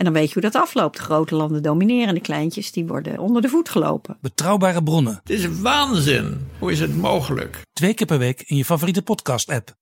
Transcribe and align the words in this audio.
En 0.00 0.06
dan 0.06 0.14
weet 0.14 0.26
je 0.26 0.32
hoe 0.32 0.50
dat 0.50 0.62
afloopt. 0.62 0.96
De 0.96 1.02
grote 1.02 1.34
landen 1.34 1.62
domineren, 1.62 2.14
de 2.14 2.20
kleintjes 2.20 2.72
die 2.72 2.86
worden 2.86 3.18
onder 3.18 3.42
de 3.42 3.48
voet 3.48 3.68
gelopen. 3.68 4.16
Betrouwbare 4.20 4.82
bronnen, 4.82 5.20
Het 5.22 5.30
is 5.30 5.60
waanzin. 5.60 6.48
Hoe 6.58 6.72
is 6.72 6.80
het 6.80 6.96
mogelijk? 6.96 7.62
twee 7.72 7.94
keer 7.94 8.06
per 8.06 8.18
week 8.18 8.42
in 8.46 8.56
je 8.56 8.64
favoriete 8.64 9.02
podcast-app. 9.02 9.74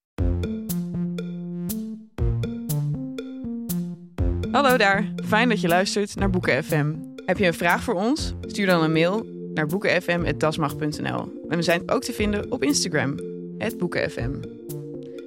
Hallo 4.50 4.76
daar, 4.76 5.12
fijn 5.26 5.49
dat 5.49 5.61
je 5.61 5.68
luistert 5.68 6.14
naar 6.14 6.31
Boeken 6.31 6.64
FM. 6.64 6.95
Heb 7.25 7.39
je 7.39 7.46
een 7.46 7.54
vraag 7.54 7.82
voor 7.82 7.95
ons? 7.95 8.35
Stuur 8.40 8.67
dan 8.67 8.82
een 8.82 8.93
mail 8.93 9.26
naar 9.54 9.67
boekenfm.dasmag.nl. 9.67 11.32
En 11.48 11.57
we 11.57 11.62
zijn 11.62 11.90
ook 11.90 12.03
te 12.03 12.12
vinden 12.12 12.53
op 12.53 12.62
Instagram, 12.62 13.14
boekenfm. 13.79 14.31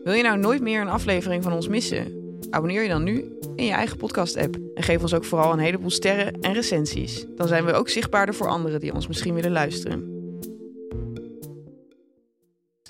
Wil 0.03 0.13
je 0.13 0.23
nou 0.23 0.37
nooit 0.39 0.61
meer 0.61 0.81
een 0.81 0.89
aflevering 0.89 1.43
van 1.43 1.53
ons 1.53 1.67
missen? 1.67 2.20
Abonneer 2.51 2.81
je 2.81 2.89
dan 2.89 3.03
nu 3.03 3.37
in 3.55 3.65
je 3.65 3.71
eigen 3.71 3.97
podcast-app. 3.97 4.57
En 4.75 4.83
geef 4.83 5.01
ons 5.01 5.13
ook 5.13 5.25
vooral 5.25 5.53
een 5.53 5.59
heleboel 5.59 5.89
sterren 5.89 6.41
en 6.41 6.53
recensies. 6.53 7.25
Dan 7.35 7.47
zijn 7.47 7.65
we 7.65 7.73
ook 7.73 7.89
zichtbaarder 7.89 8.35
voor 8.35 8.47
anderen 8.47 8.79
die 8.79 8.93
ons 8.93 9.07
misschien 9.07 9.33
willen 9.33 9.51
luisteren. 9.51 10.19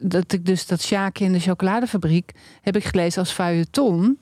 dat 0.02 0.32
ik 0.32 0.46
dus 0.46 0.68
dat 0.68 0.82
Sjaak 0.82 1.20
in 1.20 1.32
de 1.32 1.40
chocoladefabriek 1.40 2.32
heb 2.62 2.76
ik 2.76 2.84
gelezen 2.84 3.20
als 3.20 3.32
feuilleton 3.32 4.20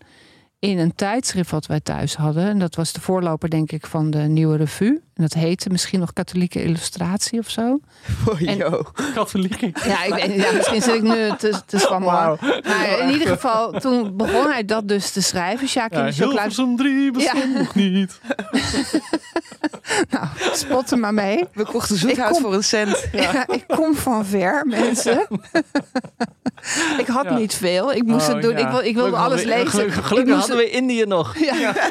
in 0.59 0.77
een 0.77 0.95
tijdschrift 0.95 1.51
wat 1.51 1.65
wij 1.65 1.79
thuis 1.79 2.15
hadden. 2.15 2.47
En 2.47 2.59
dat 2.59 2.75
was 2.75 2.93
de 2.93 3.01
voorloper, 3.01 3.49
denk 3.49 3.71
ik, 3.71 3.85
van 3.85 4.11
de 4.11 4.19
nieuwe 4.19 4.57
revue. 4.57 5.01
En 5.19 5.25
dat 5.25 5.33
heette 5.33 5.69
misschien 5.69 5.99
nog 5.99 6.13
Katholieke 6.13 6.63
Illustratie 6.63 7.39
of 7.39 7.49
zo. 7.49 7.79
Oh, 8.27 8.41
En- 8.41 8.85
Katholieke. 9.13 9.71
Ja, 9.85 10.03
ik 10.03 10.35
ja 10.35 10.51
misschien 10.51 10.81
zit 10.81 10.93
ik 10.95 11.01
nu 11.01 11.31
te, 11.37 11.61
te 11.65 11.77
zwammelen. 11.77 12.37
Maar 12.63 12.99
in 12.99 13.09
ieder 13.11 13.27
geval, 13.27 13.71
toen 13.71 14.17
begon 14.17 14.51
hij 14.51 14.65
dat 14.65 14.87
dus 14.87 15.11
te 15.11 15.21
schrijven. 15.21 15.67
Sjaak 15.67 15.91
in 15.91 16.05
de 16.05 16.11
chocolade... 16.11 16.73
3 16.75 17.11
bestond 17.11 17.53
nog 17.57 17.75
niet. 17.75 18.19
Nou, 20.09 20.25
spot 20.53 20.91
er 20.91 20.97
maar 20.97 21.13
mee. 21.13 21.45
We 21.53 21.65
kochten 21.65 21.97
zoethout 21.97 22.31
kom- 22.31 22.41
voor 22.41 22.53
een 22.53 22.63
cent. 22.63 23.05
Ja, 23.11 23.47
ik 23.47 23.63
kom 23.67 23.95
van 23.95 24.25
ver, 24.25 24.65
mensen. 24.67 25.27
ik 27.03 27.07
had 27.07 27.29
niet 27.29 27.53
veel. 27.53 27.93
Ik 27.93 28.03
moest 28.03 28.27
het 28.27 28.41
doen. 28.41 28.57
Ik, 28.57 28.67
wil, 28.67 28.79
ik 28.79 28.95
wilde 28.95 29.15
alles 29.17 29.43
lezen. 29.43 29.67
Gelukkig, 29.69 29.97
Ik 29.97 30.03
gelukkig 30.03 30.35
moest 30.35 30.47
hadden 30.47 30.65
we 30.65 30.71
Indië 30.71 31.05
nog. 31.05 31.37
Ja. 31.39 31.73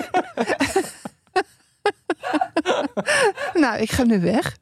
nou, 3.63 3.81
ik 3.81 3.91
ga 3.91 4.05
nu 4.05 4.21
weg. 4.21 4.57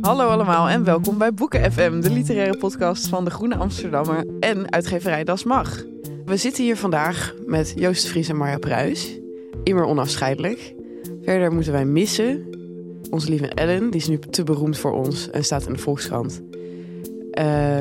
Hallo 0.00 0.28
allemaal 0.28 0.68
en 0.68 0.84
welkom 0.84 1.18
bij 1.18 1.34
Boeken 1.34 1.72
FM, 1.72 2.00
de 2.00 2.10
literaire 2.10 2.58
podcast 2.58 3.08
van 3.08 3.24
de 3.24 3.30
Groene 3.30 3.56
Amsterdammer 3.56 4.26
en 4.40 4.72
uitgeverij 4.72 5.24
Das 5.24 5.44
Mag. 5.44 5.84
We 6.24 6.36
zitten 6.36 6.64
hier 6.64 6.76
vandaag 6.76 7.34
met 7.46 7.72
Joost 7.76 8.06
Vries 8.06 8.28
en 8.28 8.36
Marja 8.36 8.58
Pruis, 8.58 9.18
immer 9.64 9.84
onafscheidelijk. 9.84 10.74
Verder 11.22 11.52
moeten 11.52 11.72
wij 11.72 11.84
missen 11.84 12.46
onze 13.10 13.28
lieve 13.28 13.48
Ellen, 13.48 13.90
die 13.90 14.00
is 14.00 14.08
nu 14.08 14.18
te 14.18 14.42
beroemd 14.42 14.78
voor 14.78 14.92
ons 14.92 15.30
en 15.30 15.44
staat 15.44 15.66
in 15.66 15.72
de 15.72 15.78
Volkskrant. 15.78 16.42
Eh, 17.30 17.78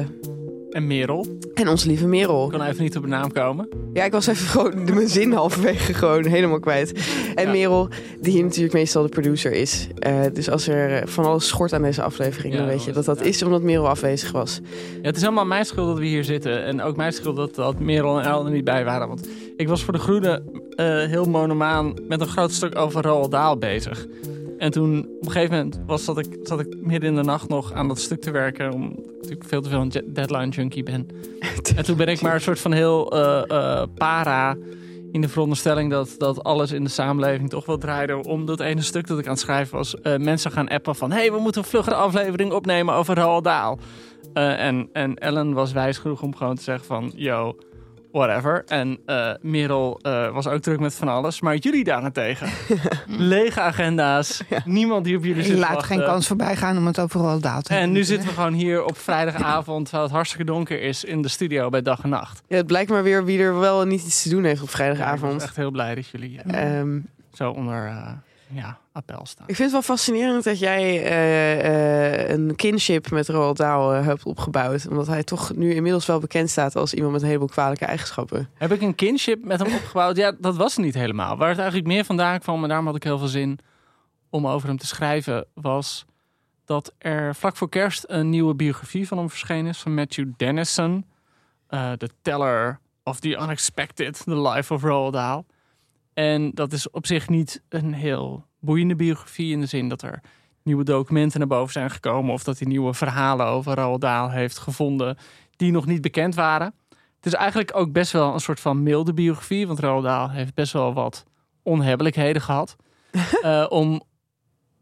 En 0.72 0.88
Merel. 0.88 1.26
en 1.54 1.68
onze 1.68 1.88
lieve 1.88 2.08
Merel. 2.08 2.46
Ik 2.46 2.52
kan 2.52 2.62
even 2.62 2.84
niet 2.84 2.96
op 2.98 3.02
de 3.04 3.08
naam 3.10 3.32
komen. 3.32 3.70
Ja, 3.94 4.04
ik 4.04 4.12
was 4.12 4.28
even 4.28 4.46
gewoon 4.48 4.86
de- 4.86 4.94
mijn 4.94 5.08
zin 5.08 5.32
halverwege 5.32 5.94
gewoon 5.94 6.26
helemaal 6.26 6.60
kwijt. 6.60 6.94
En 7.36 7.46
Ja. 7.46 7.52
Merel, 7.52 7.90
die 8.22 8.32
hier 8.34 8.44
natuurlijk 8.44 8.74
meestal 8.74 9.04
de 9.04 9.10
producer 9.10 9.52
is. 9.52 9.88
Eh, 10.00 10.20
dus 10.34 10.50
als 10.50 10.68
er 10.68 11.08
van 11.08 11.26
alles 11.26 11.48
schort 11.48 11.74
aan 11.74 11.82
deze 11.82 12.02
aflevering, 12.02 12.54
Ja, 12.54 12.60
dan 12.60 12.68
weet 12.70 12.84
je 12.84 12.92
dat 12.92 13.06
dat 13.06 13.22
is 13.22 13.44
omdat 13.44 13.62
Merel 13.62 13.88
afwezig 13.88 14.32
was. 14.32 14.60
Ja, 15.02 15.02
het 15.02 15.16
is 15.16 15.22
helemaal 15.22 15.46
mijn 15.46 15.66
schuld 15.66 15.88
dat 15.88 15.98
we 15.98 16.06
hier 16.06 16.24
zitten. 16.24 16.64
En 16.64 16.82
ook 16.82 16.96
mijn 16.96 17.14
schuld 17.14 17.36
dat, 17.36 17.56
dat 17.56 17.80
Merel 17.80 18.20
en 18.20 18.26
El 18.26 18.46
er 18.46 18.52
niet 18.52 18.64
bij 18.64 18.86
waren. 18.86 19.08
Want 19.08 19.28
ik 19.58 19.68
was 19.68 19.84
voor 19.84 19.94
de 19.94 20.00
Groene 20.00 20.42
eh, 20.76 20.86
heel 20.86 21.26
monomaan 21.26 21.94
met 22.08 22.22
een 22.22 22.28
groot 22.28 22.52
stuk 22.52 22.76
over 22.78 23.02
Roald 23.02 23.32
Dahl 23.32 23.58
bezig. 23.58 24.08
En 24.58 24.72
toen 24.72 25.00
op 25.00 25.26
een 25.26 25.32
gegeven 25.32 25.56
moment 25.56 25.80
was 25.86 26.06
dat 26.06 26.18
ik, 26.18 26.38
zat 26.44 26.60
ik 26.60 26.76
midden 26.82 27.10
in 27.10 27.16
de 27.16 27.24
nacht 27.24 27.50
nog 27.50 27.74
aan 27.74 27.88
dat 27.88 28.00
stuk 28.00 28.22
te 28.22 28.32
werken. 28.32 28.74
Omdat 28.74 28.98
ik 28.98 29.16
natuurlijk 29.16 29.50
veel 29.50 29.62
te 29.62 29.70
veel 29.70 29.82
een 29.82 30.14
deadline 30.14 30.50
junkie 30.50 30.84
ben. 30.84 31.08
En 31.76 31.84
toen 31.84 31.98
ben 31.98 32.08
ik 32.08 32.22
maar 32.22 32.34
een 32.34 32.42
soort 32.42 32.60
van 32.60 32.72
heel 32.72 33.12
eh, 33.12 33.44
eh, 33.50 33.88
para 33.96 34.58
in 35.12 35.22
de 35.22 35.30
veronderstelling 35.30 35.92
dat, 35.92 36.16
dat 36.18 36.44
alles 36.44 36.72
in 36.72 36.84
de 36.84 36.90
samenleving 36.90 37.50
toch 37.50 37.66
wel 37.66 37.78
draaide 37.78 38.24
om 38.24 38.46
dat 38.46 38.60
ene 38.60 38.82
stuk 38.82 39.08
dat 39.08 39.20
ik 39.20 39.26
aan 39.26 39.32
het 39.32 39.40
schrijven 39.40 39.78
was. 39.78 40.02
eh, 40.02 40.18
mensen 40.18 40.52
gaan 40.52 40.68
appen 40.68 40.96
van, 40.96 41.12
hé, 41.12 41.18
hey, 41.18 41.32
we 41.32 41.40
moeten 41.40 41.62
een 41.62 41.68
vluggere 41.68 41.96
aflevering 41.96 42.52
opnemen 42.52 42.94
over 42.94 43.16
Roald 43.16 43.44
Dahl. 43.44 43.78
Eh, 44.34 44.66
en, 44.66 44.90
en 44.94 45.16
Ellen 45.16 45.54
was 45.54 45.72
wijs 45.72 45.98
genoeg 45.98 46.22
om 46.22 46.36
gewoon 46.36 46.56
te 46.56 46.64
zeggen 46.64 46.86
van, 46.86 47.12
yo, 47.16 47.56
whatever. 48.18 48.64
En 48.68 49.00
eh 49.06 49.32
Merel 49.42 50.00
eh, 50.02 50.30
was 50.34 50.48
ook 50.48 50.62
druk 50.62 50.80
met 50.80 50.96
van 50.96 51.08
alles. 51.08 51.42
Maar 51.42 51.56
jullie 51.56 51.84
daarentegen, 51.84 52.50
lege 53.08 53.62
agenda's, 53.62 54.42
niemand 54.66 55.06
die 55.06 55.18
op 55.18 55.24
jullie 55.24 55.44
zit 55.44 55.54
te 55.54 55.60
laat 55.60 55.74
wachten. 55.74 55.98
geen 55.98 56.06
kans 56.06 56.28
voorbij 56.28 56.56
gaan 56.56 56.78
om 56.78 56.88
het 56.88 57.00
overal 57.00 57.40
daal 57.40 57.62
te 57.62 57.70
En 57.70 57.76
hebben. 57.76 57.94
nu 57.96 58.04
zitten 58.04 58.28
we 58.28 58.34
gewoon 58.34 58.54
hier 58.54 58.84
op 58.84 58.98
vrijdagavond, 58.98 59.84
terwijl 59.86 60.04
het 60.04 60.14
hartstikke 60.14 60.46
donker 60.46 60.82
is, 60.82 61.04
in 61.04 61.22
de 61.22 61.28
studio 61.28 61.70
bij 61.70 61.82
dag 61.82 62.04
en 62.04 62.10
nacht. 62.10 62.42
Ja, 62.48 62.56
het 62.58 62.68
blijkt 62.68 62.90
maar 62.90 63.04
weer 63.04 63.26
wie 63.26 63.40
er 63.40 63.60
wel 63.60 63.82
en 63.82 63.88
niet 63.88 64.04
iets 64.06 64.24
te 64.24 64.30
doen 64.30 64.44
heeft 64.44 64.62
op 64.62 64.68
Ja, 64.68 64.72
ik 64.74 64.76
vrijdagavond. 64.76 65.34
ben 65.38 65.42
echt 65.42 65.56
heel 65.56 65.72
blij 65.72 65.96
dat 65.96 66.08
jullie 66.08 66.42
eh, 66.42 66.80
Ehm, 66.80 67.00
zo 67.34 67.52
onder 67.52 67.86
eh, 67.88 68.08
ja, 68.50 68.80
appel 68.92 69.26
staan. 69.26 69.48
ik 69.48 69.56
vind 69.56 69.72
het 69.72 69.72
wel 69.72 69.96
fascinerend 69.96 70.44
dat 70.44 70.60
jij 70.60 71.04
eh, 71.04 72.24
eh, 72.24 72.30
een 72.30 72.56
kinship 72.56 73.10
met 73.12 73.30
Roald 73.30 73.58
Dahl 73.58 73.94
eh, 73.94 74.06
hebt 74.06 74.24
opgebouwd. 74.24 74.88
Omdat 74.88 75.08
hij 75.08 75.24
toch 75.24 75.56
nu 75.56 75.74
inmiddels 75.74 76.06
wel 76.06 76.20
bekend 76.20 76.50
staat 76.50 76.76
als 76.76 76.94
iemand 76.94 77.12
met 77.12 77.22
een 77.22 77.28
heleboel 77.28 77.48
kwalijke 77.48 77.86
eigenschappen. 77.86 78.50
Heb 78.54 78.72
ik 78.72 78.82
een 78.82 78.96
kinship 78.96 79.44
met 79.46 79.60
hem 79.60 79.74
opgebouwd? 79.74 80.18
Ja, 80.18 80.32
dat 80.40 80.56
was 80.56 80.76
het 80.76 80.86
niet 80.86 80.94
helemaal. 80.94 81.38
Waar 81.38 81.50
het 81.50 81.58
eigenlijk 81.58 81.88
meer 81.88 82.06
vandaan 82.06 82.40
kwam, 82.40 82.62
en 82.62 82.68
daarom 82.68 82.86
had 82.86 82.96
ik 82.96 83.04
heel 83.04 83.18
veel 83.18 83.28
zin 83.28 83.60
om 84.30 84.48
over 84.48 84.68
hem 84.68 84.78
te 84.78 84.88
schrijven, 84.88 85.46
was 85.54 86.06
dat 86.66 86.94
er 86.98 87.36
vlak 87.36 87.56
voor 87.56 87.70
kerst 87.70 88.04
een 88.08 88.30
nieuwe 88.30 88.56
biografie 88.56 89.08
van 89.08 89.18
hem 89.18 89.30
verschenen 89.30 89.66
is, 89.66 89.78
van 89.78 89.94
Matthew 89.94 90.28
Dennison. 90.38 91.06
The 91.70 92.10
Teller 92.22 92.80
of 93.04 93.20
the 93.20 93.30
Unexpected, 93.30 94.24
The 94.24 94.42
Life 94.42 94.74
of 94.74 94.84
Roald 94.84 95.14
Dahl. 95.14 95.44
En 96.18 96.52
dat 96.54 96.74
is 96.74 96.90
op 96.90 97.06
zich 97.06 97.30
niet 97.30 97.62
een 97.70 97.94
heel 97.94 98.46
boeiende 98.60 98.96
biografie 98.96 99.52
in 99.52 99.60
de 99.60 99.66
zin 99.66 99.90
dat 99.90 100.02
er 100.02 100.22
nieuwe 100.64 100.84
documenten 100.84 101.40
naar 101.40 101.48
boven 101.48 101.74
zijn 101.74 101.90
gekomen 101.90 102.34
of 102.34 102.44
dat 102.44 102.60
hij 102.60 102.68
nieuwe 102.68 102.94
verhalen 102.94 103.46
over 103.46 103.76
Roald 103.76 104.02
Dahl 104.02 104.30
heeft 104.30 104.58
gevonden 104.58 105.18
die 105.56 105.72
nog 105.72 105.86
niet 105.86 106.02
bekend 106.02 106.36
waren. 106.36 106.74
Het 107.16 107.26
is 107.26 107.34
eigenlijk 107.34 107.76
ook 107.76 107.92
best 107.92 108.12
wel 108.12 108.34
een 108.34 108.40
soort 108.40 108.60
van 108.60 108.84
milde 108.84 109.14
biografie, 109.14 109.68
want 109.68 109.80
Roald 109.80 110.04
Dahl 110.04 110.30
heeft 110.30 110.54
best 110.54 110.74
wel 110.74 110.94
wat 110.94 111.26
onhebbelijkheden 111.64 112.42
gehad 112.42 112.76
eh, 113.42 113.66
om 113.70 114.02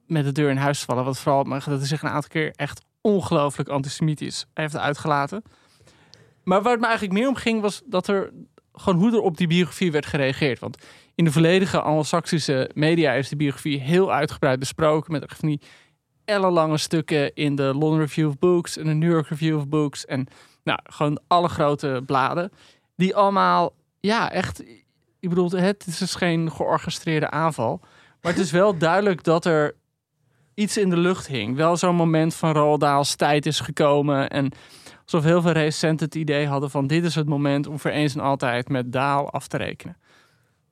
met 0.08 0.24
de 0.24 0.32
deur 0.32 0.50
in 0.50 0.58
huis 0.58 0.80
te 0.80 0.86
vallen. 0.86 1.06
Wat 1.06 1.20
vooral 1.20 1.44
dat 1.44 1.66
hij 1.66 1.86
zich 1.86 2.02
een 2.02 2.10
aantal 2.10 2.30
keer 2.30 2.52
echt 2.56 2.82
ongelooflijk 3.02 3.70
antisemitisch 3.70 4.46
heeft 4.54 4.78
uitgelaten. 4.78 5.44
Maar 6.44 6.62
waar 6.62 6.72
het 6.72 6.82
me 6.82 6.88
eigenlijk 6.88 7.20
meer 7.20 7.28
om 7.28 7.36
ging, 7.36 7.62
was 7.62 7.82
dat 7.86 8.08
er 8.08 8.32
gewoon 8.74 9.00
hoe 9.00 9.12
er 9.12 9.22
op 9.22 9.38
die 9.38 9.48
biografie 9.48 9.92
werd 9.92 10.06
gereageerd. 10.06 10.60
Want 10.60 10.78
in 11.16 11.24
de 11.24 11.32
volledige 11.32 11.82
Anglo-Saxische 11.82 12.70
media 12.74 13.14
is 13.14 13.30
de 13.30 13.36
biografie 13.36 13.80
heel 13.80 14.14
uitgebreid 14.14 14.60
besproken. 14.60 15.12
Met 15.12 15.24
echt 15.24 15.40
van 15.40 15.50
die 15.50 15.62
ellenlange 16.26 16.78
stukken 16.78 17.34
in 17.34 17.56
de 17.56 17.64
London 17.64 18.00
Review 18.00 18.28
of 18.28 18.40
Books 18.40 18.78
en 18.78 18.86
de 18.86 18.94
New 18.94 19.12
York 19.12 19.28
Review 19.28 19.58
of 19.58 19.68
Books. 19.68 20.06
En 20.06 20.28
nou, 20.64 20.80
gewoon 20.84 21.20
alle 21.28 21.48
grote 21.48 22.04
bladen. 22.06 22.52
Die 22.96 23.16
allemaal, 23.16 23.74
ja, 24.00 24.32
echt. 24.32 24.64
Ik 25.20 25.30
bedoel, 25.30 25.52
het 25.52 25.88
is 25.88 25.98
dus 25.98 26.16
geen 26.16 26.52
georchestreerde 26.52 27.30
aanval. 27.30 27.80
Maar 28.22 28.32
het 28.32 28.42
is 28.42 28.52
wel 28.52 28.78
duidelijk 28.88 29.24
dat 29.24 29.46
er 29.46 29.76
iets 30.54 30.78
in 30.78 30.90
de 30.90 30.98
lucht 30.98 31.28
hing. 31.28 31.56
Wel 31.56 31.78
zo'n 31.78 31.96
moment 31.96 32.36
van 32.36 32.52
Roald 32.52 32.80
Dahl's 32.80 33.16
tijd 33.16 33.46
is 33.46 33.60
gekomen. 33.60 34.30
En 34.30 34.52
alsof 35.04 35.24
heel 35.24 35.42
veel 35.42 35.52
recensenten 35.52 36.06
het 36.06 36.16
idee 36.16 36.48
hadden 36.48 36.70
van... 36.70 36.88
dit 36.88 37.04
is 37.04 37.16
het 37.16 37.28
moment 37.28 37.68
om 37.68 37.80
voor 37.80 37.92
eens 37.92 38.16
en 38.16 38.22
altijd 38.22 38.70
met 38.70 38.92
Dahl 38.92 39.30
af 39.30 39.48
te 39.48 39.58
rekenen. 39.58 39.98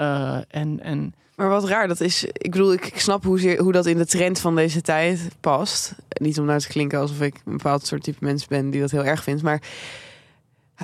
Eh, 0.03 0.38
en, 0.47 0.79
en 0.83 1.13
Maar 1.35 1.50
wat 1.50 1.67
raar, 1.67 1.88
dat 1.88 2.00
is. 2.00 2.23
Ik 2.23 2.51
bedoel, 2.51 2.73
ik, 2.73 2.85
ik 2.85 3.00
snap 3.00 3.23
hoe, 3.23 3.39
zeer- 3.39 3.61
hoe 3.61 3.71
dat 3.71 3.85
in 3.85 3.97
de 3.97 4.05
trend 4.05 4.39
van 4.39 4.55
deze 4.55 4.81
tijd 4.81 5.27
past. 5.39 5.95
Niet 6.09 6.39
om 6.39 6.45
nou 6.45 6.59
te 6.59 6.67
klinken 6.67 7.00
alsof 7.00 7.21
ik 7.21 7.35
een 7.45 7.57
bepaald 7.57 7.85
soort 7.85 8.03
type 8.03 8.25
mens 8.25 8.47
ben 8.47 8.69
die 8.69 8.81
dat 8.81 8.91
heel 8.91 9.05
erg 9.05 9.23
vindt. 9.23 9.44
Maar 9.44 9.61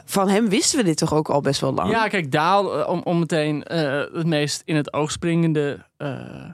van 0.06 0.30
hem 0.30 0.50
wisten 0.50 0.78
we 0.80 0.86
dit 0.86 0.98
toch 0.98 1.14
ook 1.14 1.30
al 1.30 1.42
best 1.42 1.62
wel 1.62 1.74
lang. 1.74 1.92
Ja, 1.92 2.08
kijk, 2.08 2.32
Daal, 2.32 2.80
eh, 2.80 2.90
om, 2.90 3.02
om 3.04 3.20
meteen 3.20 3.64
eh, 3.64 4.04
het 4.14 4.26
meest 4.26 4.62
in 4.66 4.76
het 4.76 4.94
oog 4.94 5.12
springende 5.12 5.86
eh, 5.98 6.50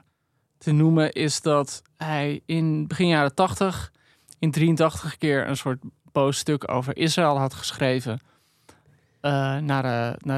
te 0.57 0.71
noemen, 0.71 1.11
is 1.11 1.41
dat 1.41 1.81
hij 1.97 2.41
in 2.45 2.87
begin 2.87 3.07
jaren 3.07 3.35
tachtig 3.35 3.91
in 4.39 4.51
83 4.51 5.17
keer 5.17 5.47
een 5.47 5.57
soort 5.57 5.79
boos 6.11 6.37
stuk 6.37 6.71
over 6.71 6.97
Israël 6.97 7.37
had 7.37 7.53
geschreven. 7.53 8.19
Uh, 9.25 9.57
na, 9.57 9.81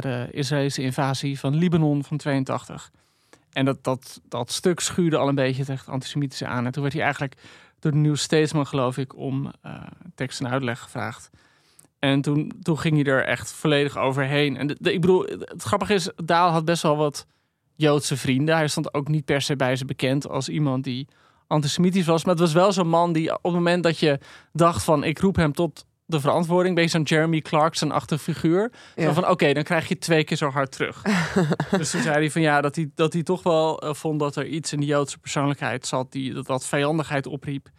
de, 0.02 0.28
Israëlische 0.32 0.82
invasie 0.82 1.40
van 1.40 1.56
Libanon 1.56 2.04
van 2.04 2.18
82. 2.18 2.92
En 3.52 3.66
dat, 3.66 3.84
dat, 3.84 4.22
dat 4.30 4.52
stuk 4.52 4.80
schuurde 4.80 5.18
al 5.18 5.28
een 5.28 5.36
beetje 5.36 5.66
tegen 5.66 5.92
antisemitische 5.92 6.46
aan. 6.46 6.66
En 6.66 6.72
toen 6.72 6.82
werd 6.82 6.94
hij 6.94 7.04
eigenlijk 7.04 7.36
door 7.80 7.92
de 7.92 7.98
New 7.98 8.16
Statesman, 8.16 8.68
geloof 8.68 8.98
ik, 8.98 9.16
om 9.16 9.52
uh, 9.66 9.84
tekst 10.16 10.40
en 10.40 10.50
uitleg 10.50 10.80
gevraagd. 10.80 11.30
En 12.00 12.22
toen, 12.22 12.52
toen 12.62 12.80
ging 12.80 12.96
hij 12.96 13.14
er 13.14 13.26
echt 13.26 13.52
volledig 13.52 13.98
overheen. 13.98 14.58
En 14.58 14.70
ik 14.70 15.02
bedoel, 15.02 15.26
het 15.40 15.64
grappige 15.64 15.94
is, 15.94 16.10
Daal 16.16 16.50
had 16.50 16.66
best 16.66 16.84
wel 16.84 16.98
wat 16.98 17.26
Joodse 17.76 18.18
vrienden. 18.18 18.56
Hij 18.56 18.68
stond 18.68 18.94
ook 18.94 19.08
niet 19.08 19.26
per 19.26 19.42
se 19.42 19.56
bij 19.56 19.76
ze 19.76 19.86
bekend 19.86 20.30
als 20.30 20.50
iemand 20.50 20.84
die 20.84 21.08
antisemitisch 21.48 22.06
was. 22.06 22.24
Maar 22.24 22.34
het 22.34 22.44
was 22.44 22.54
wel 22.54 22.72
zo'n 22.72 22.90
man 22.90 23.14
die 23.14 23.32
op 23.34 23.44
het 23.44 23.54
moment 23.54 23.84
dat 23.84 24.00
je 24.00 24.20
dacht 24.54 24.84
van... 24.84 25.04
ik 25.04 25.20
roep 25.20 25.36
hem 25.36 25.54
tot 25.54 25.86
de 26.08 26.20
verantwoording. 26.20 26.76
Ben 26.76 26.84
je 26.84 26.90
zo'n 26.90 27.04
Jeremy 27.04 27.42
Clarkson-achtige 27.42 28.22
figuur. 28.22 28.72
Zo 28.98 29.14
van, 29.14 29.30
oké, 29.30 29.54
dan 29.54 29.64
krijg 29.64 29.88
je 29.88 29.98
twee 29.98 30.24
keer 30.24 30.38
zo 30.38 30.50
hard 30.50 30.72
terug. 30.72 31.02
dus 31.78 31.92
toen 31.92 32.02
zei 32.02 32.16
hij 32.16 32.32
van 32.32 32.42
ja, 32.42 32.62
dat 32.62 32.76
hij, 32.76 32.90
dat 32.96 33.14
hij 33.14 33.24
toch 33.24 33.44
wel 33.44 33.84
uh, 33.84 33.94
vond 33.94 34.20
dat 34.20 34.36
er 34.36 34.46
iets 34.46 34.74
in 34.74 34.80
de 34.80 34.86
Joodse 34.86 35.18
persoonlijkheid 35.18 35.88
zat... 35.88 36.12
Die, 36.12 36.34
dat 36.34 36.46
dat 36.46 36.66
vijandigheid 36.66 37.28
opriep. 37.28 37.70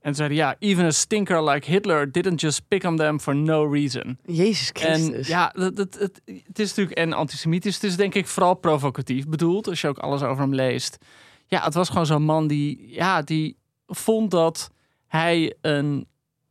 En 0.00 0.14
zei 0.14 0.28
hij, 0.28 0.36
ja, 0.36 0.56
even 0.58 0.84
a 0.84 0.90
stinker 0.90 1.44
like 1.44 1.70
Hitler 1.70 2.12
didn't 2.12 2.40
just 2.40 2.68
pick 2.68 2.84
on 2.84 2.96
them 2.96 3.20
for 3.20 3.36
no 3.36 3.72
reason. 3.72 4.18
Jezus 4.24 4.70
Christus. 4.72 5.28
En 5.28 5.34
ja, 5.34 5.52
het, 5.54 5.78
het, 5.78 5.98
het, 5.98 6.20
het 6.46 6.58
is 6.58 6.68
natuurlijk 6.68 6.98
en 6.98 7.12
antisemitisch. 7.12 7.74
Het 7.74 7.84
is 7.84 7.96
denk 7.96 8.14
ik 8.14 8.26
vooral 8.26 8.54
provocatief 8.54 9.26
bedoeld, 9.26 9.68
als 9.68 9.80
je 9.80 9.88
ook 9.88 9.98
alles 9.98 10.22
over 10.22 10.42
hem 10.42 10.54
leest. 10.54 10.98
Ja, 11.46 11.62
het 11.62 11.74
was 11.74 11.88
gewoon 11.88 12.06
zo'n 12.06 12.22
man 12.22 12.46
die, 12.46 12.88
ja, 12.88 13.22
die 13.22 13.56
vond 13.86 14.30
dat 14.30 14.70
hij 15.06 15.54
een... 15.60 16.06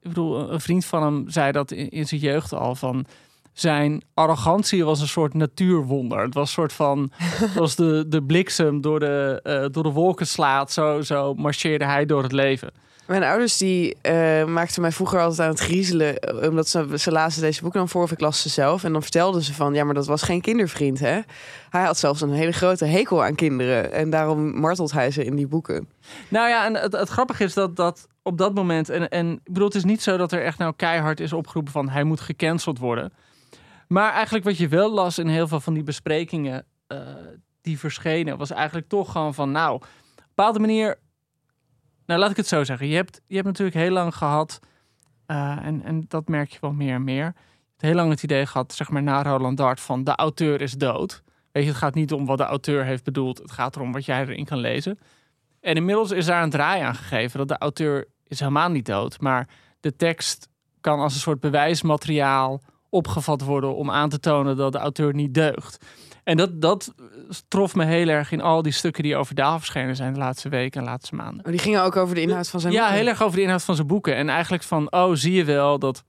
Ik 0.06 0.12
bedoel, 0.12 0.52
een 0.52 0.62
vriend 0.62 0.86
van 0.86 1.04
hem 1.04 1.24
zei 1.28 1.52
dat 1.52 1.72
in, 1.72 1.90
in 1.90 2.08
zijn 2.08 2.22
jeugd 2.22 2.54
al 2.54 2.76
van 2.76 3.06
zijn 3.54 4.04
arrogantie 4.14 4.86
was 4.86 5.02
een 5.02 5.08
soort 5.08 5.34
natuurwonder. 5.34 6.22
Het 6.22 6.34
was 6.34 6.48
een 6.48 6.54
soort 6.54 6.74
van, 6.74 7.12
zoals 7.54 7.76
de, 7.76 8.06
de 8.08 8.24
bliksem 8.24 8.82
door 8.82 9.00
de, 9.00 9.40
uh, 9.44 9.66
door 9.72 9.84
de 9.84 9.90
wolken 9.90 10.28
slaat, 10.28 10.72
zo, 10.72 11.02
zo 11.02 11.34
marcheerde 11.34 11.86
hij 11.86 12.06
door 12.06 12.24
het 12.24 12.32
leven. 12.32 12.72
Mijn 13.06 13.24
ouders 13.24 13.58
die 13.58 13.98
uh, 14.02 14.46
maakten 14.46 14.82
mij 14.82 14.92
vroeger 14.92 15.20
altijd 15.20 15.40
aan 15.40 15.50
het 15.50 15.60
griezelen. 15.60 16.20
Eh, 16.20 16.50
omdat 16.50 16.68
ze, 16.68 16.88
ze 16.96 17.12
lazen 17.12 17.42
deze 17.42 17.62
boeken 17.62 17.80
dan 17.80 17.90
voor 17.90 18.04
of 18.04 18.12
ik 18.12 18.20
las 18.20 18.42
ze 18.42 18.50
zelf. 18.50 18.84
En 18.84 18.92
dan 18.92 19.02
vertelden 19.02 19.42
ze 19.42 19.54
van, 19.54 19.74
ja, 19.74 19.84
maar 19.84 19.94
dat 19.94 20.06
was 20.06 20.22
geen 20.22 20.42
kindervriend, 20.42 21.00
hè? 21.00 21.20
Hij 21.70 21.84
had 21.84 21.98
zelfs 21.98 22.22
een 22.22 22.32
hele 22.32 22.52
grote 22.52 22.86
hekel 22.86 23.24
aan 23.24 23.36
kinderen. 23.36 23.92
En 23.92 24.10
daarom 24.10 24.60
martelt 24.60 24.92
hij 24.92 25.12
ze 25.12 25.26
in 25.26 25.36
die 25.36 25.48
boeken. 25.48 25.88
Nou 26.28 26.50
ja, 26.50 26.66
en 26.66 26.76
het, 26.76 26.94
het 26.94 27.10
grappige 27.10 27.44
is 27.44 27.54
dat, 27.54 27.76
dat 27.76 28.08
op 28.28 28.38
dat 28.38 28.54
moment... 28.54 28.90
En, 28.90 29.10
en 29.10 29.32
ik 29.32 29.54
bedoel, 29.54 29.68
het 29.68 29.76
is 29.76 29.84
niet 29.84 30.02
zo 30.02 30.18
dat 30.18 30.32
er 30.32 30.44
echt 30.44 30.58
nou 30.58 30.74
keihard 30.76 31.20
is 31.20 31.34
opgeroepen 31.34 31.72
van... 31.72 31.90
hij 31.90 32.04
moet 32.04 32.20
gecanceld 32.20 32.80
worden. 32.80 33.14
Maar 33.88 34.12
eigenlijk 34.12 34.46
wat 34.46 34.58
je 34.58 34.68
wel 34.68 34.94
las 34.94 35.18
in 35.18 35.28
heel 35.28 35.48
veel 35.48 35.60
van 35.60 35.74
die 35.74 35.84
besprekingen... 35.84 36.66
Uh, 36.88 37.00
die 37.62 37.80
verschenen, 37.80 38.38
was 38.38 38.52
eigenlijk 38.52 38.88
toch 38.88 39.12
gewoon 39.12 39.34
van... 39.34 39.52
nou, 39.52 39.74
op 39.74 39.88
bepaalde 40.36 40.60
manier 40.60 41.00
nou, 42.06 42.20
laat 42.20 42.30
ik 42.30 42.38
het 42.38 42.48
zo 42.48 42.64
zeggen. 42.64 42.88
Je 42.88 42.96
hebt, 42.96 43.22
je 43.28 43.36
hebt 43.36 43.48
natuurlijk 43.48 43.78
heel 43.78 43.92
lang 43.92 44.16
gehad, 44.16 44.60
uh, 45.28 45.66
en, 45.66 45.84
en 45.84 46.06
dat 46.08 46.28
merk 46.28 46.52
je 46.52 46.58
wel 46.62 46.74
meer 46.74 46.94
en 46.94 47.04
meer. 47.04 47.34
heel 47.78 47.94
lang 47.94 48.10
het 48.10 48.24
idee 48.24 48.46
gehad, 48.46 48.74
zeg 48.74 48.90
maar, 48.90 49.04
na 49.04 49.24
Roland 49.24 49.58
Dart 49.58 49.80
van 49.80 50.04
de 50.04 50.16
auteur 50.16 50.62
is 50.62 50.72
dood. 50.72 51.24
Weet 51.52 51.64
je, 51.64 51.70
het 51.70 51.78
gaat 51.78 51.94
niet 51.94 52.14
om 52.14 52.26
wat 52.26 52.38
de 52.38 52.44
auteur 52.44 52.86
heeft 52.86 53.04
bedoeld. 53.04 53.38
Het 53.38 53.52
gaat 53.52 53.76
erom 53.76 53.92
wat 53.92 54.06
jij 54.06 54.22
erin 54.22 54.46
kan 54.46 54.58
lezen. 54.58 55.00
En 55.62 55.76
inmiddels 55.76 56.12
is 56.12 56.26
daar 56.26 56.44
een 56.44 56.50
draai 56.50 56.82
aan 56.82 56.96
gegeven 56.96 57.38
dat 57.40 57.48
de 57.48 57.58
auteur 57.58 58.08
is 58.28 58.40
helemaal 58.40 58.70
niet 58.70 58.86
dood. 58.86 59.20
Maar 59.22 59.48
de 59.80 59.96
tekst 59.96 60.50
kan 60.82 61.00
als 61.00 61.14
een 61.14 61.20
soort 61.20 61.40
bewijsmateriaal 61.40 62.62
opgevat 62.90 63.42
worden 63.42 63.76
om 63.76 63.92
aan 63.92 64.10
te 64.10 64.20
tonen 64.20 64.58
dat 64.58 64.72
de 64.72 64.78
auteur 64.78 65.14
niet 65.14 65.34
deugt. 65.34 65.86
En 66.24 66.38
dat, 66.38 66.62
dat 66.62 66.94
trof 67.48 67.76
me 67.76 67.86
heel 67.86 68.08
erg 68.08 68.32
in 68.32 68.42
al 68.42 68.62
die 68.62 68.72
stukken 68.72 69.04
die 69.04 69.16
over 69.16 69.36
Daal 69.36 69.58
verschenen 69.58 69.96
zijn 69.96 70.14
de 70.14 70.20
laatste 70.20 70.50
weken 70.50 70.80
en 70.82 70.88
laatste 70.88 71.16
maanden. 71.16 71.46
Oh, 71.46 71.52
die 71.52 71.60
gingen 71.60 71.84
ook 71.84 71.96
over 71.96 72.16
de 72.16 72.22
inhoud 72.22 72.48
van 72.48 72.60
zijn 72.60 72.74
ja, 72.74 72.80
boeken? 72.80 72.98
Ja, 72.98 73.04
heel 73.04 73.12
erg 73.12 73.22
over 73.22 73.36
de 73.36 73.44
inhoud 73.44 73.64
van 73.64 73.76
zijn 73.76 73.88
boeken. 73.88 74.16
En 74.16 74.30
eigenlijk 74.30 74.64
van, 74.64 74.92
oh, 74.92 75.12
zie 75.14 75.34
je 75.34 75.44
wel 75.44 75.80
dat... 75.80 76.04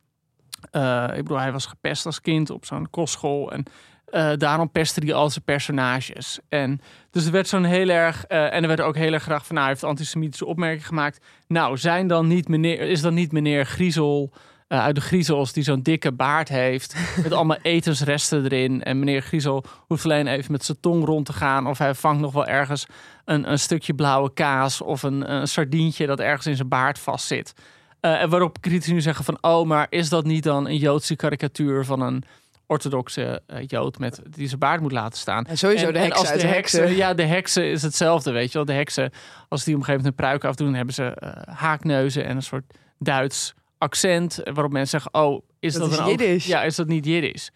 Uh, 0.72 1.04
ik 1.10 1.22
bedoel, 1.22 1.38
hij 1.38 1.52
was 1.52 1.66
gepest 1.66 2.06
als 2.06 2.20
kind 2.20 2.50
op 2.50 2.64
zo'n 2.64 2.90
kostschool. 2.90 3.52
En 3.52 3.64
uh, 4.11 4.32
daarom 4.37 4.70
pestte 4.70 5.00
hij 5.05 5.14
al 5.14 5.31
zijn 5.31 5.44
personages. 5.44 6.38
En 6.49 6.81
dus 7.11 7.26
er 7.26 7.32
werd 7.32 7.49
zo'n 7.49 7.64
heel 7.64 7.88
erg. 7.88 8.25
Uh, 8.29 8.55
en 8.55 8.62
er 8.62 8.69
werd 8.69 8.81
ook 8.81 8.97
heel 8.97 9.12
erg 9.12 9.23
graag 9.23 9.47
van. 9.47 9.55
Nou, 9.55 9.67
hij 9.67 9.75
heeft 9.76 9.87
antisemitische 9.87 10.47
opmerkingen 10.47 10.87
gemaakt. 10.87 11.25
Nou, 11.47 11.76
zijn 11.76 12.06
dan 12.06 12.26
niet 12.26 12.49
meneer. 12.49 12.81
Is 12.81 13.00
dan 13.00 13.14
niet 13.14 13.32
meneer 13.32 13.67
Griezel. 13.67 14.32
Uh, 14.69 14.79
uit 14.79 14.94
de 14.94 15.00
Griezels 15.00 15.53
die 15.53 15.62
zo'n 15.62 15.82
dikke 15.82 16.12
baard 16.12 16.49
heeft. 16.49 16.97
met 17.23 17.32
allemaal 17.32 17.58
etensresten 17.62 18.44
erin. 18.44 18.82
En 18.82 18.99
meneer 18.99 19.23
Griezel 19.23 19.64
hoeft 19.87 20.05
alleen 20.05 20.26
even 20.26 20.52
met 20.52 20.64
zijn 20.64 20.81
tong 20.81 21.05
rond 21.05 21.26
te 21.26 21.32
gaan. 21.32 21.67
Of 21.67 21.79
hij 21.79 21.94
vangt 21.94 22.20
nog 22.20 22.32
wel 22.32 22.47
ergens 22.47 22.87
een, 23.25 23.50
een 23.50 23.59
stukje 23.59 23.94
blauwe 23.94 24.32
kaas. 24.32 24.81
Of 24.81 25.02
een, 25.02 25.32
een 25.32 25.49
sardientje 25.49 26.06
dat 26.06 26.20
ergens 26.20 26.47
in 26.47 26.56
zijn 26.56 26.69
baard 26.69 26.99
vastzit. 26.99 27.55
En 28.00 28.29
waarop 28.29 28.61
critici 28.61 28.93
nu 28.93 29.00
zeggen 29.00 29.25
van... 29.25 29.38
oh, 29.41 29.67
maar 29.67 29.87
is 29.91 30.09
dat 30.09 30.25
niet 30.25 30.43
dan 30.43 30.69
een 30.69 30.76
Joodse 30.76 31.17
karikatuur 31.17 31.85
van 31.85 32.00
een 32.00 32.25
orthodoxe 32.66 33.42
uh, 33.46 33.58
Jood 33.66 33.98
met 33.98 34.20
die 34.30 34.46
zijn 34.46 34.60
baard 34.60 34.80
moet 34.80 34.92
laten 34.92 35.18
staan. 35.18 35.44
En 35.44 35.58
sowieso 35.58 35.86
en, 35.86 35.92
de 35.92 35.98
heksen. 35.98 36.20
als 36.20 36.32
de, 36.32 36.38
de 36.38 36.46
heksen, 36.46 36.80
heksen, 36.80 36.96
ja, 36.96 37.14
de 37.14 37.22
heksen 37.22 37.70
is 37.70 37.82
hetzelfde, 37.82 38.30
weet 38.30 38.46
je 38.46 38.52
wel. 38.52 38.64
De 38.64 38.72
heksen, 38.72 39.10
als 39.48 39.64
die 39.64 39.74
op 39.74 39.80
een 39.80 39.86
gegeven 39.86 40.04
moment 40.04 40.06
een 40.06 40.26
pruik 40.26 40.44
afdoen, 40.44 40.74
hebben 40.74 40.94
ze 40.94 41.16
uh, 41.22 41.54
haakneuzen 41.54 42.24
en 42.24 42.36
een 42.36 42.42
soort 42.42 42.64
Duits 42.98 43.54
accent 43.78 44.40
waarop 44.44 44.72
mensen 44.72 45.00
zeggen: 45.00 45.22
"Oh, 45.22 45.42
is 45.60 45.74
dat, 45.74 45.90
is 45.90 45.98
Jiddisch. 45.98 46.46
ja, 46.46 46.62
is 46.62 46.76
dat 46.76 46.86
niet 46.86 47.04
Jiddisch?" 47.04 47.50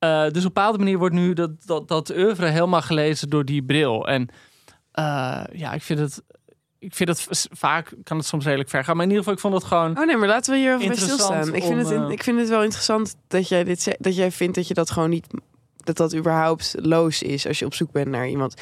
Uh, 0.00 0.22
dus 0.22 0.28
op 0.28 0.34
een 0.34 0.42
bepaalde 0.42 0.78
manier 0.78 0.98
wordt 0.98 1.14
nu 1.14 1.32
dat 1.32 1.66
dat 1.66 1.88
dat 1.88 2.10
oeuvre 2.10 2.46
helemaal 2.46 2.82
gelezen 2.82 3.28
door 3.28 3.44
die 3.44 3.62
bril. 3.62 4.08
En 4.08 4.28
ja, 5.52 5.72
ik 5.72 5.82
vind 5.82 5.98
het 5.98 6.22
ik 6.80 6.94
vind 6.94 7.08
het 7.08 7.48
vaak 7.52 7.92
kan 8.04 8.16
het 8.16 8.26
soms 8.26 8.44
redelijk 8.44 8.70
ver 8.70 8.84
gaan, 8.84 8.96
maar 8.96 9.04
in 9.04 9.10
ieder 9.10 9.24
geval 9.24 9.34
ik 9.38 9.40
vond 9.50 9.54
het 9.54 9.64
gewoon. 9.72 9.98
Oh 9.98 10.06
nee, 10.06 10.16
maar 10.16 10.28
laten 10.28 10.52
we 10.52 10.58
hier 10.58 10.74
even 10.74 10.86
bij 10.86 10.96
stilstaan. 10.96 11.54
Ik 11.54 11.62
om, 11.62 11.68
vind, 11.68 11.78
het, 11.88 11.90
in- 11.90 12.02
eh, 12.04 12.10
ik 12.10 12.22
vind 12.22 12.38
het 12.38 12.48
wel 12.48 12.62
interessant 12.62 13.14
dat 13.28 13.48
jij 13.48 13.64
dit 13.64 13.82
zegt, 13.82 14.02
dat 14.02 14.16
jij 14.16 14.30
vindt 14.30 14.54
dat 14.54 14.68
je 14.68 14.74
dat 14.74 14.90
gewoon 14.90 15.10
niet 15.10 15.26
dat 15.76 15.96
dat 15.96 16.14
überhaupt 16.14 16.74
loos 16.78 17.22
is 17.22 17.46
als 17.46 17.58
je 17.58 17.64
op 17.64 17.74
zoek 17.74 17.92
bent 17.92 18.08
naar 18.08 18.28
iemand 18.28 18.54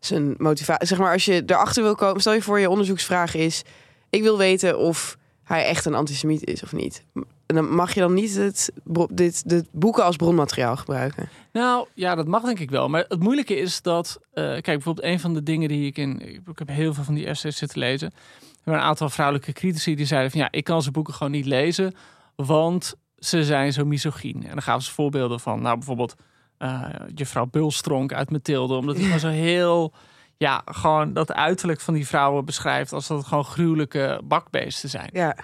zijn 0.00 0.34
motivatie. 0.38 0.86
Zeg 0.86 0.98
maar 0.98 1.12
als 1.12 1.24
je 1.24 1.42
erachter 1.46 1.82
wil 1.82 1.94
komen, 1.94 2.20
stel 2.20 2.32
je 2.32 2.42
voor 2.42 2.60
je 2.60 2.70
onderzoeksvraag 2.70 3.34
is: 3.34 3.62
ik 4.10 4.22
wil 4.22 4.38
weten 4.38 4.78
of 4.78 5.16
hij 5.44 5.64
echt 5.64 5.84
een 5.84 5.94
antisemiet 5.94 6.44
is 6.46 6.62
of 6.62 6.72
niet. 6.72 7.04
Dan 7.46 7.74
mag 7.74 7.94
je 7.94 8.00
dan 8.00 8.14
niet 8.14 8.36
het, 8.36 8.72
dit, 9.10 9.48
dit 9.48 9.66
boeken 9.72 10.04
als 10.04 10.16
bronmateriaal 10.16 10.76
gebruiken. 10.76 11.28
Nou 11.52 11.86
ja, 11.94 12.14
dat 12.14 12.26
mag 12.26 12.42
denk 12.42 12.58
ik 12.58 12.70
wel. 12.70 12.88
Maar 12.88 13.04
het 13.08 13.20
moeilijke 13.20 13.56
is 13.56 13.82
dat, 13.82 14.18
eh, 14.32 14.44
kijk, 14.44 14.64
bijvoorbeeld 14.64 15.06
een 15.06 15.20
van 15.20 15.34
de 15.34 15.42
dingen 15.42 15.68
die 15.68 15.86
ik 15.86 15.98
in, 15.98 16.20
ik 16.20 16.58
heb 16.58 16.68
heel 16.68 16.94
veel 16.94 17.04
van 17.04 17.14
die 17.14 17.26
essays 17.26 17.56
zitten 17.56 17.78
lezen. 17.78 18.10
Er 18.10 18.72
waren 18.72 18.80
een 18.80 18.88
aantal 18.88 19.08
vrouwelijke 19.08 19.52
critici 19.52 19.94
die 19.94 20.06
zeiden 20.06 20.30
van 20.30 20.40
ja, 20.40 20.48
ik 20.50 20.64
kan 20.64 20.80
zijn 20.82 20.92
boeken 20.92 21.14
gewoon 21.14 21.32
niet 21.32 21.46
lezen, 21.46 21.94
want 22.36 22.94
ze 23.18 23.44
zijn 23.44 23.72
zo 23.72 23.84
misogyn. 23.84 24.42
En 24.42 24.50
dan 24.50 24.62
gaven 24.62 24.82
ze 24.82 24.92
voorbeelden 24.92 25.40
van, 25.40 25.62
nou 25.62 25.76
bijvoorbeeld 25.76 26.14
eh 26.58 26.84
juffrouw 27.14 27.46
Bulstronk 27.46 28.12
uit 28.12 28.30
Mathilde, 28.30 28.74
omdat 28.74 28.94
die 28.96 29.04
gewoon 29.04 29.20
zo 29.20 29.28
heel, 29.28 29.92
ja, 30.36 30.62
gewoon 30.64 31.12
dat 31.12 31.32
uiterlijk 31.32 31.80
van 31.80 31.94
die 31.94 32.06
vrouwen 32.06 32.44
beschrijft 32.44 32.92
als 32.92 33.06
dat 33.06 33.18
het 33.18 33.26
gewoon 33.26 33.44
gruwelijke 33.44 34.20
bakbeesten 34.24 34.88
zijn. 34.88 35.10
Ja, 35.12 35.36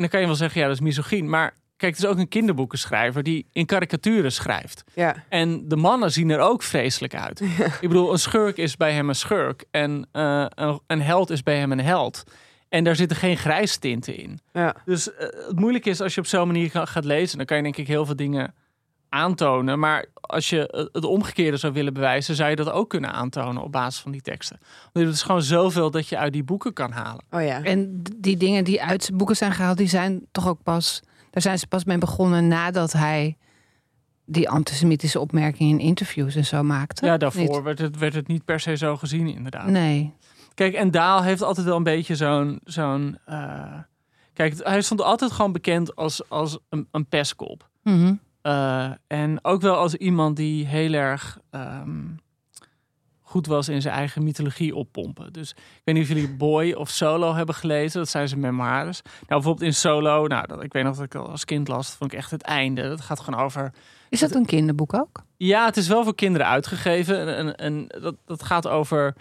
dan 0.00 0.08
kan 0.08 0.20
je 0.20 0.26
wel 0.26 0.34
zeggen, 0.34 0.60
ja, 0.60 0.66
dat 0.66 0.76
is 0.76 0.82
misogyn. 0.82 1.28
Maar 1.28 1.54
kijk, 1.76 1.94
het 1.94 2.04
is 2.04 2.08
ook 2.10 2.18
een 2.18 2.28
kinderboekenschrijver 2.28 3.22
die 3.22 3.46
in 3.52 3.66
karikaturen 3.66 4.32
schrijft. 4.32 4.84
ja. 4.94 5.24
En 5.28 5.68
de 5.68 5.76
mannen 5.76 6.12
zien 6.12 6.30
er 6.30 6.38
ook 6.40 6.62
vreselijk 6.62 7.14
uit. 7.14 7.40
Ik 7.80 7.88
bedoel, 7.88 8.12
een 8.12 8.18
schurk 8.18 8.56
is 8.56 8.76
bij 8.76 8.92
hem 8.92 9.08
een 9.08 9.14
schurk. 9.14 9.64
En 9.70 10.08
eh, 10.12 10.44
een, 10.48 10.80
een 10.86 11.02
held 11.02 11.30
is 11.30 11.42
bij 11.42 11.58
hem 11.58 11.72
een 11.72 11.80
held. 11.80 12.24
En 12.68 12.84
daar 12.84 12.96
zitten 12.96 13.16
geen 13.16 13.36
grijstinten 13.36 14.16
in. 14.16 14.38
ja. 14.52 14.74
Dus 14.84 15.14
eh, 15.14 15.26
het 15.46 15.58
moeilijke 15.58 15.90
is 15.90 16.00
als 16.00 16.14
je 16.14 16.20
op 16.20 16.26
zo'n 16.26 16.46
manier 16.46 16.70
ga- 16.70 16.84
gaat 16.84 17.04
lezen, 17.04 17.36
dan 17.36 17.46
kan 17.46 17.56
je 17.56 17.62
denk 17.62 17.76
ik 17.76 17.86
heel 17.86 18.06
veel 18.06 18.16
dingen 18.16 18.54
aantonen. 19.10 19.78
Maar 19.78 20.06
als 20.20 20.48
je 20.50 20.88
het 20.92 21.04
omgekeerde 21.04 21.56
zou 21.56 21.72
willen 21.72 21.92
bewijzen, 21.92 22.34
zou 22.34 22.50
je 22.50 22.56
dat 22.56 22.70
ook 22.70 22.90
kunnen 22.90 23.12
aantonen 23.12 23.62
op 23.62 23.72
basis 23.72 24.00
van 24.00 24.12
die 24.12 24.20
teksten. 24.20 24.58
Want 24.92 25.06
het 25.06 25.14
is 25.14 25.22
gewoon 25.22 25.42
zoveel 25.42 25.90
dat 25.90 26.08
je 26.08 26.18
uit 26.18 26.32
die 26.32 26.44
boeken 26.44 26.72
kan 26.72 26.92
halen. 26.92 27.24
Oh 27.30 27.42
ja. 27.42 27.62
En 27.62 28.02
die 28.16 28.36
dingen 28.36 28.64
die 28.64 28.82
uit 28.82 29.04
zijn 29.04 29.16
boeken 29.16 29.36
zijn 29.36 29.52
gehaald, 29.52 29.76
die 29.78 29.88
zijn 29.88 30.26
toch 30.32 30.48
ook 30.48 30.62
pas. 30.62 31.02
Daar 31.30 31.42
zijn 31.42 31.58
ze 31.58 31.66
pas 31.66 31.84
mee 31.84 31.98
begonnen 31.98 32.48
nadat 32.48 32.92
hij 32.92 33.36
die 34.24 34.48
antisemitische 34.48 35.20
opmerkingen 35.20 35.78
in 35.78 35.86
interviews 35.86 36.34
en 36.34 36.44
zo 36.44 36.62
maakte. 36.62 37.06
Ja, 37.06 37.16
daarvoor 37.16 37.42
Niet? 37.42 37.62
werd 37.62 37.78
het, 37.78 37.98
werd 37.98 38.14
het 38.14 38.26
niet 38.26 38.44
per 38.44 38.60
se 38.60 38.76
zo 38.76 38.96
gezien, 38.96 39.26
inderdaad. 39.26 39.66
Nee. 39.66 40.12
Kijk, 40.54 40.74
en 40.74 40.90
Daal 40.90 41.22
heeft 41.22 41.42
altijd 41.42 41.66
wel 41.66 41.76
een 41.76 41.82
beetje 41.82 42.16
zo'n. 42.16 42.60
zo'n 42.64 43.18
eh, 43.24 43.78
Kijk, 44.32 44.54
hij 44.62 44.82
stond 44.82 45.02
altijd 45.02 45.32
gewoon 45.32 45.52
bekend 45.52 45.96
als, 45.96 46.28
als 46.28 46.58
een, 46.68 46.88
een 46.90 47.06
pestkop. 47.06 47.68
Mhm. 47.82 48.14
Eh, 48.50 48.90
en 49.06 49.44
ook 49.44 49.60
wel 49.60 49.76
als 49.76 49.94
iemand 49.94 50.36
die 50.36 50.66
heel 50.66 50.92
erg. 50.92 51.38
ehm, 51.50 52.06
goed 53.22 53.46
was 53.46 53.68
in 53.68 53.82
zijn 53.82 53.94
eigen 53.94 54.24
mythologie 54.24 54.74
oppompen. 54.74 55.32
Dus 55.32 55.50
ik 55.50 55.80
weet 55.84 55.94
niet 55.94 56.04
of 56.04 56.10
jullie 56.10 56.36
Boy 56.36 56.72
of 56.72 56.88
Solo 56.88 57.34
hebben 57.34 57.54
gelezen. 57.54 58.00
Dat 58.00 58.08
zijn 58.08 58.28
zijn 58.28 58.40
memoires. 58.40 59.02
Nou, 59.02 59.26
bijvoorbeeld 59.26 59.66
in 59.66 59.74
Solo, 59.74 60.26
nou, 60.26 60.46
dat, 60.46 60.62
ik 60.62 60.72
weet 60.72 60.84
nog 60.84 60.96
dat 60.96 61.04
ik 61.04 61.14
al 61.14 61.28
als 61.28 61.44
kind 61.44 61.68
las, 61.68 61.86
dat 61.86 61.96
vond 61.96 62.12
ik 62.12 62.18
echt 62.18 62.30
het 62.30 62.42
einde. 62.42 62.88
Dat 62.88 63.00
gaat 63.00 63.20
gewoon 63.20 63.40
over... 63.40 63.72
Is 64.08 64.20
dat 64.20 64.34
een 64.34 64.46
kinderboek 64.46 64.94
ook? 64.94 65.22
Ja, 65.36 65.64
het 65.64 65.76
is 65.76 65.88
wel 65.88 66.04
voor 66.04 66.14
kinderen 66.14 66.46
uitgegeven. 66.46 67.26
En, 67.26 67.36
en, 67.36 67.56
en 67.56 68.00
dat, 68.02 68.14
dat 68.24 68.42
gaat 68.42 68.68
over 68.68 69.14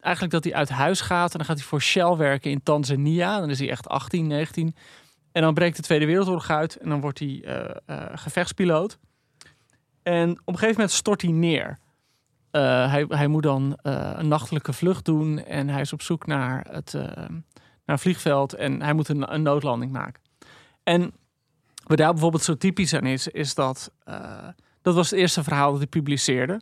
eigenlijk 0.00 0.34
dat 0.34 0.44
hij 0.44 0.54
uit 0.54 0.68
huis 0.68 1.00
gaat. 1.00 1.32
En 1.32 1.38
dan 1.38 1.46
gaat 1.46 1.58
hij 1.58 1.66
voor 1.66 1.82
Shell 1.82 2.16
werken 2.16 2.50
in 2.50 2.62
Tanzania. 2.62 3.40
Dan 3.40 3.50
is 3.50 3.58
hij 3.58 3.70
echt 3.70 3.88
18, 3.88 4.26
19. 4.26 4.74
En 5.36 5.42
dan 5.42 5.54
breekt 5.54 5.76
de 5.76 5.82
Tweede 5.82 6.06
Wereldoorlog 6.06 6.50
uit. 6.50 6.76
En 6.76 6.88
dan 6.88 7.00
wordt 7.00 7.18
hij 7.18 7.42
eh, 7.44 7.76
eh, 7.86 8.10
gevechtspiloot. 8.14 8.98
En 10.02 10.30
op 10.30 10.38
een 10.46 10.54
gegeven 10.54 10.74
moment 10.74 10.90
stort 10.90 11.22
hij 11.22 11.30
neer. 11.30 11.78
Eh, 12.50 12.90
hij, 12.90 13.04
hij 13.08 13.26
moet 13.26 13.42
dan 13.42 13.78
een 13.82 14.28
nachtelijke 14.28 14.72
vlucht 14.72 15.04
doen. 15.04 15.44
En 15.44 15.68
hij 15.68 15.80
is 15.80 15.92
op 15.92 16.02
zoek 16.02 16.26
naar 16.26 16.66
het 16.70 16.94
naar 17.86 17.98
vliegveld. 17.98 18.54
En 18.54 18.82
hij 18.82 18.92
moet 18.92 19.08
een, 19.08 19.34
een, 19.34 19.42
noodlanding 19.42 19.92
maken. 19.92 20.22
En 20.82 21.12
wat 21.84 21.98
daar 21.98 22.12
bijvoorbeeld 22.12 22.42
zo 22.42 22.56
typisch 22.56 22.94
aan 22.94 23.06
is, 23.06 23.28
is 23.28 23.54
dat... 23.54 23.92
dat 24.82 24.94
was 24.94 25.10
het 25.10 25.18
eerste 25.18 25.42
verhaal 25.42 25.70
dat 25.70 25.78
hij 25.78 25.88
publiceerde 25.88 26.60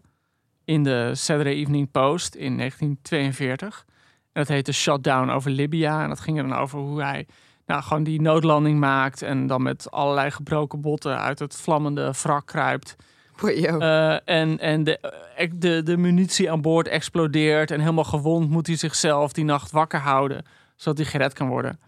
in 0.64 0.82
de 0.82 1.10
Saturday 1.14 1.54
Evening 1.54 1.90
Post 1.90 2.34
in 2.34 2.56
1942. 2.56 3.84
En 3.88 3.92
dat 4.32 4.48
heette 4.48 4.72
Shutdown 4.72 5.30
over 5.30 5.50
Libya. 5.50 6.02
En 6.02 6.08
dat 6.08 6.20
ging 6.20 6.38
er 6.38 6.48
dan 6.48 6.58
over 6.58 6.78
hoe 6.78 7.02
hij 7.02 7.26
nou, 7.66 7.82
gewoon 7.82 8.04
die 8.04 8.20
noodlanding 8.20 8.78
maakt. 8.78 9.22
En 9.22 9.46
dan 9.46 9.62
met 9.62 9.90
allerlei 9.90 10.30
gebroken 10.30 10.80
botten 10.80 11.18
uit 11.18 11.38
het 11.38 11.56
vlammende 11.56 12.12
wrak 12.22 12.46
kruipt. 12.46 12.96
Uh, 13.42 14.28
en 14.28 14.58
en 14.58 14.84
de, 14.84 14.98
eh, 15.36 15.50
de, 15.54 15.82
de 15.82 15.96
munitie 15.96 16.50
aan 16.50 16.60
boord 16.60 16.88
explodeert. 16.88 17.70
En 17.70 17.80
helemaal 17.80 18.04
gewond 18.04 18.50
moet 18.50 18.66
hij 18.66 18.76
zichzelf 18.76 19.32
die 19.32 19.44
nacht 19.44 19.70
wakker 19.70 20.00
houden. 20.00 20.44
Zodat 20.76 20.98
hij 20.98 21.06
gered 21.06 21.32
kan 21.32 21.48
worden. 21.48 21.80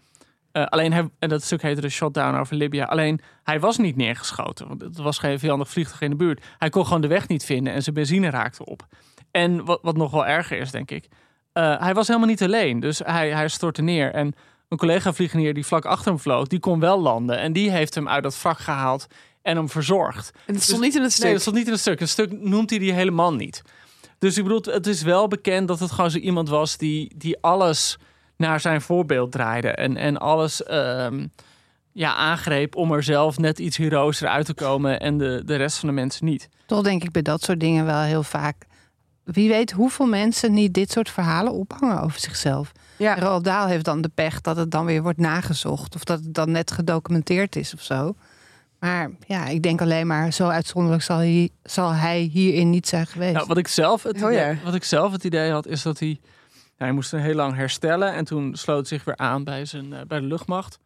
Uh, 0.53 0.65
alleen 0.65 0.93
hij, 0.93 1.09
en 1.19 1.29
dat 1.29 1.43
stuk 1.43 1.61
heette 1.61 1.81
de 1.81 1.89
Shotdown 1.89 2.35
over 2.35 2.55
Libya. 2.55 2.85
Alleen 2.85 3.19
hij 3.43 3.59
was 3.59 3.77
niet 3.77 3.95
neergeschoten. 3.95 4.67
Want 4.67 4.81
het 4.81 4.97
was 4.97 5.17
geen 5.17 5.39
vijandig 5.39 5.69
vliegtuig 5.69 6.01
in 6.01 6.09
de 6.09 6.15
buurt. 6.15 6.45
Hij 6.57 6.69
kon 6.69 6.85
gewoon 6.85 7.01
de 7.01 7.07
weg 7.07 7.27
niet 7.27 7.45
vinden 7.45 7.73
en 7.73 7.83
zijn 7.83 7.95
benzine 7.95 8.29
raakte 8.29 8.65
op. 8.65 8.87
En 9.31 9.65
wat, 9.65 9.79
wat 9.81 9.97
nog 9.97 10.11
wel 10.11 10.25
erger 10.25 10.57
is, 10.57 10.71
denk 10.71 10.91
ik. 10.91 11.07
Uh, 11.53 11.79
hij 11.79 11.93
was 11.93 12.07
helemaal 12.07 12.29
niet 12.29 12.43
alleen. 12.43 12.79
Dus 12.79 12.99
hij, 12.99 13.29
hij 13.29 13.47
stortte 13.47 13.81
neer. 13.81 14.13
En 14.13 14.33
een 14.67 14.77
collega 14.77 15.13
vliegenier 15.13 15.53
die 15.53 15.65
vlak 15.65 15.85
achter 15.85 16.11
hem 16.11 16.19
vloog, 16.19 16.47
die 16.47 16.59
kon 16.59 16.79
wel 16.79 17.01
landen. 17.01 17.39
En 17.39 17.53
die 17.53 17.71
heeft 17.71 17.95
hem 17.95 18.09
uit 18.09 18.23
dat 18.23 18.35
vak 18.35 18.59
gehaald 18.59 19.07
en 19.41 19.55
hem 19.55 19.69
verzorgd. 19.69 20.31
En 20.45 20.53
het 20.53 20.63
stond 20.63 20.79
dus, 20.79 20.87
niet 20.87 20.97
in 20.97 21.03
het 21.03 21.11
stuk? 21.11 21.23
Nee, 21.23 21.33
het 21.33 21.41
stond 21.41 21.55
niet 21.55 21.65
in 21.65 21.71
het 21.71 21.81
stuk. 21.81 21.99
Het 21.99 22.09
stuk 22.09 22.41
noemt 22.41 22.69
hij 22.69 22.79
die 22.79 22.93
helemaal 22.93 23.33
niet. 23.33 23.61
Dus 24.19 24.37
ik 24.37 24.43
bedoel, 24.43 24.61
het 24.63 24.87
is 24.87 25.01
wel 25.01 25.27
bekend 25.27 25.67
dat 25.67 25.79
het 25.79 25.91
gewoon 25.91 26.11
zo 26.11 26.17
iemand 26.17 26.49
was 26.49 26.77
die, 26.77 27.11
die 27.15 27.37
alles 27.41 27.97
naar 28.37 28.59
zijn 28.59 28.81
voorbeeld 28.81 29.31
draaide. 29.31 29.69
En, 29.71 29.97
en 29.97 30.17
alles 30.17 30.71
um, 30.71 31.31
ja, 31.91 32.15
aangreep 32.15 32.75
om 32.75 32.91
er 32.91 33.03
zelf 33.03 33.37
net 33.37 33.59
iets 33.59 33.77
heroïscher 33.77 34.27
uit 34.27 34.45
te 34.45 34.53
komen 34.53 34.99
en 34.99 35.17
de, 35.17 35.41
de 35.45 35.55
rest 35.55 35.77
van 35.77 35.89
de 35.89 35.95
mensen 35.95 36.25
niet. 36.25 36.49
Toch 36.65 36.81
denk 36.83 37.03
ik 37.03 37.11
bij 37.11 37.21
dat 37.21 37.41
soort 37.41 37.59
dingen 37.59 37.85
wel 37.85 38.01
heel 38.01 38.23
vaak. 38.23 38.65
Wie 39.23 39.49
weet 39.49 39.71
hoeveel 39.71 40.07
mensen 40.07 40.53
niet 40.53 40.73
dit 40.73 40.91
soort 40.91 41.09
verhalen 41.09 41.53
ophangen 41.53 42.01
over 42.01 42.19
zichzelf. 42.19 42.71
Ja. 42.97 43.19
Roald 43.19 43.43
Dahl 43.43 43.67
heeft 43.67 43.85
dan 43.85 44.01
de 44.01 44.11
pech 44.13 44.41
dat 44.41 44.57
het 44.57 44.71
dan 44.71 44.85
weer 44.85 45.01
wordt 45.01 45.19
nagezocht. 45.19 45.95
Of 45.95 46.03
dat 46.03 46.19
het 46.19 46.33
dan 46.33 46.51
net 46.51 46.71
gedocumenteerd 46.71 47.55
is 47.55 47.73
of 47.73 47.81
zo. 47.81 48.15
Maar 48.79 49.11
ja, 49.27 49.45
ik 49.45 49.63
denk 49.63 49.81
alleen 49.81 50.07
maar 50.07 50.33
zo 50.33 50.47
uitzonderlijk 50.47 51.03
zal 51.03 51.17
hij, 51.17 51.49
zal 51.63 51.91
hij 51.91 52.19
hierin 52.19 52.69
niet 52.69 52.87
zijn 52.87 53.07
geweest. 53.07 53.33
Nou, 53.33 53.47
wat, 53.47 53.57
ik 53.57 53.67
zelf 53.67 54.03
het 54.03 54.23
oh, 54.23 54.31
idee, 54.31 54.59
wat 54.63 54.75
ik 54.75 54.83
zelf 54.83 55.11
het 55.11 55.23
idee 55.23 55.51
had, 55.51 55.67
is 55.67 55.81
dat 55.81 55.99
hij 55.99 56.19
hij 56.77 56.91
moest 56.91 57.11
heel 57.11 57.33
lang 57.33 57.55
herstellen 57.55 58.13
en 58.13 58.25
toen 58.25 58.55
sloot 58.55 58.87
zich 58.87 59.03
weer 59.03 59.17
aan 59.17 59.43
bij, 59.43 59.65
zijn, 59.65 59.91
uh, 59.91 60.01
bij 60.07 60.19
de 60.19 60.25
luchtmacht. 60.25 60.79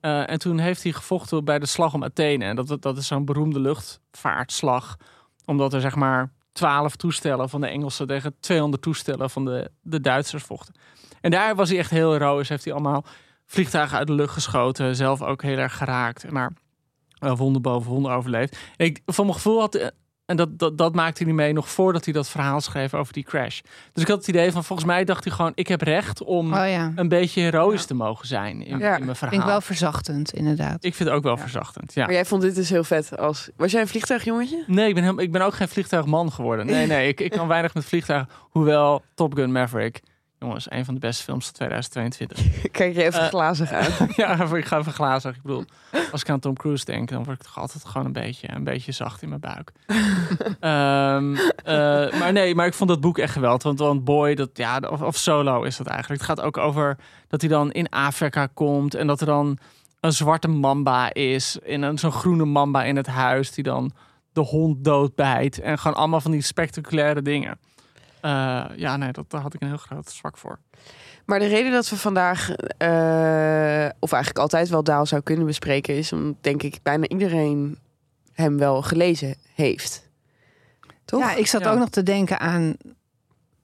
Uh, 0.00 0.30
en 0.30 0.38
toen 0.38 0.58
heeft 0.58 0.82
hij 0.82 0.92
gevochten 0.92 1.44
bij 1.44 1.58
de 1.58 1.66
slag 1.66 1.94
om 1.94 2.04
Athene. 2.04 2.44
En 2.44 2.56
dat, 2.56 2.82
dat 2.82 2.96
is 2.96 3.06
zo'n 3.06 3.24
beroemde 3.24 3.60
luchtvaartslag. 3.60 4.96
Omdat 5.44 5.72
er 5.74 5.80
zeg 5.80 5.94
maar 5.94 6.32
twaalf 6.60 6.96
toestellen 6.96 7.48
van 7.48 7.60
de 7.60 7.66
Engelsen 7.66 8.06
tegen 8.06 8.34
200 8.40 8.82
toestellen 8.82 9.30
van 9.30 9.44
de, 9.44 9.70
de 9.82 10.00
Duitsers 10.00 10.42
vochten. 10.42 10.74
En 11.20 11.30
daar 11.30 11.54
was 11.54 11.68
hij 11.68 11.78
echt 11.78 11.90
heel 11.90 12.12
heroïs. 12.12 12.48
Heeft 12.48 12.64
hij 12.64 12.72
allemaal 12.72 13.04
vliegtuigen 13.46 13.98
uit 13.98 14.06
de 14.06 14.12
lucht 14.12 14.32
geschoten. 14.32 14.96
Zelf 14.96 15.22
ook 15.22 15.42
heel 15.42 15.56
erg 15.56 15.76
geraakt. 15.76 16.30
Maar 16.30 16.52
uh, 17.20 17.34
boven 17.60 17.90
wonder 17.90 18.12
overleefd. 18.12 18.58
ik, 18.76 19.02
van 19.06 19.24
mijn 19.24 19.36
gevoel 19.36 19.60
had 19.60 19.92
en 20.30 20.36
dat, 20.36 20.58
dat, 20.58 20.78
dat 20.78 20.94
maakte 20.94 21.24
hij 21.24 21.32
mee 21.32 21.52
nog 21.52 21.70
voordat 21.70 22.04
hij 22.04 22.14
dat 22.14 22.28
verhaal 22.28 22.60
schreef 22.60 22.94
over 22.94 23.12
die 23.12 23.24
crash. 23.24 23.60
Dus 23.92 24.02
ik 24.02 24.08
had 24.08 24.18
het 24.18 24.28
idee 24.28 24.52
van, 24.52 24.64
volgens 24.64 24.88
mij 24.88 25.04
dacht 25.04 25.24
hij 25.24 25.32
gewoon... 25.32 25.52
ik 25.54 25.68
heb 25.68 25.82
recht 25.82 26.22
om 26.22 26.54
oh 26.54 26.92
een 26.94 27.08
beetje 27.08 27.40
heroïs 27.40 27.84
te 27.84 27.94
mogen 27.94 28.26
zijn 28.26 28.62
in, 28.62 28.72
in 28.72 28.78
mijn 28.78 29.00
verhaal. 29.00 29.14
Vind 29.14 29.42
ik 29.42 29.48
wel 29.48 29.60
verzachtend, 29.60 30.32
inderdaad. 30.32 30.84
Ik 30.84 30.94
vind 30.94 31.08
het 31.08 31.18
ook 31.18 31.24
wel 31.24 31.36
verzachtend, 31.36 31.94
ja. 31.94 32.04
Maar 32.04 32.14
jij 32.14 32.24
vond 32.24 32.42
dit 32.42 32.54
dus 32.54 32.70
heel 32.70 32.84
vet. 32.84 33.18
Als... 33.18 33.48
Was 33.56 33.72
jij 33.72 33.80
een 33.80 33.88
vliegtuigjongetje? 33.88 34.64
Nee, 34.66 34.88
ik 34.88 34.94
ben, 34.94 35.02
heel, 35.02 35.20
ik 35.20 35.32
ben 35.32 35.42
ook 35.42 35.54
geen 35.54 35.68
vliegtuigman 35.68 36.32
geworden. 36.32 36.66
Nee, 36.66 36.86
nee, 36.86 37.08
ik, 37.08 37.20
ik 37.20 37.30
kan 37.30 37.48
weinig 37.48 37.74
met 37.74 37.84
vliegtuigen. 37.84 38.28
Hoewel 38.50 39.02
Top 39.14 39.34
Gun 39.34 39.52
Maverick 39.52 40.00
Jongens, 40.42 40.70
een 40.70 40.84
van 40.84 40.94
de 40.94 41.00
beste 41.00 41.22
films 41.22 41.44
van 41.44 41.54
2022. 41.54 42.60
Kijk 42.70 42.94
je 42.94 43.02
even 43.02 43.20
uh, 43.20 43.26
glazig 43.26 43.72
uit. 43.72 43.98
ja, 44.16 44.54
ik 44.54 44.64
ga 44.64 44.78
even 44.78 44.92
glazig. 44.92 45.36
Ik 45.36 45.42
bedoel, 45.42 45.64
als 46.12 46.20
ik 46.20 46.28
aan 46.28 46.40
Tom 46.40 46.56
Cruise 46.56 46.84
denk, 46.84 47.08
dan 47.08 47.24
word 47.24 47.40
ik 47.40 47.46
toch 47.46 47.58
altijd 47.58 47.84
gewoon 47.84 48.06
een 48.06 48.12
beetje, 48.12 48.50
een 48.50 48.64
beetje 48.64 48.92
zacht 48.92 49.22
in 49.22 49.28
mijn 49.28 49.40
buik. 49.40 49.72
um, 50.60 51.34
uh, 51.74 52.20
maar 52.20 52.32
nee, 52.32 52.54
maar 52.54 52.66
ik 52.66 52.74
vond 52.74 52.90
dat 52.90 53.00
boek 53.00 53.18
echt 53.18 53.32
geweldig. 53.32 53.62
Want, 53.62 53.78
want 53.78 54.04
Boy, 54.04 54.34
dat, 54.34 54.50
ja, 54.52 54.78
of, 54.90 55.02
of, 55.02 55.16
Solo 55.16 55.62
is 55.62 55.76
dat 55.76 55.86
eigenlijk. 55.86 56.20
Het 56.20 56.30
gaat 56.30 56.46
ook 56.46 56.56
over 56.56 56.96
dat 57.28 57.40
hij 57.40 57.50
dan 57.50 57.72
in 57.72 57.88
Afrika 57.88 58.48
komt 58.54 58.94
en 58.94 59.06
dat 59.06 59.20
er 59.20 59.26
dan 59.26 59.58
een 60.00 60.12
zwarte 60.12 60.48
mamba 60.48 61.12
is. 61.12 61.58
En 61.58 61.98
zo'n 61.98 62.12
groene 62.12 62.44
mamba 62.44 62.84
in 62.84 62.96
het 62.96 63.06
huis 63.06 63.52
die 63.52 63.64
dan 63.64 63.92
de 64.32 64.40
hond 64.40 64.84
doodbijt. 64.84 65.60
En 65.60 65.78
gewoon 65.78 65.96
allemaal 65.96 66.20
van 66.20 66.30
die 66.30 66.42
spectaculaire 66.42 67.22
dingen. 67.22 67.58
Uh, 68.22 68.64
ja, 68.76 68.96
nee, 68.96 69.12
dat, 69.12 69.30
daar 69.30 69.40
had 69.40 69.54
ik 69.54 69.62
een 69.62 69.68
heel 69.68 69.76
groot 69.76 70.10
zwak 70.10 70.36
voor. 70.36 70.58
Maar 71.24 71.38
de 71.38 71.46
reden 71.46 71.72
dat 71.72 71.88
we 71.88 71.96
vandaag, 71.96 72.48
uh, 72.48 73.88
of 73.98 74.12
eigenlijk 74.12 74.38
altijd 74.38 74.68
wel 74.68 74.82
Daal 74.82 75.06
zou 75.06 75.22
kunnen 75.22 75.46
bespreken, 75.46 75.96
is 75.96 76.12
omdat 76.12 76.42
denk 76.42 76.62
ik 76.62 76.78
bijna 76.82 77.08
iedereen 77.08 77.78
hem 78.32 78.58
wel 78.58 78.82
gelezen 78.82 79.34
heeft. 79.54 80.08
Toch? 81.04 81.20
Ja, 81.20 81.34
ik 81.34 81.46
zat 81.46 81.66
ook 81.66 81.78
nog 81.78 81.88
te 81.88 82.02
denken 82.02 82.40
aan 82.40 82.76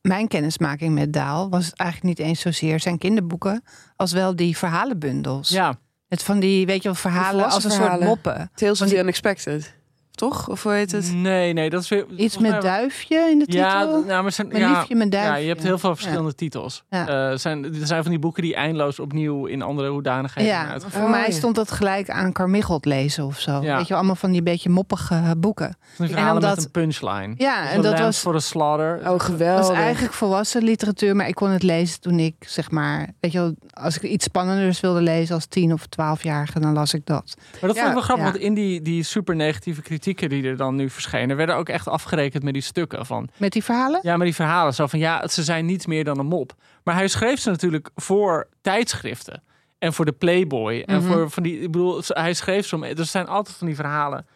mijn 0.01 0.29
kennismaking 0.29 0.95
met 0.95 1.13
Daal. 1.13 1.49
Was 1.49 1.67
het 1.67 1.79
eigenlijk 1.79 2.19
niet 2.19 2.27
eens 2.29 2.41
zozeer 2.41 2.81
zijn 2.81 2.99
kinderboeken, 2.99 3.65
als 3.97 4.13
wel 4.13 4.37
die 4.37 4.57
verhalenbundels. 4.57 5.49
Ja. 5.49 5.79
Het 6.09 6.23
van 6.23 6.41
die, 6.41 6.67
weet 6.67 6.83
je 6.83 6.89
wel, 6.89 6.95
verhalen 6.95 7.45
als 7.45 7.65
een 7.65 7.71
soort 7.71 8.01
moppen. 8.01 8.51
Tales 8.55 8.83
of 8.83 8.89
the 8.89 8.99
Unexpected 8.99 9.76
toch? 10.17 10.49
Of 10.49 10.63
hoe 10.63 10.73
heet 10.73 10.93
het? 10.93 11.13
Nee, 11.15 11.53
nee, 11.53 11.71
dat 11.71 11.83
is 11.83 11.89
weer... 11.89 12.07
Iets 12.17 12.39
met 12.39 12.63
duifje 12.63 13.29
in 13.31 13.39
de 13.39 13.45
titel? 13.45 13.61
Ja, 13.61 13.85
nou, 13.85 14.23
maar 14.23 14.33
zijn, 14.33 14.49
mijn 14.49 14.61
ja, 14.61 14.79
liefje, 14.79 14.95
mijn 14.95 15.11
duifje. 15.11 15.31
Ja, 15.31 15.37
je 15.37 15.49
hebt 15.49 15.63
heel 15.63 15.79
veel 15.79 15.97
verschillende 15.97 16.35
titels. 16.35 16.85
Ja. 16.91 17.31
Uh, 17.31 17.39
zijn, 17.39 17.65
er 17.65 17.87
zijn 17.87 18.03
van 18.03 18.11
die 18.11 18.21
boeken 18.21 18.43
die 18.43 18.55
eindeloos 18.55 18.99
opnieuw 18.99 19.47
in 19.47 19.63
andere 19.63 19.89
hoedanigheden 19.89 20.53
ja. 20.53 20.81
Voor 20.81 21.11
mij 21.11 21.31
stond 21.31 21.55
dat 21.55 21.71
gelijk 21.71 22.11
aan 22.11 22.33
Carmichelt 22.33 22.85
lezen 22.85 23.25
of 23.25 23.39
zo. 23.39 23.61
Weet 23.61 23.89
je, 23.89 23.95
allemaal 23.95 24.15
van 24.15 24.31
die 24.31 24.43
beetje 24.43 24.71
moppige 24.71 25.35
boeken. 25.39 25.77
En 25.99 26.09
omdat, 26.09 26.57
met 26.57 26.65
een 26.65 26.71
punchline. 26.71 27.35
Ja, 27.37 27.71
en 27.71 27.83
dat 27.83 27.99
was... 27.99 28.19
voor 28.19 28.33
de 28.33 28.41
slaughter. 28.41 29.11
Oh, 29.11 29.21
geweldig. 29.21 29.69
was 29.69 29.77
eigenlijk 29.77 30.15
volwassen 30.15 30.63
literatuur, 30.63 31.17
maar 31.17 31.29
ik 31.29 31.35
kon 31.35 31.51
het 31.51 31.63
lezen 31.63 32.01
toen 32.01 32.19
ik, 32.19 32.35
zeg 32.39 32.71
maar... 32.71 33.09
Weet 33.21 33.33
je 33.33 33.55
als 33.71 33.97
ik 33.97 34.03
iets 34.03 34.25
spannenders 34.25 34.81
wilde 34.81 35.01
lezen 35.01 35.35
als 35.35 35.47
tien 35.47 35.73
of 35.73 35.87
twaalfjarige, 35.87 36.61
dan 36.61 36.73
las 36.73 36.95
ik 36.95 37.07
dat. 37.07 37.35
Maar 37.37 37.61
dat 37.61 37.77
vond 37.77 37.89
ik 37.89 37.93
wel 37.93 38.03
grappig, 38.03 38.25
want 38.25 38.37
in 38.37 38.55
die, 38.55 38.83
die 38.83 39.03
super 39.03 39.37
negatieve 39.37 39.83
die 40.15 40.45
er 40.45 40.57
dan 40.57 40.75
nu 40.75 40.91
verschenen, 40.91 41.37
werden 41.37 41.57
ook 41.57 41.69
echt 41.69 41.89
afgerekend 41.89 42.43
met 42.43 42.53
die 42.53 42.63
stukken 42.63 43.07
van. 43.07 43.29
Met 43.37 43.53
die 43.53 43.65
verhalen? 43.65 44.01
Ja, 44.03 44.17
met 44.17 44.27
die 44.27 44.35
verhalen. 44.35 44.75
Zo 44.75 44.87
van 44.87 44.99
ja, 44.99 45.29
ze 45.29 45.43
zijn 45.43 45.67
niets 45.67 45.87
meer 45.87 46.05
dan 46.05 46.19
een 46.19 46.27
mop. 46.27 46.55
Maar 46.85 46.95
hij 46.95 47.09
schreef 47.09 47.41
ze 47.41 47.51
natuurlijk 47.51 47.91
voor 47.95 48.49
tijdschriften. 48.61 49.43
En 49.79 49.93
voor 49.93 50.05
de 50.05 50.13
Playboy. 50.13 50.83
En 50.87 51.03
mhm. 51.03 51.13
voor 51.13 51.31
van 51.31 51.43
die. 51.43 51.61
Ik 51.61 51.71
bedoel, 51.71 52.03
hij 52.07 52.35
schreef 52.35 52.67
ze. 52.67 52.95
Er 52.97 53.05
zijn 53.05 53.27
altijd 53.27 53.57
van 53.57 53.67
die 53.67 53.77
verhalen 53.77 54.27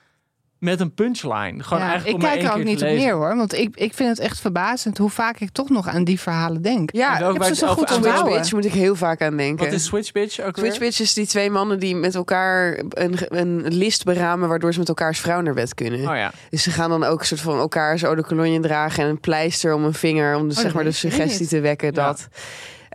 met 0.60 0.80
een 0.80 0.94
punchline. 0.94 1.62
Gewoon 1.62 1.82
ja, 1.82 1.90
eigenlijk 1.90 2.22
ik 2.22 2.30
kijk 2.30 2.42
er 2.42 2.58
ook 2.58 2.64
niet 2.64 2.82
op 2.82 2.88
neer 2.88 3.14
hoor. 3.14 3.36
Want 3.36 3.54
ik, 3.54 3.76
ik 3.76 3.94
vind 3.94 4.08
het 4.08 4.18
echt 4.18 4.40
verbazend 4.40 4.98
hoe 4.98 5.10
vaak 5.10 5.40
ik 5.40 5.50
toch 5.50 5.68
nog 5.68 5.88
aan 5.88 6.04
die 6.04 6.20
verhalen 6.20 6.62
denk. 6.62 6.92
Ja, 6.92 7.18
ik 7.18 7.32
heb 7.32 7.42
ze 7.42 7.54
zo 7.54 7.66
goed 7.66 7.92
onthouden. 7.92 8.32
Switch 8.32 8.52
moet 8.52 8.64
ik 8.64 8.72
heel 8.72 8.96
vaak 8.96 9.22
aan 9.22 9.36
denken. 9.36 9.64
Wat 9.64 9.74
is 9.74 9.84
Switch 9.84 10.12
Bitch 10.12 10.40
ook 10.40 10.56
Switch 10.58 10.78
Bitch 10.78 11.00
is 11.00 11.14
die 11.14 11.26
twee 11.26 11.50
mannen 11.50 11.78
die 11.78 11.96
met 11.96 12.14
elkaar 12.14 12.82
een, 12.88 13.38
een 13.38 13.74
list 13.74 14.04
beramen... 14.04 14.48
waardoor 14.48 14.72
ze 14.72 14.78
met 14.78 14.88
elkaars 14.88 15.20
vrouw 15.20 15.40
naar 15.40 15.54
bed 15.54 15.74
kunnen. 15.74 16.00
Oh 16.00 16.16
ja. 16.16 16.32
Dus 16.50 16.62
ze 16.62 16.70
gaan 16.70 16.90
dan 16.90 17.04
ook 17.04 17.20
een 17.20 17.26
soort 17.26 17.40
van 17.40 17.58
elkaar 17.58 17.98
zo 17.98 18.14
de 18.14 18.24
kolonje 18.24 18.60
dragen... 18.60 19.04
en 19.04 19.10
een 19.10 19.20
pleister 19.20 19.74
om 19.74 19.84
een 19.84 19.94
vinger 19.94 20.36
om 20.36 20.48
de, 20.48 20.54
oh, 20.54 20.60
zeg 20.60 20.74
maar 20.74 20.84
de 20.84 20.92
suggestie 20.92 21.46
te 21.46 21.60
wekken 21.60 21.94
dat... 21.94 22.28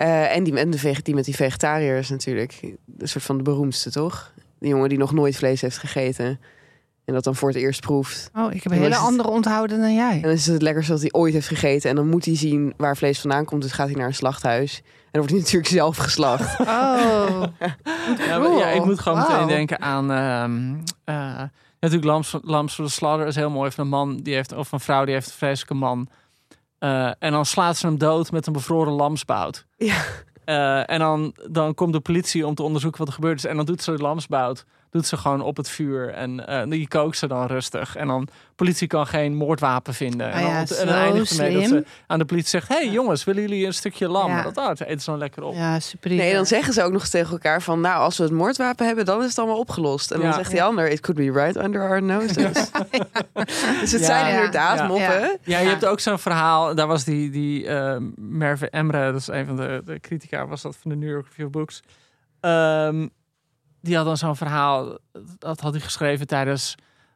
Uh, 0.02 0.36
en 0.36 0.44
die, 0.44 0.60
en 0.60 0.70
de, 0.70 0.96
die 1.04 1.16
met 1.16 1.26
die 1.26 1.36
vegetariërs 1.36 2.10
natuurlijk. 2.10 2.60
Een 2.98 3.08
soort 3.08 3.24
van 3.24 3.38
de 3.38 3.44
beroemdste, 3.44 3.92
toch? 3.92 4.34
Die 4.60 4.70
jongen 4.70 4.90
die 4.90 4.98
nog 4.98 5.14
nooit 5.14 5.36
vlees 5.36 5.62
heeft 5.62 5.78
gegeten. 5.78 6.40
En 7.06 7.14
dat 7.14 7.24
dan 7.24 7.36
voor 7.36 7.50
het 7.50 7.58
eerst 7.58 7.82
proeft. 7.82 8.30
Oh, 8.36 8.54
ik 8.54 8.64
heb 8.64 8.72
een 8.72 8.78
hele 8.78 8.96
andere 8.96 9.30
onthouden 9.30 9.80
dan 9.80 9.94
jij. 9.94 10.16
En 10.16 10.22
dan 10.22 10.32
is 10.32 10.46
het 10.46 10.54
het 10.54 10.62
lekkerste 10.62 10.92
dat 10.92 11.02
hij 11.02 11.12
ooit 11.12 11.34
heeft 11.34 11.48
gegeten. 11.48 11.90
En 11.90 11.96
dan 11.96 12.08
moet 12.08 12.26
hij 12.26 12.36
zien 12.36 12.74
waar 12.78 12.98
vlees 12.98 13.20
vandaan 13.20 13.46
komt. 13.46 13.62
Dus 13.62 13.72
gaat 13.72 13.88
hij 13.88 13.96
naar 13.96 14.08
een 14.08 14.14
slachthuis. 14.14 14.78
En 14.78 15.22
dan 15.22 15.22
wordt 15.22 15.30
hij 15.30 15.40
natuurlijk 15.40 15.72
zelf 15.72 15.98
geslacht. 15.98 16.60
Oh, 16.60 17.44
Ja, 18.28 18.40
maar, 18.40 18.52
ja, 18.52 18.68
ik 18.68 18.86
moet 18.86 19.00
gewoon 19.00 19.18
meteen 19.18 19.48
denken 19.48 19.82
aan... 19.82 20.12
ehm, 20.12 20.74
eh, 21.04 21.42
natuurlijk, 21.80 22.04
Lams, 22.12 22.38
Lams 22.42 22.76
voor 22.76 22.86
de 22.86 22.92
Slaughter 22.92 23.28
is 23.28 23.36
heel 23.36 23.50
mooi. 23.50 23.72
Van 23.72 23.84
een 23.84 23.90
man 23.90 24.18
die 24.18 24.34
heeft, 24.34 24.54
of 24.54 24.72
een 24.72 24.80
vrouw 24.80 25.06
die 25.06 25.14
heeft 25.14 25.28
een 25.28 25.34
vreselijke 25.34 25.74
man. 25.74 26.08
Eh, 26.80 27.12
en 27.20 27.32
dan 27.32 27.46
slaat 27.46 27.78
ze 27.78 27.86
hem 27.86 27.98
dood 27.98 28.32
met 28.32 28.48
een 28.48 28.54
bevroren 28.54 28.94
lamsbout. 28.94 29.66
Ja. 29.78 29.96
Eh, 30.46 30.90
en 30.90 31.00
dan, 31.00 31.36
dan 31.50 31.74
komt 31.74 31.94
de 31.94 32.00
politie 32.00 32.48
om 32.48 32.56
te 32.56 32.64
onderzoeken 32.64 33.00
wat 33.00 33.08
er 33.08 33.14
gebeurd 33.14 33.38
is. 33.38 33.46
En 33.46 33.56
dan 33.56 33.66
doet 33.66 33.82
ze 33.84 33.92
de 33.92 34.02
lamsbout 34.02 34.66
doet 34.96 35.06
ze 35.08 35.18
gewoon 35.18 35.42
op 35.42 35.58
het 35.58 35.70
vuur. 35.70 36.10
En 36.10 36.48
eh, 36.48 36.70
die 36.70 36.88
kookt 36.88 37.18
ze 37.18 37.28
dan 37.28 37.46
rustig. 37.46 37.96
En 37.96 38.08
dan 38.08 38.28
politie 38.56 38.88
kan 38.88 39.08
geen 39.08 39.36
moordwapen 39.36 39.94
vinden. 39.94 40.32
en 40.32 40.34
Ah 40.34 40.42
dan, 40.42 40.50
ja, 40.52 40.60
en 40.60 40.68
zo 40.68 40.86
dan 40.86 40.94
eindigt 40.94 41.32
ermee 41.40 41.54
dat 41.54 41.68
ze 41.68 41.86
aan 42.08 42.20
de 42.20 42.26
politie 42.26 42.50
zegt... 42.50 42.68
hey, 42.68 42.90
jongens, 42.90 43.24
willen 43.24 43.42
jullie 43.42 43.66
een 43.66 43.74
stukje 43.74 44.08
lam? 44.08 44.30
Ja. 44.30 44.42
Dat, 44.42 44.58
oh, 44.58 44.68
dat 44.68 44.80
eten 44.80 45.00
ze 45.00 45.10
dan 45.10 45.20
lekker 45.20 45.44
op. 45.44 45.54
ja, 45.54 45.80
super. 45.80 46.10
Nee, 46.12 46.34
dan 46.34 46.46
zeggen 46.46 46.74
ze 46.74 46.84
ook 46.84 46.92
nog 46.92 47.02
eens 47.02 47.10
tegen 47.10 47.32
elkaar 47.32 47.62
van... 47.62 47.82
Nou, 47.82 48.00
als 48.00 48.18
we 48.18 48.24
het 48.24 48.32
moordwapen 48.32 48.86
hebben, 48.86 49.06
dan 49.06 49.22
is 49.22 49.28
het 49.30 49.38
allemaal 49.38 49.60
opgelost. 49.60 50.12
En 50.12 50.20
dan 50.22 50.34
zegt 50.34 50.52
die 50.52 50.64
ander... 50.64 50.90
It 50.90 51.00
could 51.00 51.20
be 51.20 51.32
right 51.44 51.56
under 51.56 51.82
our 51.82 52.04
noses. 52.04 52.36
dus 53.82 53.92
het 53.92 54.02
Ja. 54.02 54.06
zijn 54.06 54.34
inderdaad 54.36 54.78
Ja. 54.78 54.88
moppen. 54.88 55.38
Ja, 55.44 55.60
je 55.60 55.68
hebt 55.68 55.86
ook 55.86 56.00
zo'n 56.00 56.20
verhaal. 56.20 56.76
Daar 56.76 56.88
was 56.88 57.04
die, 57.04 57.30
die 57.30 57.68
eh, 57.68 57.98
Merve 58.16 58.70
Emre, 58.70 59.12
dat 59.12 59.22
is 59.22 59.28
een 59.28 59.46
van 59.46 59.56
de, 59.56 59.82
de 59.86 60.00
critica, 60.00 60.48
was 60.48 60.62
dat 60.62 60.76
van 60.82 60.92
de 60.92 60.98
New 60.98 61.10
York 61.10 61.26
Review 61.28 61.46
of 61.46 61.52
Books. 61.52 61.82
Ehm, 62.40 63.08
die 63.86 63.96
had 63.96 64.06
dan 64.06 64.18
zo'n 64.18 64.36
verhaal, 64.36 64.98
dat 65.38 65.60
had 65.60 65.74
hij 65.74 65.82
geschreven 65.82 66.28
tijdens 66.28 66.76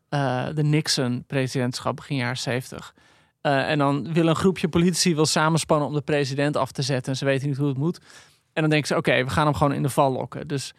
eh, 0.09 0.45
de 0.53 0.63
Nixon-presidentschap 0.63 1.95
begin 1.95 2.15
jaren 2.15 2.38
70. 2.38 2.93
Eh, 3.41 3.69
en 3.69 3.77
dan 3.77 4.13
wil 4.13 4.27
een 4.27 4.35
groepje 4.35 4.69
politici 4.69 5.15
wil 5.15 5.25
samenspannen 5.25 5.88
om 5.88 5.93
de 5.93 6.01
president 6.01 6.57
af 6.57 6.71
te 6.71 6.81
zetten. 6.81 7.11
En 7.11 7.17
ze 7.17 7.25
weten 7.25 7.47
niet 7.47 7.57
hoe 7.57 7.67
het 7.67 7.77
moet. 7.77 7.99
En 8.53 8.61
dan 8.61 8.69
denken 8.69 8.88
ze, 8.88 8.95
oké, 8.95 9.23
we 9.23 9.29
gaan 9.29 9.45
hem 9.45 9.55
gewoon 9.55 9.73
in 9.73 9.81
de 9.81 9.89
val 9.89 10.11
lokken. 10.11 10.47
Dus 10.47 10.73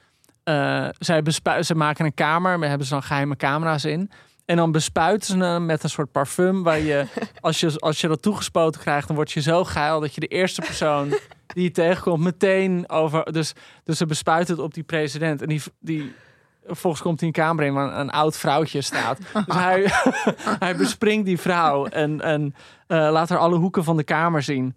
eh, 0.44 0.88
zij 0.98 1.22
ze 1.60 1.74
maken 1.74 2.04
een 2.04 2.14
kamer, 2.14 2.58
maar 2.58 2.68
hebben 2.68 2.86
ze 2.86 2.92
dan 2.92 3.02
geheime 3.02 3.36
camera's 3.36 3.84
in. 3.84 4.10
En 4.44 4.56
dan 4.56 4.72
bespuiten 4.72 5.28
ze 5.28 5.44
hem 5.44 5.66
met 5.66 5.82
een 5.82 5.90
soort 5.90 6.12
parfum. 6.12 6.62
Waar 6.62 6.78
je, 6.78 7.06
als 7.40 7.60
je, 7.60 7.78
als 7.78 8.00
je 8.00 8.08
dat 8.08 8.22
toegespoten 8.22 8.80
krijgt, 8.80 9.06
dan 9.06 9.16
word 9.16 9.32
je 9.32 9.40
zo 9.40 9.64
geil 9.64 10.00
dat 10.00 10.14
je 10.14 10.20
de 10.20 10.26
eerste 10.26 10.60
persoon 10.60 11.14
die 11.54 11.62
je 11.62 11.70
tegenkomt 11.70 12.24
meteen 12.24 12.88
over. 12.88 13.32
Dus, 13.32 13.52
dus 13.84 13.98
ze 13.98 14.06
bespuiten 14.06 14.54
het 14.54 14.64
op 14.64 14.74
die 14.74 14.82
president. 14.82 15.42
En 15.42 15.48
die, 15.48 15.62
die, 15.78 16.12
volgens 16.66 17.02
komt 17.02 17.18
hij 17.18 17.28
een 17.28 17.34
kamer 17.34 17.64
in 17.64 17.74
waar 17.74 17.92
een, 17.92 18.00
een 18.00 18.10
oud 18.10 18.36
vrouwtje 18.36 18.80
staat. 18.80 19.18
Dus 19.46 19.56
hij, 19.56 19.90
hij 20.64 20.76
bespringt 20.76 21.26
die 21.26 21.38
vrouw 21.38 21.86
en, 21.86 22.20
en 22.20 22.54
eh, 22.86 23.08
laat 23.10 23.28
haar 23.28 23.38
alle 23.38 23.56
hoeken 23.56 23.84
van 23.84 23.96
de 23.96 24.04
kamer 24.04 24.42
zien. 24.42 24.74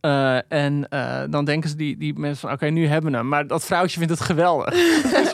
Eh, 0.00 0.52
en 0.52 0.88
eh, 0.88 1.22
dan 1.30 1.44
denken 1.44 1.70
ze 1.70 1.76
die, 1.76 1.96
die 1.96 2.18
mensen 2.18 2.40
van, 2.48 2.52
oké, 2.52 2.66
nu 2.66 2.86
hebben 2.86 3.10
we 3.10 3.16
hem. 3.16 3.28
Maar 3.28 3.46
dat 3.46 3.64
vrouwtje 3.64 3.98
vindt 3.98 4.12
het 4.12 4.22
geweldig. 4.22 4.74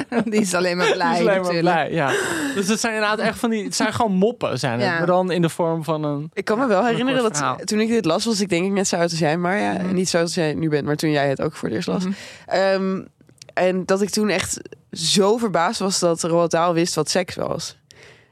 Die 0.24 0.40
is 0.40 0.54
alleen 0.54 0.76
maar 0.76 0.92
blij 0.92 1.06
Die 1.10 1.14
is 1.14 1.20
alleen 1.28 1.40
maar 1.42 1.52
natuurlijk. 1.52 1.62
blij, 1.74 1.92
ja. 1.92 2.08
Dus 2.54 2.68
het 2.68 2.80
zijn 2.80 2.94
inderdaad 2.94 3.18
echt 3.18 3.38
van 3.38 3.50
die... 3.50 3.64
Het 3.64 3.74
zijn 3.74 3.92
gewoon 3.92 4.12
moppen, 4.12 4.58
zijn 4.58 4.72
het. 4.80 4.88
Ja. 4.88 4.98
Maar 4.98 5.06
dan 5.06 5.30
in 5.30 5.42
de 5.42 5.48
vorm 5.48 5.84
van 5.84 6.04
een... 6.04 6.30
Ik 6.32 6.44
kan 6.44 6.58
me 6.58 6.66
wel 6.66 6.84
herinneren 6.86 7.22
dat 7.22 7.36
verhaal. 7.36 7.56
toen 7.56 7.80
ik 7.80 7.88
dit 7.88 8.04
las, 8.04 8.24
was 8.24 8.40
ik 8.40 8.48
denk 8.48 8.64
ik 8.64 8.72
net 8.72 8.88
zo 8.88 8.96
oud 8.96 9.10
als 9.10 9.18
jij. 9.18 9.36
Maar 9.36 9.58
ja, 9.58 9.72
Mhm. 9.72 9.94
niet 9.94 10.08
zo 10.08 10.16
oud 10.16 10.26
als 10.26 10.34
jij 10.34 10.54
nu 10.54 10.68
bent, 10.68 10.84
maar 10.86 10.96
toen 10.96 11.10
jij 11.10 11.28
het 11.28 11.40
ook 11.42 11.52
voor 11.54 11.68
het 11.68 11.76
eerst 11.76 11.88
las. 11.88 12.04
Mhm. 12.04 12.12
Ehm, 12.46 13.00
en 13.54 13.84
dat 13.86 14.02
ik 14.02 14.10
toen 14.10 14.28
echt 14.28 14.60
zo 14.92 15.36
verbaasd 15.36 15.78
was 15.80 15.98
dat 15.98 16.22
Roald 16.22 16.50
Dahl 16.50 16.72
wist 16.72 16.94
wat 16.94 17.10
seks 17.10 17.34
was. 17.34 17.76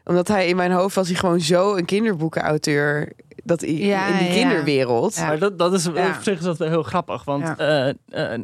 Omdat 0.05 0.29
hij 0.29 0.47
in 0.49 0.57
mijn 0.57 0.73
hoofd 0.73 0.95
was 0.95 1.07
hij 1.09 1.17
gewoon 1.17 1.41
zo 1.41 1.77
een 1.77 1.85
kinderboekenauteur. 1.85 3.13
Dat 3.45 3.61
hij 3.61 3.73
Ja, 3.73 4.07
in 4.07 4.17
die 4.19 4.27
ja. 4.29 4.33
kinderwereld. 4.35 5.15
Ja. 5.15 5.27
Maar 5.27 5.39
dat, 5.39 5.59
dat 5.59 5.73
is, 5.73 5.85
Ja. 5.95 6.09
op 6.09 6.23
zich 6.23 6.39
is 6.39 6.45
dat 6.45 6.59
heel 6.59 6.83
grappig. 6.83 7.25
Want 7.25 7.53
Ja. 7.59 7.93
eh, 8.09 8.39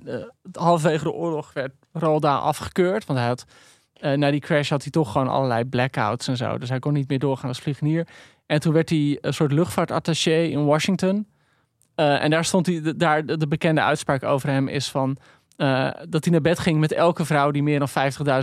halverwege 0.52 1.04
de 1.04 1.12
oorlog 1.12 1.50
werd 1.52 1.73
Roald 1.98 2.22
Dahl 2.22 2.42
afgekeurd. 2.42 3.06
Want 3.06 3.18
hij 3.18 3.28
had... 3.28 3.44
eh, 3.92 4.12
na 4.12 4.30
die 4.30 4.40
crash 4.40 4.70
had 4.70 4.82
hij 4.82 4.90
toch 4.90 5.12
gewoon 5.12 5.28
allerlei 5.28 5.64
blackouts 5.64 6.28
en 6.28 6.37
zo. 6.37 6.59
Dus 6.59 6.68
hij 6.68 6.78
kon 6.78 6.92
niet 6.92 7.09
meer 7.09 7.18
doorgaan 7.18 7.48
als 7.48 7.59
vliegenier. 7.59 8.06
En 8.46 8.61
toen 8.61 8.72
werd 8.72 8.88
hij 8.88 9.18
een 9.20 9.35
soort 9.35 9.52
luchtvaartattaché 9.52 10.42
in 10.42 10.64
Washington. 10.64 11.26
Eh, 11.94 12.22
en 12.22 12.30
daar 12.30 12.44
stond 12.44 12.66
hij, 12.66 12.82
daar 12.96 13.26
de, 13.26 13.37
de 13.37 13.48
bekende 13.48 13.80
uitspraak 13.80 14.22
over 14.22 14.48
hem 14.48 14.68
is 14.68 14.88
van... 14.90 15.16
eh, 15.56 15.90
dat 16.09 16.24
hij 16.24 16.32
naar 16.32 16.40
bed 16.42 16.59
ging 16.59 16.80
met 16.80 16.92
elke 16.92 17.24
vrouw 17.24 17.50
die 17.50 17.62
meer 17.62 17.78
dan 17.78 17.88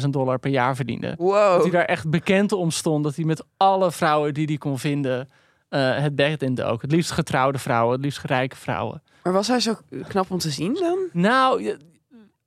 50.000 0.02 0.10
dollar 0.10 0.40
per 0.40 0.52
jaar 0.52 0.76
verdiende. 0.76 1.08
Dat 1.08 1.18
Wow. 1.18 1.62
hij 1.62 1.70
daar 1.72 1.86
echt 1.86 2.10
bekend 2.10 2.52
om 2.52 2.72
stond. 2.72 3.04
Dat 3.04 3.16
hij 3.16 3.26
met 3.26 3.44
alle 3.58 3.92
vrouwen 3.92 4.34
die 4.34 4.46
hij 4.46 4.58
kon 4.58 4.80
vinden 4.80 5.30
het 5.76 6.16
bed 6.16 6.42
in 6.42 6.56
dook. 6.56 6.82
Het 6.82 6.92
liefst 6.92 7.12
getrouwde 7.12 7.58
vrouwen, 7.58 7.94
het 7.96 8.04
liefst 8.04 8.24
rijke 8.24 8.56
vrouwen. 8.56 9.02
Maar 9.24 9.34
was 9.34 9.48
hij 9.48 9.60
zo 9.60 9.74
knap 10.08 10.32
om 10.32 10.38
te 10.38 10.50
zien 10.50 10.74
dan? 10.74 10.98
Nou, 11.14 11.78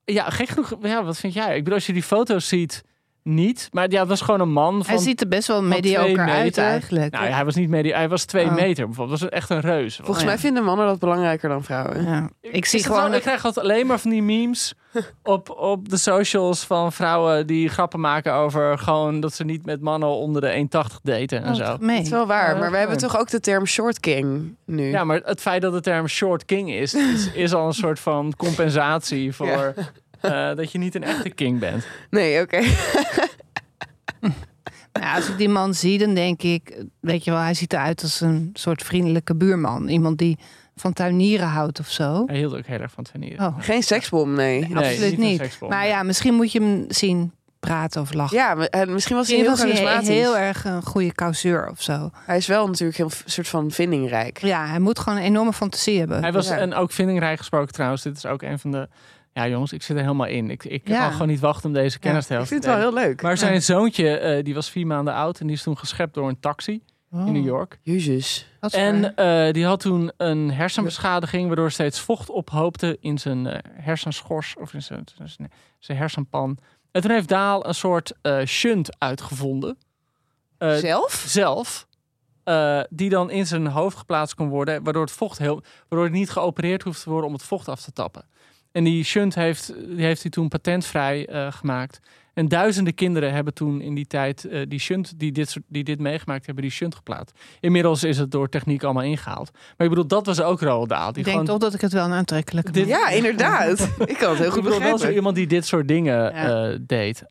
ja, 0.06 0.30
gek 0.30 0.48
genoeg. 0.48 0.76
Ja, 0.82 1.04
wat 1.04 1.18
vind 1.18 1.32
jij? 1.32 1.48
Ik 1.56 1.58
bedoel, 1.58 1.74
als 1.74 1.86
je 1.86 1.92
die 1.92 2.02
foto's 2.02 2.48
ziet, 2.48 2.84
niet. 3.26 3.68
Maar 3.72 3.90
ja, 3.90 4.00
het 4.00 4.08
was 4.08 4.20
gewoon 4.20 4.40
een 4.40 4.52
man 4.52 4.84
van... 4.84 4.94
Hij 4.94 5.02
ziet 5.02 5.20
er 5.20 5.28
best 5.28 5.48
wel 5.48 5.62
mediocre 5.62 6.30
uit 6.30 6.58
eigenlijk. 6.58 7.12
Nou, 7.12 7.24
ja, 7.24 7.34
hij 7.34 7.44
was 7.44 7.54
niet 7.54 7.68
medio, 7.68 7.94
hij 7.94 8.08
was 8.08 8.24
twee 8.24 8.46
Oh. 8.46 8.54
meter 8.54 8.86
bijvoorbeeld. 8.86 9.20
Dat 9.20 9.30
was 9.30 9.38
echt 9.38 9.50
een 9.50 9.60
reus. 9.60 9.96
Volgens 9.96 10.20
ja. 10.20 10.24
mij 10.26 10.38
vinden 10.38 10.64
mannen 10.64 10.86
dat 10.86 10.98
belangrijker 10.98 11.48
dan 11.48 11.64
vrouwen. 11.64 12.04
Ja. 12.04 12.30
Ik 12.40 12.64
zie 12.64 12.84
gewoon... 12.84 13.14
ik 13.14 13.20
krijg 13.20 13.44
altijd 13.44 13.64
alleen 13.66 13.86
maar 13.86 13.98
van 13.98 14.10
die 14.10 14.22
memes 14.22 14.74
op, 15.22 15.50
op 15.50 15.88
de 15.88 15.96
socials 15.96 16.64
van 16.64 16.92
vrouwen 16.92 17.46
die 17.46 17.68
grappen 17.68 18.00
maken 18.00 18.32
over 18.32 18.78
gewoon 18.78 19.20
dat 19.20 19.34
ze 19.34 19.44
niet 19.44 19.64
met 19.64 19.80
mannen 19.80 20.08
onder 20.08 20.40
de 20.42 20.68
1,80 20.92 21.00
daten 21.02 21.42
en 21.42 21.48
Oh, 21.48 21.54
zo. 21.54 21.64
Dat 21.64 21.90
is 21.90 22.08
wel 22.08 22.26
waar, 22.26 22.54
Ja, 22.54 22.60
maar 22.60 22.70
we 22.70 22.76
hebben 22.76 22.98
toch 22.98 23.18
ook 23.18 23.30
de 23.30 23.40
term 23.40 23.66
short 23.66 24.00
king 24.00 24.56
nu. 24.64 24.90
Ja, 24.90 25.04
maar 25.04 25.20
het 25.24 25.40
feit 25.40 25.62
dat 25.62 25.72
de 25.72 25.80
term 25.80 26.06
short 26.06 26.44
king 26.44 26.70
is, 26.70 26.94
is, 26.94 27.32
is 27.32 27.54
al 27.54 27.66
een 27.66 27.74
soort 27.74 28.00
van 28.00 28.32
compensatie 28.36 29.32
voor 29.36 29.74
eh, 30.20 30.54
dat 30.54 30.72
je 30.72 30.78
niet 30.78 30.94
een 30.94 31.02
echte 31.04 31.30
king 31.30 31.58
bent. 31.58 31.86
Nee, 32.10 32.40
oké. 32.42 32.60
Nou, 34.92 35.16
als 35.16 35.28
ik 35.28 35.38
die 35.38 35.48
man 35.48 35.74
zie, 35.74 35.98
dan 35.98 36.14
denk 36.14 36.42
ik... 36.42 36.84
Weet 37.00 37.24
je 37.24 37.30
wel, 37.30 37.40
hij 37.40 37.54
ziet 37.54 37.72
eruit 37.72 38.02
als 38.02 38.20
een 38.20 38.50
soort 38.52 38.82
vriendelijke 38.82 39.34
buurman. 39.34 39.88
Iemand 39.88 40.18
die 40.18 40.38
van 40.76 40.92
tuinieren 40.92 41.46
houdt 41.48 41.80
of 41.80 41.88
zo. 41.90 42.22
Hij 42.26 42.36
hield 42.36 42.54
ook 42.56 42.66
heel 42.66 42.78
erg 42.80 42.92
van 42.92 43.04
tuinieren. 43.04 43.46
Oh, 43.46 43.54
Geen 43.58 43.82
seksbom, 43.82 44.34
nee. 44.34 44.60
Nee, 44.68 44.76
absoluut 44.76 45.18
niet. 45.18 45.38
seksbom. 45.40 45.68
Maar 45.68 45.86
ja, 45.86 46.02
misschien 46.02 46.34
moet 46.34 46.52
je 46.52 46.60
hem 46.60 46.84
zien 46.88 47.32
praten 47.60 48.00
of 48.00 48.12
lachen. 48.12 48.36
Ja, 48.36 48.56
eh, 48.56 48.88
misschien 48.88 49.16
was 49.16 49.28
hij 49.28 49.36
heel 49.36 49.46
was 49.48 49.58
hij 49.62 49.70
charismatisch. 49.70 50.08
heel 50.08 50.36
erg 50.38 50.64
een 50.64 50.82
goede 50.82 51.12
causeur 51.12 51.70
of 51.70 51.82
zo. 51.82 52.10
Hij 52.14 52.36
is 52.36 52.46
wel 52.46 52.66
natuurlijk 52.66 52.98
heel 52.98 53.10
soort 53.24 53.48
van 53.48 53.70
vindingrijk. 53.70 54.38
Ja, 54.42 54.66
hij 54.66 54.78
moet 54.80 54.98
gewoon 54.98 55.18
een 55.18 55.24
enorme 55.24 55.52
fantasie 55.52 55.98
hebben. 55.98 56.20
Hij 56.22 56.32
was 56.32 56.48
Ja. 56.48 56.56
en 56.56 56.74
ook 56.74 56.92
vindingrijk 56.92 57.38
gesproken 57.38 57.72
trouwens. 57.72 58.02
Dit 58.02 58.16
is 58.16 58.26
ook 58.26 58.42
een 58.42 58.58
van 58.58 58.70
de. 58.72 58.88
Ja, 59.36 59.48
jongens, 59.48 59.72
ik 59.72 59.82
zit 59.82 59.96
er 59.96 60.02
helemaal 60.02 60.26
in. 60.26 60.50
Ik, 60.50 60.64
ik 60.64 60.88
Ja. 60.88 61.00
kan 61.02 61.12
gewoon 61.12 61.28
niet 61.28 61.40
wachten 61.40 61.66
om 61.68 61.72
deze 61.74 61.98
kennis 61.98 62.26
te 62.26 62.32
Ik 62.32 62.38
helpen. 62.38 62.48
vind 62.48 62.64
het 62.64 62.74
wel 62.74 62.82
heel 62.92 63.06
leuk. 63.08 63.22
Maar 63.22 63.38
zijn 63.38 63.62
zoontje, 63.62 64.16
eh, 64.18 64.44
die 64.44 64.54
was 64.54 64.70
vier 64.70 64.86
maanden 64.86 65.14
oud 65.14 65.40
en 65.40 65.46
die 65.46 65.56
is 65.56 65.62
toen 65.62 65.78
geschept 65.78 66.14
door 66.14 66.28
een 66.28 66.40
taxi 66.40 66.82
Oh, 67.12 67.26
in 67.26 67.32
New 67.32 67.44
York. 67.44 67.78
Jezus. 67.82 68.50
En 68.70 69.16
eh, 69.16 69.52
die 69.52 69.64
had 69.66 69.80
toen 69.80 70.12
een 70.16 70.50
hersenbeschadiging, 70.52 71.46
waardoor 71.46 71.70
steeds 71.70 72.00
vocht 72.00 72.30
ophoopte 72.30 72.96
in 73.00 73.18
zijn 73.18 73.46
eh, 73.46 73.58
hersenschors 73.82 74.54
of 74.60 74.74
in 74.74 74.82
zijn, 74.82 75.04
zijn, 75.78 75.98
hersenpan. 75.98 76.58
En 76.90 77.00
toen 77.02 77.10
heeft 77.10 77.28
Daal 77.28 77.66
een 77.66 77.74
soort 77.74 78.12
eh, 78.22 78.44
shunt 78.44 78.98
uitgevonden. 78.98 79.78
Zelf? 80.58 81.24
zelf. 81.26 81.86
die 82.88 83.08
dan 83.10 83.30
in 83.30 83.46
zijn 83.46 83.66
hoofd 83.66 83.96
geplaatst 83.96 84.34
kon 84.34 84.48
worden. 84.48 84.82
Waardoor 84.84 85.02
het 85.02 85.12
vocht 85.12 85.38
heel. 85.38 85.62
Waardoor 85.88 86.08
het 86.08 86.16
niet 86.16 86.30
geopereerd 86.30 86.82
hoeft 86.82 87.02
te 87.02 87.10
worden 87.10 87.26
om 87.26 87.32
het 87.34 87.42
vocht 87.42 87.68
af 87.68 87.80
te 87.82 87.92
tappen. 87.92 88.24
En 88.76 88.84
die 88.84 89.04
shunt 89.04 89.34
heeft, 89.34 89.72
die 89.96 90.04
heeft 90.04 90.22
hij 90.22 90.30
toen 90.30 90.48
patentvrij 90.48 91.26
eh, 91.26 91.52
gemaakt. 91.52 92.00
En 92.36 92.48
duizenden 92.48 92.94
kinderen 92.94 93.32
hebben 93.32 93.54
toen 93.54 93.80
in 93.80 93.94
die 93.94 94.06
tijd 94.06 94.44
eh, 94.44 94.62
die 94.68 94.78
shunt, 94.78 95.12
die 95.18 95.32
dit, 95.32 95.50
soort- 95.50 95.64
die 95.68 95.84
dit 95.84 95.98
meegemaakt 96.00 96.46
hebben, 96.46 96.64
die 96.64 96.72
shunt 96.72 96.94
geplaatst. 96.94 97.38
Inmiddels 97.60 98.04
is 98.04 98.18
het 98.18 98.30
door 98.30 98.48
techniek 98.48 98.82
allemaal 98.82 99.02
ingehaald. 99.02 99.50
Maar 99.52 99.86
ik 99.86 99.88
bedoel, 99.88 100.06
dat 100.06 100.26
was 100.26 100.40
ook 100.42 100.60
Roald 100.60 100.88
Dahl. 100.88 101.12
Ik 101.18 101.24
denk 101.24 101.46
toch 101.46 101.58
dat 101.58 101.74
ik 101.74 101.80
het 101.80 101.92
wel 101.92 102.04
een 102.04 102.12
aantrekkelijke 102.12 102.70
Dit- 102.72 102.88
Ja, 102.88 103.08
inderdaad. 103.08 103.80
Ik 104.06 104.16
kan 104.18 104.28
het 104.30 104.38
heel 104.38 104.46
ik 104.46 104.52
goed 104.52 104.62
bedoel, 104.62 104.78
wel 104.78 104.78
zo 104.78 104.92
begrijpen. 104.92 105.14
iemand 105.16 105.36
die 105.36 105.46
dit 105.46 105.66
soort 105.66 105.88
dingen 105.88 106.14
Ja. 106.34 106.68
eh, 106.70 106.78
deed. 106.80 107.22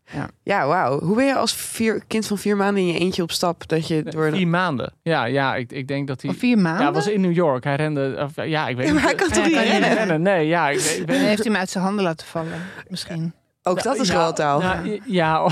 Ja, 0.43 0.67
wauw. 0.67 0.99
Hoe 0.99 1.15
ben 1.15 1.25
je 1.25 1.35
als 1.35 1.53
vier, 1.53 2.03
kind 2.07 2.27
van 2.27 2.37
vier 2.37 2.57
maanden 2.57 2.81
in 2.83 2.87
je 2.93 2.99
eentje 2.99 3.21
op 3.21 3.31
stap? 3.31 3.67
Dat 3.67 3.87
je 3.87 4.03
door. 4.03 4.31
Vier 4.31 4.47
maanden. 4.47 4.93
Ja, 5.01 5.25
ja 5.25 5.55
ik, 5.55 5.71
ik 5.71 5.87
denk 5.87 6.07
dat 6.07 6.21
hij... 6.21 6.31
Of 6.31 6.37
vier 6.37 6.57
maanden? 6.57 6.85
Ja, 6.85 6.91
was 6.91 7.07
in 7.07 7.21
New 7.21 7.33
York. 7.35 7.63
Hij 7.63 7.75
rende... 7.75 8.17
Of, 8.19 8.45
ja, 8.45 8.67
ik 8.67 8.75
weet 8.75 8.87
Ja, 8.87 8.93
maar 8.93 9.01
niet. 9.01 9.11
hij 9.11 9.15
kan 9.27 9.29
toch 9.29 9.47
Ja, 9.49 9.61
niet 9.61 9.73
niet 9.87 9.93
rennen? 9.97 10.21
Nee, 10.21 10.47
ja, 10.47 10.69
ik, 10.69 10.79
weet- 10.79 10.99
ik 10.99 11.09
heeft 11.09 11.43
hij 11.43 11.51
hem 11.51 11.55
uit 11.55 11.69
zijn 11.69 11.83
handen 11.83 12.03
laten 12.03 12.27
vallen. 12.27 12.61
Misschien. 12.89 13.33
Ook 13.67 13.84
dat 13.84 13.95
is 13.97 14.08
ja, 14.08 14.15
wel 14.17 14.34
taal. 14.34 14.62
Ja, 14.62 14.82
ja. 15.06 15.47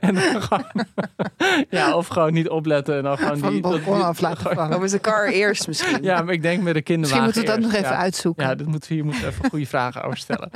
en 0.00 0.14
dan 0.14 0.42
gewoon, 0.42 0.64
Ja, 1.70 1.94
of 1.94 2.06
gewoon 2.06 2.32
niet 2.32 2.48
opletten 2.48 2.96
en 2.96 3.02
dan 3.02 3.18
gewoon 3.18 3.38
Van 3.38 3.52
die... 3.52 3.66
het 3.66 3.84
balkon 3.84 4.02
af 4.04 4.20
laten 4.20 4.54
vallen. 4.54 4.80
Met 4.80 4.90
de 4.90 5.00
car 5.00 5.26
eerst 5.28 5.66
misschien. 5.66 6.02
Ja, 6.02 6.22
maar 6.22 6.34
ik 6.34 6.42
denk 6.42 6.62
met 6.62 6.74
de 6.74 6.82
kinderwagen 6.82 7.24
Misschien 7.24 7.42
moeten 7.44 7.62
we 7.64 7.68
dat 7.70 7.80
nog 7.80 7.86
even 7.86 7.96
ja. 7.96 8.02
uitzoeken. 8.02 8.44
Ja, 8.46 8.54
dat 8.54 8.66
moeten 8.66 8.88
we 8.88 8.94
hier 8.94 9.04
moeten 9.04 9.22
we 9.22 9.28
even 9.28 9.50
goede 9.50 9.66
vragen 9.76 10.02
over 10.02 10.18
stellen. 10.18 10.48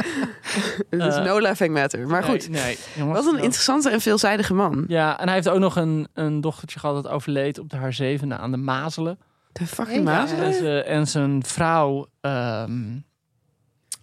Het 0.91 1.01
is 1.03 1.15
Eh, 1.17 1.25
no 1.25 1.41
laughing 1.41 1.75
matter. 1.75 2.07
Maar 2.07 2.23
goed, 2.25 2.49
Nee, 2.49 2.63
nee 2.63 2.79
jongens. 2.97 3.25
wat 3.25 3.35
een 3.35 3.41
interessante 3.43 3.91
en 3.91 4.01
veelzijdige 4.01 4.55
man. 4.55 4.85
Ja, 4.89 5.19
en 5.21 5.25
hij 5.27 5.35
heeft 5.35 5.49
ook 5.49 5.59
nog 5.59 5.77
een, 5.77 6.09
een 6.15 6.41
dochtertje 6.41 6.79
gehad 6.79 7.03
dat 7.03 7.13
overleed 7.13 7.59
op 7.59 7.71
de 7.71 7.77
haar 7.77 7.93
zevende 7.93 8.37
aan 8.37 8.51
de 8.51 8.57
mazelen. 8.57 9.19
De 9.53 9.67
fucking 9.67 10.05
mazelen. 10.05 10.45
En, 10.45 10.55
ze- 10.55 10.83
en 10.83 11.07
zijn 11.07 11.45
vrouw, 11.45 12.07
ehm, 12.21 12.81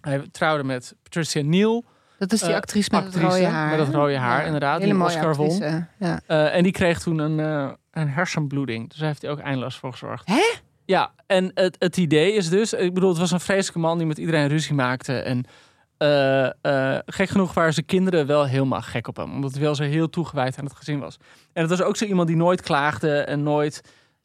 hij 0.02 0.28
trouwde 0.32 0.64
met 0.64 0.94
Patricia 1.02 1.42
Neal, 1.42 1.84
Dat 2.18 2.32
is 2.32 2.40
die 2.40 2.48
Eh, 2.50 2.56
actrice 2.56 2.88
met 2.92 3.00
actrice 3.04 3.24
het 3.26 3.34
rode 3.34 3.46
haar. 3.46 3.68
met 3.76 3.86
dat 3.86 3.94
rode 3.94 4.16
haar, 4.16 4.44
inderdaad, 4.46 4.80
Hele 4.80 4.94
die 4.94 5.02
Oscar 5.02 5.34
won. 5.34 5.48
actrice, 5.50 5.86
Ja. 5.98 6.20
Eh, 6.26 6.54
en 6.56 6.62
die 6.62 6.72
kreeg 6.72 7.00
toen 7.00 7.18
een, 7.18 7.40
eh, 7.40 7.70
een 7.90 8.08
hersenbloeding. 8.08 8.88
Dus 8.88 8.98
daar 8.98 9.08
heeft 9.08 9.22
hij 9.22 9.30
ook 9.30 9.38
eindeloos 9.38 9.76
voor 9.76 9.92
gezorgd. 9.92 10.28
Hè? 10.28 10.42
Ja, 10.84 11.12
en 11.26 11.50
het, 11.54 11.76
het 11.78 11.96
idee 11.96 12.32
is 12.32 12.48
dus... 12.48 12.72
Ik 12.72 12.94
bedoel, 12.94 13.08
het 13.08 13.18
was 13.18 13.30
een 13.30 13.40
vreselijke 13.40 13.78
man 13.78 13.98
die 13.98 14.06
met 14.06 14.18
iedereen 14.18 14.48
ruzie 14.48 14.74
maakte. 14.74 15.12
En 15.18 15.44
gek 17.06 17.28
genoeg 17.28 17.54
waren 17.54 17.72
zijn 17.72 17.86
kinderen 17.86 18.26
wel 18.26 18.46
helemaal 18.46 18.80
gek 18.82 19.08
op 19.08 19.16
hem. 19.16 19.32
Omdat 19.34 19.52
hij 19.52 19.60
wel 19.60 19.74
zo 19.74 19.82
heel 19.82 20.10
toegewijd 20.10 20.58
aan 20.58 20.64
het 20.64 20.74
gezin 20.76 20.98
was. 21.00 21.16
En 21.52 21.60
het 21.60 21.70
was 21.70 21.82
ook 21.82 21.96
zo 21.96 22.04
iemand 22.04 22.28
die 22.28 22.36
nooit 22.36 22.60
klaagde 22.60 23.18
en 23.20 23.42
nooit... 23.42 23.80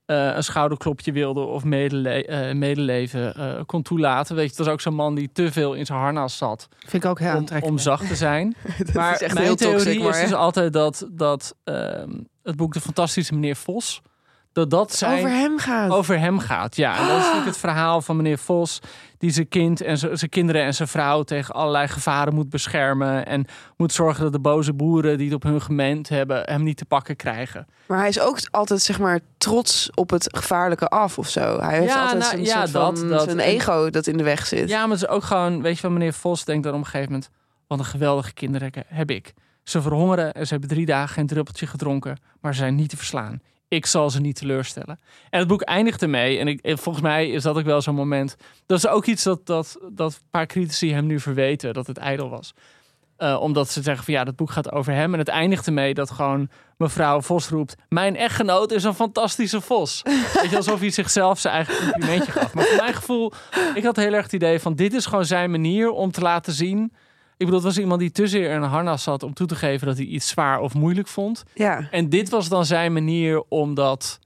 eh, 0.07 0.35
een 0.35 0.43
schouderklopje 0.43 1.11
wilde 1.11 1.39
of 1.39 1.63
medele 1.63 2.25
eh, 2.25 2.55
medeleven 2.55 3.35
eh, 3.35 3.61
kon 3.65 3.81
toelaten. 3.81 4.35
Weet 4.35 4.43
je, 4.43 4.49
het 4.49 4.59
was 4.59 4.67
ook 4.67 4.81
zo'n 4.81 4.93
man 4.93 5.15
die 5.15 5.29
te 5.33 5.51
veel 5.51 5.73
in 5.73 5.85
zijn 5.85 5.99
harnas 5.99 6.37
zat 6.37 6.67
Vind 6.79 7.03
ik 7.03 7.09
ook 7.09 7.19
heel 7.19 7.29
om, 7.29 7.35
aantrekkelijk. 7.35 7.77
om 7.77 7.83
zacht 7.83 8.07
te 8.07 8.15
zijn. 8.15 8.55
Dat 8.77 8.93
maar 8.93 9.13
is 9.13 9.21
echt 9.21 9.33
mijn 9.33 9.45
heel 9.45 9.55
theorie 9.55 9.83
toxic. 9.83 10.01
Maar, 10.03 10.15
is 10.15 10.21
dus 10.21 10.33
altijd 10.33 10.73
dat, 10.73 11.07
dat 11.11 11.55
ehm, 11.63 12.09
het 12.43 12.55
boek 12.55 12.73
De 12.73 12.81
Fantastische 12.81 13.33
Meneer 13.33 13.55
Vos... 13.55 14.01
dat 14.57 14.69
dat 14.69 14.95
zijn, 14.95 15.17
over 15.17 15.29
hem 15.29 15.57
gaat. 15.59 15.89
over 15.91 16.19
hem 16.19 16.39
gaat. 16.39 16.75
Ja, 16.75 16.91
en 16.97 17.01
dat 17.07 17.09
is 17.15 17.17
natuurlijk 17.17 17.45
het 17.45 17.57
verhaal 17.57 18.01
van 18.01 18.15
meneer 18.15 18.37
Vos... 18.37 18.79
die 19.17 19.29
zijn 19.31 19.47
kind 19.47 19.81
en 19.81 19.97
zijn 19.97 20.29
kinderen 20.29 20.63
en 20.63 20.73
zijn 20.73 20.87
vrouw... 20.87 21.23
tegen 21.23 21.53
allerlei 21.53 21.87
gevaren 21.87 22.33
moet 22.33 22.49
beschermen... 22.49 23.25
en 23.25 23.45
moet 23.77 23.93
zorgen 23.93 24.23
dat 24.23 24.31
de 24.31 24.39
boze 24.39 24.73
boeren 24.73 25.17
die 25.17 25.25
het 25.25 25.35
op 25.35 25.43
hun 25.43 25.61
gemeente 25.61 26.13
hebben... 26.13 26.41
hem 26.45 26.63
niet 26.63 26.77
te 26.77 26.85
pakken 26.85 27.15
krijgen. 27.15 27.67
Maar 27.87 27.97
hij 27.99 28.07
is 28.09 28.19
ook 28.19 28.37
altijd 28.51 28.81
zeg 28.81 28.99
maar 28.99 29.19
trots 29.37 29.89
op 29.93 30.09
het 30.09 30.37
gevaarlijke 30.37 30.87
af 30.87 31.17
of 31.17 31.29
zo. 31.29 31.59
Hij 31.59 31.77
heeft 31.79 31.93
Ja, 31.93 32.01
altijd 32.01 32.19
nou, 32.19 32.37
ja, 32.45 32.59
soort 32.61 32.71
dat- 32.73 32.99
van, 32.99 33.07
dat- 33.07 33.23
zijn 33.23 33.39
en- 33.39 33.45
ego 33.45 33.89
dat 33.89 34.07
in 34.07 34.17
de 34.17 34.23
weg 34.23 34.45
zit. 34.47 34.69
Ja, 34.69 34.81
maar 34.81 34.97
het 34.97 35.03
is 35.03 35.07
ook 35.09 35.23
gewoon... 35.23 35.61
weet 35.61 35.75
je 35.75 35.81
wel, 35.81 35.91
meneer 35.91 36.13
Vos 36.13 36.45
denkt 36.45 36.63
dan 36.63 36.73
op 36.73 36.79
een 36.79 36.85
gegeven 36.85 37.11
moment... 37.11 37.29
wat 37.67 37.79
een 37.79 37.85
geweldige 37.85 38.33
kinderen 38.33 38.71
heb 38.87 39.11
ik. 39.11 39.33
Ze 39.63 39.81
verhongeren 39.81 40.33
en 40.33 40.45
ze 40.45 40.51
hebben 40.51 40.69
drie 40.69 40.85
dagen 40.85 41.13
geen 41.13 41.27
druppeltje 41.27 41.67
gedronken... 41.67 42.17
maar 42.41 42.53
ze 42.53 42.59
zijn 42.59 42.75
niet 42.75 42.89
te 42.89 42.97
verslaan. 42.97 43.41
Ik 43.67 43.85
zal 43.85 44.09
ze 44.09 44.21
niet 44.21 44.35
teleurstellen. 44.35 44.99
En 45.29 45.39
het 45.39 45.47
boek 45.47 45.61
eindigt 45.61 46.01
ermee. 46.01 46.39
En 46.39 46.47
ik, 46.47 46.61
en 46.61 46.77
volgens 46.77 47.03
mij 47.03 47.29
is 47.29 47.43
dat 47.43 47.57
ook 47.57 47.65
wel 47.65 47.81
zo'n 47.81 47.95
moment. 47.95 48.35
Dat 48.65 48.77
is 48.77 48.87
ook 48.87 49.05
iets 49.05 49.23
dat, 49.23 49.45
dat, 49.45 49.77
dat 49.91 50.13
een 50.13 50.27
paar 50.31 50.45
critici 50.45 50.93
hem 50.93 51.05
nu 51.05 51.19
verweten. 51.19 51.73
Dat 51.73 51.87
het 51.87 51.97
ijdel 51.97 52.29
was. 52.29 52.53
Eh, 53.17 53.37
omdat 53.41 53.69
ze 53.69 53.81
zeggen 53.81 54.05
van 54.05 54.13
ja, 54.13 54.23
dat 54.23 54.35
boek 54.35 54.51
gaat 54.51 54.71
over 54.71 54.93
hem. 54.93 55.13
En 55.13 55.19
het 55.19 55.27
eindigt 55.27 55.67
ermee 55.67 55.93
dat 55.93 56.11
gewoon 56.11 56.49
mevrouw 56.77 57.21
Vos 57.21 57.49
roept... 57.49 57.75
Mijn 57.89 58.15
echtgenoot 58.15 58.71
is 58.71 58.83
een 58.83 58.93
fantastische 58.93 59.61
vos. 59.61 60.01
Weet 60.41 60.49
je, 60.49 60.55
alsof 60.55 60.79
hij 60.79 60.89
zichzelf 60.89 61.39
zijn 61.39 61.53
eigen 61.53 61.91
complimentje 61.91 62.31
gaf. 62.31 62.53
Maar 62.53 62.65
voor 62.65 62.77
mijn 62.77 62.93
gevoel, 62.93 63.31
ik 63.73 63.83
had 63.83 63.95
heel 63.95 64.13
erg 64.13 64.23
het 64.23 64.33
idee 64.33 64.59
van... 64.59 64.75
dit 64.75 64.93
is 64.93 65.05
gewoon 65.05 65.25
zijn 65.25 65.51
manier 65.51 65.89
om 65.89 66.11
te 66.11 66.21
laten 66.21 66.53
zien... 66.53 66.93
Ik 67.37 67.45
bedoel, 67.45 67.55
het 67.55 67.63
was 67.63 67.77
iemand 67.77 67.99
die 67.99 68.11
te 68.11 68.27
zeer 68.27 68.49
in 68.49 68.61
een 68.61 68.69
harnas 68.69 69.03
zat 69.03 69.23
om 69.23 69.33
toe 69.33 69.47
te 69.47 69.55
geven 69.55 69.87
dat 69.87 69.97
hij 69.97 70.05
iets 70.05 70.27
zwaar 70.27 70.59
of 70.59 70.73
moeilijk 70.73 71.07
vond. 71.07 71.43
Ja. 71.53 71.87
En 71.91 72.09
dit 72.09 72.29
was 72.29 72.49
dan 72.49 72.65
zijn 72.65 72.93
manier 72.93 73.43
om 73.47 73.73
dat 73.73 74.19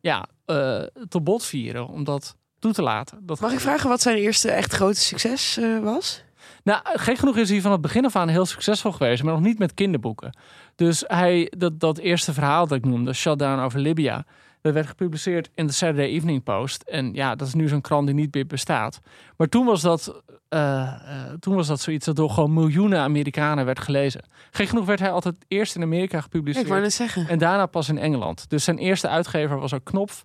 ja, 0.00 0.26
eh, 0.44 0.82
te 1.08 1.20
bot 1.20 1.44
vieren, 1.44 1.88
om 1.88 2.04
dat 2.04 2.36
toe 2.58 2.72
te 2.72 2.82
laten. 2.82 3.18
Dat 3.26 3.40
Mag 3.40 3.52
ik 3.52 3.60
vragen 3.60 3.88
wat 3.88 4.00
zijn 4.00 4.16
eerste 4.16 4.50
echt 4.50 4.72
grote 4.72 5.00
succes 5.00 5.56
eh, 5.56 5.78
was? 5.78 6.24
Nou, 6.64 6.80
gek 6.84 7.18
genoeg 7.18 7.36
is 7.36 7.50
hij 7.50 7.60
van 7.60 7.72
het 7.72 7.80
begin 7.80 8.04
af 8.04 8.16
aan 8.16 8.28
heel 8.28 8.46
succesvol 8.46 8.92
geweest, 8.92 9.22
maar 9.22 9.32
nog 9.32 9.42
niet 9.42 9.58
met 9.58 9.74
kinderboeken. 9.74 10.36
Dus 10.74 11.04
hij, 11.06 11.52
dat, 11.56 11.80
dat 11.80 11.98
eerste 11.98 12.32
verhaal 12.32 12.66
dat 12.66 12.78
ik 12.78 12.84
noemde, 12.84 13.12
Shutdown 13.12 13.60
over 13.60 13.80
Libya, 13.80 14.24
dat 14.60 14.74
werd 14.74 14.86
gepubliceerd 14.86 15.50
in 15.54 15.66
de 15.66 15.72
Saturday 15.72 16.06
Evening 16.06 16.42
Post. 16.42 16.82
En 16.82 17.14
ja, 17.14 17.34
dat 17.34 17.46
is 17.46 17.54
nu 17.54 17.68
zo'n 17.68 17.80
krant 17.80 18.06
die 18.06 18.14
niet 18.14 18.34
meer 18.34 18.46
bestaat. 18.46 19.00
Maar 19.36 19.48
toen 19.48 19.66
was 19.66 19.82
dat, 19.82 20.22
eh, 20.48 20.82
eh, 20.82 21.32
toen 21.40 21.54
was 21.54 21.66
dat 21.66 21.80
zoiets 21.80 22.06
dat 22.06 22.16
door 22.16 22.30
gewoon 22.30 22.54
miljoenen 22.54 23.00
Amerikanen 23.00 23.64
werd 23.64 23.80
gelezen. 23.80 24.24
Gek 24.50 24.68
genoeg 24.68 24.84
werd 24.84 25.00
hij 25.00 25.10
altijd 25.10 25.36
eerst 25.48 25.76
in 25.76 25.82
Amerika 25.82 26.20
gepubliceerd. 26.20 26.64
ik 26.64 26.70
wou 26.70 26.82
net 26.82 26.92
zeggen. 26.92 27.28
En 27.28 27.38
daarna 27.38 27.66
pas 27.66 27.88
in 27.88 27.98
Engeland. 27.98 28.50
Dus 28.50 28.64
zijn 28.64 28.78
eerste 28.78 29.08
uitgever 29.08 29.58
was 29.58 29.74
ook 29.74 29.84
Knopf. 29.84 30.24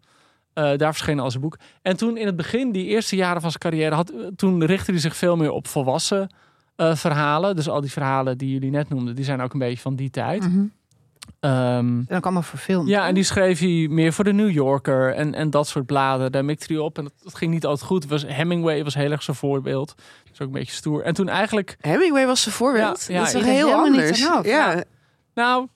Eh, 0.54 0.64
daar 0.78 0.94
verscheen 0.94 1.20
al 1.20 1.32
zijn 1.32 1.44
boek. 1.44 1.58
En 1.82 1.98
toen 1.98 2.18
in 2.18 2.26
het 2.26 2.36
begin, 2.36 2.72
die 2.72 2.86
eerste 2.86 3.16
jaren 3.16 3.42
van 3.42 3.50
zijn 3.50 3.62
carrière, 3.62 3.96
had, 3.96 4.14
toen 4.36 4.66
richtte 4.66 4.92
hij 4.92 5.00
zich 5.00 5.16
veel 5.16 5.36
meer 5.36 5.52
op 5.52 5.68
volwassen 5.68 6.30
verhalen. 6.78 7.56
Dus 7.56 7.70
al 7.70 7.82
die 7.82 7.92
verhalen 7.92 8.38
die 8.38 8.52
jullie 8.52 8.70
net 8.70 8.90
noemden, 8.90 9.16
die 9.16 9.26
zijn 9.26 9.42
ook 9.42 9.54
een 9.54 9.60
beetje 9.60 9.82
van 9.82 9.96
die 9.96 10.10
tijd. 10.10 10.42
Mhm. 10.42 10.66
Ehm, 11.40 12.02
En 12.08 12.16
ook 12.16 12.24
allemaal 12.24 12.42
verfilmd. 12.42 12.88
ja, 12.90 13.08
en 13.08 13.14
die 13.14 13.24
schreef 13.24 13.60
hij 13.60 13.88
meer 13.90 14.14
voor 14.14 14.24
de 14.24 14.34
New 14.34 14.50
Yorker 14.52 15.14
en, 15.14 15.34
en 15.34 15.50
dat 15.50 15.68
soort 15.68 15.86
bladen. 15.86 16.32
Daar 16.32 16.46
mikte 16.46 16.74
hij 16.74 16.82
op 16.82 16.98
en 16.98 17.04
dat, 17.04 17.14
dat 17.24 17.36
ging 17.36 17.52
niet 17.52 17.66
altijd 17.66 17.88
goed. 17.88 18.06
Was, 18.08 18.26
Hemingway 18.28 18.84
was 18.84 18.94
heel 18.96 19.12
erg 19.12 19.24
zijn 19.24 19.38
voorbeeld. 19.38 19.88
Dat 19.98 20.34
is 20.34 20.40
ook 20.42 20.48
een 20.48 20.54
beetje 20.54 20.74
stoer. 20.74 21.02
En 21.04 21.14
toen 21.14 21.28
eigenlijk, 21.30 21.78
Hemingway 21.80 22.26
was 22.26 22.42
zijn 22.42 22.56
voorbeeld. 22.56 23.06
Ja, 23.08 23.14
ja, 23.14 23.20
dat 23.20 23.28
is 23.28 23.34
toch 23.34 23.44
heel 23.44 23.72
anders. 23.74 24.20
Ja. 24.44 24.84
nou, 25.34 25.68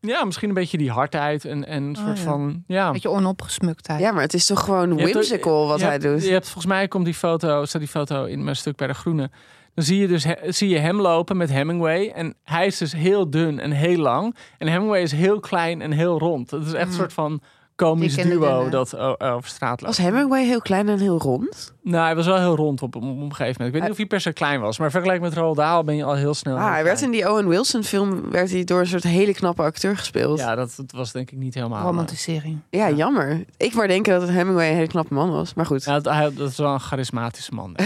ja, 0.00 0.24
misschien 0.24 0.48
een 0.48 0.54
beetje 0.54 0.78
die 0.78 0.90
hardheid 0.90 1.44
en, 1.44 1.66
en 1.66 1.82
een 1.82 1.96
Oh, 1.96 2.04
soort 2.04 2.18
ja. 2.18 2.24
van, 2.24 2.62
ja. 2.66 2.90
Beetje 2.90 3.10
onopgesmuktheid. 3.10 4.00
ja, 4.00 4.12
maar 4.12 4.22
het 4.22 4.34
is 4.34 4.46
toch 4.46 4.60
gewoon 4.64 4.98
hebt 4.98 5.10
whimsical 5.10 5.66
wat 5.68 5.78
je 5.78 5.84
hij 5.84 5.92
hebt- 5.92 6.04
doet. 6.04 6.24
Je 6.24 6.32
hebt 6.32 6.44
volgens 6.44 6.66
mij 6.66 6.88
komt 6.88 7.04
die 7.04 7.14
foto, 7.14 7.64
staat 7.64 7.80
die 7.80 7.90
foto 7.90 8.24
in 8.24 8.44
mijn 8.44 8.56
stuk 8.56 8.76
bij 8.76 8.86
de 8.86 8.94
Groene. 8.94 9.30
Dan 9.74 9.84
zie 9.84 9.98
je 9.98 10.06
dus 10.08 10.24
he- 10.24 10.52
zie 10.52 10.68
je 10.68 10.78
hem 10.78 11.00
lopen 11.00 11.36
met 11.36 11.50
Hemingway. 11.52 12.08
En 12.08 12.34
hij 12.44 12.66
is 12.66 12.78
dus 12.78 12.92
heel 12.92 13.30
dun 13.30 13.60
en 13.60 13.70
heel 13.70 13.98
lang. 13.98 14.36
En 14.58 14.66
Hemingway 14.68 15.02
is 15.02 15.12
heel 15.12 15.40
klein 15.40 15.82
en 15.82 15.92
heel 15.92 16.18
rond. 16.18 16.50
Het 16.50 16.66
is 16.66 16.72
echt 16.72 16.82
een 16.82 16.88
Mm. 16.92 16.94
soort 16.98 17.12
van 17.12 17.40
komisch 17.76 18.14
duo 18.14 18.68
dat 18.68 18.96
over 19.18 19.48
straat 19.50 19.80
loopt. 19.80 19.96
Was 19.96 20.06
Hemingway 20.06 20.44
heel 20.44 20.60
klein 20.60 20.88
en 20.88 20.98
heel 20.98 21.18
rond? 21.18 21.72
Nou, 21.82 22.04
hij 22.04 22.14
was 22.16 22.26
wel 22.26 22.38
heel 22.38 22.56
rond 22.56 22.82
op, 22.82 22.96
op 22.96 23.02
een 23.02 23.10
gegeven 23.10 23.34
moment. 23.36 23.60
Ik 23.66 23.72
weet 23.72 23.82
niet 23.82 23.90
of 23.90 23.96
hij 23.96 24.06
per 24.06 24.20
se 24.20 24.32
klein 24.32 24.60
was. 24.60 24.78
Maar 24.78 24.90
vergelijk 24.90 25.20
met 25.20 25.34
Roald 25.34 25.56
Dahl 25.56 25.84
ben 25.84 25.96
je 25.96 26.04
al 26.04 26.14
heel 26.14 26.34
snel. 26.34 26.56
Ah, 26.56 26.62
heel 26.62 26.72
hij 26.72 26.84
werd 26.84 27.02
in 27.02 27.10
die 27.10 27.30
Owen 27.30 27.48
Wilson 27.48 27.82
film 27.82 28.30
werd 28.30 28.50
hij 28.50 28.64
door 28.64 28.80
een 28.80 28.86
soort 28.86 29.02
hele 29.02 29.34
knappe 29.34 29.62
acteur 29.62 29.96
gespeeld. 29.96 30.38
Ja, 30.38 30.48
Ja, 30.48 30.54
dat, 30.54 30.72
dat 30.76 30.92
was 30.92 31.12
denk 31.12 31.30
ik 31.30 31.38
niet 31.38 31.54
helemaal... 31.54 31.78
eh, 31.78 31.84
Romantisering. 31.84 32.58
jammer. 32.70 33.44
Ik 33.56 33.72
wou 33.72 33.86
denken 33.88 34.12
dat 34.12 34.22
het 34.22 34.30
Hemingway 34.30 34.68
een 34.68 34.74
hele 34.74 34.86
knappe 34.88 35.14
man 35.14 35.30
was. 35.30 35.54
Maar 35.54 35.66
goed. 35.66 35.84
Ja, 35.84 36.00
dat, 36.00 36.14
hij, 36.14 36.32
dat 36.34 36.50
is 36.50 36.56
wel 36.56 36.72
een 36.72 36.80
charismatische 36.80 37.54
man. 37.54 37.76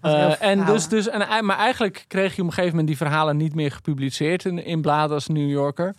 Eh, 0.00 0.42
en 0.42 0.64
dus, 0.64 0.88
dus, 0.88 1.08
en, 1.08 1.20
hij- 1.20 1.42
maar 1.42 1.56
eigenlijk 1.56 2.04
kreeg 2.08 2.28
hij 2.30 2.38
op 2.40 2.46
een 2.46 2.52
gegeven 2.52 2.70
moment 2.70 2.86
die 2.86 2.96
verhalen 2.96 3.36
niet 3.36 3.54
meer 3.54 3.70
gepubliceerd 3.70 4.44
in, 4.44 4.64
in 4.64 4.80
bladen 4.80 5.14
als 5.14 5.26
New 5.26 5.50
Yorker. 5.50 5.94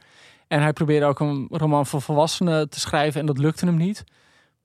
En 0.52 0.62
hij 0.62 0.74
probeerde 0.74 1.06
ook 1.06 1.20
een 1.20 1.48
roman 1.52 1.86
voor 1.86 2.02
volwassenen 2.02 2.70
te 2.70 2.80
schrijven 2.80 3.20
en 3.20 3.26
dat 3.26 3.38
lukte 3.38 3.66
hem 3.66 3.76
niet. 3.76 4.04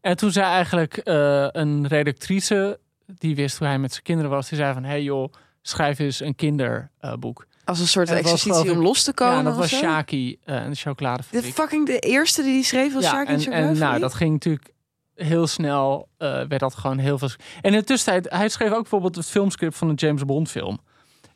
En 0.01 0.16
toen 0.16 0.31
zei 0.33 0.46
eigenlijk 0.46 0.96
eh, 0.96 1.46
een 1.51 1.87
redactrice, 1.87 2.79
die 3.07 3.35
wist 3.37 3.59
hoe 3.59 3.66
hij 3.66 3.79
met 3.79 3.90
zijn 3.92 4.03
kinderen 4.03 4.31
was, 4.31 4.49
die 4.49 4.59
zei 4.59 4.72
van, 4.75 4.85
hey 4.85 5.03
joh, 5.03 5.33
schrijf 5.62 5.99
eens 5.99 6.20
een 6.20 6.35
kinderboek. 6.35 7.46
Als 7.64 7.81
een 7.81 7.87
soort 7.88 8.09
was, 8.09 8.18
exercitie 8.18 8.70
om 8.72 8.79
los 8.83 9.03
te 9.03 9.12
komen. 9.14 9.37
ja, 9.37 9.42
dat 9.42 9.57
was? 9.57 9.68
Shaki 9.75 10.38
eh, 10.44 10.57
en 10.57 10.62
de 10.64 10.70
De 10.70 10.77
chocoladefabriek. 10.77 11.55
fucking 11.55 11.87
de 11.87 11.99
eerste 11.99 12.42
die 12.42 12.53
hij 12.53 12.62
schreef 12.62 12.94
was 12.94 13.03
ja, 13.05 13.11
Shaki 13.11 13.44
en, 13.46 13.53
en 13.53 13.79
nou, 13.79 13.99
dat 13.99 14.14
ging 14.14 14.33
natuurlijk 14.33 14.72
heel 15.14 15.46
snel, 15.46 16.09
eh, 16.18 16.29
werd 16.29 16.59
dat 16.61 16.75
gewoon 16.75 16.99
heel 16.99 17.18
veel. 17.18 17.29
En 17.62 17.72
in 17.72 17.79
de 17.79 17.85
tussentijd, 17.85 18.33
hij 18.33 18.49
schreef 18.49 18.70
ook 18.70 18.81
bijvoorbeeld 18.81 19.16
het 19.16 19.27
filmscript 19.27 19.77
van 19.77 19.88
een 19.88 19.94
James 19.94 20.25
Bond 20.25 20.51
film. 20.51 20.79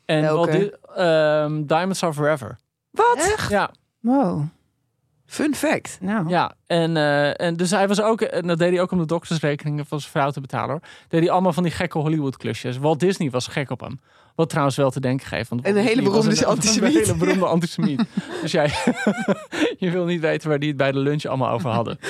En 0.05 0.21
Welke? 0.21 0.35
Walt 0.35 0.51
Di- 0.51 0.71
ehm, 1.01 1.63
Diamonds 1.65 2.03
Are 2.03 2.13
Forever. 2.13 2.57
Wat? 2.91 3.35
Ja, 3.49 3.71
Wow. 4.01 4.43
Fun 5.25 5.55
fact. 5.55 5.97
Nou. 6.01 6.29
ja. 6.29 6.53
En, 6.67 6.97
eh, 6.97 7.41
en 7.41 7.55
dus 7.55 7.71
hij 7.71 7.87
was 7.87 8.01
ook, 8.01 8.21
en 8.21 8.47
dat 8.47 8.57
deed 8.57 8.69
hij 8.71 8.81
ook 8.81 8.91
om 8.91 8.97
de 8.97 9.05
doktersrekeningen 9.05 9.85
van 9.85 9.99
zijn 9.99 10.11
vrouw 10.11 10.29
te 10.31 10.41
betalen 10.41 10.69
hoor. 10.69 10.81
Deed 11.07 11.21
hij 11.21 11.29
allemaal 11.31 11.53
van 11.53 11.63
die 11.63 11.71
gekke 11.71 11.97
Hollywood 11.97 12.37
klusjes. 12.37 12.77
Walt 12.77 12.99
Disney 12.99 13.29
was 13.29 13.47
gek 13.47 13.69
op 13.69 13.79
hem. 13.79 13.99
Wat 14.35 14.49
trouwens 14.49 14.75
wel 14.77 14.91
te 14.91 14.99
denken 14.99 15.27
geeft. 15.27 15.49
Want 15.49 15.61
En 15.61 15.77
een 15.77 15.83
hele 15.83 16.01
beroemde 16.01 16.45
antisemiet. 16.45 16.95
Een 16.95 17.01
hele 17.01 17.15
beroemde 17.15 17.45
antisemiet. 17.55 18.03
dus 18.41 18.51
jij, 18.51 18.65
je 19.77 19.91
wil 19.91 20.05
niet 20.05 20.21
weten 20.21 20.49
waar 20.49 20.59
die 20.59 20.67
het 20.67 20.77
bij 20.77 20.91
de 20.91 20.99
lunch 20.99 21.25
allemaal 21.25 21.49
over 21.51 21.69
hadden. 21.69 21.97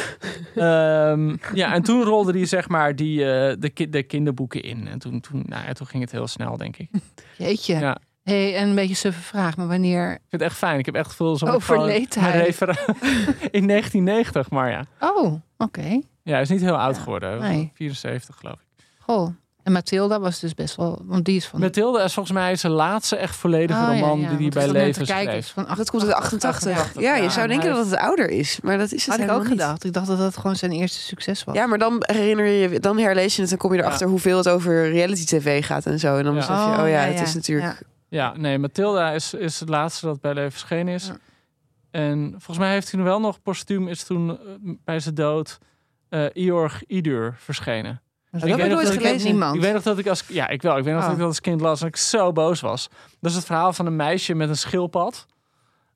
Ehm, 0.56 1.36
ja, 1.54 1.74
en 1.74 1.82
toen 1.82 2.04
rolde 2.04 2.32
hij 2.32 2.46
zeg 2.46 2.70
maar 2.70 2.96
die, 2.96 3.20
eh, 3.34 3.56
de, 3.60 3.70
ki- 3.70 3.90
de 3.90 4.04
kinderboeken 4.04 4.62
in. 4.64 4.88
En 4.88 5.00
toen, 5.00 5.20
toen, 5.20 5.44
nou 5.46 5.66
ja, 5.66 5.74
toen 5.74 5.88
ging 5.88 6.04
het 6.04 6.12
heel 6.12 6.28
snel, 6.28 6.58
denk 6.58 6.78
ik. 6.78 6.88
Ik 6.92 7.02
Jeetje. 7.38 7.80
Ja. 7.80 7.98
Hey, 8.24 8.56
en 8.56 8.68
een 8.68 8.76
beetje 8.76 8.96
suffe 8.96 9.22
vraag, 9.22 9.58
maar 9.58 9.68
wanneer... 9.68 10.08
vind 10.10 10.22
het 10.30 10.42
echt 10.42 10.58
fijn. 10.58 10.80
Ik 10.80 10.86
heb 10.86 10.96
echt 10.96 11.16
veel 11.16 11.38
zo'n 11.38 11.50
Overleed 11.50 12.16
hij? 12.16 12.32
in 13.52 13.68
1990, 13.68 14.50
maar 14.50 14.70
ja. 14.72 14.84
Oh, 15.00 15.34
oké. 15.58 16.00
Ja, 16.24 16.32
hij 16.34 16.42
is 16.42 16.50
niet 16.50 16.62
heel 16.62 16.78
oud 16.78 16.96
Ja, 16.96 17.02
geworden. 17.02 17.40
nee. 17.40 17.72
74 17.74 18.36
geloof 18.36 18.54
ik. 18.56 18.84
Goh. 19.00 19.30
En 19.64 19.72
Mathilda 19.72 20.20
was 20.20 20.40
dus 20.40 20.54
best 20.54 20.76
wel, 20.76 21.02
want 21.06 21.26
die 21.26 21.36
is 21.36 21.46
van. 21.48 21.60
Mathilde 21.60 22.04
is 22.04 22.14
volgens 22.14 22.36
mij 22.36 22.56
zijn 22.56 22.74
laatste 22.74 23.16
echt 23.16 23.36
volledige 23.36 23.80
Oh, 23.80 23.88
roman 23.88 24.20
ja, 24.20 24.30
die 24.30 24.38
hij 24.38 24.50
bij 24.50 24.66
ik 24.66 24.72
leven 24.72 25.06
schreef. 25.06 25.34
is 25.36 25.50
van 25.52 25.68
Dat 25.78 25.90
komt 25.90 26.04
uit 26.04 26.14
88. 26.14 27.00
Ja, 27.02 27.16
je 27.16 27.30
zou 27.30 27.48
denken 27.48 27.74
dat 27.74 27.86
het 27.86 27.96
ouder 28.00 28.30
is, 28.30 28.60
maar 28.64 28.78
dat 28.78 28.92
is 28.92 29.06
het 29.06 29.16
Had 29.16 29.26
ik 29.26 29.32
ook 29.32 29.40
niet. 29.42 29.48
gedacht. 29.52 29.84
Ik 29.84 29.94
dacht 29.94 30.08
dat 30.08 30.18
dat 30.18 30.38
gewoon 30.38 30.56
zijn 30.56 30.72
eerste 30.72 31.00
succes 31.00 31.44
was. 31.44 31.56
Ja, 31.56 31.66
maar 31.66 31.78
dan 31.78 32.04
herinner 32.06 32.46
je 32.46 32.70
je, 32.70 32.80
dan 32.80 32.98
herlees 32.98 33.36
je 33.36 33.42
het 33.42 33.52
en 33.52 33.58
kom 33.58 33.74
je 33.74 33.80
erachter 33.80 34.08
hoeveel 34.08 34.38
het 34.38 34.48
over 34.50 34.90
reality 34.92 35.26
tv 35.26 35.66
gaat 35.66 35.86
en 35.86 36.00
zo. 36.00 36.18
En 36.18 36.24
dan 36.24 36.34
Ja. 36.34 36.40
besef 36.40 36.56
je, 36.76 36.82
oh 36.84 36.90
ja, 36.90 37.00
het 37.00 37.22
is 37.22 37.34
natuurlijk. 37.34 37.82
Ja. 38.12 38.34
Nee, 38.38 38.58
Mathilda 38.58 39.12
is, 39.12 39.34
is 39.34 39.60
het 39.60 39.70
laatste 39.70 40.06
dat 40.06 40.22
bij 40.22 40.34
leven 40.34 40.52
verschenen 40.52 40.94
is. 40.94 41.06
Ja. 41.08 41.18
En 41.92 42.30
volgens 42.32 42.58
mij 42.58 42.72
heeft 42.72 42.92
hij 42.92 43.00
nog 43.00 43.10
wel 43.10 43.20
nog 43.20 43.42
postuum 43.42 43.88
is 43.88 44.04
toen 44.04 44.30
eh, 44.30 44.36
bij 44.86 45.00
zijn 45.00 45.16
dood 45.16 45.58
eh 46.10 46.26
Iorg 46.34 46.84
Idur 46.88 47.36
verschenen. 47.38 48.02
Heb 48.32 48.42
ik 48.44 48.50
ik 48.50 48.56
weet 48.56 48.66
nog 48.66 48.74
nooit 48.76 48.86
dat 48.88 48.96
ik- 48.96 49.02
gelezen. 49.02 49.28
Niemand. 49.30 49.56
Ik 49.56 49.62
weet 49.62 49.74
nog 49.74 49.84
dat 49.84 49.98
ik 49.98 50.08
als 50.08 50.24
ja, 50.28 50.48
ik 50.48 50.62
wel. 50.62 50.78
Ik 50.78 50.84
weet 50.84 50.94
nog 50.94 51.02
Oh. 51.02 51.08
dat 51.08 51.16
ik 51.16 51.20
dat 51.22 51.28
als 51.30 51.42
kind 51.42 51.62
las 51.62 51.82
en 51.82 51.88
ik 51.88 51.96
zo 51.96 52.32
boos 52.32 52.60
was. 52.62 52.90
Dat 53.20 53.30
is 53.32 53.38
het 53.38 53.46
verhaal 53.46 53.74
van 53.74 53.86
een 53.86 53.96
meisje 53.96 54.34
met 54.34 54.50
een 54.50 54.58
schildpad. 54.58 55.26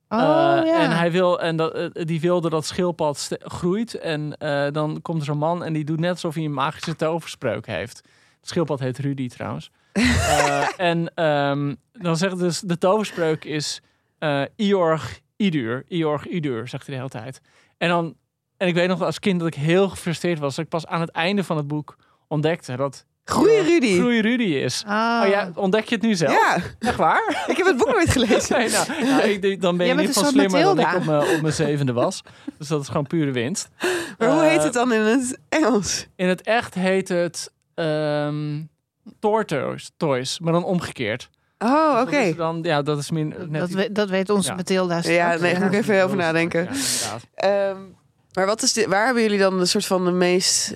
Oh, 0.10 0.20
Eh, 0.20 0.66
ja. 0.66 0.80
En 0.82 0.92
hij 0.98 1.12
wil 1.12 1.42
en 1.42 1.56
dat, 1.56 1.90
die 1.94 2.20
wilde 2.22 2.50
dat 2.50 2.66
schildpad 2.66 3.30
groeit 3.40 3.94
en 3.94 4.30
dan 4.72 5.02
komt 5.02 5.20
er 5.20 5.26
zo'n 5.26 5.38
man 5.38 5.64
en 5.64 5.74
die 5.74 5.84
doet 5.84 6.00
net 6.00 6.12
alsof 6.12 6.36
hij 6.36 6.44
een 6.44 6.54
magische 6.54 6.96
toverspreuk 6.96 7.66
heeft. 7.68 7.98
Het 8.40 8.50
schildpad 8.50 8.80
heet 8.80 8.98
Rudy 8.98 9.28
trouwens. 9.30 9.72
Eh, 9.96 10.68
en 10.78 11.12
ehm, 11.14 11.76
dan 11.92 12.18
zegt 12.18 12.38
dus 12.40 12.60
de 12.60 12.78
toverspreuk 12.78 13.46
is 13.46 13.82
eh 14.20 14.42
Iorg 14.56 15.20
Idur, 15.38 15.84
Iorg 15.88 16.28
Idur, 16.28 16.68
zegt 16.68 16.86
hij 16.88 16.96
de 16.96 17.02
hele 17.02 17.24
tijd. 17.24 17.42
En 17.78 17.90
dan 17.90 18.16
en 18.58 18.68
ik 18.68 18.74
weet 18.74 18.88
nog 18.88 19.02
als 19.02 19.20
kind 19.20 19.40
dat 19.40 19.48
ik 19.48 19.54
heel 19.56 19.90
gefrustreerd 19.90 20.40
was. 20.40 20.56
Dat 20.56 20.64
ik 20.66 20.70
pas 20.72 20.86
aan 20.88 21.02
het 21.02 21.10
einde 21.12 21.44
van 21.44 21.58
het 21.58 21.68
boek 21.68 21.96
ontdekte 22.28 22.76
dat 22.76 23.06
Groei 23.24 23.60
Rudy. 23.62 23.98
Groei 23.98 24.22
Rudy 24.22 24.44
is. 24.44 24.84
Oh. 24.88 25.22
Oh 25.24 25.30
ja, 25.30 25.52
ontdek 25.56 25.86
je 25.90 25.96
het 25.96 26.04
nu 26.04 26.16
zelf? 26.16 26.32
Ja, 26.32 26.58
Echt 26.80 26.96
waar? 26.98 27.44
ik 27.48 27.58
heb 27.58 27.66
het 27.66 27.78
boek 27.78 27.92
nooit 27.92 28.10
gelezen. 28.10 28.58
Nee, 28.60 28.70
nou, 28.70 29.04
nou, 29.06 29.22
ik, 29.22 29.62
dan 29.62 29.78
ben 29.78 29.88
je 29.88 29.94
een 29.94 30.14
soort 30.14 30.28
slimmer 30.28 30.62
dan 30.62 30.80
ik 30.80 30.94
op 30.96 31.06
mijn, 31.06 31.22
op 31.36 31.42
mijn 31.42 31.54
zevende 31.54 31.94
was. 31.94 32.22
Dus 32.58 32.68
dat 32.68 32.82
is 32.82 32.88
gewoon 32.88 33.08
pure 33.08 33.32
winst. 33.32 33.70
Maar 34.18 34.30
hoe 34.32 34.42
Eh, 34.42 34.50
heet 34.50 34.64
het 34.64 34.74
dan 34.74 34.94
in 34.94 35.02
het 35.02 35.40
Engels? 35.50 36.08
In 36.16 36.28
het 36.28 36.42
echt 36.42 36.74
heet 36.74 37.08
het 37.08 37.52
ehm 37.76 38.62
Tortoise, 39.20 39.90
Toys, 39.98 40.40
maar 40.40 40.54
dan 40.54 40.64
omgekeerd. 40.64 41.30
Oh, 41.60 41.94
Dus 41.94 42.02
oké. 42.08 42.36
Dan, 42.36 42.60
ja, 42.62 42.82
dat 42.82 42.98
is 42.98 43.12
min, 43.12 43.34
net 43.50 43.72
dat, 43.72 43.88
dat 43.96 44.10
weet 44.10 44.30
onze 44.30 44.50
Ja. 44.50 44.56
Mathilda. 44.56 45.00
Ja, 45.04 45.36
nee, 45.36 45.60
moet 45.60 45.74
ik 45.74 45.80
even 45.80 46.04
over 46.04 46.18
nadenken. 46.18 46.70
Ja. 46.72 47.18
Ehm, 47.70 47.78
maar 48.34 48.46
wat 48.46 48.62
is 48.62 48.74
dit, 48.74 48.86
waar 48.86 49.06
hebben 49.06 49.24
jullie 49.24 49.40
dan 49.40 49.60
een 49.60 49.68
soort 49.68 49.86
van 49.86 50.06
de 50.06 50.12
meest 50.12 50.76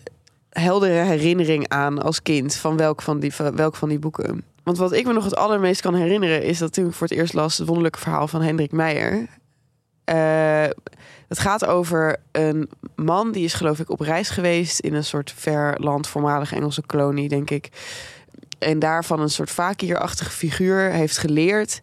heldere 0.50 0.94
herinnering 0.94 1.68
aan 1.68 2.02
als 2.02 2.22
kind 2.22 2.56
van 2.56 2.78
welk 2.78 3.02
van 3.02 3.20
die, 3.20 3.34
van 3.34 3.56
welk 3.56 3.76
van 3.76 3.90
die 3.90 4.00
boeken? 4.00 4.44
Want 4.64 4.78
wat 4.78 4.92
ik 4.94 5.06
me 5.06 5.14
nog 5.14 5.24
het 5.24 5.36
allermeest 5.36 5.82
kan 5.82 5.96
herinneren 5.96 6.44
is 6.44 6.58
dat 6.58 6.74
toen 6.74 6.88
ik 6.88 6.94
voor 6.94 7.08
het 7.08 7.18
eerst 7.18 7.34
las 7.34 7.58
het 7.58 7.66
wonderlijke 7.68 8.00
verhaal 8.00 8.28
van 8.28 8.42
Hendrik 8.42 8.72
Meijer. 8.72 9.28
Eh, 10.04 10.64
het 11.28 11.40
gaat 11.40 11.66
over 11.66 12.18
een 12.32 12.70
man 12.96 13.32
die 13.32 13.44
is 13.44 13.54
geloof 13.54 13.80
ik 13.80 13.90
op 13.90 14.00
reis 14.00 14.30
geweest 14.30 14.80
in 14.80 14.94
een 14.94 15.04
soort 15.04 15.34
ver 15.36 15.76
land, 15.80 16.08
voormalige 16.08 16.56
Engelse 16.56 16.82
kolonie 16.86 17.30
denk 17.30 17.50
ik. 17.50 17.70
En 18.60 18.80
daarvan 18.80 19.20
een 19.20 19.30
soort 19.30 19.50
fakirachtige 19.50 20.32
figuur 20.32 20.92
heeft 20.92 21.18
geleerd 21.18 21.82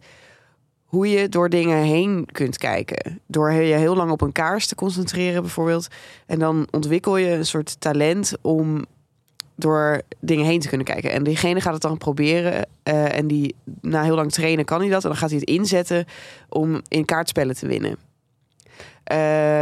hoe 0.87 1.09
je 1.09 1.29
door 1.29 1.49
dingen 1.49 1.77
heen 1.77 2.27
kunt 2.31 2.57
kijken. 2.57 3.19
Door 3.27 3.51
je 3.51 3.75
heel 3.75 3.95
lang 3.95 4.11
op 4.11 4.21
een 4.21 4.31
kaars 4.31 4.67
te 4.67 4.75
concentreren 4.75 5.41
bijvoorbeeld. 5.41 5.87
En 6.25 6.39
dan 6.39 6.67
ontwikkel 6.71 7.17
je 7.17 7.29
een 7.29 7.45
soort 7.45 7.81
talent 7.81 8.33
om 8.41 8.85
door 9.55 10.01
dingen 10.19 10.45
heen 10.45 10.59
te 10.59 10.67
kunnen 10.67 10.85
kijken. 10.85 11.11
En 11.11 11.23
diegene 11.23 11.61
gaat 11.61 11.73
het 11.73 11.81
dan 11.81 11.97
proberen. 11.97 12.67
eh, 12.83 13.17
en 13.17 13.27
die 13.27 13.55
na 13.81 14.03
heel 14.03 14.15
lang 14.15 14.31
trainen 14.31 14.65
kan 14.65 14.79
hij 14.79 14.89
dat. 14.89 15.03
En 15.03 15.09
dan 15.09 15.17
gaat 15.17 15.29
hij 15.29 15.39
het 15.39 15.49
inzetten 15.49 16.05
om 16.49 16.81
in 16.87 17.05
kaartspellen 17.05 17.55
te 17.55 17.67
winnen. 17.67 17.97
Eh, 19.03 19.17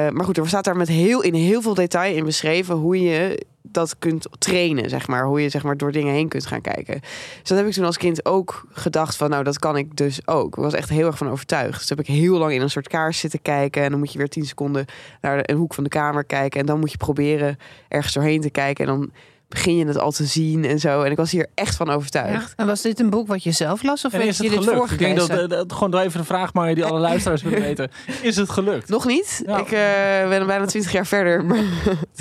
maar 0.10 0.24
goed, 0.26 0.38
er 0.38 0.48
staat 0.48 0.64
daar 0.64 0.78
met 0.78 0.88
heel, 0.88 1.22
in 1.22 1.34
heel 1.34 1.62
veel 1.62 1.74
detail 1.74 2.16
in 2.16 2.24
beschreven 2.24 2.76
hoe 2.76 3.02
je 3.02 3.46
dat 3.76 4.00
kunt 4.00 4.28
trainen, 4.40 4.90
zeg 4.90 5.08
maar. 5.08 5.26
Hoe 5.26 5.42
je 5.42 5.50
zeg 5.50 5.64
maar, 5.64 5.78
door 5.78 5.92
dingen 5.92 6.14
heen 6.14 6.28
kunt 6.28 6.46
gaan 6.46 6.62
kijken. 6.62 7.00
Dus 7.02 7.50
dat 7.50 7.58
heb 7.58 7.68
ik 7.68 7.74
toen 7.74 7.86
als 7.86 7.98
kind 7.98 8.26
ook 8.26 8.66
gedacht 8.72 9.16
van, 9.16 9.30
nou, 9.30 9.44
dat 9.44 9.60
kan 9.60 9.78
ik 9.78 9.96
dus 9.96 10.28
ook. 10.28 10.58
Ik 10.58 10.64
was 10.64 10.74
echt 10.74 10.90
heel 10.90 11.08
erg 11.08 11.18
van 11.18 11.30
overtuigd. 11.30 11.80
Dus 11.80 11.90
heb 11.90 12.00
ik 12.00 12.08
heel 12.08 12.38
lang 12.38 12.54
in 12.54 12.62
een 12.62 12.70
soort 12.70 12.88
kaars 12.88 13.20
zitten 13.20 13.42
kijken. 13.42 13.84
En 13.84 13.90
dan 13.90 14.00
moet 14.00 14.12
je 14.12 14.18
weer 14.18 14.30
tien 14.30 14.46
seconden 14.46 14.86
naar 15.22 15.40
een 15.42 15.58
hoek 15.58 15.74
van 15.74 15.84
de 15.84 15.90
kamer 15.90 16.24
kijken. 16.24 16.60
En 16.60 16.66
dan 16.66 16.80
moet 16.80 16.92
je 16.92 16.98
proberen 16.98 17.58
ergens 17.88 18.14
doorheen 18.14 18.42
te 18.42 18.50
kijken. 18.50 18.86
En 18.88 18.98
dan 18.98 19.12
begin 19.48 19.76
je 19.78 19.86
het 19.86 19.98
al 20.00 20.12
te 20.12 20.26
zien 20.26 20.66
en 20.66 20.80
zo. 20.80 21.02
En 21.02 21.12
ik 21.12 21.18
was 21.18 21.32
hier 21.32 21.48
echt 21.54 21.76
van 21.76 21.90
overtuigd. 21.90 22.48
Ja. 22.50 22.54
En 22.56 22.66
was 22.68 22.82
dit 22.82 23.00
een 23.00 23.10
boek 23.10 23.28
wat 23.28 23.44
je 23.44 23.52
zelf 23.52 23.84
las 23.84 24.06
of 24.06 24.14
En 24.14 24.22
is 24.22 24.38
je 24.38 24.44
het 24.44 24.52
dit 24.54 24.64
gelukt? 24.64 24.92
Ik 24.92 24.98
denk 25.00 25.18
voorgelezen? 25.20 25.50
dat, 25.50 25.52
eh, 25.52 25.58
dat 25.58 25.74
gewoon 25.74 25.92
door 25.92 26.00
even 26.02 26.20
een 26.20 26.26
vraag 26.26 26.54
maar 26.54 26.76
die 26.76 26.86
alle 26.86 27.00
luisteraars 27.10 27.42
willen 27.42 27.62
weten. 27.62 27.92
Is 28.22 28.36
het 28.36 28.50
gelukt? 28.50 28.90
Nog 28.90 29.06
niet. 29.06 29.44
Ja. 29.46 29.58
Ik 29.60 29.72
eh, 29.72 30.30
ben 30.30 30.48
bijna 30.48 30.66
twintig 30.66 30.92
jaar 30.92 31.06
verder. 31.08 31.46
Maar 31.46 31.64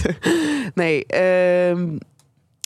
nee, 0.75 1.07
ehm, 1.07 1.89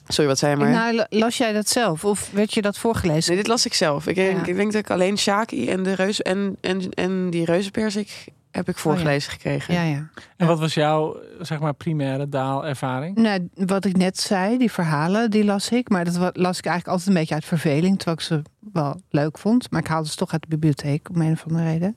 sorry, 0.09 0.29
wat 0.31 0.38
zei 0.38 0.53
je 0.53 0.59
maar? 0.59 0.71
Nou, 0.71 0.94
la- 0.94 1.07
las 1.11 1.37
jij 1.38 1.53
dat 1.53 1.68
zelf 1.68 2.05
of 2.05 2.31
werd 2.33 2.55
je 2.55 2.62
dat 2.62 2.79
voorgelezen? 2.79 3.29
Nee, 3.33 3.37
dit 3.42 3.47
las 3.51 3.66
ik 3.66 3.75
zelf. 3.75 4.07
Ik, 4.07 4.14
denk- 4.14 4.37
Ja. 4.40 4.47
ik 4.47 4.57
denk 4.57 4.73
dat 4.73 4.81
ik 4.81 4.90
alleen 4.90 5.18
Shaki 5.18 5.68
en, 5.71 5.83
de 5.83 5.94
reus, 5.94 6.23
en, 6.23 6.57
en, 6.61 6.90
en 6.90 7.31
die 7.31 7.44
reuzenpersik 7.44 8.27
heb 8.50 8.68
ik 8.68 8.76
voorgelezen 8.76 9.32
gekregen. 9.32 9.74
Ja, 9.74 9.82
ja. 9.82 10.08
En 10.37 10.46
wat 10.46 10.58
was 10.58 10.74
jouw, 10.74 11.16
zeg 11.40 11.61
maar, 11.61 11.74
primaire 11.74 12.28
daalervaring? 12.28 13.16
Nou, 13.16 13.48
wat 13.54 13.84
ik 13.84 13.96
net 13.96 14.18
zei, 14.18 14.58
die 14.58 14.72
verhalen, 14.72 15.30
die 15.30 15.44
las 15.44 15.70
ik. 15.70 15.88
Maar 15.88 16.04
dat 16.04 16.16
las 16.16 16.58
ik 16.58 16.64
eigenlijk 16.64 16.87
altijd 16.87 17.08
een 17.08 17.14
beetje 17.14 17.34
uit 17.34 17.44
verveling. 17.44 17.96
Terwijl 17.96 18.16
ik 18.16 18.22
ze 18.22 18.42
wel 18.72 19.00
leuk 19.08 19.38
vond. 19.38 19.70
Maar 19.70 19.80
ik 19.80 19.87
haalde 19.87 20.08
ze 20.08 20.16
toch 20.16 20.32
uit 20.32 20.42
de 20.42 20.48
bibliotheek, 20.48 21.08
om 21.11 21.20
een 21.20 21.32
of 21.32 21.44
andere 21.46 21.64
reden. 21.64 21.96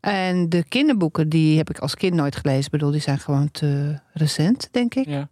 En 0.00 0.48
de 0.48 0.64
kinderboeken, 0.68 1.28
die 1.28 1.56
heb 1.56 1.70
ik 1.70 1.78
als 1.78 1.94
kind 1.94 2.14
nooit 2.14 2.36
gelezen. 2.36 2.64
Ik 2.64 2.70
bedoel, 2.70 2.90
die 2.90 3.00
zijn 3.00 3.18
gewoon 3.18 3.50
te 3.50 4.00
recent, 4.12 4.68
denk 4.70 4.94
ik. 4.94 5.06
Ja. 5.06 5.28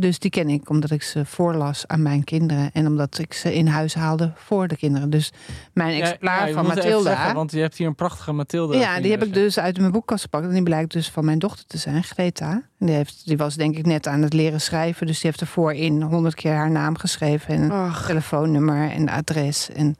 Dus 0.00 0.18
die 0.18 0.30
ken 0.30 0.48
ik 0.48 0.70
omdat 0.70 0.90
ik 0.90 1.02
ze 1.02 1.24
voorlas 1.24 1.86
aan 1.86 2.02
mijn 2.02 2.24
kinderen. 2.24 2.70
En 2.72 2.86
omdat 2.86 3.18
ik 3.18 3.32
ze 3.32 3.54
in 3.54 3.66
huis 3.66 3.94
haalde 3.94 4.32
voor 4.34 4.68
de 4.68 4.76
kinderen. 4.76 5.10
Dus 5.10 5.32
mijn 5.72 5.96
Ja, 5.96 6.02
exemplaar 6.02 6.48
ja, 6.48 6.54
van 6.54 6.66
Mathilda... 6.66 7.10
zeggen, 7.10 7.34
want 7.34 7.50
je 7.50 7.60
hebt 7.60 7.76
hier 7.76 7.86
een 7.86 7.94
prachtige 7.94 8.32
Mathilda. 8.32 8.78
Ja, 8.78 9.00
die 9.00 9.10
heb 9.10 9.24
ik 9.24 9.34
dus 9.34 9.58
uit 9.58 9.78
mijn 9.78 9.92
boekkast 9.92 10.22
gepakt. 10.22 10.46
En 10.46 10.52
die 10.52 10.62
blijkt 10.62 10.92
dus 10.92 11.10
van 11.10 11.24
mijn 11.24 11.38
dochter 11.38 11.66
te 11.66 11.78
zijn, 11.78 12.02
Greta. 12.02 12.50
En 12.78 12.86
die, 12.86 12.94
heeft, 12.94 13.26
die 13.26 13.36
was 13.36 13.54
denk 13.54 13.76
ik 13.76 13.86
net 13.86 14.06
aan 14.06 14.22
het 14.22 14.32
leren 14.32 14.60
schrijven. 14.60 15.06
Dus 15.06 15.20
die 15.20 15.30
heeft 15.30 15.40
ervoor 15.40 15.72
in 15.72 16.02
honderd 16.02 16.34
keer 16.34 16.54
haar 16.54 16.70
naam 16.70 16.98
geschreven. 16.98 17.54
En 17.54 17.92
telefoonnummer 18.06 18.90
en 18.90 19.08
adres. 19.08 19.70
En 19.70 19.96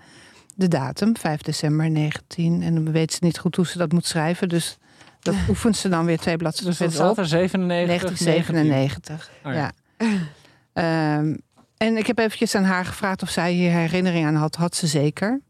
de 0.54 0.68
datum, 0.68 1.16
5 1.16 1.42
december 1.42 1.90
19. 1.90 2.62
En 2.62 2.74
dan 2.74 2.92
weet 2.92 3.12
ze 3.12 3.18
niet 3.20 3.38
goed 3.38 3.56
hoe 3.56 3.66
ze 3.66 3.78
dat 3.78 3.92
moet 3.92 4.06
schrijven. 4.06 4.48
Dus 4.48 4.78
dat 5.20 5.34
oefent 5.48 5.76
ze 5.76 5.88
dan 5.88 6.04
weer 6.04 6.18
twee 6.18 6.36
bladzijden 6.36 6.70
Dus 6.70 6.78
dat 6.78 6.92
staat 6.92 7.18
er 7.18 7.26
97, 7.26 7.86
1997. 7.86 9.30
Oh 9.44 9.52
ja. 9.52 9.58
ja. 9.58 9.72
Ehm, 10.72 11.36
en 11.76 11.96
ik 11.96 12.06
heb 12.06 12.18
eventjes 12.18 12.54
aan 12.54 12.64
haar 12.64 12.84
gevraagd 12.84 13.22
of 13.22 13.30
zij 13.30 13.52
hier 13.52 13.70
herinnering 13.70 14.26
aan 14.26 14.34
had. 14.34 14.56
Had 14.56 14.76
ze 14.76 14.86
zeker. 14.86 15.40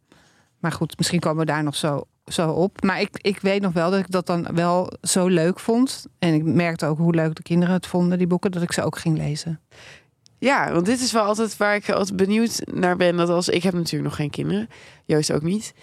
Maar 0.58 0.72
goed, 0.72 0.98
misschien 0.98 1.20
komen 1.20 1.38
we 1.38 1.52
daar 1.52 1.62
nog 1.62 1.76
zo, 1.76 2.04
zo 2.26 2.50
op. 2.50 2.82
Maar 2.82 3.00
ik, 3.00 3.08
ik 3.12 3.40
weet 3.40 3.62
nog 3.62 3.72
wel 3.72 3.90
dat 3.90 4.00
ik 4.00 4.11
dat 4.11 4.26
dan 4.26 4.46
wel 4.54 4.92
zo 5.02 5.26
leuk 5.26 5.61
vond. 5.61 6.06
En 6.18 6.34
ik 6.34 6.44
merkte 6.44 6.87
ook 6.87 6.98
hoe 6.98 7.14
leuk 7.14 7.34
de 7.34 7.42
kinderen 7.42 7.74
het 7.74 7.87
vonden, 7.87 8.18
die 8.18 8.26
boeken, 8.26 8.50
dat 8.50 8.62
ik 8.62 8.72
ze 8.72 8.82
ook 8.82 8.98
ging 8.98 9.16
lezen. 9.16 9.61
Ja, 10.38 10.72
want 10.72 10.87
dit 10.87 11.00
is 11.00 11.12
wel 11.12 11.22
altijd 11.22 11.56
waar 11.56 11.74
ik 11.74 11.90
altijd 11.90 12.16
benieuwd 12.16 12.62
naar 12.64 12.96
ben. 12.96 13.16
Dat 13.16 13.28
als 13.28 13.48
ik 13.48 13.62
heb 13.62 13.74
natuurlijk 13.74 14.04
nog 14.04 14.16
geen 14.16 14.30
kinderen, 14.30 14.68
Joost 15.04 15.32
ook 15.32 15.42
niet. 15.42 15.74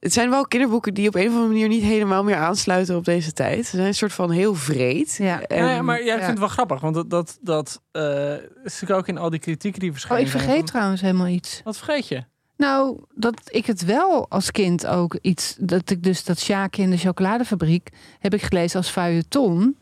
Het 0.00 0.12
zijn 0.12 0.30
wel 0.30 0.46
kinderboeken 0.46 0.94
die 0.94 1.08
op 1.08 1.14
een 1.14 1.26
of 1.26 1.32
andere 1.32 1.46
manier 1.48 1.68
niet 1.68 1.82
helemaal 1.82 2.24
meer 2.24 2.36
aansluiten 2.36 2.96
op 2.96 3.04
deze 3.04 3.32
tijd. 3.32 3.66
Ze 3.66 3.76
zijn 3.76 3.86
een 3.86 3.94
soort 3.94 4.12
van 4.12 4.30
heel 4.30 4.54
vreed. 4.54 5.14
Ja. 5.18 5.42
En- 5.42 5.64
Ja, 5.64 5.70
ja, 5.70 5.82
maar 5.82 5.96
jij 5.96 6.06
ja. 6.06 6.12
vindt 6.14 6.28
het 6.30 6.38
wel 6.38 6.48
grappig, 6.48 6.80
want 6.80 6.94
dat, 6.94 7.10
dat, 7.10 7.38
dat 7.40 7.82
eh, 7.92 8.32
is 8.34 8.40
natuurlijk 8.62 8.90
ook 9.00 9.08
in 9.08 9.18
al 9.18 9.30
die 9.30 9.40
kritieken 9.40 9.80
die 9.80 9.88
Oh, 9.88 9.94
verschijnen. 9.94 10.24
ik 10.26 10.30
vergeet 10.32 10.66
trouwens 10.66 11.00
helemaal 11.00 11.26
iets. 11.26 11.60
Wat 11.64 11.76
vergeet 11.76 12.08
je? 12.08 12.24
Nou, 12.56 13.00
dat 13.14 13.34
ik 13.44 13.66
het 13.66 13.84
wel 13.84 14.26
als 14.28 14.50
kind 14.50 14.86
ook 14.86 15.18
iets. 15.20 15.56
Dat 15.58 15.90
ik 15.90 16.02
dus 16.02 16.24
dat 16.24 16.38
Sjaakje 16.40 16.82
in 16.82 16.90
de 16.90 16.96
chocoladefabriek 16.96 17.88
heb 18.18 18.34
ik 18.34 18.42
gelezen 18.42 18.76
als 18.76 18.88
feuilleton. 18.88 19.76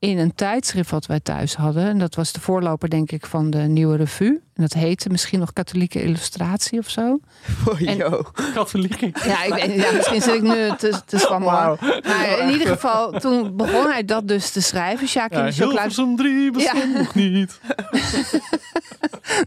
In 0.00 0.18
een 0.18 0.34
tijdschrift 0.34 0.90
wat 0.90 1.06
wij 1.06 1.20
thuis 1.20 1.54
hadden. 1.54 1.84
En 1.84 1.98
dat 1.98 2.14
was 2.14 2.32
de 2.32 2.40
voorloper, 2.40 2.88
denk 2.90 3.10
ik, 3.12 3.26
van 3.26 3.50
de 3.50 3.58
nieuwe 3.58 3.96
revue. 3.96 4.28
En 4.54 4.62
dat 4.62 4.72
heette 4.72 5.08
misschien 5.08 5.38
nog 5.38 5.52
Katholieke 5.52 6.02
Illustratie 6.02 6.78
of 6.78 6.88
zo. 6.90 7.20
Oh, 7.68 7.80
En- 7.88 7.96
joh. 7.96 8.24
Katholieken. 8.54 9.12
Ja, 9.24 9.42
ik 9.44 9.54
weet, 9.54 9.74
ja 9.74 9.92
misschien 9.92 10.22
zit 10.22 10.34
ik 10.34 10.42
nu 10.42 10.70
te, 10.78 11.00
te. 11.06 11.36
Maar 11.38 12.38
in 12.40 12.50
ieder 12.50 12.66
geval, 12.66 13.10
toen 13.12 13.56
begon 13.56 13.90
hij 13.90 14.04
dat 14.04 14.28
dus 14.28 14.50
te 14.50 14.60
schrijven. 14.62 15.08
Sjaakje 15.08 15.36
Ja, 15.38 15.44
in 15.44 15.46
de 15.50 15.52
chocolade. 15.56 15.78
Hilversum 15.94 16.16
3 16.16 16.50
bestond 16.50 16.92
Ja. 16.92 16.98
nog 16.98 17.14
niet. 17.14 17.60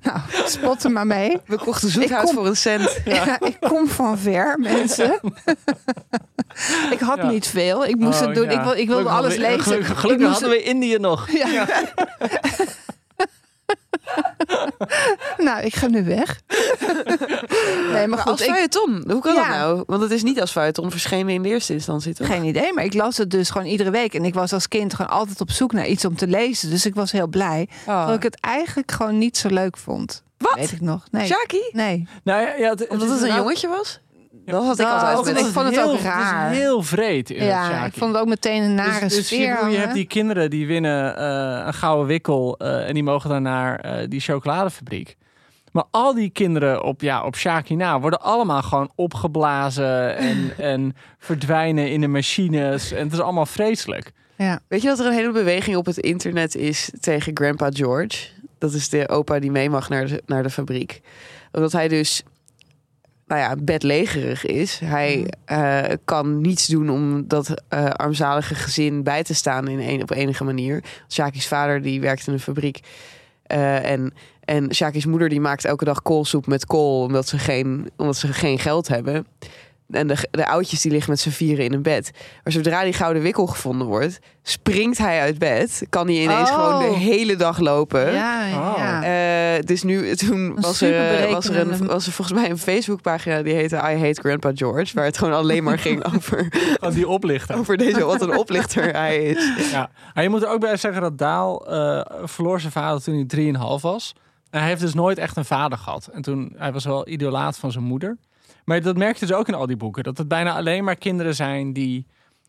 Nou, 0.03 0.19
spot 0.45 0.83
er 0.83 0.91
maar 0.91 1.07
mee. 1.07 1.37
We 1.45 1.57
kochten 1.57 1.89
zoethout 1.89 2.23
kom- 2.25 2.33
voor 2.33 2.47
een 2.47 2.55
cent. 2.57 2.97
Ja. 3.05 3.39
ik 3.41 3.57
kom 3.59 3.87
van 3.87 4.17
ver, 4.17 4.59
mensen. 4.59 5.19
ik 6.93 6.99
had 6.99 7.17
Ja. 7.17 7.29
niet 7.29 7.47
veel. 7.47 7.85
Ik 7.85 7.95
moest 7.95 8.19
Oh, 8.21 8.25
het 8.25 8.35
doen. 8.35 8.49
ja. 8.49 8.51
Ik, 8.71 8.77
ik 8.77 8.87
wilde 8.87 8.91
Gelukkig 9.09 9.11
alles 9.13 9.35
lezen. 9.35 9.59
Gelukkig, 9.63 9.89
Ik 9.89 9.95
gelukkig 9.97 10.27
moest 10.27 10.39
hadden 10.41 10.57
we 10.59 10.63
Indië 10.63 10.97
nog. 10.97 11.31
Ja. 11.31 11.67
nou, 15.37 15.63
ik 15.63 15.75
ga 15.75 15.87
nu 15.87 16.03
weg. 16.05 16.41
nee, 16.79 16.87
maar 17.91 18.09
Maar 18.09 18.17
goed, 18.19 18.31
als 18.31 18.41
ik, 18.41 18.47
feuilleton, 18.49 19.03
hoe 19.11 19.21
kan 19.21 19.33
Ja. 19.33 19.39
dat 19.39 19.49
nou? 19.57 19.83
Want 19.87 20.01
het 20.01 20.11
is 20.11 20.23
niet 20.23 20.41
als 20.41 20.51
feuilleton 20.51 20.91
verschenen 20.91 21.33
in 21.33 21.41
de 21.41 21.49
eerste 21.49 21.73
instantie, 21.73 22.13
toch? 22.13 22.27
geen 22.27 22.43
idee, 22.43 22.73
maar 22.73 22.83
ik 22.83 22.93
las 22.93 23.17
het 23.17 23.31
dus 23.31 23.49
gewoon 23.49 23.67
iedere 23.67 23.89
week. 23.89 24.13
En 24.13 24.25
ik 24.25 24.33
was 24.33 24.53
als 24.53 24.67
kind 24.67 24.93
gewoon 24.93 25.11
altijd 25.11 25.41
op 25.41 25.51
zoek 25.51 25.71
naar 25.73 25.87
iets 25.87 26.05
om 26.05 26.15
te 26.15 26.27
lezen. 26.27 26.69
Dus 26.69 26.85
ik 26.85 26.95
was 26.95 27.11
heel 27.11 27.27
blij. 27.27 27.67
Oh. 27.69 27.85
Terwijl 27.85 28.13
ik 28.17 28.23
het 28.23 28.37
eigenlijk 28.41 28.91
gewoon 28.91 29.17
niet 29.17 29.37
zo 29.37 29.47
leuk 29.47 29.77
vond. 29.77 30.23
Wat? 30.37 30.55
Weet 30.55 30.71
ik 30.71 30.81
nog. 30.81 31.03
Nee. 31.11 31.25
Shaki? 31.27 31.61
Nee. 31.71 32.07
Nou 32.23 32.41
ja, 32.41 32.53
ja, 32.55 32.69
het, 32.69 32.87
Omdat 32.87 32.99
het 33.07 33.09
een 33.09 33.13
inderdaad- 33.15 33.37
jongetje 33.37 33.67
was? 33.67 33.99
Dat 34.45 34.63
had 34.63 34.79
ik 34.79 34.85
altijd. 34.85 35.39
ik 35.39 35.45
vond 35.45 35.65
het 35.65 35.75
heel, 35.75 35.91
ook 35.91 35.99
raar. 35.99 36.43
Het 36.43 36.51
is 36.51 36.57
heel 36.57 36.83
vreed. 36.83 37.29
in 37.29 37.39
het 37.39 37.47
Ja, 37.47 37.85
ik 37.85 37.93
vond 37.93 38.11
het 38.13 38.21
ook 38.21 38.27
meteen 38.27 38.63
een 38.63 38.75
nare 38.75 38.99
dus, 38.99 39.15
dus 39.15 39.29
je, 39.29 39.35
sfeer. 39.35 39.55
bedoel, 39.55 39.71
je 39.71 39.77
hebt 39.77 39.93
die 39.93 40.05
kinderen 40.05 40.49
die 40.49 40.67
winnen 40.67 41.17
eh, 41.17 41.65
een 41.65 41.73
gouden 41.73 42.07
wikkel 42.07 42.57
eh, 42.57 42.87
en 42.87 42.93
die 42.93 43.03
mogen 43.03 43.29
dan 43.29 43.41
naar 43.41 43.79
eh, 43.79 44.09
die 44.09 44.19
chocoladefabriek. 44.19 45.15
Maar 45.71 45.83
al 45.91 46.13
die 46.13 46.29
kinderen 46.29 46.83
op, 46.83 47.01
ja, 47.01 47.23
op 47.23 47.35
Shaki 47.35 47.75
na 47.75 47.99
worden 47.99 48.21
allemaal 48.21 48.61
gewoon 48.61 48.91
opgeblazen 48.95 50.15
en, 50.29 50.53
en 50.57 50.95
verdwijnen 51.17 51.91
in 51.91 52.01
de 52.01 52.07
machines. 52.07 52.91
En 52.91 53.03
het 53.03 53.13
is 53.13 53.19
allemaal 53.19 53.45
vreselijk. 53.45 54.11
Ja. 54.35 54.59
Weet 54.67 54.81
je 54.81 54.87
dat 54.87 54.99
er 54.99 55.05
een 55.05 55.13
hele 55.13 55.31
beweging 55.31 55.75
op 55.75 55.85
het 55.85 55.97
internet 55.97 56.55
is 56.55 56.91
tegen 56.99 57.31
Grandpa 57.33 57.69
George? 57.71 58.27
Dat 58.57 58.73
is 58.73 58.89
de 58.89 59.09
opa 59.09 59.39
die 59.39 59.51
mee 59.51 59.69
mag 59.69 59.89
naar 59.89 60.07
de, 60.07 60.23
naar 60.25 60.43
de 60.43 60.49
fabriek. 60.49 61.01
Omdat 61.51 61.71
hij 61.71 61.87
dus, 61.87 62.23
nou 63.27 63.41
ja, 63.41 63.55
bedlegerig 63.55 64.45
is. 64.45 64.79
Hij 64.79 65.33
eh, 65.45 65.83
kan 66.05 66.41
niets 66.41 66.67
doen 66.67 66.89
om 66.89 67.27
dat 67.27 67.63
eh, 67.67 67.85
armzalige 67.85 68.55
gezin 68.55 69.03
bij 69.03 69.23
te 69.23 69.33
staan 69.33 69.67
in 69.67 69.79
een, 69.79 70.01
op 70.01 70.11
enige 70.11 70.43
manier. 70.43 70.83
Shaki's 71.09 71.47
vader 71.47 71.81
die 71.81 72.01
werkt 72.01 72.27
in 72.27 72.33
een 72.33 72.39
fabriek. 72.39 72.79
Eh, 73.43 73.89
en, 73.91 74.13
en 74.45 74.75
Shaki's 74.75 75.05
moeder 75.05 75.29
die 75.29 75.41
maakt 75.41 75.65
elke 75.65 75.85
dag 75.85 76.01
koolsoep 76.01 76.47
met 76.47 76.65
kool 76.65 77.01
omdat 77.01 77.27
ze 77.27 77.37
geen, 77.37 77.91
omdat 77.97 78.17
ze 78.17 78.33
geen 78.33 78.59
geld 78.59 78.87
hebben. 78.87 79.25
En 79.95 80.07
de, 80.07 80.27
de 80.31 80.47
oudjes 80.47 80.81
die 80.81 80.91
liggen 80.91 81.09
met 81.11 81.19
z'n 81.19 81.29
vieren 81.29 81.65
in 81.65 81.73
een 81.73 81.81
bed. 81.81 82.11
Maar 82.43 82.53
zodra 82.53 82.83
die 82.83 82.93
gouden 82.93 83.21
wikkel 83.21 83.45
gevonden 83.45 83.87
wordt, 83.87 84.19
springt 84.43 84.97
hij 84.97 85.19
uit 85.19 85.37
bed. 85.39 85.85
Kan 85.89 86.07
hij 86.07 86.15
ineens 86.15 86.49
Oh. 86.49 86.55
gewoon 86.55 86.91
de 86.93 86.97
hele 86.99 87.35
dag 87.35 87.59
lopen. 87.59 88.13
Ja, 88.13 88.45
ja. 88.45 88.71
Oh. 88.71 88.77
ja. 88.77 89.03
Eh, 89.57 89.63
dus 89.65 89.83
nu, 89.83 90.15
toen 90.15 90.61
was 90.61 90.81
er, 90.81 91.23
eh, 91.25 91.31
was, 91.31 91.49
er 91.49 91.59
een, 91.59 91.85
was 91.87 92.05
er 92.05 92.11
volgens 92.11 92.37
mij 92.39 92.49
een 92.49 92.57
Facebookpagina 92.57 93.41
die 93.41 93.53
heette 93.53 93.75
I 93.75 93.79
Hate 93.97 94.21
Grandpa 94.21 94.51
George. 94.53 94.93
Waar 94.95 95.05
het 95.05 95.17
gewoon 95.17 95.33
alleen 95.33 95.63
maar 95.63 95.79
ging 95.79 96.05
over, 96.15 96.47
Gewoon 96.49 96.93
die 96.93 97.07
oplichter. 97.07 97.57
over 97.57 97.77
deze, 97.77 98.03
wat 98.05 98.21
een 98.21 98.37
oplichter 98.37 98.93
hij 99.01 99.23
is. 99.23 99.71
Ja. 99.71 99.89
Maar 100.13 100.23
je 100.23 100.29
moet 100.29 100.41
er 100.43 100.49
ook 100.49 100.59
bij 100.59 100.77
zeggen 100.77 101.01
dat 101.01 101.17
Daal 101.17 101.67
eh, 101.67 102.01
verloor 102.27 102.59
zijn 102.59 102.71
vader 102.71 103.03
toen 103.03 103.25
hij 103.27 103.53
3,5 103.77 103.81
was. 103.81 104.13
En 104.49 104.59
hij 104.59 104.67
heeft 104.69 104.81
dus 104.81 104.93
nooit 104.93 105.17
echt 105.17 105.37
een 105.37 105.45
vader 105.45 105.77
gehad. 105.77 106.09
En 106.13 106.21
toen, 106.21 106.53
hij 106.57 106.71
was 106.71 106.85
wel 106.85 107.07
idolaat 107.07 107.57
van 107.57 107.71
zijn 107.71 107.83
moeder. 107.83 108.17
Maar 108.65 108.81
dat 108.81 108.97
merk 108.97 109.17
je 109.17 109.25
dus 109.25 109.35
ook 109.35 109.47
in 109.47 109.53
al 109.53 109.65
die 109.67 109.77
boeken. 109.77 110.03
Dat 110.03 110.17
het 110.17 110.27
bijna 110.27 110.53
alleen 110.55 110.83
maar 110.83 110.95
kinderen 110.95 111.35
zijn 111.35 111.73
die 111.73 112.05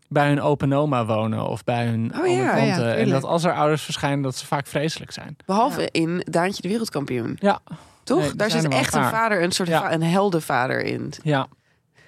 bij 0.09 0.29
hun 0.29 0.41
open 0.41 0.73
oma 0.73 1.07
wonen. 1.07 1.47
Of 1.49 1.65
bij 1.65 1.87
hun 1.87 2.13
Oh 2.21 2.27
ja, 2.27 2.55
tante. 2.55 2.83
ja, 2.83 2.95
en 2.95 3.09
dat 3.11 3.25
als 3.25 3.45
er 3.45 3.55
ouders 3.55 3.83
verschijnen, 3.83 4.23
dat 4.23 4.37
ze 4.37 4.47
vaak 4.47 4.67
vreselijk 4.67 5.13
zijn. 5.13 5.37
Behalve 5.47 5.89
in 5.91 6.23
Daantje 6.31 6.63
de 6.63 6.69
Wereldkampioen. 6.69 7.37
Ja. 7.41 7.59
Toch? 8.03 8.21
Nee, 8.21 8.35
Daar 8.35 8.51
zit 8.51 8.69
echt 8.69 8.95
een 8.95 9.05
vader, 9.09 9.43
een 9.43 9.53
soort 9.53 9.69
Ja. 9.69 9.81
va- 9.81 9.93
een 9.93 10.03
heldenvader 10.03 10.85
in. 10.85 11.13
Ja. 11.23 11.47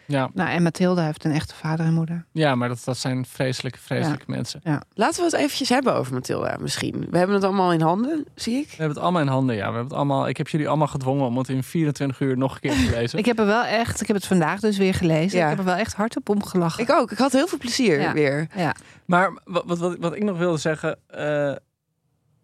Ja, 0.07 0.31
Nou, 0.35 0.51
en 0.51 0.63
Mathilde 0.63 1.01
heeft 1.01 1.25
een 1.25 1.33
echte 1.33 1.55
vader 1.55 1.87
en 1.87 1.95
moeder. 1.95 2.25
ja 2.33 2.55
maar 2.55 2.69
dat, 2.69 2.83
dat 2.85 2.97
zijn 2.97 3.27
vreselijke, 3.27 3.79
vreselijke 3.79 4.25
mensen. 4.27 4.61
Laten 4.95 5.19
we 5.19 5.25
het 5.25 5.33
eventjes 5.41 5.69
hebben 5.69 5.95
over 5.95 6.13
Mathilda 6.15 6.57
misschien. 6.61 7.07
We 7.11 7.19
hebben 7.19 7.37
het 7.37 7.45
allemaal 7.45 7.73
in 7.73 7.81
handen, 7.81 8.27
zie 8.35 8.57
ik. 8.57 8.65
We 8.69 8.71
hebben 8.77 8.89
het 8.95 8.99
allemaal 8.99 9.21
in 9.23 9.29
handen, 9.29 9.55
ja. 9.55 9.61
We 9.61 9.65
hebben 9.67 9.85
het 9.85 9.93
allemaal, 9.93 10.29
ik 10.29 10.37
heb 10.37 10.49
jullie 10.49 10.69
allemaal 10.69 10.87
gedwongen 10.87 11.27
om 11.27 11.39
het 11.39 11.49
in 11.49 11.63
24 11.63 12.21
uur 12.21 12.37
nog 12.39 12.55
een 12.55 12.61
keer 12.61 12.71
te 12.75 12.91
lezen. 12.99 13.19
Ik 13.19 13.25
heb 13.27 13.39
er 13.39 13.47
wel 13.47 13.65
echt, 13.65 14.01
ik 14.01 14.07
heb 14.07 14.17
het 14.17 14.27
vandaag 14.27 14.61
dus 14.61 14.77
weer 14.79 14.95
gelezen. 14.95 15.39
Ja. 15.39 15.45
Ik 15.45 15.51
heb 15.51 15.59
er 15.59 15.65
wel 15.65 15.75
echt 15.75 15.95
hard 15.95 16.17
op 16.17 16.29
omgelachen. 16.29 16.83
Ik 16.83 16.91
ook. 16.91 17.11
Ik 17.13 17.19
had 17.19 17.33
heel 17.33 17.47
veel 17.47 17.59
plezier 17.59 18.01
Ja. 18.01 18.13
weer. 18.13 18.47
Ja. 18.57 18.75
Maar 19.07 19.39
wat, 19.45 19.63
wat, 19.67 19.79
wat, 19.79 19.97
wat 19.99 20.15
ik 20.17 20.23
nog 20.25 20.39
wilde 20.39 20.59
zeggen. 20.59 20.99
eh, 21.07 21.55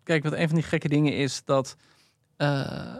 kijk, 0.04 0.22
wat 0.22 0.32
een 0.32 0.46
van 0.46 0.54
die 0.56 0.64
gekke 0.64 0.88
dingen 0.88 1.16
is 1.16 1.42
dat. 1.44 1.76
eh, 2.36 2.94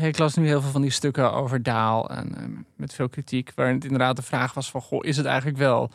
ik 0.00 0.18
las 0.18 0.34
nu 0.34 0.46
heel 0.46 0.60
veel 0.60 0.70
van 0.70 0.80
die 0.82 0.90
stukken 0.90 1.32
over 1.32 1.62
Daal. 1.62 2.10
En 2.10 2.34
eh, 2.36 2.42
met 2.76 2.94
veel 2.94 3.08
kritiek. 3.08 3.52
Waarin 3.54 3.74
het 3.74 3.84
inderdaad 3.84 4.16
de 4.16 4.22
vraag 4.22 4.54
was: 4.54 4.70
van, 4.70 4.80
goh, 4.80 5.04
is 5.04 5.16
het 5.16 5.26
eigenlijk 5.26 5.58
wel 5.58 5.90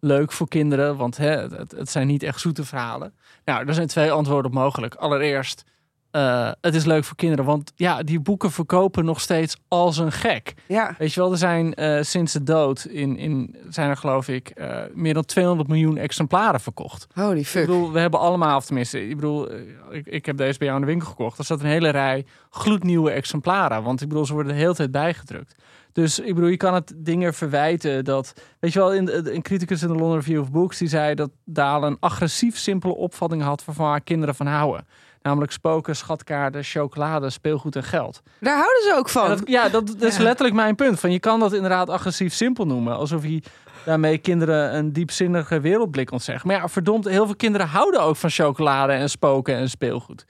leuk 0.00 0.32
voor 0.32 0.48
kinderen? 0.48 0.96
Want 0.96 1.16
hè, 1.16 1.30
het- 1.56 1.70
het 1.72 1.90
zijn 1.90 2.06
niet 2.06 2.22
echt 2.22 2.40
zoete 2.40 2.64
verhalen. 2.64 3.14
Nou, 3.44 3.66
er 3.66 3.74
zijn 3.74 3.86
twee 3.86 4.12
antwoorden 4.12 4.50
op 4.50 4.56
mogelijk. 4.56 4.94
Allereerst. 4.94 5.64
Eh, 6.12 6.50
het 6.60 6.74
is 6.74 6.84
leuk 6.84 7.04
voor 7.04 7.16
kinderen, 7.16 7.44
want 7.44 7.72
ja, 7.76 8.02
die 8.02 8.20
boeken 8.20 8.50
verkopen 8.50 9.04
nog 9.04 9.20
steeds 9.20 9.56
als 9.68 9.98
een 9.98 10.12
gek. 10.12 10.54
Ja. 10.66 10.94
Weet 10.98 11.12
je 11.12 11.20
wel, 11.20 11.30
er 11.30 11.38
zijn 11.38 11.74
eh, 11.74 12.02
sinds 12.02 12.32
de 12.32 12.42
dood 12.42 12.84
in, 12.84 13.16
in 13.16 13.56
zijn 13.68 13.90
er 13.90 13.96
geloof 13.96 14.28
ik 14.28 14.48
eh, 14.48 14.78
meer 14.94 15.14
dan 15.14 15.24
200 15.24 15.68
miljoen 15.68 15.96
exemplaren 15.96 16.60
verkocht. 16.60 17.06
Holy 17.14 17.38
Ik 17.38 17.46
fuck. 17.46 17.66
bedoel, 17.66 17.92
we 17.92 17.98
hebben 17.98 18.20
allemaal, 18.20 18.56
of 18.56 18.64
tenminste, 18.64 19.08
ik 19.08 19.14
bedoel, 19.14 19.48
ik, 19.90 20.06
ik 20.06 20.26
heb 20.26 20.36
deze 20.36 20.58
bij 20.58 20.66
jou 20.66 20.80
in 20.80 20.86
de 20.86 20.90
winkel 20.92 21.08
gekocht. 21.10 21.38
Er 21.38 21.44
staat 21.44 21.60
een 21.60 21.66
hele 21.66 21.88
rij 21.88 22.24
gloednieuwe 22.50 23.10
exemplaren, 23.10 23.82
want 23.82 24.00
ik 24.00 24.08
bedoel, 24.08 24.26
ze 24.26 24.32
worden 24.32 24.52
de 24.52 24.58
hele 24.58 24.74
tijd 24.74 24.90
bijgedrukt. 24.90 25.54
Dus 25.92 26.18
ik 26.18 26.34
bedoel, 26.34 26.50
je 26.50 26.56
kan 26.56 26.74
het 26.74 26.92
dingen 26.96 27.34
verwijten 27.34 28.04
dat, 28.04 28.32
weet 28.60 28.72
je 28.72 28.78
wel, 28.78 28.94
in 28.94 29.08
een 29.08 29.42
criticus 29.42 29.82
in 29.82 29.88
de 29.88 29.94
London 29.94 30.14
Review 30.14 30.40
of 30.40 30.50
Books 30.50 30.78
die 30.78 30.88
zei 30.88 31.14
dat 31.14 31.30
Daal 31.44 31.84
een 31.84 31.96
agressief 32.00 32.56
simpele 32.56 32.94
opvatting 32.94 33.42
had 33.42 33.64
waarvan 33.64 33.86
haar 33.88 34.00
kinderen 34.00 34.34
van 34.34 34.46
houden. 34.46 34.86
Namelijk 35.22 35.52
spoken, 35.52 35.96
schatkaarten, 35.96 36.64
chocolade, 36.64 37.30
speelgoed 37.30 37.76
en 37.76 37.82
geld. 37.84 38.22
Daar 38.40 38.54
houden 38.58 38.82
ze 38.82 38.94
ook 38.96 39.08
van. 39.08 39.28
Dat, 39.28 39.42
ja, 39.44 39.68
dat, 39.68 39.86
dat 39.86 40.02
is 40.02 40.16
Ja. 40.16 40.22
letterlijk 40.22 40.54
mijn 40.56 40.74
punt. 40.74 41.00
Van, 41.00 41.12
je 41.12 41.20
kan 41.20 41.40
dat 41.40 41.52
inderdaad 41.52 41.88
agressief 41.90 42.34
simpel 42.34 42.66
noemen. 42.66 42.96
Alsof 42.96 43.22
je 43.26 43.42
daarmee 43.84 44.18
kinderen 44.18 44.74
een 44.76 44.92
diepzinnige 44.92 45.60
wereldblik 45.60 46.10
ontzegt. 46.12 46.44
Maar 46.44 46.56
ja, 46.56 46.68
verdomd, 46.68 47.04
heel 47.08 47.26
veel 47.26 47.36
kinderen 47.36 47.66
houden 47.66 48.00
ook 48.02 48.16
van 48.16 48.30
chocolade 48.30 48.92
en 48.92 49.10
spoken 49.10 49.54
en 49.54 49.68
speelgoed. 49.70 50.24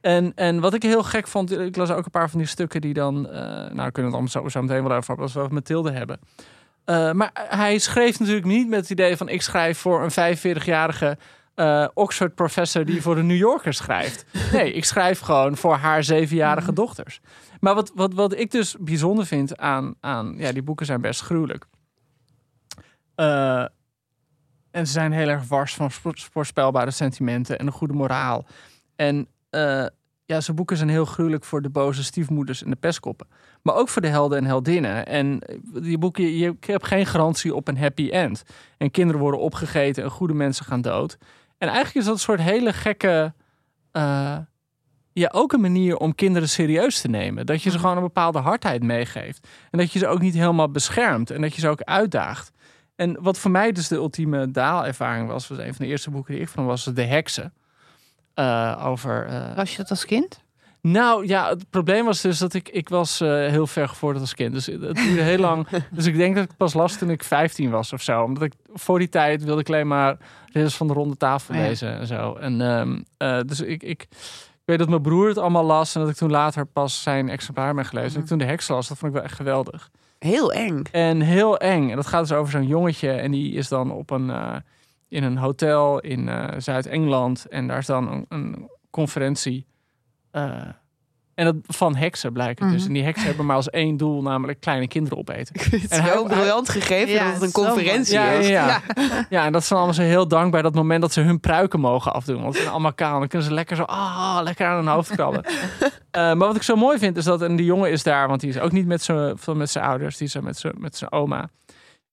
En, 0.00 0.32
en 0.34 0.60
wat 0.60 0.74
ik 0.74 0.82
heel 0.82 1.02
gek 1.02 1.26
vond, 1.28 1.58
ik 1.58 1.76
las 1.76 1.90
ook 1.90 2.04
een 2.04 2.10
paar 2.10 2.30
van 2.30 2.38
die 2.38 2.48
stukken 2.48 2.80
die 2.80 2.94
dan... 2.94 3.28
eh, 3.28 3.32
nou, 3.40 3.74
daar 3.74 3.92
kunnen 3.92 3.92
we 3.92 4.02
het 4.02 4.12
allemaal 4.12 4.28
zo, 4.28 4.48
zo 4.48 4.62
meteen 4.62 4.82
wel 4.82 4.92
over 4.96 5.06
hebben 5.06 5.24
als 5.24 5.34
we 5.34 5.40
het 5.40 5.52
Mathilde 5.52 5.90
hebben. 5.90 6.20
Eh, 6.84 7.12
maar 7.12 7.30
hij 7.48 7.78
schreef 7.78 8.18
natuurlijk 8.18 8.46
niet 8.46 8.68
met 8.68 8.80
het 8.80 8.90
idee 8.90 9.16
van... 9.16 9.28
ik 9.28 9.42
schrijf 9.42 9.78
voor 9.78 10.02
een 10.16 10.36
45-jarige 10.38 11.16
eh, 11.54 11.88
Oxford 11.94 12.34
professor 12.34 12.84
die 12.84 13.02
voor 13.02 13.14
de 13.14 13.22
New 13.22 13.36
Yorker 13.36 13.74
schrijft. 13.74 14.24
Nee, 14.52 14.72
ik 14.72 14.84
schrijf 14.84 15.20
gewoon 15.20 15.56
voor 15.56 15.74
haar 15.74 16.04
zevenjarige 16.04 16.72
dochters. 16.72 17.20
Maar 17.60 17.74
wat, 17.74 17.92
wat, 17.94 18.14
wat 18.14 18.36
ik 18.36 18.50
dus 18.50 18.76
bijzonder 18.80 19.26
vind 19.26 19.56
aan, 19.56 19.94
aan... 20.00 20.34
Ja, 20.38 20.52
die 20.52 20.62
boeken 20.62 20.86
zijn 20.86 21.00
best 21.00 21.20
gruwelijk. 21.20 21.66
Eh, 23.14 23.64
en 24.70 24.86
ze 24.86 24.92
zijn 24.92 25.12
heel 25.12 25.28
erg 25.28 25.48
wars 25.48 25.74
van 25.74 25.90
voorspelbare 26.32 26.90
sentimenten 26.90 27.58
en 27.58 27.66
een 27.66 27.72
goede 27.72 27.94
moraal. 27.94 28.46
En 28.96 29.28
eh, 29.50 29.86
ja, 30.26 30.40
zijn 30.40 30.56
boeken 30.56 30.76
zijn 30.76 30.88
heel 30.88 31.04
gruwelijk 31.04 31.44
voor 31.44 31.62
de 31.62 31.70
boze 31.70 32.04
stiefmoeders 32.04 32.62
en 32.62 32.70
de 32.70 32.76
pestkoppen. 32.76 33.26
Maar 33.62 33.74
ook 33.74 33.88
voor 33.88 34.02
de 34.02 34.08
helden 34.08 34.38
en 34.38 34.44
heldinnen. 34.44 35.06
En 35.06 35.40
eh, 35.40 35.58
die 35.82 35.98
boeken, 35.98 36.24
je, 36.24 36.38
je 36.38 36.72
hebt 36.72 36.86
geen 36.86 37.06
garantie 37.06 37.54
op 37.54 37.68
een 37.68 37.78
happy 37.78 38.08
end. 38.08 38.42
En 38.78 38.90
kinderen 38.90 39.20
worden 39.20 39.40
opgegeten 39.40 40.04
en 40.04 40.10
goede 40.10 40.34
mensen 40.34 40.64
gaan 40.64 40.80
dood. 40.80 41.18
En 41.58 41.68
eigenlijk 41.68 41.96
is 41.96 42.04
dat 42.04 42.14
een 42.14 42.20
soort 42.20 42.40
hele 42.40 42.72
gekke... 42.72 43.34
eh, 43.92 44.38
ja, 45.12 45.28
ook 45.32 45.52
een 45.52 45.60
manier 45.60 45.96
om 45.96 46.14
kinderen 46.14 46.48
serieus 46.48 47.00
te 47.00 47.08
nemen. 47.08 47.46
Dat 47.46 47.62
je 47.62 47.70
ze 47.70 47.78
gewoon 47.78 47.96
een 47.96 48.02
bepaalde 48.02 48.38
hardheid 48.38 48.82
meegeeft. 48.82 49.48
En 49.70 49.78
dat 49.78 49.92
je 49.92 49.98
ze 49.98 50.06
ook 50.06 50.20
niet 50.20 50.34
helemaal 50.34 50.70
beschermt. 50.70 51.30
En 51.30 51.40
dat 51.40 51.54
je 51.54 51.60
ze 51.60 51.68
ook 51.68 51.82
uitdaagt. 51.82 52.52
En 52.96 53.22
wat 53.22 53.38
voor 53.38 53.50
mij 53.50 53.72
dus 53.72 53.88
de 53.88 53.94
ultieme 53.96 54.50
daalervaring 54.50 55.28
was... 55.28 55.48
was 55.48 55.58
een 55.58 55.74
van 55.74 55.84
de 55.84 55.90
eerste 55.90 56.10
boeken 56.10 56.32
die 56.32 56.42
ik 56.42 56.48
van 56.48 56.64
was... 56.66 56.84
De 56.84 57.02
Heksen. 57.04 57.54
Eh, 58.34 58.82
over... 58.86 59.26
eh, 59.26 59.56
Was 59.56 59.70
je 59.70 59.76
dat 59.76 59.90
als 59.90 60.04
kind? 60.04 60.43
Nou 60.86 61.26
ja, 61.26 61.48
het 61.48 61.70
probleem 61.70 62.04
was 62.04 62.20
dus 62.20 62.38
dat 62.38 62.54
ik, 62.54 62.68
ik 62.68 62.88
was 62.88 63.20
eh, 63.20 63.28
heel 63.28 63.66
ver 63.66 63.88
gevorderd 63.88 64.20
als 64.20 64.34
kind. 64.34 64.52
Dus 64.52 64.66
het 64.66 64.80
duurde 64.80 65.22
heel 65.22 65.38
lang. 65.38 65.66
Dus 65.90 66.06
ik 66.06 66.16
denk 66.16 66.34
dat 66.34 66.44
ik 66.44 66.56
pas 66.56 66.74
las 66.74 66.98
toen 66.98 67.10
ik 67.10 67.24
15 67.24 67.70
was 67.70 67.92
of 67.92 68.02
zo. 68.02 68.22
Omdat 68.22 68.42
ik 68.42 68.52
voor 68.72 68.98
die 68.98 69.08
tijd 69.08 69.44
wilde 69.44 69.60
ik 69.60 69.68
alleen 69.68 69.86
maar 69.86 70.16
Ridders 70.52 70.76
van 70.76 70.86
de 70.86 70.92
Ronde 70.92 71.16
Tafel 71.16 71.54
Oh 71.54 71.60
ja. 71.60 71.66
lezen 71.66 71.98
en 71.98 72.06
zo. 72.06 72.34
En 72.34 72.60
ehm, 72.60 73.00
eh, 73.16 73.40
dus 73.46 73.60
ik, 73.60 73.82
ik, 73.82 74.02
ik 74.02 74.08
weet 74.64 74.78
dat 74.78 74.88
mijn 74.88 75.02
broer 75.02 75.28
het 75.28 75.38
allemaal 75.38 75.64
las. 75.64 75.94
En 75.94 76.00
dat 76.00 76.10
ik 76.10 76.16
toen 76.16 76.30
later 76.30 76.66
pas 76.66 77.02
zijn 77.02 77.28
exemplaar 77.28 77.74
ben 77.74 77.84
gelezen. 77.84 78.14
En 78.14 78.20
ik 78.20 78.26
toen 78.26 78.38
de 78.38 78.44
heks 78.44 78.68
las, 78.68 78.88
dat 78.88 78.98
vond 78.98 79.12
ik 79.12 79.18
wel 79.18 79.26
echt 79.26 79.36
geweldig. 79.36 79.90
Heel 80.18 80.52
eng. 80.52 80.82
En 80.92 81.20
heel 81.20 81.58
eng. 81.58 81.90
En 81.90 81.96
dat 81.96 82.06
gaat 82.06 82.28
dus 82.28 82.36
over 82.36 82.52
zo'n 82.52 82.66
jongetje. 82.66 83.10
En 83.10 83.30
die 83.30 83.52
is 83.52 83.68
dan 83.68 83.92
op 83.92 84.10
een, 84.10 84.30
eh, 84.30 84.56
in 85.08 85.22
een 85.22 85.36
hotel 85.36 86.00
in 86.00 86.30
Zuid-Engeland. 86.58 87.46
En 87.46 87.66
daar 87.66 87.78
is 87.78 87.86
dan 87.86 88.12
een, 88.12 88.26
een 88.28 88.70
conferentie. 88.90 89.66
Eh, 90.34 90.68
En 91.34 91.44
dat 91.44 91.54
van 91.66 91.96
heksen 91.96 92.32
blijkt 92.32 92.60
het 92.60 92.70
dus. 92.70 92.78
Mhm. 92.78 92.88
En 92.88 92.94
die 92.94 93.02
heksen 93.02 93.26
hebben 93.26 93.46
maar 93.46 93.56
als 93.56 93.70
één 93.70 93.96
doel, 93.96 94.22
namelijk 94.22 94.60
kleine 94.60 94.88
kinderen 94.88 95.18
opeten. 95.18 95.54
Het 95.60 95.72
is 95.72 95.88
En 95.88 96.02
hij- 96.02 96.12
wel 96.14 96.24
briljant 96.24 96.68
gegeven 96.68 97.12
Ja, 97.14 97.24
dat 97.24 97.32
het 97.34 97.42
een 97.42 97.52
conferentie 97.52 98.14
Ja, 98.14 98.30
ja, 98.30 98.38
is. 98.38 98.48
ja. 98.48 98.80
ja, 99.28 99.44
en 99.44 99.52
dat 99.52 99.64
zijn 99.64 99.78
allemaal 99.78 99.96
zo 99.98 100.02
heel 100.02 100.28
dankbaar 100.28 100.62
dat 100.62 100.74
moment 100.74 101.00
dat 101.00 101.12
ze 101.12 101.20
hun 101.20 101.40
pruiken 101.40 101.80
mogen 101.80 102.12
afdoen. 102.12 102.42
Want 102.42 102.54
ze 102.54 102.60
zijn 102.60 102.72
allemaal 102.72 102.94
kaal. 102.94 103.18
Dan 103.18 103.28
kunnen 103.28 103.48
ze 103.48 103.54
lekker 103.54 103.76
zo, 103.76 103.82
ah, 103.82 104.38
lekker 104.42 104.66
aan 104.66 104.76
hun 104.76 104.86
hoofd 104.94 105.10
krabben. 105.10 105.44
Eh, 106.10 106.20
maar 106.20 106.36
wat 106.36 106.56
ik 106.56 106.62
zo 106.62 106.76
mooi 106.76 106.98
vind 106.98 107.16
is 107.16 107.24
dat, 107.24 107.42
en 107.42 107.56
die 107.56 107.66
jongen 107.66 107.90
is 107.90 108.02
daar, 108.02 108.28
want 108.28 108.40
die 108.40 108.48
is 108.50 108.58
ook 108.58 108.72
niet 108.72 108.86
met 108.86 109.02
zijn 109.02 109.36
met 109.54 109.70
zijn 109.70 109.84
ouders, 109.84 110.16
die 110.16 110.26
is 110.26 110.40
met 110.40 110.58
zijn, 110.58 110.74
met 110.78 110.96
zijn 110.96 111.12
oma. 111.12 111.48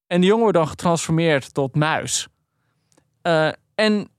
En 0.07 0.19
die 0.19 0.26
jongen 0.30 0.41
wordt 0.43 0.57
dan 0.57 0.67
getransformeerd 0.67 1.53
tot 1.53 1.76
muis. 1.76 2.28
Eh, 3.22 3.49
en 3.76 4.09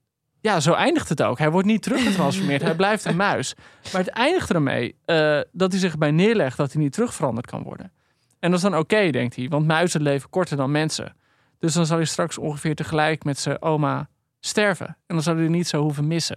ja, 0.42 0.60
zo 0.60 0.72
eindigt 0.72 1.08
het 1.08 1.22
ook. 1.22 1.38
Hij 1.38 1.50
wordt 1.50 1.66
niet 1.66 1.82
teruggetransformeerd, 1.82 2.62
hij 2.62 2.74
blijft 2.74 3.04
een 3.04 3.16
muis. 3.16 3.54
Maar 3.92 4.00
het 4.00 4.10
eindigt 4.10 4.50
ermee 4.50 4.94
eh, 5.04 5.40
dat 5.52 5.70
hij 5.72 5.80
zich 5.80 5.98
bij 5.98 6.10
neerlegt 6.10 6.56
dat 6.56 6.72
hij 6.72 6.82
niet 6.82 6.92
terugveranderd 6.92 7.46
kan 7.46 7.62
worden. 7.62 7.92
En 8.40 8.50
dat 8.50 8.58
is 8.62 8.70
dan 8.70 8.78
oké, 8.78 9.10
denkt 9.10 9.36
hij, 9.36 9.48
want 9.48 9.66
muizen 9.66 10.02
leven 10.02 10.30
korter 10.30 10.56
dan 10.56 10.70
mensen. 10.70 11.16
Dus 11.58 11.74
dan 11.74 11.86
zal 11.86 11.96
hij 11.96 12.06
straks 12.06 12.38
ongeveer 12.38 12.74
tegelijk 12.74 13.24
met 13.24 13.38
zijn 13.38 13.62
oma 13.62 14.08
sterven. 14.40 14.86
En 14.86 14.94
dan 15.14 15.22
zal 15.22 15.36
hij 15.36 15.48
niet 15.48 15.68
zo 15.68 15.82
hoeven 15.82 16.06
missen. 16.06 16.36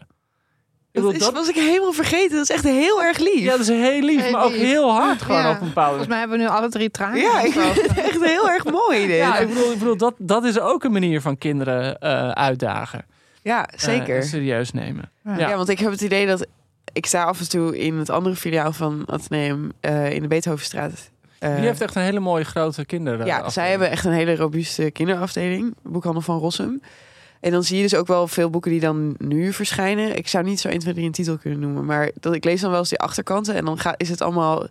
Ik 0.92 1.02
Dat, 1.02 1.12
bedoel, 1.12 1.28
is, 1.28 1.34
was 1.34 1.50
ik 1.50 1.56
helemaal 1.56 1.92
vergeten. 1.92 2.36
Dat 2.36 2.50
is 2.50 2.56
echt 2.56 2.64
heel 2.64 3.04
erg 3.04 3.18
lief. 3.18 3.40
ja, 3.40 3.52
dat 3.52 3.60
is 3.60 3.68
heel 3.68 4.02
lief, 4.02 4.22
Heel 4.22 4.32
maar 4.32 4.44
ook 4.44 4.52
lief. 4.52 4.62
heel 4.62 4.92
hard 4.92 5.22
gewoon 5.22 5.42
Ja. 5.42 5.52
op 5.52 5.62
een 5.62 5.68
bepaalde 5.68 5.90
Volgens 5.90 6.08
mij 6.10 6.20
hebben 6.20 6.38
we 6.38 6.44
nu 6.44 6.50
alle 6.50 6.70
drie 6.70 6.92
tranen. 6.92 7.20
Ja, 7.22 7.42
ik 7.42 7.52
vind 7.52 7.82
het 7.88 7.98
echt 7.98 8.24
heel 8.26 8.50
erg 8.50 8.66
mooi 8.66 9.08
dit. 9.08 9.16
Ja, 9.18 9.38
ik 9.38 9.48
bedoel, 9.48 9.72
ik 9.72 9.80
bedoel 9.80 9.98
dat, 9.98 10.14
dat 10.18 10.44
is 10.44 10.60
ook 10.60 10.84
een 10.84 10.92
manier 10.92 11.22
van 11.22 11.38
kinderen 11.38 11.98
eh, 12.00 12.30
uitdagen. 12.30 13.06
Eh, 13.46 13.62
zeker. 13.76 14.24
serieus 14.24 14.72
nemen. 14.72 15.12
Ja. 15.24 15.38
Ja. 15.38 15.50
Ja. 15.50 15.56
want 15.56 15.70
ik 15.70 15.80
heb 15.80 15.92
het 15.92 16.02
idee 16.02 16.28
dat... 16.28 16.48
Ik 16.94 17.06
sta 17.06 17.24
af 17.24 17.40
en 17.40 17.50
toe 17.50 17.78
in 17.80 17.98
het 17.98 18.10
andere 18.10 18.36
filiaal 18.36 18.74
van 18.74 19.04
Atheneum 19.06 19.72
eh, 19.80 20.12
in 20.12 20.22
de 20.22 20.28
Beethovenstraat. 20.28 21.12
Eh, 21.40 21.56
Die 21.56 21.66
heeft 21.66 21.82
echt 21.82 21.96
een 21.96 22.02
hele 22.02 22.20
mooie 22.20 22.44
grote 22.44 22.86
kinderen. 22.86 23.26
ja, 23.26 23.50
zij 23.50 23.70
hebben 23.70 23.90
echt 23.90 24.06
een 24.06 24.12
hele 24.12 24.36
robuuste 24.36 24.92
kinderafdeling. 24.92 25.76
Boekhandel 25.84 26.22
van 26.22 26.38
Rossum. 26.40 26.82
En 27.40 27.52
dan 27.52 27.64
zie 27.64 27.78
je 27.78 27.84
dus 27.84 27.96
ook 27.96 28.08
wel 28.08 28.28
veel 28.28 28.50
boeken 28.50 28.72
die 28.72 28.80
dan 28.80 29.16
nu 29.18 29.54
verschijnen. 29.54 30.16
Ik 30.18 30.28
zou 30.28 30.44
niet 30.44 30.60
zo 30.60 30.68
1, 30.68 30.80
2, 30.80 30.94
3 30.94 31.06
een 31.06 31.12
titel 31.12 31.38
kunnen 31.38 31.60
noemen. 31.60 31.86
Maar 31.86 32.12
dat, 32.20 32.34
ik 32.34 32.44
lees 32.44 32.62
dan 32.62 32.70
wel 32.70 32.80
eens 32.80 32.90
die 32.90 33.00
achterkanten. 33.00 33.56
En 33.56 33.66
dan 33.66 33.80
gaat, 33.80 33.96
is 34.02 34.10
het 34.10 34.22
allemaal 34.22 34.68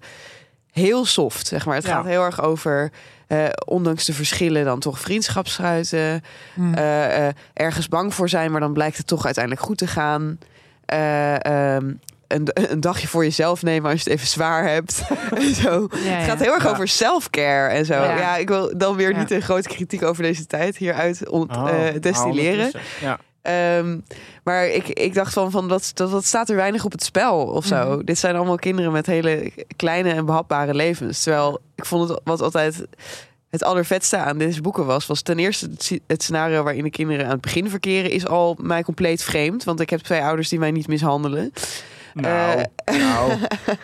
heel 0.75 1.05
soft, 1.05 1.47
zeg 1.47 1.67
maar. 1.67 1.75
Het 1.77 1.87
Ja. 1.87 1.95
gaat 1.95 2.05
heel 2.05 2.23
erg 2.25 2.43
over... 2.43 2.91
eh, 3.27 3.45
ondanks 3.67 4.05
de 4.05 4.13
verschillen 4.13 4.65
dan 4.65 4.81
toch 4.81 5.01
vriendschap 5.01 5.47
sluiten. 5.49 6.23
Hm. 6.55 6.75
eh, 6.75 7.27
eh, 7.29 7.35
ergens 7.53 7.89
bang 7.89 8.15
voor 8.15 8.29
zijn, 8.29 8.51
maar 8.51 8.61
dan 8.61 8.73
blijkt 8.73 8.97
het 8.97 9.07
toch 9.07 9.25
uiteindelijk 9.25 9.65
goed 9.65 9.79
te 9.79 9.87
gaan. 9.87 10.39
Eh, 10.87 11.45
ehm, 11.45 11.93
een, 12.29 12.49
een 12.53 12.81
dagje 12.81 13.09
voor 13.09 13.25
jezelf 13.25 13.63
nemen 13.63 13.91
als 13.91 14.03
je 14.03 14.11
het 14.11 14.19
even 14.19 14.31
zwaar 14.31 14.69
hebt. 14.69 15.03
en 15.35 15.55
zo. 15.55 15.89
Ja, 15.91 15.99
Het 16.11 16.29
gaat 16.29 16.41
heel 16.41 16.55
erg 16.55 16.65
Ja. 16.65 16.71
over 16.71 16.89
self-care 16.89 17.69
en 17.69 17.85
zo. 17.85 17.95
Ja. 17.95 18.17
Ja. 18.17 18.37
ik 18.37 18.49
wil 18.49 18.79
dan 18.79 18.97
weer 18.97 19.11
Ja. 19.11 19.19
niet 19.19 19.31
een 19.31 19.43
grote 19.43 19.69
kritiek 19.69 20.03
over 20.03 20.23
deze 20.23 20.47
tijd 20.47 20.77
hieruit 20.77 21.29
ont, 21.29 21.57
Oh, 21.57 21.69
eh, 21.87 22.01
destilleren. 22.01 22.65
ondertussen. 22.65 23.19
Ehm, 23.45 23.99
maar 24.45 24.67
ik, 24.67 24.89
ik 24.89 25.15
dacht 25.15 25.33
van, 25.33 25.51
van 25.51 25.69
dat, 25.69 25.91
dat, 25.95 26.11
dat 26.11 26.25
staat 26.25 26.49
er 26.49 26.57
weinig 26.57 26.85
op 26.85 26.93
het 26.93 27.05
spel 27.05 27.47
of 27.47 27.65
zo. 27.65 27.97
Mhm. 27.97 28.05
Dit 28.05 28.19
zijn 28.19 28.37
allemaal 28.37 28.57
kinderen 28.57 28.93
met 28.93 29.07
hele 29.07 29.53
kleine 29.77 30.13
en 30.13 30.27
behapbare 30.27 30.75
levens. 30.75 31.23
Terwijl 31.23 31.61
ik 31.75 31.85
vond 31.85 32.09
het 32.09 32.21
wat 32.25 32.41
altijd 32.41 32.87
het 33.51 33.65
allervetste 33.65 34.17
aan 34.17 34.39
deze 34.39 34.61
boeken 34.61 34.87
was, 34.87 35.07
was 35.07 35.23
ten 35.23 35.39
eerste 35.39 35.71
het 36.07 36.23
scenario 36.23 36.63
waarin 36.63 36.83
de 36.83 36.91
kinderen 36.91 37.25
aan 37.25 37.31
het 37.31 37.41
begin 37.41 37.71
verkeren, 37.71 38.11
is 38.11 38.27
al 38.27 38.57
mij 38.61 38.83
compleet 38.83 39.23
vreemd. 39.23 39.65
Want 39.65 39.81
ik 39.81 39.91
heb 39.91 40.01
twee 40.01 40.23
ouders 40.23 40.49
die 40.49 40.59
mij 40.59 40.71
niet 40.71 40.89
mishandelen. 40.89 41.53
Nou, 42.15 42.65
Eh. 42.85 42.97
nou. 42.99 43.33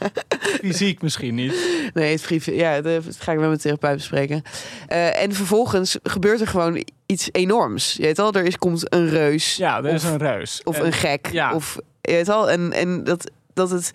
fysiek 0.63 1.03
misschien 1.03 1.35
niet. 1.35 1.55
Nee, 1.95 2.13
het 2.13 2.23
briefje. 2.23 2.55
Ja, 2.55 2.81
dat 2.81 3.05
ga 3.19 3.33
ik 3.33 3.39
met 3.39 3.47
mijn 3.47 3.59
therapeut 3.61 3.97
bespreken. 3.97 4.43
Eh, 4.89 5.23
en 5.23 5.33
vervolgens 5.33 5.99
gebeurt 6.03 6.41
er 6.41 6.47
gewoon 6.47 6.85
iets 7.07 7.29
enorms. 7.33 7.93
Je 7.93 8.03
weet 8.03 8.19
al, 8.19 8.33
er 8.33 8.45
is, 8.45 8.59
komt 8.59 8.95
een 8.95 9.09
reus. 9.09 9.57
Ja, 9.57 9.79
er 9.79 9.93
is 9.93 10.05
of, 10.05 10.11
een 10.11 10.19
reus. 10.19 10.61
Of 10.65 10.79
En- 10.79 10.87
een 10.87 10.93
gek. 10.93 11.29
ja. 11.33 11.55
Of, 11.55 11.79
je 12.01 12.13
weet 12.13 12.29
al, 12.29 12.51
en, 12.51 12.73
en 12.73 13.05
dat, 13.05 13.31
dat 13.55 13.71
het... 13.71 13.91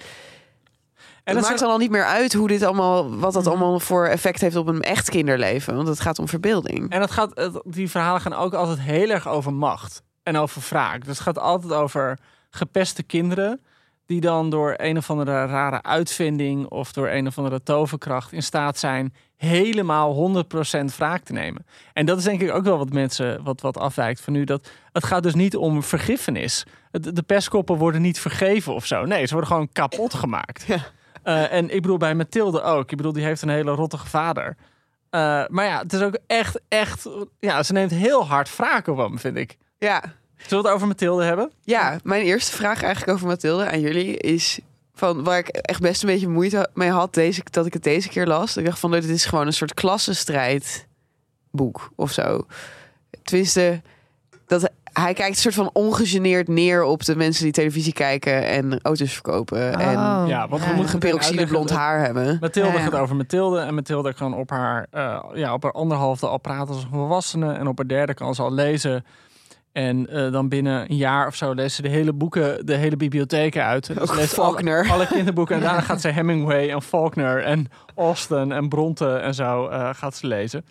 En 1.23 1.35
het 1.35 1.45
maakt 1.45 1.59
dan 1.59 1.69
al 1.69 1.77
niet 1.77 1.91
meer 1.91 2.05
uit 2.05 2.33
hoe 2.33 2.47
dit 2.47 2.63
allemaal, 2.63 3.15
wat 3.17 3.33
dat 3.33 3.43
Mhm. 3.43 3.51
allemaal 3.51 3.79
voor 3.79 4.05
effect 4.07 4.41
heeft 4.41 4.55
op 4.55 4.67
een 4.67 4.81
echt 4.81 5.09
kinderleven. 5.09 5.75
Want 5.75 5.87
het 5.87 5.99
gaat 5.99 6.19
om 6.19 6.27
verbeelding. 6.27 6.91
En 6.91 7.01
het 7.01 7.11
gaat, 7.11 7.49
die 7.63 7.89
verhalen 7.89 8.21
gaan 8.21 8.33
ook 8.33 8.53
altijd 8.53 8.79
heel 8.79 9.09
erg 9.09 9.27
over 9.27 9.53
macht 9.53 10.01
en 10.23 10.37
over 10.37 10.61
wraak. 10.69 10.99
Dus 11.05 11.07
het 11.13 11.19
gaat 11.19 11.39
altijd 11.39 11.73
over 11.73 12.17
gepeste 12.49 13.03
kinderen 13.03 13.61
die 14.05 14.21
dan 14.21 14.49
door 14.49 14.73
een 14.77 14.97
of 14.97 15.09
andere 15.09 15.45
rare 15.45 15.81
uitvinding 15.83 16.67
of 16.67 16.91
door 16.93 17.09
een 17.09 17.27
of 17.27 17.37
andere 17.37 17.63
toverkracht 17.63 18.31
in 18.31 18.43
staat 18.43 18.77
zijn 18.77 19.13
helemaal 19.37 20.13
100% 20.13 20.95
wraak 20.97 21.23
te 21.23 21.33
nemen. 21.33 21.65
En 21.93 22.05
dat 22.05 22.17
is 22.17 22.23
denk 22.23 22.41
ik 22.41 22.51
ook 22.51 22.63
wel 22.63 22.77
wat 22.77 22.93
mensen 22.93 23.43
wat, 23.43 23.61
wat 23.61 23.77
afwijkt 23.77 24.21
van 24.21 24.33
nu. 24.33 24.43
Dat 24.43 24.69
het 24.91 25.03
gaat 25.03 25.23
dus 25.23 25.33
niet 25.35 25.55
om 25.55 25.83
vergiffenis. 25.83 26.65
Het- 26.91 27.15
De 27.15 27.21
pestkoppen 27.23 27.75
worden 27.77 28.01
niet 28.01 28.19
vergeven 28.19 28.73
of 28.73 28.85
zo. 28.85 29.05
Nee, 29.05 29.25
ze 29.25 29.33
worden 29.33 29.51
gewoon 29.51 29.69
kapot 29.71 30.13
gemaakt. 30.13 30.63
Ja. 30.67 30.77
Eh, 31.23 31.51
en 31.51 31.69
ik 31.75 31.81
bedoel 31.81 31.97
bij 31.97 32.15
Mathilde 32.15 32.61
ook. 32.61 32.91
Ik 32.91 32.97
bedoel, 32.97 33.13
die 33.13 33.23
heeft 33.23 33.41
een 33.41 33.49
hele 33.49 33.71
rottige 33.71 34.07
vader. 34.07 34.55
Eh, 35.09 35.43
maar 35.47 35.65
ja, 35.65 35.79
het 35.79 35.93
is 35.93 36.01
ook 36.01 36.17
echt, 36.27 36.61
echt... 36.67 37.09
Ja, 37.39 37.63
ze 37.63 37.73
neemt 37.73 37.91
heel 37.91 38.25
hard 38.27 38.55
wraak 38.55 38.87
op 38.87 38.97
hem, 38.97 39.19
vind 39.19 39.37
ik. 39.37 39.57
Ja. 39.77 40.03
Zullen 40.37 40.63
we 40.63 40.69
het 40.69 40.75
over 40.77 40.87
Mathilde 40.87 41.23
hebben? 41.23 41.51
ja, 41.63 41.97
mijn 42.03 42.21
eerste 42.21 42.55
vraag 42.55 42.83
eigenlijk 42.83 43.13
over 43.13 43.27
Mathilde 43.27 43.69
aan 43.71 43.79
jullie 43.79 44.17
is... 44.17 44.59
Van 44.97 45.23
waar 45.23 45.37
ik 45.37 45.47
echt 45.47 45.79
best 45.81 46.03
een 46.03 46.09
beetje 46.09 46.27
moeite 46.27 46.69
mee 46.73 46.89
had 46.89 47.13
deze, 47.13 47.41
dat 47.51 47.65
ik 47.65 47.73
het 47.73 47.83
deze 47.83 48.09
keer 48.09 48.27
las. 48.27 48.57
Ik 48.57 48.65
dacht 48.65 48.79
van 48.79 48.91
dit 48.91 49.03
is 49.03 49.25
gewoon 49.25 49.45
een 49.45 49.53
soort 49.53 49.73
klassenstrijdboek 49.73 51.91
of 51.95 52.11
zo. 52.11 52.45
Tenminste, 53.23 53.81
dat 54.47 54.69
hij 54.93 55.13
kijkt 55.13 55.35
een 55.35 55.41
soort 55.41 55.55
van 55.55 55.69
ongegeneerd 55.73 56.47
neer 56.47 56.83
op 56.83 57.03
de 57.05 57.15
mensen 57.15 57.43
die 57.43 57.53
televisie 57.53 57.93
kijken 57.93 58.45
en 58.47 58.79
auto's 58.81 59.13
verkopen. 59.13 59.73
En 59.79 59.97
Oh, 59.97 60.23
ja, 60.27 60.47
want 60.47 60.61
we 60.63 60.69
ja. 60.69 60.73
moeten 60.75 60.93
geperoxide 60.93 61.47
blond 61.47 61.69
haar 61.69 61.99
hebben. 61.99 62.37
Mathilde 62.41 62.69
Ja, 62.69 62.75
ja. 62.77 62.83
gaat 62.83 62.93
over 62.99 63.15
Mathilde. 63.15 63.59
En 63.59 63.75
Mathilde 63.75 64.13
kan 64.13 64.33
op 64.33 64.49
haar, 64.49 64.87
eh, 64.91 65.23
ja, 65.33 65.53
op 65.53 65.63
haar 65.63 65.71
anderhalfde 65.71 66.27
al 66.27 66.37
praten 66.37 66.73
als 66.73 66.83
een 66.83 66.89
volwassene. 66.89 67.53
En 67.53 67.67
op 67.67 67.77
haar 67.77 67.87
derde 67.87 68.13
kan 68.13 68.35
ze 68.35 68.41
al 68.41 68.53
lezen. 68.53 69.05
En 69.75 70.07
eh, 70.09 70.31
dan 70.31 70.49
binnen 70.49 70.89
een 70.91 70.97
jaar 70.97 71.27
of 71.27 71.35
zo 71.35 71.53
leest 71.53 71.75
ze 71.75 71.81
de 71.81 71.89
hele 71.89 72.13
boeken, 72.13 72.65
de 72.65 72.75
hele 72.75 72.95
bibliotheek 72.95 73.57
uit. 73.57 73.87
Dus 73.87 73.99
Ook 73.99 74.15
leest 74.15 74.33
Faulkner. 74.33 74.89
Alle, 74.89 75.07
kinderboeken. 75.07 75.55
En 75.55 75.61
daarna 75.61 75.81
gaat 75.89 76.01
ze 76.01 76.07
Hemingway 76.07 76.69
en 76.69 76.81
Faulkner 76.81 77.43
en 77.43 77.67
Austen 77.95 78.51
en 78.51 78.69
Bronte 78.69 79.15
en 79.15 79.33
zo 79.33 79.67
eh, 79.67 79.89
gaat 79.93 80.15
ze 80.15 80.27
lezen. 80.27 80.65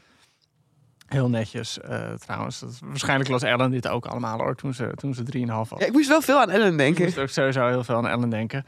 Heel 1.06 1.28
netjes 1.28 1.80
eh, 1.80 2.12
trouwens. 2.12 2.60
Dat, 2.60 2.78
waarschijnlijk 2.84 3.30
las 3.30 3.42
Ellen 3.42 3.70
dit 3.70 3.88
ook 3.88 4.06
allemaal 4.06 4.38
hoor, 4.38 4.54
toen 4.54 4.74
ze, 4.74 4.90
toen 4.94 5.14
ze 5.14 5.22
3,5 5.36 5.46
was. 5.46 5.68
Ja, 5.78 5.86
ik 5.86 5.92
moest 5.92 6.08
wel 6.08 6.20
veel 6.20 6.40
aan 6.40 6.50
Ellen 6.50 6.72
Ik 6.72 6.78
denken. 6.78 7.04
moest 7.04 7.18
ook 7.18 7.28
sowieso 7.28 7.68
heel 7.68 7.84
veel 7.84 7.96
aan 7.96 8.08
Ellen 8.08 8.30
denken. 8.30 8.66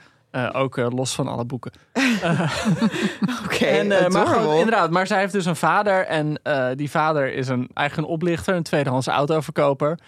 Ook 0.53 0.77
los 0.77 1.15
van 1.15 1.29
alle 1.29 1.45
boeken. 1.45 1.73
Oké, 3.45 3.83
maar 4.09 4.57
inderdaad, 4.57 4.91
maar 4.91 5.07
zij 5.07 5.19
heeft 5.19 5.33
dus 5.33 5.47
een 5.47 5.57
vader. 5.57 6.07
En 6.07 6.41
die 6.75 6.91
vader 6.91 7.33
is 7.33 7.49
een, 7.49 7.71
een 7.75 8.05
oplichter, 8.05 8.55
een 8.55 8.63
tweedehands 8.63 9.07
autoverkoper. 9.07 9.99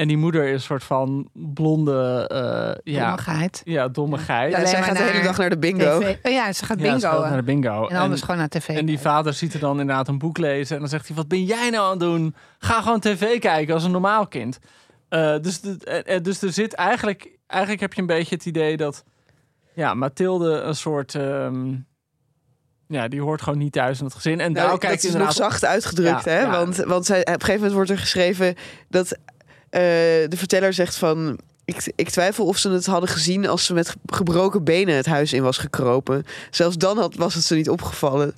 En 0.00 0.08
die 0.08 0.16
moeder 0.16 0.46
is 0.46 0.52
een 0.52 0.60
soort 0.60 0.84
van 0.84 1.28
blonde, 1.32 2.26
eh, 2.28 2.94
ja, 2.94 3.00
Dommigheid. 3.06 3.60
ja, 3.64 3.88
domme 3.88 4.18
geit. 4.18 4.50
Ja, 4.50 4.56
Alleen 4.56 4.68
zij 4.68 4.82
gaat 4.82 4.96
de 4.96 5.02
hele 5.02 5.22
dag 5.22 5.36
naar 5.38 5.50
de 5.50 5.58
bingo. 5.58 5.98
TV. 6.00 6.16
Oh 6.22 6.32
ja, 6.32 6.52
ze 6.52 6.64
gaat 6.64 6.80
Ja, 6.80 6.84
ze 6.84 6.90
bingo. 7.06 7.20
gaat 7.20 7.28
naar 7.28 7.36
de 7.36 7.42
bingo. 7.42 7.86
En 7.88 7.96
anders 7.96 8.20
gewoon 8.20 8.36
naar 8.36 8.48
tv. 8.48 8.68
En 8.68 8.86
die 8.86 8.98
vader 8.98 9.32
ziet 9.34 9.54
er 9.54 9.60
dan 9.60 9.80
inderdaad 9.80 10.08
een 10.08 10.18
boek 10.18 10.38
lezen. 10.38 10.74
En 10.74 10.80
dan 10.80 10.90
zegt 10.90 11.06
hij, 11.06 11.16
wat 11.16 11.28
ben 11.28 11.44
jij 11.44 11.70
nou 11.70 11.84
aan 11.84 11.90
het 11.90 12.00
doen? 12.00 12.34
Ga 12.58 12.82
gewoon 12.82 13.00
tv 13.00 13.38
kijken 13.38 13.74
als 13.74 13.84
een 13.84 13.90
normaal 13.90 14.26
kind. 14.26 14.58
Eh, 15.08 15.34
dus, 15.40 15.60
de, 15.60 15.76
eh, 15.84 16.22
dus 16.22 16.42
er 16.42 16.52
zit 16.52 16.74
eigenlijk... 16.74 17.38
Eigenlijk 17.46 17.80
heb 17.82 17.92
je 17.92 18.00
een 18.00 18.06
beetje 18.06 18.34
het 18.34 18.46
idee 18.46 18.76
dat... 18.76 19.04
Ja, 19.74 19.94
Mathilde 19.94 20.52
een 20.60 20.74
soort... 20.76 21.14
ehm, 21.14 21.74
ja, 22.86 23.08
die 23.08 23.20
hoort 23.22 23.42
gewoon 23.42 23.58
niet 23.58 23.72
thuis 23.72 23.98
in 23.98 24.04
het 24.04 24.14
gezin. 24.14 24.40
En 24.40 24.52
Nou, 24.52 24.68
daar 24.68 24.78
kijkt 24.78 24.94
dat 25.02 25.04
is 25.04 25.04
inderdaad... 25.04 25.38
nog 25.38 25.46
zacht 25.50 25.64
uitgedrukt, 25.64 26.24
Ja, 26.24 26.30
hè? 26.30 26.40
ja. 26.40 26.50
Want, 26.50 26.76
want 26.76 27.06
zij, 27.06 27.20
op 27.20 27.26
een 27.26 27.32
gegeven 27.32 27.54
moment 27.54 27.72
wordt 27.72 27.90
er 27.90 27.98
geschreven 27.98 28.54
dat 28.88 29.16
de 29.70 30.36
verteller 30.36 30.72
zegt 30.72 30.96
van... 30.96 31.38
Ik, 31.64 31.92
ik 31.96 32.08
twijfel 32.10 32.46
of 32.46 32.56
ze 32.56 32.70
het 32.70 32.86
hadden 32.86 33.08
gezien 33.08 33.46
als 33.48 33.64
ze 33.64 33.74
met 33.74 33.96
gebroken 34.06 34.64
benen 34.64 34.96
het 34.96 35.06
huis 35.06 35.32
in 35.32 35.42
was 35.42 35.58
gekropen. 35.58 36.24
Zelfs 36.50 36.76
dan 36.76 36.98
had, 36.98 37.14
was 37.14 37.34
het 37.34 37.44
ze 37.44 37.54
niet 37.54 37.70
opgevallen. 37.70 38.34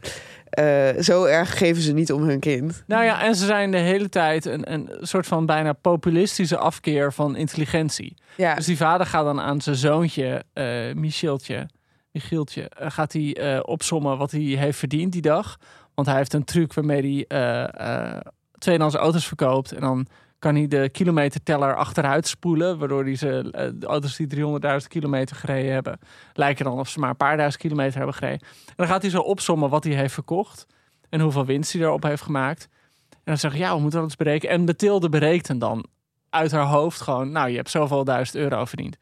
Eh, 0.52 0.88
zo 1.00 1.24
erg 1.24 1.58
geven 1.58 1.82
ze 1.82 1.92
niet 1.92 2.12
om 2.12 2.22
hun 2.22 2.40
kind. 2.40 2.82
Nou 2.86 3.04
ja, 3.04 3.22
en 3.22 3.34
ze 3.34 3.46
zijn 3.46 3.70
de 3.70 3.78
hele 3.78 4.08
tijd 4.08 4.44
een, 4.44 4.72
een 4.72 4.88
soort 5.00 5.26
van 5.26 5.46
bijna 5.46 5.72
populistische 5.72 6.56
afkeer 6.56 7.12
van 7.12 7.36
intelligentie. 7.36 8.16
Ja, 8.36 8.54
Dus 8.54 8.66
die 8.66 8.76
vader 8.76 9.06
gaat 9.06 9.24
dan 9.24 9.40
aan 9.40 9.60
zijn 9.60 9.76
zoontje, 9.76 10.44
eh 10.52 10.94
Michieltje, 10.94 11.68
Michieltje, 12.10 12.68
eh, 12.68 12.90
gaat 12.90 13.12
hij 13.12 13.34
eh, 13.36 13.60
opsommen 13.62 14.18
wat 14.18 14.30
hij 14.30 14.40
heeft 14.40 14.78
verdiend 14.78 15.12
die 15.12 15.22
dag. 15.22 15.58
Want 15.94 16.08
hij 16.08 16.16
heeft 16.16 16.32
een 16.32 16.44
truc 16.44 16.72
waarmee 16.72 17.26
hij 17.28 17.38
eh 17.38 18.12
eh 18.14 18.20
tweedehands 18.58 18.96
auto's 18.96 19.26
verkoopt. 19.26 19.72
En 19.72 19.80
dan 19.80 20.06
kan 20.42 20.54
hij 20.54 20.68
de 20.68 20.88
kilometerteller 20.88 21.76
achteruit 21.76 22.26
spoelen. 22.26 22.78
Waardoor 22.78 23.04
hij 23.04 23.16
ze, 23.16 23.48
eh, 23.50 23.68
de 23.74 23.86
auto's 23.86 24.16
die 24.16 24.26
300.000 24.26 24.88
kilometer 24.88 25.36
gereden 25.36 25.72
hebben, 25.72 25.98
lijken 26.32 26.64
dan 26.64 26.78
of 26.78 26.88
ze 26.88 26.98
maar 26.98 27.10
een 27.10 27.16
paar 27.16 27.36
duizend 27.36 27.62
kilometer 27.62 27.96
hebben 27.96 28.14
gereden. 28.14 28.40
En 28.66 28.74
dan 28.76 28.86
gaat 28.86 29.02
hij 29.02 29.10
zo 29.10 29.20
opsommen 29.20 29.70
wat 29.70 29.84
hij 29.84 29.94
heeft 29.94 30.14
verkocht 30.14 30.66
en 31.08 31.20
hoeveel 31.20 31.44
winst 31.44 31.72
hij 31.72 31.82
erop 31.82 32.02
heeft 32.02 32.22
gemaakt. 32.22 32.68
En 33.10 33.18
dan 33.24 33.38
zeg 33.38 33.52
ik, 33.52 33.58
ja, 33.58 33.74
we 33.74 33.80
moeten 33.80 33.98
dat 33.98 34.08
eens 34.08 34.16
berekenen. 34.16 34.54
En 34.54 34.64
Mathilde 34.64 35.08
berekent 35.08 35.60
dan 35.60 35.86
uit 36.30 36.52
haar 36.52 36.66
hoofd 36.66 37.00
gewoon, 37.00 37.32
nou, 37.32 37.48
je 37.48 37.56
hebt 37.56 37.70
zoveel 37.70 38.04
duizend 38.04 38.36
euro 38.36 38.64
verdiend. 38.64 38.96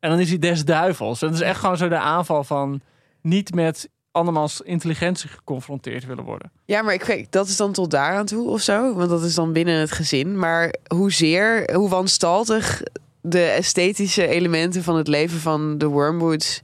En 0.00 0.10
dan 0.10 0.18
is 0.18 0.28
hij 0.28 0.38
des 0.38 0.64
duivels. 0.64 1.22
En 1.22 1.28
dat 1.28 1.36
is 1.36 1.42
echt 1.42 1.60
gewoon 1.60 1.76
zo 1.76 1.88
de 1.88 1.98
aanval 1.98 2.44
van 2.44 2.80
niet 3.22 3.54
met 3.54 3.88
andermans 4.12 4.60
intelligentie 4.60 5.28
geconfronteerd 5.28 6.06
willen 6.06 6.24
worden. 6.24 6.50
Ja, 6.64 6.82
maar 6.82 6.94
ik 6.94 7.02
weet, 7.04 7.32
dat 7.32 7.48
is 7.48 7.56
dan 7.56 7.72
tot 7.72 7.90
daar 7.90 8.16
aan 8.16 8.26
toe 8.26 8.48
of 8.48 8.60
zo. 8.60 8.94
Want 8.94 9.08
dat 9.08 9.22
is 9.22 9.34
dan 9.34 9.52
binnen 9.52 9.80
het 9.80 9.92
gezin. 9.92 10.38
Maar 10.38 10.74
hoezeer, 10.94 11.74
hoe 11.74 11.88
wanstaltig 11.88 12.82
de 13.20 13.44
esthetische 13.44 14.26
elementen 14.26 14.82
van 14.82 14.96
het 14.96 15.08
leven 15.08 15.38
van 15.38 15.78
de 15.78 15.86
Wormwoods 15.86 16.62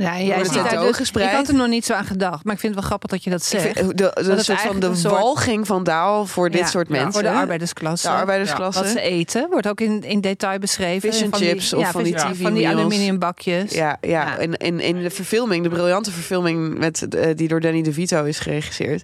Ja, 0.00 0.20
jij 0.20 0.44
ziet 0.44 0.62
het 0.62 0.76
ook 0.76 0.86
dus, 0.86 0.96
gespreid? 0.96 1.28
ik 1.30 1.36
had 1.36 1.48
er 1.48 1.54
nog 1.54 1.68
niet 1.68 1.84
zo 1.84 1.92
aan 1.92 2.04
gedacht, 2.04 2.44
maar 2.44 2.54
ik 2.54 2.60
vind 2.60 2.72
het 2.74 2.80
wel 2.80 2.82
grappig 2.90 3.10
dat 3.10 3.24
je 3.24 3.30
dat 3.30 3.44
zegt. 3.44 3.78
vind- 3.78 3.98
de, 3.98 4.10
de, 4.14 4.30
het 4.32 4.44
soort 4.44 4.60
van 4.60 4.80
de 4.80 4.94
soort- 4.94 5.14
walging 5.14 5.66
van 5.66 5.84
Daal 5.84 6.26
voor 6.26 6.50
dit 6.50 6.60
Ja, 6.60 6.66
soort 6.66 6.86
ja, 6.88 6.92
mensen. 6.92 7.12
Voor 7.12 7.22
de 7.22 7.30
arbeidersklasse. 7.30 8.06
De 8.08 8.12
arbeidersklasse. 8.14 8.80
Wat 8.82 8.90
ze 8.90 9.00
eten, 9.00 9.46
wordt 9.50 9.68
ook 9.68 9.80
in, 9.80 10.02
in 10.02 10.20
detail 10.20 10.58
beschreven. 10.58 11.12
Fish 11.12 11.22
and 11.22 11.30
Van 11.30 11.38
chips 11.46 11.72
of 11.72 11.90
van 11.90 12.02
die 12.02 12.14
TV 12.14 12.22
Van 12.40 12.52
die 12.54 12.62
meals. 12.66 12.74
aluminiumbakjes. 12.80 13.72
Ja, 13.72 13.98
ja. 14.00 14.08
Ja. 14.10 14.38
En 14.38 14.54
in, 14.56 14.80
in 14.80 15.02
de 15.02 15.10
verfilming, 15.10 15.62
de 15.62 15.68
briljante 15.68 16.10
verfilming 16.10 16.78
met, 16.78 17.08
eh, 17.14 17.26
die 17.36 17.48
door 17.48 17.60
Danny 17.60 17.82
DeVito 17.82 18.24
is 18.24 18.38
geregisseerd, 18.38 19.02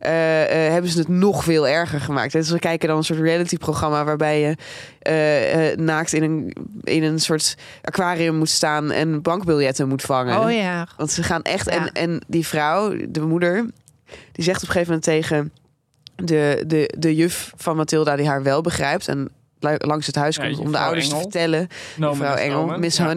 eh, 0.00 0.42
eh, 0.66 0.72
hebben 0.72 0.90
ze 0.90 0.98
het 0.98 1.08
nog 1.08 1.44
veel 1.44 1.68
erger 1.68 2.00
gemaakt. 2.00 2.32
Dus 2.32 2.50
we 2.50 2.58
kijken 2.58 2.88
dan 2.88 2.96
een 2.96 3.04
soort 3.04 3.20
reality-programma 3.20 4.04
waarbij 4.04 4.40
je 4.40 4.56
eh, 4.98 5.70
eh, 5.70 5.78
naakt 5.78 6.12
in 6.12 6.22
een, 6.22 6.56
in 6.84 7.02
een 7.02 7.18
soort 7.18 7.56
aquarium 7.82 8.36
moet 8.36 8.48
staan 8.48 8.90
en 8.90 9.22
bankbiljetten 9.22 9.88
moet 9.88 10.02
vangen. 10.02 10.40
Oh 10.40 10.52
ja. 10.52 10.86
Want 10.96 11.10
ze 11.10 11.22
gaan 11.22 11.42
echt. 11.42 11.70
Ja. 11.70 11.76
En, 11.76 11.92
en 11.92 12.22
die 12.26 12.46
vrouw, 12.46 12.96
de 13.08 13.20
moeder, 13.20 13.66
die 14.32 14.44
zegt 14.44 14.62
op 14.62 14.68
een 14.68 14.74
gegeven 14.74 14.86
moment 14.86 15.02
tegen 15.02 15.52
de, 16.16 16.64
de, 16.66 16.94
de 16.98 17.14
juf 17.14 17.52
van 17.56 17.76
Mathilda, 17.76 18.16
die 18.16 18.28
haar 18.28 18.42
wel 18.42 18.60
begrijpt. 18.60 19.08
En 19.08 19.28
langs 19.78 20.06
het 20.06 20.16
huis 20.16 20.36
Ja, 20.36 20.42
komt 20.42 20.58
om 20.58 20.72
de 20.72 20.78
ouders 20.78 21.08
te 21.08 21.16
vertellen. 21.16 21.68
No 21.96 22.10
mevrouw 22.10 22.34
Engel. 22.34 22.66
Miss 22.78 22.96
Ja. 22.96 23.14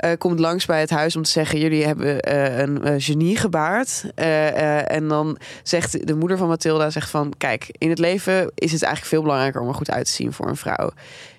Eh, 0.00 0.10
komt 0.18 0.38
langs 0.38 0.66
bij 0.66 0.80
het 0.80 0.90
huis 0.90 1.16
om 1.16 1.22
te 1.22 1.30
zeggen: 1.30 1.58
Jullie 1.58 1.86
hebben 1.86 2.20
eh, 2.20 2.58
een 2.58 2.84
eh, 2.84 2.94
genie 2.98 3.36
gebaard. 3.36 4.04
En 4.14 5.08
dan 5.08 5.38
zegt 5.62 6.06
de 6.06 6.14
moeder 6.14 6.38
van 6.38 6.48
Mathilda: 6.48 6.90
zegt 6.90 7.10
van, 7.10 7.32
Kijk, 7.36 7.66
in 7.70 7.88
het 7.88 7.98
leven 7.98 8.52
is 8.54 8.72
het 8.72 8.82
eigenlijk 8.82 9.14
veel 9.14 9.22
belangrijker 9.22 9.60
om 9.60 9.68
er 9.68 9.74
goed 9.74 9.90
uit 9.90 10.04
te 10.04 10.12
zien 10.12 10.32
voor 10.32 10.48
een 10.48 10.56
vrouw. 10.56 10.90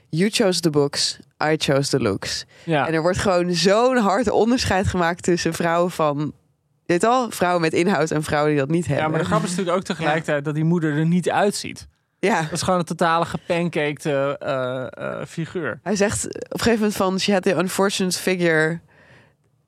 You 0.10 0.30
chose 0.30 0.60
the 0.60 0.70
books, 0.70 1.20
I 1.44 1.56
chose 1.58 1.90
the 1.90 2.00
looks. 2.00 2.46
Ja. 2.64 2.88
En 2.88 2.94
er 2.94 3.02
wordt 3.02 3.18
gewoon 3.18 3.54
zo'n 3.54 3.98
hard 3.98 4.30
onderscheid 4.30 4.88
gemaakt 4.88 5.24
tussen 5.24 5.54
vrouwen 5.54 5.92
van. 5.92 6.34
Dit 6.86 7.04
al, 7.04 7.32
vrouwen 7.32 7.62
met 7.62 7.74
inhoud 7.74 8.12
en 8.12 8.24
vrouwen 8.24 8.52
die 8.52 8.60
dat 8.60 8.70
niet 8.70 8.86
hebben. 8.86 9.06
ja, 9.06 9.12
maar 9.12 9.20
de 9.20 9.26
grap 9.26 9.44
is 9.44 9.50
natuurlijk 9.50 9.78
ook 9.78 9.84
tegelijkertijd 9.84 10.46
dat 10.46 10.56
die 10.56 10.64
moeder 10.64 10.98
er 10.98 11.06
niet 11.06 11.30
uitziet. 11.30 11.88
Ja. 12.22 12.42
Dat 12.42 12.52
is 12.52 12.62
gewoon 12.62 12.80
een 12.80 12.86
totale 12.86 13.26
gepancaked 13.26 14.06
eh, 14.06 14.30
eh, 14.92 15.26
figuur. 15.28 15.80
Hij 15.84 15.96
zegt 15.96 16.26
op 16.26 16.34
een 16.54 16.60
gegeven 16.60 16.80
moment 16.80 16.96
van... 16.96 17.20
She 17.20 17.32
had 17.34 17.44
the 17.44 17.54
unfortunate 17.56 18.18
figure... 18.20 18.80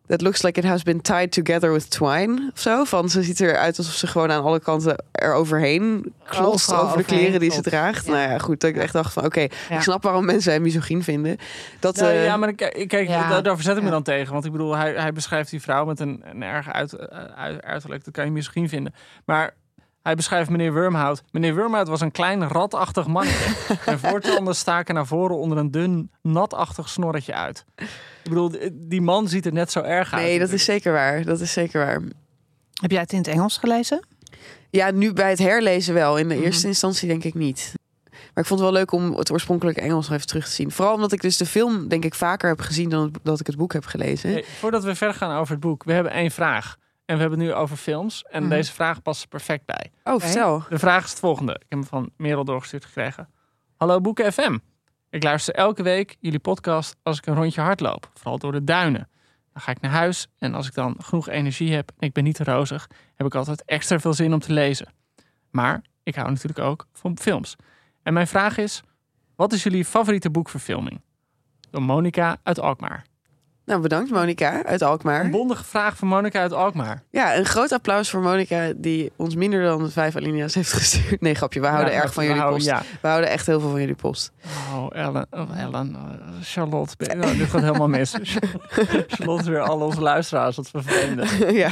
That 0.08 0.22
looks 0.22 0.42
like 0.42 0.60
it 0.60 0.66
has 0.66 0.84
been 0.84 1.02
tied 1.02 1.32
together 1.32 1.72
with 1.72 1.90
twine. 1.90 2.50
Of 2.54 2.60
zo. 2.60 2.84
Van 2.84 3.10
ze 3.10 3.24
ziet 3.24 3.40
eruit 3.40 3.78
alsof 3.78 3.94
ze 3.94 4.08
gewoon 4.08 4.32
aan 4.32 4.44
alle 4.44 4.60
kanten 4.60 5.04
er 5.12 5.34
overheen 5.34 6.14
klotst. 6.26 6.74
Over 6.74 6.98
de 6.98 7.04
kleren 7.04 7.40
die 7.40 7.52
ze 7.52 7.62
draagt. 7.62 8.06
Ja. 8.06 8.12
Nou 8.12 8.32
ja, 8.32 8.38
goed. 8.38 8.60
Dat 8.60 8.70
ik 8.70 8.78
echt 8.78 8.94
dacht 8.94 9.14
van... 9.14 9.26
Oké, 9.26 9.40
Ja. 9.40 9.76
ik 9.76 9.82
snap 9.82 10.04
waarom 10.04 10.26
mensen 10.26 10.54
hem 10.54 10.62
misogyn 10.62 11.04
vinden. 11.04 11.38
Dat, 11.80 11.96
Nou, 11.96 12.12
eh, 12.12 12.26
ja, 12.26 12.38
maar 12.38 12.54
kijk, 12.54 12.88
kijk 12.88 13.08
Ja. 13.08 13.30
daar, 13.30 13.44
daar 13.44 13.56
verzet 13.56 13.78
ik 13.78 13.84
me 13.84 13.90
dan 13.90 14.04
tegen. 14.04 14.34
Want 14.34 14.46
ik 14.46 14.52
bedoel, 14.52 14.76
hij, 14.76 14.94
hij 14.94 15.14
beschrijft 15.14 15.50
die 15.50 15.62
vrouw 15.62 15.86
met 15.86 16.00
een, 16.00 16.22
een 16.26 16.44
erg 16.44 16.72
uit, 16.72 16.98
uit- 17.36 17.62
uiterlijk. 17.64 18.04
Dat 18.06 18.14
kan 18.14 18.26
je 18.26 18.32
misschien 18.32 18.70
vinden. 18.70 18.94
Maar 19.26 19.54
hij 20.04 20.16
beschrijft 20.16 20.50
meneer 20.50 20.74
Wormhout. 20.74 21.24
Meneer 21.32 21.56
Wormhout 21.56 21.88
was 21.88 22.02
een 22.02 22.12
klein 22.12 22.48
ratachtig 22.48 23.08
mannetje. 23.08 23.56
en 23.86 24.00
voortanden 24.00 24.56
staken 24.56 24.96
naar 24.96 25.06
voren 25.08 25.38
onder 25.38 25.58
een 25.58 25.72
dun, 25.72 26.12
natachtig 26.22 26.90
snorretje 26.90 27.34
uit. 27.34 27.66
Ik 27.76 28.30
bedoel, 28.30 28.52
die 28.74 29.02
man 29.02 29.28
ziet 29.28 29.46
er 29.46 29.54
net 29.54 29.72
zo 29.72 29.80
erg 29.82 30.14
uit. 30.14 30.24
nee, 30.24 30.40
dat 30.40 30.50
is 30.52 30.64
zeker 30.64 30.94
waar. 30.94 31.24
Dat 31.26 31.40
is 31.40 31.54
zeker 31.54 31.86
waar. 31.86 32.02
Heb 32.82 32.92
jij 32.92 33.02
het 33.02 33.12
in 33.12 33.18
het 33.18 33.28
Engels 33.28 33.58
gelezen? 33.58 34.06
Ja, 34.70 34.92
nu 34.92 35.14
bij 35.14 35.30
het 35.30 35.40
herlezen 35.40 35.94
wel. 35.94 36.18
In 36.18 36.28
de 36.28 36.36
Mhm. 36.36 36.44
eerste 36.44 36.68
instantie 36.68 37.08
denk 37.08 37.24
ik 37.24 37.34
niet. 37.34 37.74
Maar 38.34 38.44
ik 38.44 38.50
vond 38.50 38.60
het 38.60 38.70
wel 38.70 38.72
leuk 38.80 38.92
om 38.92 39.14
het 39.18 39.32
oorspronkelijke 39.32 39.82
Engels 39.82 40.06
nog 40.08 40.16
even 40.16 40.28
terug 40.28 40.46
te 40.46 40.52
zien. 40.52 40.72
Vooral 40.72 40.94
omdat 40.94 41.12
ik 41.12 41.22
dus 41.22 41.38
de 41.38 41.46
film 41.46 41.88
denk 41.88 42.06
ik 42.06 42.14
vaker 42.16 42.50
heb 42.50 42.60
gezien 42.62 42.90
dan 42.90 43.14
dat 43.24 43.40
ik 43.40 43.48
het 43.48 43.56
boek 43.58 43.74
heb 43.74 43.86
gelezen. 43.86 44.30
Hey, 44.32 44.44
voordat 44.60 44.84
we 44.84 44.96
verder 44.96 45.16
gaan 45.16 45.38
over 45.38 45.52
het 45.52 45.60
boek. 45.62 45.84
We 45.84 45.94
hebben 45.94 46.12
één 46.12 46.32
vraag. 46.32 46.78
En 47.06 47.16
we 47.16 47.22
hebben 47.22 47.40
het 47.40 47.48
nu 47.48 47.54
over 47.54 47.78
films. 47.78 48.24
En 48.24 48.42
Mhm. 48.42 48.52
deze 48.52 48.72
vraag 48.74 49.02
past 49.02 49.22
er 49.22 49.28
perfect 49.28 49.66
bij. 49.66 49.92
Oh, 50.04 50.20
vertel. 50.20 50.64
De 50.70 50.80
vraag 50.80 51.04
is 51.04 51.10
het 51.10 51.20
volgende. 51.20 51.54
Ik 51.54 51.60
heb 51.70 51.80
hem 51.80 51.86
van 51.86 52.12
Merel 52.18 52.44
doorgestuurd 52.44 52.86
gekregen. 52.86 53.30
Hallo 53.78 54.02
Boeken 54.02 54.34
FM. 54.34 54.58
Ik 55.10 55.24
luister 55.24 55.54
elke 55.54 55.84
week 55.84 56.18
jullie 56.20 56.40
podcast 56.40 56.96
als 57.04 57.18
ik 57.18 57.26
een 57.26 57.36
rondje 57.36 57.62
hardloop. 57.62 58.10
Vooral 58.14 58.38
door 58.38 58.52
de 58.52 58.64
duinen. 58.64 59.10
Dan 59.54 59.62
ga 59.62 59.72
ik 59.72 59.82
naar 59.82 59.92
huis 59.92 60.28
en 60.38 60.54
als 60.54 60.68
ik 60.68 60.74
dan 60.74 60.96
genoeg 61.00 61.30
energie 61.30 61.74
heb 61.74 61.92
en 62.00 62.08
ik 62.08 62.14
ben 62.14 62.24
niet 62.24 62.36
te 62.36 62.44
rozig, 62.44 62.88
heb 63.16 63.28
ik 63.28 63.36
altijd 63.36 63.64
extra 63.66 64.00
veel 64.00 64.14
zin 64.14 64.34
om 64.34 64.40
te 64.40 64.54
lezen. 64.54 64.88
Maar 65.52 65.82
ik 66.04 66.16
hou 66.16 66.30
natuurlijk 66.30 66.60
ook 66.60 66.88
van 66.94 67.18
films. 67.18 67.56
En 68.04 68.14
mijn 68.14 68.28
vraag 68.28 68.58
is, 68.58 68.82
wat 69.36 69.54
is 69.54 69.64
jullie 69.64 69.86
favoriete 69.86 70.30
boekverfilming? 70.30 71.02
Door 71.70 71.82
Monica 71.82 72.38
uit 72.44 72.60
Alkmaar. 72.60 73.06
Nou, 73.66 73.82
bedankt 73.82 74.12
Monica 74.12 74.64
uit 74.64 74.82
Een 74.82 74.88
Alkmaar. 74.88 75.30
bondige 75.30 75.64
vraag 75.64 75.98
van 75.98 76.08
Monica 76.08 76.40
uit 76.42 76.54
Alkmaar. 76.54 77.04
Ja, 77.10 77.36
een 77.38 77.46
groot 77.46 77.72
applaus 77.72 78.10
voor 78.10 78.22
Monica 78.22 78.72
die 78.76 79.12
ons 79.16 79.36
minder 79.36 79.64
dan 79.64 79.92
vijf 79.92 80.16
alinea's 80.16 80.54
heeft 80.56 80.74
gestuurd. 80.74 81.22
Nee, 81.22 81.36
grapje, 81.36 81.60
we 81.60 81.68
houden 81.68 81.94
Ja, 81.94 82.02
erg 82.02 82.14
van 82.14 82.24
jullie 82.24 82.40
houden- 82.40 82.60
post. 82.60 82.72
Ja. 82.72 82.82
We 83.02 83.08
houden 83.08 83.30
echt 83.30 83.46
heel 83.46 83.60
veel 83.60 83.70
van 83.70 83.80
jullie 83.80 83.96
post. 83.96 84.32
Oh, 84.74 84.86
Ellen, 84.90 85.26
oh, 85.32 85.60
Ellen, 85.62 85.96
oh, 85.96 86.42
Charlotte. 86.42 86.94
ben- 86.98 87.38
dit 87.38 87.50
gaat 87.50 87.62
helemaal 87.62 87.88
mis. 87.88 88.16
Charlotte 89.08 89.50
weer 89.52 89.60
al 89.62 89.80
onze 89.80 90.02
luisteraars, 90.02 90.56
wat 90.56 90.70
vervelend. 90.70 91.30
ja. 91.64 91.72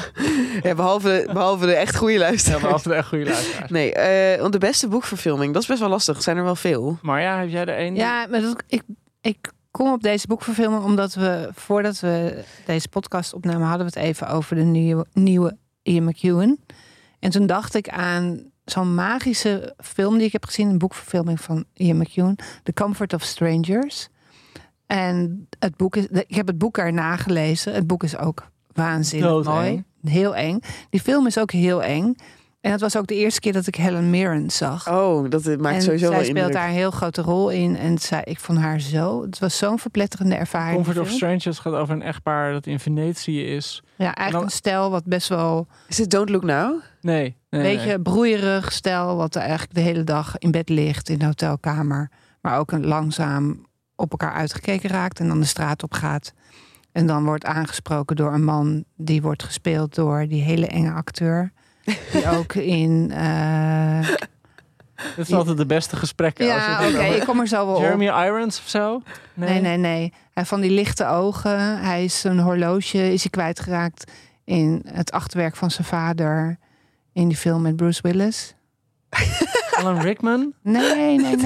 ja, 0.62 0.76
behalve, 0.76 1.30
behalve 1.34 1.66
de 1.66 1.74
echt 1.74 1.96
goede 1.96 2.14
Ja, 2.14 2.20
luisteraars. 2.20 2.62
behalve 2.62 2.90
de 2.90 2.96
echt 2.96 3.08
goede 3.08 3.24
luisteraars. 3.26 3.70
Nee, 3.72 3.94
eh, 3.94 4.40
want 4.42 4.54
de 4.54 4.60
beste 4.60 4.88
boekverfilming, 4.88 5.54
dat 5.54 5.62
is 5.62 5.68
best 5.68 5.80
wel 5.80 5.90
lastig. 5.90 6.16
Er 6.16 6.22
zijn 6.24 6.38
er 6.38 6.44
wel 6.44 6.56
veel. 6.56 6.98
Maar 7.02 7.22
ja, 7.22 7.40
heb 7.40 7.50
jij 7.50 7.62
er 7.66 7.76
één? 7.78 7.96
Ja, 7.96 8.28
maar 8.30 8.42
dat, 8.42 8.64
ik, 8.68 8.82
ik 9.22 9.52
kom 9.72 9.92
op 9.92 10.02
deze 10.02 10.28
boekverfilming 10.28 10.84
omdat 10.84 11.14
we, 11.14 11.50
voordat 11.54 12.00
we 12.00 12.44
deze 12.66 12.88
podcast 12.88 13.34
opnamen, 13.34 13.68
hadden 13.68 13.88
we 13.88 14.00
het 14.00 14.08
even 14.08 14.28
over 14.30 14.56
de 14.56 14.64
nieuwe, 14.64 15.06
nieuwe 15.14 15.58
Ian 15.82 16.04
McEwan. 16.04 16.58
En 17.20 17.32
toen 17.32 17.46
dacht 17.46 17.76
ik 17.76 17.90
aan 17.90 18.52
zo'n 18.66 18.96
magische 18.96 19.76
film 19.78 20.18
die 20.18 20.26
ik 20.26 20.32
heb 20.32 20.46
gezien, 20.46 20.70
een 20.70 20.78
boekverfilming 20.78 21.42
van 21.42 21.66
Ian 21.74 21.98
McEwan, 21.98 22.38
The 22.64 22.74
Comfort 22.74 23.14
of 23.14 23.24
Strangers. 23.24 24.10
En 24.86 25.48
het 25.60 25.76
boek 25.78 25.96
is, 25.96 26.06
ik 26.06 26.36
heb 26.36 26.48
het 26.48 26.58
boek 26.58 26.78
erna 26.78 27.16
gelezen. 27.16 27.74
Het 27.74 27.88
boek 27.88 28.04
is 28.04 28.18
ook 28.18 28.52
waanzinnig 28.74 29.44
mooi. 29.44 29.84
Heel 30.04 30.36
eng. 30.36 30.60
Die 30.90 31.00
film 31.00 31.28
is 31.28 31.38
ook 31.38 31.52
heel 31.52 31.84
eng. 31.84 32.16
En 32.62 32.72
het 32.72 32.82
was 32.82 32.98
ook 32.98 33.08
de 33.08 33.16
eerste 33.16 33.40
keer 33.40 33.54
dat 33.54 33.68
ik 33.68 33.76
Helen 33.76 34.10
Mirren 34.10 34.50
zag. 34.50 34.90
Oh, 34.90 35.30
dat 35.30 35.46
maakt 35.60 35.76
en 35.76 35.82
sowieso 35.82 36.06
zij 36.06 36.16
wel 36.16 36.24
speelt 36.24 36.28
indruk. 36.38 36.54
daar 36.54 36.68
een 36.68 36.74
heel 36.74 36.92
grote 36.92 37.22
rol 37.22 37.50
in. 37.50 37.78
En 37.78 37.98
zij, 37.98 38.22
ik 38.24 38.40
vond 38.40 38.60
haar 38.60 38.80
zo... 38.80 39.22
Het 39.22 39.40
was 39.40 39.58
zo'n 39.58 39.80
verpletterende 39.80 40.36
ervaring. 40.36 40.76
Comfort 40.76 40.98
of. 40.98 41.10
Strangers 41.10 41.60
gaat 41.60 41.74
over 41.74 41.96
een 41.96 42.02
echtpaar 42.02 42.52
dat 42.52 42.66
in 42.68 42.80
Venetië 42.80 43.44
is. 43.46 43.82
Ja, 43.96 44.04
eigenlijk 44.04 44.32
dan- 44.32 44.44
een 44.44 44.50
stijl 44.50 44.90
wat 44.92 45.06
best 45.06 45.28
wel... 45.28 45.68
Is 45.88 45.98
het 45.98 46.10
Don't 46.10 46.30
Look 46.30 46.44
Now? 46.44 46.82
Nee, 47.02 47.16
nee, 47.22 47.36
Een 47.50 47.60
nee. 47.62 47.76
beetje 47.76 48.02
broeierig 48.02 48.72
stijl. 48.72 49.16
Wat 49.16 49.36
er 49.36 49.42
eigenlijk 49.42 49.74
de 49.74 49.82
hele 49.82 50.04
dag 50.04 50.38
in 50.38 50.52
bed 50.52 50.70
ligt 50.70 51.10
in 51.10 51.20
de 51.20 51.26
hotelkamer. 51.26 52.12
Maar 52.42 52.58
ook 52.60 52.72
een 52.72 52.86
langzaam 52.86 53.66
op 53.96 54.12
elkaar 54.12 54.34
uitgekeken 54.34 54.90
raakt. 54.90 55.20
En 55.20 55.28
dan 55.28 55.40
de 55.40 55.46
straat 55.46 55.84
op 55.84 55.94
gaat. 55.94 56.34
En 56.92 57.08
dan 57.08 57.24
wordt 57.26 57.46
aangesproken 57.46 58.16
door 58.16 58.34
een 58.34 58.44
man. 58.44 58.84
Die 58.98 59.22
wordt 59.22 59.44
gespeeld 59.44 59.96
door 59.96 60.28
die 60.28 60.42
hele 60.44 60.68
enge 60.68 60.92
acteur. 60.92 61.52
Die 62.12 62.30
ook 62.30 62.54
in... 62.54 63.12
eh, 63.14 64.08
Dit 65.16 65.28
is 65.28 65.34
altijd 65.34 65.58
de 65.58 65.66
beste 65.66 65.96
gesprekken. 65.96 66.54
als 66.54 66.64
je 66.66 66.70
ja, 66.72 66.88
oké, 67.06 67.16
ik 67.16 67.24
kom 67.24 67.40
er 67.40 67.48
zo 67.48 67.66
wel 67.66 67.76
op. 67.76 67.82
Jeremy 67.82 68.06
Irons 68.06 68.60
of 68.60 68.70
zo? 68.70 69.02
Nee, 69.34 69.62
nee, 69.62 69.78
nee. 69.78 70.00
Hij 70.02 70.14
heeft 70.34 70.50
van 70.50 70.62
die 70.62 70.72
lichte 70.72 71.08
ogen. 71.08 71.80
Hij 71.80 72.04
is 72.04 72.24
een 72.24 72.40
horloge 72.40 73.14
is 73.14 73.22
hij 73.22 73.30
kwijtgeraakt 73.32 74.12
in 74.46 74.82
het 74.88 75.12
achterwerk 75.12 75.56
van 75.56 75.72
zijn 75.72 75.88
vader 75.88 76.58
in 77.14 77.28
die 77.28 77.38
film 77.38 77.62
met 77.62 77.76
Bruce 77.76 78.02
Willis. 78.02 78.56
Alan 79.78 80.00
Rickman? 80.02 80.54
Nee, 80.64 80.96
nee, 80.96 81.18
nee. 81.18 81.36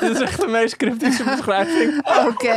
Dit 0.00 0.10
is 0.10 0.20
echt 0.20 0.40
de 0.40 0.46
meest 0.46 0.76
cryptische 0.76 1.24
beschrijving. 1.36 2.06
Oké, 2.28 2.54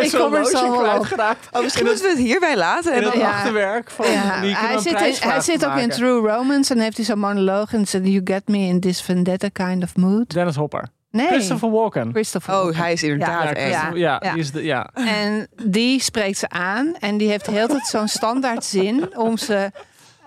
ik 0.00 0.10
kom 0.18 0.34
er 0.34 0.44
zo 0.46 0.82
wel 0.82 0.98
op. 0.98 1.06
Oh, 1.52 1.62
misschien 1.62 1.84
moeten 1.86 2.04
we 2.04 2.10
het 2.10 2.18
hierbij 2.18 2.56
laten. 2.56 2.92
En 2.92 3.04
het 3.04 3.14
Ja. 3.14 3.30
achterwerk 3.30 3.90
van 3.90 4.10
Ja, 4.10 4.40
die 4.40 4.54
hij 4.56 4.78
zit, 4.78 5.00
in, 5.00 5.28
hij 5.28 5.40
zit 5.40 5.66
ook 5.66 5.76
in 5.76 5.88
True 5.88 6.28
Romance 6.30 6.74
en 6.74 6.80
heeft 6.80 6.96
hij 6.96 7.06
zo'n 7.06 7.18
monoloog 7.18 7.72
en 7.72 7.86
zegt 7.86 8.04
You 8.06 8.20
get 8.24 8.48
me 8.48 8.58
in 8.58 8.80
this 8.80 9.00
vendetta 9.02 9.48
kind 9.52 9.82
of 9.82 9.96
mood. 9.96 10.30
Dennis 10.32 10.56
Hopper. 10.56 10.88
Nee, 11.10 11.26
Christopher 11.26 11.70
Walken. 11.70 12.10
Christopher 12.12 12.54
Oh, 12.54 12.60
Walken. 12.60 12.78
hij 12.78 12.92
is 12.92 13.02
inderdaad 13.02 13.42
Ja, 13.44 13.52
echt. 13.54 13.70
Ja, 13.70 13.90
ja, 13.94 14.20
ja. 14.22 14.32
die 14.32 14.40
is 14.40 14.50
de, 14.50 14.62
ja. 14.64 14.90
En 14.94 15.48
die 15.62 16.00
spreekt 16.02 16.38
ze 16.38 16.48
aan. 16.48 16.94
En 17.00 17.16
die 17.16 17.28
heeft 17.28 17.46
heel 17.46 17.66
tijd 17.66 17.86
zo'n 17.86 18.08
standaard 18.08 18.64
zin 18.64 19.16
om 19.16 19.36
ze, 19.36 19.70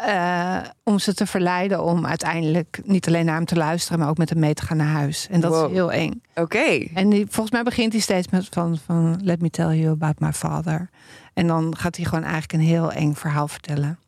eh, 0.05 0.57
om 0.83 0.99
ze 0.99 1.13
te 1.13 1.25
verleiden 1.25 1.83
om 1.83 2.05
uiteindelijk 2.05 2.79
niet 2.83 3.07
alleen 3.07 3.25
naar 3.25 3.35
hem 3.35 3.45
te 3.45 3.55
luisteren, 3.55 3.99
maar 3.99 4.09
ook 4.09 4.17
met 4.17 4.29
hem 4.29 4.39
mee 4.39 4.53
te 4.53 4.65
gaan 4.65 4.77
naar 4.77 4.87
huis. 4.87 5.27
En 5.31 5.39
dat 5.39 5.51
Wow. 5.51 5.65
is 5.69 5.71
heel 5.75 5.91
eng. 5.91 6.21
Oké. 6.35 6.87
En 6.93 7.09
die, 7.09 7.25
volgens 7.29 7.51
mij 7.51 7.63
begint 7.63 7.91
hij 7.91 8.01
steeds 8.01 8.27
met 8.29 8.47
van, 8.51 8.77
van 8.85 9.19
let 9.23 9.41
me 9.41 9.49
tell 9.49 9.77
you 9.77 9.91
about 9.91 10.19
my 10.19 10.31
father. 10.33 10.89
En 11.33 11.47
dan 11.47 11.75
gaat 11.77 11.95
hij 11.95 12.05
gewoon 12.05 12.23
eigenlijk 12.23 12.53
een 12.53 12.59
heel 12.67 12.91
eng 12.91 13.13
verhaal 13.13 13.47
vertellen. 13.47 13.99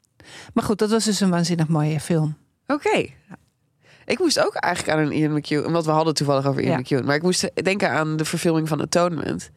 Maar 0.53 0.63
goed, 0.63 0.79
dat 0.79 0.89
was 0.89 1.03
dus 1.03 1.19
een 1.19 1.29
waanzinnig 1.29 1.67
mooie 1.67 1.99
film. 1.99 2.37
Oké. 2.67 3.05
Ik 4.05 4.19
moest 4.19 4.39
ook 4.45 4.53
eigenlijk 4.55 4.97
aan 4.97 5.05
een 5.05 5.11
Ian 5.11 5.33
McEwan, 5.33 5.71
want 5.71 5.85
we 5.85 5.91
hadden 5.91 6.13
toevallig 6.13 6.45
over 6.45 6.61
Ian 6.61 6.71
Ja. 6.71 6.77
McEwan, 6.79 7.05
maar 7.05 7.15
ik 7.15 7.21
moest 7.21 7.51
denken 7.63 7.89
aan 7.91 8.17
de 8.17 8.25
verfilming 8.25 8.67
van 8.67 8.81
Atonement. 8.81 9.49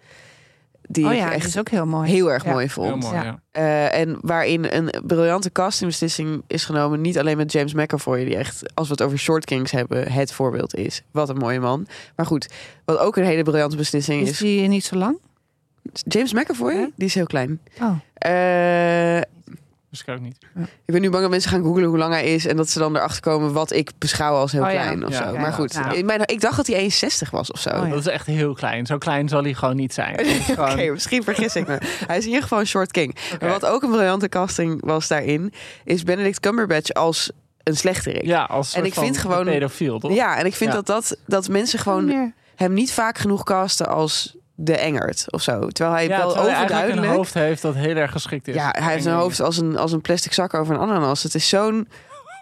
Die 0.89 1.05
oh 1.07 1.13
ik 1.13 1.19
ja, 1.19 1.33
echt 1.33 1.47
is 1.47 1.59
ook 1.59 1.69
heel 1.69 1.87
mooi. 1.87 2.11
heel 2.11 2.33
erg 2.33 2.45
Ja. 2.45 2.51
mooi 2.53 2.69
vond. 2.71 2.89
Heel 2.89 2.97
mooi, 2.97 3.15
Ja. 3.15 3.23
ja. 3.25 3.41
Eh, 3.51 4.01
en 4.01 4.19
waarin 4.21 4.75
een 4.75 4.91
briljante 5.07 5.53
castingbeslissing 5.53 6.43
is 6.47 6.65
genomen. 6.65 7.01
Niet 7.01 7.19
alleen 7.19 7.37
met 7.37 7.53
James 7.53 7.75
McAvoy, 7.75 8.25
die 8.25 8.37
echt, 8.37 8.63
als 8.75 8.87
we 8.87 8.93
het 8.93 9.03
over 9.03 9.19
Short 9.19 9.45
Kings 9.45 9.71
hebben, 9.71 10.13
het 10.13 10.33
voorbeeld 10.33 10.75
is. 10.75 11.03
Wat 11.11 11.29
een 11.29 11.37
mooie 11.37 11.61
man. 11.61 11.87
Maar 12.17 12.27
goed, 12.27 12.49
wat 12.85 12.99
ook 12.99 13.17
een 13.17 13.25
hele 13.25 13.43
briljante 13.43 13.77
beslissing 13.77 14.23
Is 14.23 14.31
is. 14.31 14.39
die 14.39 14.69
niet 14.69 14.85
zo 14.85 14.97
lang? 14.97 15.19
James 15.93 16.33
McAvoy, 16.33 16.73
Ja? 16.75 16.89
die 16.97 17.07
is 17.07 17.15
heel 17.15 17.27
klein. 17.27 17.61
Oh. 17.81 17.97
Eh, 18.15 19.21
Niet. 20.21 20.37
ik 20.57 20.93
ben 20.93 21.01
nu 21.01 21.11
bang 21.11 21.23
dat 21.23 21.31
mensen 21.31 21.51
gaan 21.51 21.63
googlen 21.63 21.85
hoe 21.85 21.99
lang 21.99 22.13
hij 22.13 22.35
is. 22.35 22.47
En 22.47 22.57
dat 22.57 22.71
ze 22.71 22.79
dan 22.79 22.97
erachter 22.97 23.21
komen 23.21 23.53
wat 23.53 23.73
ik 23.73 23.91
beschouw 23.99 24.35
als 24.35 24.53
heel 24.53 24.63
Oh 24.65 24.71
ja. 24.73 24.83
klein 24.83 25.05
of 25.07 25.11
Ja, 25.13 25.27
zo. 25.29 25.33
ja, 25.35 25.41
maar 25.41 25.53
goed, 25.53 25.79
in 25.93 26.07
mijn, 26.07 26.21
ik 26.25 26.41
dacht 26.41 26.57
dat 26.57 26.67
hij 26.67 26.91
1,60 27.25 27.31
was 27.31 27.51
of 27.53 27.61
zo. 27.61 27.69
Oh 27.71 27.83
ja. 27.83 27.89
Dat 27.89 27.99
is 27.99 28.07
echt 28.07 28.27
heel 28.27 28.55
klein. 28.55 28.87
Zo 28.87 28.99
klein 28.99 29.29
zal 29.29 29.43
hij 29.43 29.55
gewoon 29.55 29.77
niet 29.77 29.95
zijn. 29.95 30.21
Oké, 30.59 30.91
misschien 30.91 31.23
vergis 31.23 31.57
ik 31.57 31.67
me. 31.67 31.79
Hij 32.07 32.17
is 32.17 32.23
in 32.23 32.29
ieder 32.29 32.43
geval 32.43 32.61
een 32.61 32.67
short 32.67 32.91
king. 32.91 33.17
Maar 33.41 33.49
wat 33.51 33.67
ook 33.67 33.83
een 33.83 33.91
briljante 33.91 34.29
casting 34.29 34.85
was 34.85 35.09
daarin, 35.09 35.53
is 35.85 36.03
Benedict 36.03 36.41
Cumberbatch 36.41 36.93
als 36.93 37.31
een 37.63 37.77
slechterik. 37.77 38.25
Ja, 38.25 38.43
als 38.45 38.75
En 38.75 38.85
ik 38.85 38.95
vind 38.95 39.19
gewoon- 39.19 39.45
pedofiel, 39.45 39.99
toch? 39.99 40.15
Ja, 40.15 40.37
en 40.39 40.47
ik 40.47 40.55
vind 40.55 40.71
Ja. 40.71 40.77
dat, 40.77 40.87
dat, 40.87 41.17
dat 41.27 41.49
mensen 41.49 41.79
gewoon 41.79 42.33
hem 42.57 42.73
niet 42.73 42.93
vaak 42.93 43.19
genoeg 43.19 43.43
casten 43.45 43.89
als 43.89 44.37
de 44.57 44.77
Engert 44.77 45.33
of 45.33 45.43
zo. 45.43 45.69
Terwijl 45.69 45.97
hij 45.97 46.09
Ja, 46.09 46.17
wel 46.17 46.27
terwijl 46.27 46.47
hij 46.49 46.57
eigenlijk 46.57 46.73
overduidelijk... 46.73 47.07
een 47.13 47.17
hoofd 47.17 47.35
heeft 47.35 47.63
dat 47.63 47.75
heel 47.75 47.97
erg 47.97 48.11
geschikt 48.13 48.49
is. 48.49 48.55
ja, 48.55 48.75
hij 48.79 48.93
heeft 48.93 49.05
een 49.05 49.13
hoofd 49.13 49.41
als 49.41 49.57
een, 49.57 49.77
als 49.77 49.93
een 49.93 50.01
plastic 50.01 50.33
zak 50.33 50.55
over 50.55 50.75
een 50.75 50.81
ananas. 50.81 51.23
Het 51.23 51.35
is 51.35 51.49
zo'n 51.49 51.89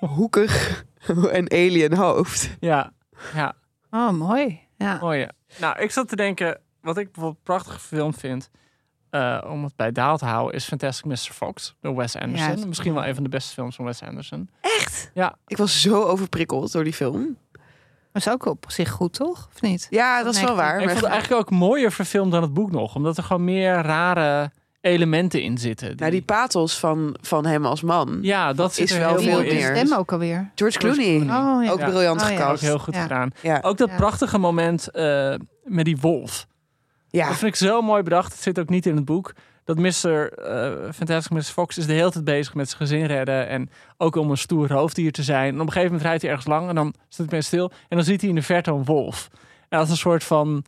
hoekig 0.01 0.85
en 1.33 1.51
alien 1.51 1.95
hoofd. 1.95 2.51
Ja, 2.61 2.93
ja. 3.35 3.55
Oh, 3.91 4.11
mooi. 4.11 4.61
Ja. 4.77 4.99
Mooi. 5.01 5.19
ja. 5.19 5.31
Nou, 5.57 5.79
ik 5.79 5.91
zat 5.91 6.09
te 6.09 6.17
denken, 6.17 6.61
wat 6.81 6.97
ik 6.99 7.05
bijvoorbeeld 7.05 7.37
een 7.37 7.43
prachtige 7.43 7.81
film 7.81 8.15
vind, 8.15 8.51
eh, 9.11 9.45
om 9.49 9.65
het 9.65 9.77
bij 9.77 9.93
Daal 9.93 10.19
te 10.19 10.25
houden, 10.25 10.55
is 10.55 10.65
Fantastic 10.65 11.05
Mr. 11.05 11.17
Fox 11.17 11.77
door 11.81 11.97
Wes 11.97 12.17
Anderson. 12.17 12.57
Ja. 12.59 12.67
Misschien 12.67 12.95
wel 12.95 13.07
een 13.07 13.15
van 13.15 13.23
de 13.23 13.29
beste 13.29 13.53
films 13.53 13.77
van 13.77 13.85
Wes 13.85 14.03
Anderson. 14.03 14.51
Echt? 14.61 15.11
Ja. 15.15 15.37
Ik 15.47 15.57
was 15.57 15.81
zo 15.81 16.03
overprikkeld 16.03 16.73
door 16.73 16.85
die 16.85 16.93
film. 16.93 17.37
Dat 18.15 18.27
is 18.27 18.33
ook 18.33 18.47
op 18.47 18.65
zich 18.69 18.91
goed, 18.91 19.13
toch? 19.13 19.49
Of 19.55 19.61
niet? 19.63 19.87
Ja, 19.91 20.23
dat 20.23 20.35
is 20.35 20.41
wel 20.43 20.57
waar. 20.57 20.81
ik 20.81 20.89
vond 20.89 21.01
het 21.01 21.11
eigenlijk 21.11 21.41
ook 21.41 21.51
mooier 21.59 21.93
verfilmd 21.93 22.33
dan 22.33 22.43
het 22.43 22.55
boek 22.55 22.71
nog, 22.71 22.95
omdat 22.95 23.17
er 23.17 23.23
gewoon 23.23 23.45
meer 23.45 23.73
rare 23.75 24.51
elementen 24.81 25.43
in 25.43 25.59
zitten. 25.59 25.97
Nou, 25.97 26.11
die 26.11 26.23
pathos 26.23 26.79
van, 26.79 27.17
van 27.21 27.47
hem 27.47 27.65
als 27.67 27.83
man. 27.83 28.19
ja, 28.23 28.53
dat 28.53 28.75
zit 28.75 28.85
is 28.85 28.93
er 28.95 29.01
wel 29.01 29.17
heel 29.17 29.31
veel 29.31 29.41
in. 29.41 29.55
meer. 29.55 29.77
Stem 29.77 29.99
ook 29.99 30.13
alweer. 30.13 30.51
George 30.55 30.81
George 30.81 31.01
Clooney. 31.01 31.21
Oh, 31.23 31.65
ja. 31.65 31.71
Ook 31.71 31.79
Ja. 31.79 31.89
briljant 31.89 32.23
Oh, 32.23 32.29
ja. 32.31 32.51
Ook 32.51 32.59
heel 32.59 32.79
goed 32.79 32.95
Ja. 32.95 33.03
gedaan. 33.03 33.31
Ja. 33.41 33.59
Ook 33.63 33.77
dat 33.77 33.89
Ja. 33.89 33.97
prachtige 33.97 34.39
moment 34.39 34.91
eh, 34.91 35.35
met 35.65 35.85
die 35.85 35.97
wolf. 36.01 36.47
Ja. 37.09 37.27
Dat 37.29 37.37
vind 37.37 37.51
ik 37.61 37.69
zo 37.69 37.83
mooi 37.83 38.03
bedacht. 38.03 38.33
Het 38.33 38.43
zit 38.43 38.59
ook 38.59 38.69
niet 38.69 38.87
in 38.87 38.97
het 38.97 39.05
boek. 39.05 39.33
Dat 39.65 39.79
Mr. 39.79 40.33
eh 40.33 40.93
Fantastic 40.93 41.33
Mr. 41.33 41.43
Fox 41.43 41.79
is 41.79 41.87
de 41.87 41.93
hele 41.93 42.11
tijd 42.11 42.25
bezig 42.25 42.55
met 42.55 42.69
zijn 42.69 42.81
gezin 42.81 43.05
redden. 43.05 43.49
En 43.49 43.71
ook 43.97 44.17
om 44.17 44.31
een 44.31 44.37
stoer 44.37 44.73
hoofddier 44.73 45.13
te 45.13 45.23
zijn. 45.23 45.49
En 45.49 45.55
op 45.55 45.67
een 45.67 45.67
gegeven 45.73 45.87
moment 45.87 46.03
rijdt 46.07 46.23
hij 46.23 46.31
ergens 46.31 46.49
lang 46.49 46.69
en 46.69 46.75
dan 46.75 46.95
staat 47.09 47.31
hij 47.31 47.41
stil. 47.41 47.71
En 47.89 47.97
dan 47.97 48.05
ziet 48.05 48.21
hij 48.21 48.31
in 48.31 48.37
de 48.37 48.43
verte 48.43 48.71
een 48.71 48.85
wolf. 48.85 49.29
En 49.69 49.79
dat 49.79 49.87
is 49.87 49.91
een 49.93 49.97
soort 49.99 50.25
van 50.25 50.65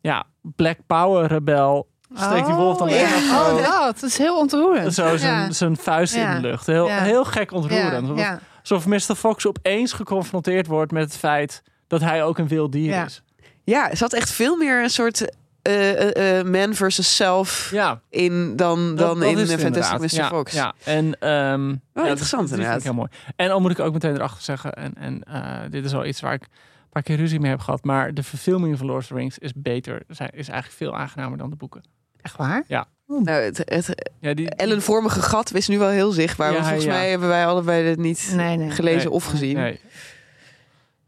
ja, 0.00 0.24
Black 0.42 0.76
Power 0.86 1.26
rebel. 1.26 1.88
Steekt 2.14 2.46
die 2.46 2.54
wolf 2.54 2.78
dan 2.78 2.88
oh, 2.88 2.94
ja. 2.94 3.20
zo, 3.20 3.56
Oh, 3.56 3.84
dat 3.84 4.02
is 4.02 4.18
heel 4.18 4.38
ontroerend. 4.38 4.94
zo 4.94 5.16
zijn, 5.16 5.40
Ja. 5.40 5.50
zijn 5.52 5.76
vuist 5.76 6.14
in 6.14 6.30
de 6.30 6.40
lucht. 6.40 6.66
Heel, 6.66 6.86
Ja. 6.86 7.02
heel 7.02 7.24
gek 7.24 7.52
ontroerend. 7.52 8.08
Ja, 8.08 8.14
ja. 8.16 8.40
Alsof 8.60 8.86
Mr. 8.86 8.98
Fox 9.16 9.46
opeens 9.46 9.92
geconfronteerd 9.92 10.66
wordt 10.66 10.92
met 10.92 11.02
het 11.04 11.16
feit 11.16 11.62
dat 11.86 12.00
hij 12.00 12.24
ook 12.24 12.38
een 12.38 12.48
wild 12.48 12.72
dier 12.72 12.90
Ja. 12.92 13.04
is. 13.04 13.22
ja, 13.64 13.90
er 13.90 13.96
zat 13.96 14.12
echt 14.12 14.30
veel 14.30 14.56
meer 14.56 14.82
een 14.82 14.90
soort 14.90 15.32
eh, 15.62 15.90
eh, 16.16 16.38
eh, 16.38 16.46
man 16.46 16.74
versus 16.74 17.16
self 17.16 17.68
Ja, 17.72 18.00
in 18.08 18.56
dan, 18.56 18.96
dan 18.96 19.18
dat 19.20 19.28
in 19.28 19.38
is 19.38 19.50
het 19.50 19.60
Fantastic 19.60 19.98
Mr. 19.98 20.14
Ja, 20.14 20.28
Fox. 20.28 20.52
Ja, 20.52 20.74
en 20.84 21.18
ehm, 21.20 21.68
ja, 21.68 21.76
dat- 21.92 22.06
interessant 22.06 22.48
dat, 22.48 22.48
vind 22.48 22.50
ik 22.50 22.56
inderdaad. 22.56 22.82
heel 22.82 22.94
mooi. 22.94 23.08
En 23.36 23.48
dan 23.48 23.62
moet 23.62 23.70
ik 23.70 23.78
ook 23.80 23.92
meteen 23.92 24.14
erachter 24.14 24.42
zeggen, 24.42 24.72
en, 24.74 24.94
en 24.96 25.22
eh, 25.24 25.70
dit 25.70 25.84
is 25.84 25.92
wel 25.92 26.04
iets 26.06 26.20
waar 26.20 26.32
ik 26.34 26.42
een 26.42 26.48
paar 26.90 27.02
keer 27.02 27.16
ruzie 27.16 27.40
mee 27.40 27.50
heb 27.50 27.60
gehad, 27.60 27.84
maar 27.84 28.14
de 28.14 28.22
verfilming 28.22 28.78
van 28.78 28.86
Lord 28.86 29.00
of 29.02 29.06
the 29.06 29.14
Rings 29.14 29.38
is 29.38 29.52
beter, 29.56 30.02
is 30.08 30.18
eigenlijk 30.18 30.72
veel 30.72 30.96
aangenamer 30.96 31.38
dan 31.38 31.50
de 31.50 31.56
boeken. 31.56 31.82
Echt 32.20 32.36
waar? 32.36 32.64
Nou, 33.06 33.30
het, 33.42 33.58
het 33.64 34.10
Ja, 34.20 34.34
die, 34.34 34.50
ellenvormige 34.50 35.22
gat 35.22 35.54
is 35.54 35.68
nu 35.68 35.78
wel 35.78 35.88
heel 35.88 36.10
zichtbaar. 36.10 36.46
Ja, 36.48 36.52
want 36.54 36.64
volgens 36.66 36.86
ja. 36.86 36.92
mij 36.92 37.10
hebben 37.10 37.28
wij 37.28 37.46
allebei 37.46 37.84
dit 37.84 37.98
niet 37.98 38.32
Nee, 38.36 38.56
nee. 38.56 38.70
gelezen 38.70 38.98
Nee. 39.04 39.10
of 39.10 39.24
gezien. 39.24 39.78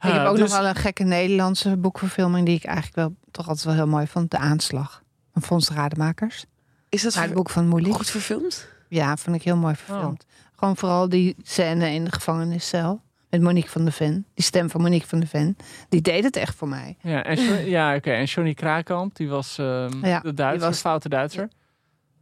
Ik 0.03 0.13
heb 0.13 0.27
ook 0.27 0.37
dus- 0.37 0.51
nog 0.51 0.61
wel 0.61 0.69
een 0.69 0.75
gekke 0.75 1.03
Nederlandse 1.03 1.77
boekverfilming 1.77 2.47
die 2.47 2.57
ik 2.57 2.65
eigenlijk 2.65 2.97
wel 2.97 3.15
toch 3.31 3.49
altijd 3.49 3.65
wel 3.67 3.75
heel 3.75 3.87
mooi 3.87 4.07
vond. 4.07 4.31
De 4.31 4.39
Aanslag 4.39 5.03
van 5.33 5.43
Fons 5.43 5.67
de 5.69 5.75
Rademakers. 5.75 6.45
Is 6.89 7.03
dat 7.03 7.15
het 7.15 7.33
boek 7.35 7.51
van 7.51 7.67
Moelie. 7.69 7.93
goed 7.93 8.11
verfilmd? 8.11 8.69
Ja, 8.89 9.17
vond 9.17 9.37
ik 9.37 9.43
heel 9.43 9.57
mooi 9.57 9.75
verfilmd. 9.75 10.25
Gewoon 10.57 10.77
vooral 10.77 11.09
die 11.09 11.37
scène 11.43 11.91
in 11.91 12.05
de 12.05 12.13
gevangeniscel. 12.13 13.01
Met 13.31 13.41
Monique 13.41 13.71
van 13.71 13.85
der 13.85 13.93
Ven. 13.93 14.27
Die 14.35 14.45
stem 14.45 14.71
van 14.71 14.81
Monique 14.81 15.07
van 15.09 15.19
der 15.19 15.29
Ven. 15.29 15.57
Die 15.89 16.01
deed 16.01 16.25
het 16.25 16.37
echt 16.37 16.55
voor 16.55 16.69
mij. 16.69 16.97
Ja, 17.01 17.23
en, 17.25 17.39
ja, 17.77 17.95
oké. 17.95 18.11
en 18.11 18.25
Johnny 18.25 18.55
Krakamp, 18.55 19.17
die 19.17 19.29
was 19.29 19.59
ehm, 19.59 20.07
Ja, 20.07 20.21
de 20.21 20.35
Duitser, 20.35 20.69
was- 20.69 20.81
foute 20.81 21.09
Duitser. 21.09 21.49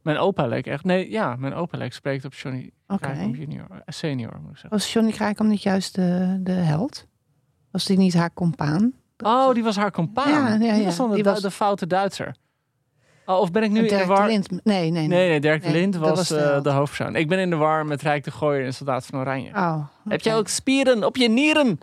Mijn 0.03 0.19
opa 0.19 0.47
leek 0.47 0.67
echt, 0.67 0.85
nee, 0.85 1.11
ja, 1.11 1.37
mijn 1.37 1.55
opa 1.55 1.79
leek 1.79 1.93
spreekt 1.93 2.25
op 2.25 2.35
Johnny 2.35 2.71
Oké. 2.87 3.01
Krakamp 3.01 3.37
junior, 3.37 3.67
senior 3.87 4.33
moet 4.41 4.51
ik 4.51 4.53
zeggen. 4.57 4.71
Was 4.71 4.93
Johnny 4.93 5.13
Krijkamp 5.13 5.51
niet 5.51 5.63
juist 5.63 5.95
de, 5.95 6.39
de 6.41 6.53
held? 6.53 7.07
Was 7.71 7.85
die 7.85 7.97
niet 7.97 8.15
haar 8.15 8.31
compaan? 8.35 8.93
Oh, 9.19 9.55
die 9.55 9.63
was 9.65 9.77
haar 9.77 9.91
compaan. 9.91 10.31
Ja, 10.31 10.49
ja, 10.49 10.57
Die 10.59 10.67
ja. 10.79 10.85
was 10.85 10.97
dan 10.97 11.09
de, 11.09 11.15
Die 11.15 11.25
was- 11.25 11.41
de 11.41 11.51
foute 11.51 11.87
Duitser. 11.87 12.35
Oh, 13.27 13.41
of 13.41 13.51
ben 13.51 13.63
ik 13.63 13.71
nu 13.71 13.87
in 13.87 13.99
de 13.99 14.07
war? 14.07 14.27
Lint. 14.27 14.51
Nee, 14.51 14.61
nee, 14.65 14.91
nee. 14.91 15.07
Nee, 15.09 15.29
nee, 15.29 15.41
Dirk 15.41 15.63
de 15.63 15.71
Lind 15.71 15.97
was, 15.97 16.11
was 16.11 16.29
de 16.29 16.61
eh, 16.65 16.77
hoofdpersoon. 16.77 17.17
Ik 17.17 17.29
ben 17.29 17.39
in 17.39 17.51
de 17.51 17.57
war 17.57 17.87
met 17.87 18.03
Rijk 18.03 18.25
de 18.25 18.31
Gooier 18.31 18.65
en 18.65 18.75
Soldaat 18.75 19.07
van 19.07 19.19
Oranje. 19.19 19.51
Oh, 19.55 19.87
Heb 20.09 20.21
je 20.21 20.31
oké. 20.31 20.39
ook 20.39 20.49
spieren 20.49 21.05
op 21.05 21.17
je 21.17 21.29
nieren? 21.29 21.79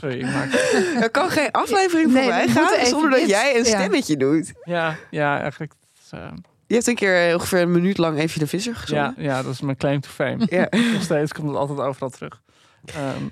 Sorry, 0.00 0.18
ik 0.18 0.24
maak... 0.24 0.52
Er 1.00 1.10
kan 1.10 1.30
geen 1.30 1.50
aflevering 1.50 2.12
voorbij 2.12 2.48
gaan 2.48 2.86
zonder 2.86 3.10
dat 3.10 3.18
dit- 3.18 3.28
jij 3.28 3.50
een 3.56 3.64
ja. 3.64 3.78
stemmetje 3.78 4.16
doet. 4.16 4.52
Ja, 4.64 4.96
ja, 5.10 5.40
eigenlijk... 5.40 5.72
eh, 6.10 6.20
Je 6.72 6.78
hebt 6.78 6.90
een 6.90 6.94
keer 7.06 7.28
eh, 7.28 7.34
ongeveer 7.34 7.60
een 7.60 7.70
minuut 7.70 7.98
lang 7.98 8.18
even 8.18 8.38
de 8.38 8.46
visser 8.46 8.72
ja, 8.72 8.78
gezongen. 8.78 9.14
ja, 9.16 9.42
dat 9.42 9.52
is 9.52 9.60
mijn 9.60 9.76
claim 9.76 10.00
to 10.00 10.08
fame. 10.08 10.46
Ja. 10.50 10.68
Nog 10.92 11.02
steeds 11.02 11.32
komt 11.32 11.48
het 11.48 11.56
altijd 11.56 11.78
overal 11.78 12.10
terug. 12.10 12.42
Ehm, 12.84 13.24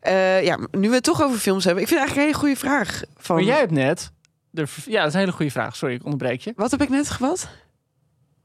Eh, 0.00 0.44
ja, 0.44 0.58
nu 0.70 0.88
we 0.88 0.94
het 0.94 1.04
toch 1.04 1.22
over 1.22 1.38
films 1.38 1.64
hebben. 1.64 1.82
Ik 1.82 1.88
vind 1.88 2.00
het 2.00 2.08
eigenlijk 2.08 2.38
een 2.38 2.46
hele 2.46 2.56
goede 2.56 2.84
vraag. 2.84 3.02
Van, 3.16 3.36
maar 3.36 3.44
jij 3.44 3.58
hebt 3.58 3.70
net... 3.70 4.12
De, 4.50 4.66
ja, 4.84 4.98
dat 4.98 5.08
is 5.08 5.14
een 5.14 5.20
hele 5.20 5.32
goede 5.32 5.50
vraag. 5.50 5.76
Sorry, 5.76 5.94
ik 5.94 6.04
onderbreek 6.04 6.40
je. 6.40 6.52
Wat 6.56 6.70
heb 6.70 6.82
ik 6.82 6.88
net 6.88 7.10
gewat? 7.10 7.48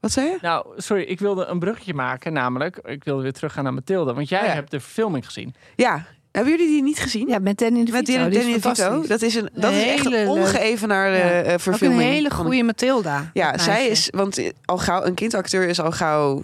Wat 0.00 0.12
zei 0.12 0.26
je? 0.26 0.38
Nou, 0.40 0.66
sorry, 0.76 1.02
ik 1.02 1.18
wilde 1.18 1.44
een 1.44 1.58
bruggetje 1.58 1.94
maken. 1.94 2.32
Namelijk, 2.32 2.76
ik 2.76 3.04
wilde 3.04 3.22
weer 3.22 3.32
teruggaan 3.32 3.64
naar 3.64 3.74
Mathilde. 3.74 4.14
Want 4.14 4.28
jij 4.28 4.44
ja. 4.44 4.52
hebt 4.52 4.70
de 4.70 4.80
verfilming 4.80 5.24
gezien. 5.24 5.54
Ja, 5.76 6.06
hebben 6.32 6.52
jullie 6.52 6.68
die 6.68 6.82
niet 6.82 6.98
gezien? 6.98 7.28
Ja, 7.28 7.38
met 7.38 7.58
Danny 7.58 7.84
de 7.84 7.92
Met 7.92 8.06
DeVito. 8.06 8.58
fantastisch. 8.60 9.08
Dat 9.08 9.22
is, 9.22 9.34
een, 9.34 9.48
dat 9.54 9.72
is 9.72 9.84
echt 9.86 10.04
Hele 10.04 10.18
een 10.18 10.28
ongeëvenaarde 10.28 11.16
Ja. 11.16 11.42
eh, 11.42 11.52
Ook 11.52 11.60
verfilming. 11.60 12.00
een 12.02 12.06
hele 12.08 12.30
goede 12.30 12.62
Mathilda. 12.62 13.30
Ja, 13.34 13.58
zij 13.58 13.86
is, 13.86 14.08
want 14.10 14.38
eh, 14.38 14.50
al 14.64 14.78
gauw, 14.78 15.04
een 15.04 15.14
kindacteur 15.14 15.68
is 15.68 15.80
al 15.80 15.90
gauw 15.92 16.42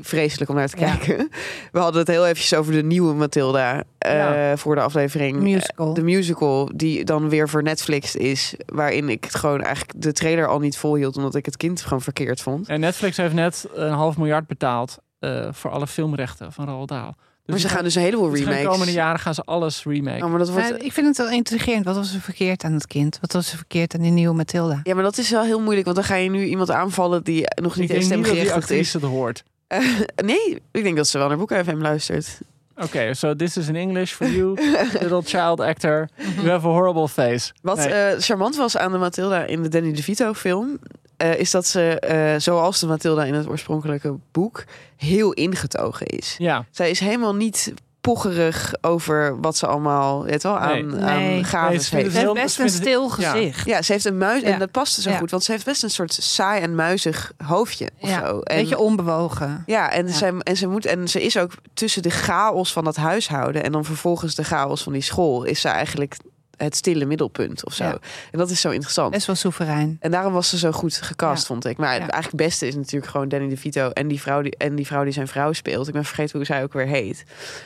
vreselijk 0.00 0.50
om 0.50 0.56
naar 0.56 0.68
te 0.68 0.78
Ja. 0.80 0.94
kijken. 0.96 1.28
We 1.72 1.78
hadden 1.78 2.00
het 2.00 2.08
heel 2.10 2.24
eventjes 2.26 2.54
over 2.54 2.72
de 2.72 2.82
nieuwe 2.82 3.14
Mathilda 3.14 3.82
eh, 3.98 4.12
Ja. 4.14 4.56
voor 4.56 4.74
de 4.74 4.80
aflevering. 4.80 5.36
Musical. 5.40 5.94
De 5.94 6.02
musical, 6.02 6.70
die 6.74 7.04
dan 7.04 7.28
weer 7.28 7.48
voor 7.48 7.62
Netflix 7.62 8.16
is. 8.16 8.54
Waarin 8.66 9.08
ik 9.08 9.24
het 9.24 9.34
gewoon 9.34 9.60
eigenlijk 9.62 10.02
de 10.02 10.12
trailer 10.12 10.46
al 10.48 10.58
niet 10.58 10.76
volhield. 10.76 11.16
Omdat 11.16 11.34
ik 11.34 11.44
het 11.44 11.56
kind 11.56 11.82
gewoon 11.82 12.00
verkeerd 12.02 12.40
vond. 12.40 12.68
En 12.68 12.80
Netflix 12.80 13.16
heeft 13.16 13.34
net 13.34 13.66
een 13.74 13.92
half 13.92 14.16
miljard 14.16 14.46
betaald 14.46 14.98
eh, 15.18 15.48
voor 15.52 15.70
alle 15.70 15.86
filmrechten 15.86 16.52
van 16.52 16.66
Roald 16.68 16.88
Dahl. 16.88 17.10
Maar 17.46 17.58
ze 17.58 17.68
gaan 17.68 17.84
dus 17.84 17.94
een 17.94 18.02
heleboel 18.02 18.30
dus 18.30 18.38
de 18.38 18.44
remakes. 18.44 18.66
komende 18.66 18.92
jaren 18.92 19.20
gaan 19.20 19.34
ze 19.34 19.42
alles 19.42 19.84
remaken. 19.84 20.22
Oh, 20.24 20.30
maar 20.30 20.38
dat 20.38 20.50
wordt, 20.50 20.70
Maar 20.70 20.80
ik 20.80 20.92
vind 20.92 21.06
het 21.06 21.16
wel 21.16 21.30
intrigerend. 21.30 21.84
Wat 21.84 21.96
was 21.96 22.14
er 22.14 22.20
verkeerd 22.20 22.64
aan 22.64 22.72
het 22.72 22.86
kind? 22.86 23.18
Wat 23.20 23.32
was 23.32 23.50
er 23.52 23.56
verkeerd 23.56 23.94
aan 23.94 24.00
die 24.00 24.10
nieuwe 24.10 24.34
Mathilda? 24.34 24.80
ja, 24.82 24.94
maar 24.94 25.02
dat 25.02 25.18
is 25.18 25.30
wel 25.30 25.42
heel 25.42 25.60
moeilijk. 25.60 25.84
Want 25.84 25.96
dan 25.96 26.06
ga 26.06 26.14
je 26.14 26.30
nu 26.30 26.44
iemand 26.44 26.70
aanvallen 26.70 27.24
die 27.24 27.44
nog 27.62 27.76
niet 27.76 27.90
eens 27.90 28.04
stemgerechtigd 28.04 28.70
is. 28.70 28.92
het 28.92 29.02
hoort. 29.02 29.42
Eh, 29.66 29.78
nee, 30.24 30.62
ik 30.70 30.82
denk 30.82 30.96
dat 30.96 31.08
ze 31.08 31.18
wel 31.18 31.28
naar 31.28 31.36
Boeken 31.36 31.64
FM 31.64 31.76
luistert. 31.80 32.38
Oké, 32.76 33.14
so 33.14 33.36
this 33.36 33.56
is 33.56 33.68
in 33.68 33.76
English 33.76 34.12
for 34.12 34.28
you, 34.30 34.54
little 35.00 35.22
child 35.24 35.60
actor. 35.60 36.08
You 36.36 36.48
have 36.48 36.66
a 36.66 36.70
horrible 36.70 37.08
face. 37.08 37.52
Wat 37.62 37.76
Nee. 37.76 37.86
eh, 37.88 38.18
charmant 38.20 38.56
was 38.56 38.76
aan 38.76 38.92
de 38.92 38.98
Matilda 38.98 39.44
in 39.44 39.62
de 39.62 39.68
Danny 39.68 39.92
DeVito 39.92 40.32
film... 40.32 40.78
eh, 41.22 41.38
is 41.38 41.50
dat 41.50 41.66
ze, 41.66 42.00
eh, 42.00 42.40
zoals 42.40 42.80
de 42.80 42.86
Matilda 42.86 43.24
in 43.24 43.34
het 43.34 43.48
oorspronkelijke 43.48 44.14
boek... 44.32 44.64
heel 44.96 45.32
ingetogen 45.32 46.06
is. 46.06 46.34
ja, 46.38 46.64
Zij 46.70 46.90
is 46.90 47.00
helemaal 47.00 47.34
niet 47.34 47.72
pocherig 48.00 48.74
over 48.80 49.40
wat 49.40 49.56
ze 49.56 49.66
allemaal 49.66 50.24
weet 50.24 50.42
wel, 50.42 50.58
aan, 50.58 50.86
Nee. 50.86 51.00
aan 51.00 51.16
Nee. 51.22 51.44
gaves 51.44 51.90
heeft. 51.90 52.12
Ze 52.12 52.18
heeft 52.18 52.32
best 52.32 52.58
een 52.58 52.68
stil 52.70 53.08
gezicht. 53.08 53.66
Ja, 53.66 53.82
ze 53.82 53.92
heeft 53.92 54.04
een 54.04 54.18
muis 54.18 54.42
Ja. 54.42 54.48
en 54.48 54.58
dat 54.58 54.70
past 54.70 55.00
zo 55.00 55.10
Ja. 55.10 55.16
goed, 55.18 55.30
want 55.30 55.44
ze 55.44 55.52
heeft 55.52 55.64
best 55.64 55.82
een 55.82 55.90
soort 55.90 56.12
saai 56.12 56.60
en 56.62 56.74
muizig 56.74 57.32
hoofdje 57.44 57.88
of 58.00 58.08
Ja, 58.08 58.26
zo. 58.26 58.40
En, 58.40 58.56
beetje 58.56 58.78
onbewogen. 58.78 59.62
ja, 59.66 59.90
en. 59.90 60.08
Zij, 60.08 60.32
en 60.38 60.56
ze 60.56 60.66
moet 60.66 60.86
en 60.86 61.08
ze 61.08 61.22
is 61.22 61.36
ook 61.38 61.52
tussen 61.74 62.02
de 62.02 62.10
chaos 62.10 62.72
van 62.72 62.84
dat 62.84 62.96
huishouden 62.96 63.62
en 63.64 63.72
dan 63.72 63.84
vervolgens 63.84 64.34
de 64.34 64.44
chaos 64.44 64.82
van 64.82 64.92
die 64.92 65.02
school 65.02 65.44
is 65.44 65.60
ze 65.60 65.68
eigenlijk 65.68 66.16
het 66.56 66.76
stille 66.76 67.04
middelpunt 67.04 67.64
of 67.64 67.72
zo. 67.74 67.84
Ja. 67.84 67.98
En 68.30 68.38
dat 68.38 68.50
is 68.50 68.60
zo 68.60 68.70
interessant. 68.70 69.10
Best 69.10 69.26
wel 69.26 69.36
soeverein. 69.36 69.96
En 70.00 70.10
daarom 70.10 70.32
was 70.32 70.48
ze 70.48 70.58
zo 70.58 70.72
goed 70.72 70.96
gecast, 70.96 71.40
Ja. 71.40 71.46
vond 71.46 71.66
ik. 71.66 71.76
Maar 71.76 71.94
Ja. 71.94 72.00
het 72.02 72.10
eigenlijk 72.10 72.44
beste 72.44 72.66
is 72.66 72.74
natuurlijk 72.74 73.10
gewoon 73.12 73.28
Danny 73.28 73.48
DeVito 73.48 73.90
en 73.90 74.08
die 74.08 74.20
vrouw 74.20 74.42
die, 74.42 74.54
en 74.56 74.74
die 74.74 74.86
vrouw 74.86 75.04
die 75.04 75.12
zijn 75.12 75.28
vrouw 75.28 75.52
speelt. 75.52 75.86
Ik 75.86 75.92
ben 75.92 76.04
vergeten 76.04 76.36
hoe 76.36 76.46
zij 76.46 76.62
ook 76.62 76.72
weer 76.72 76.86
heet. 76.86 77.24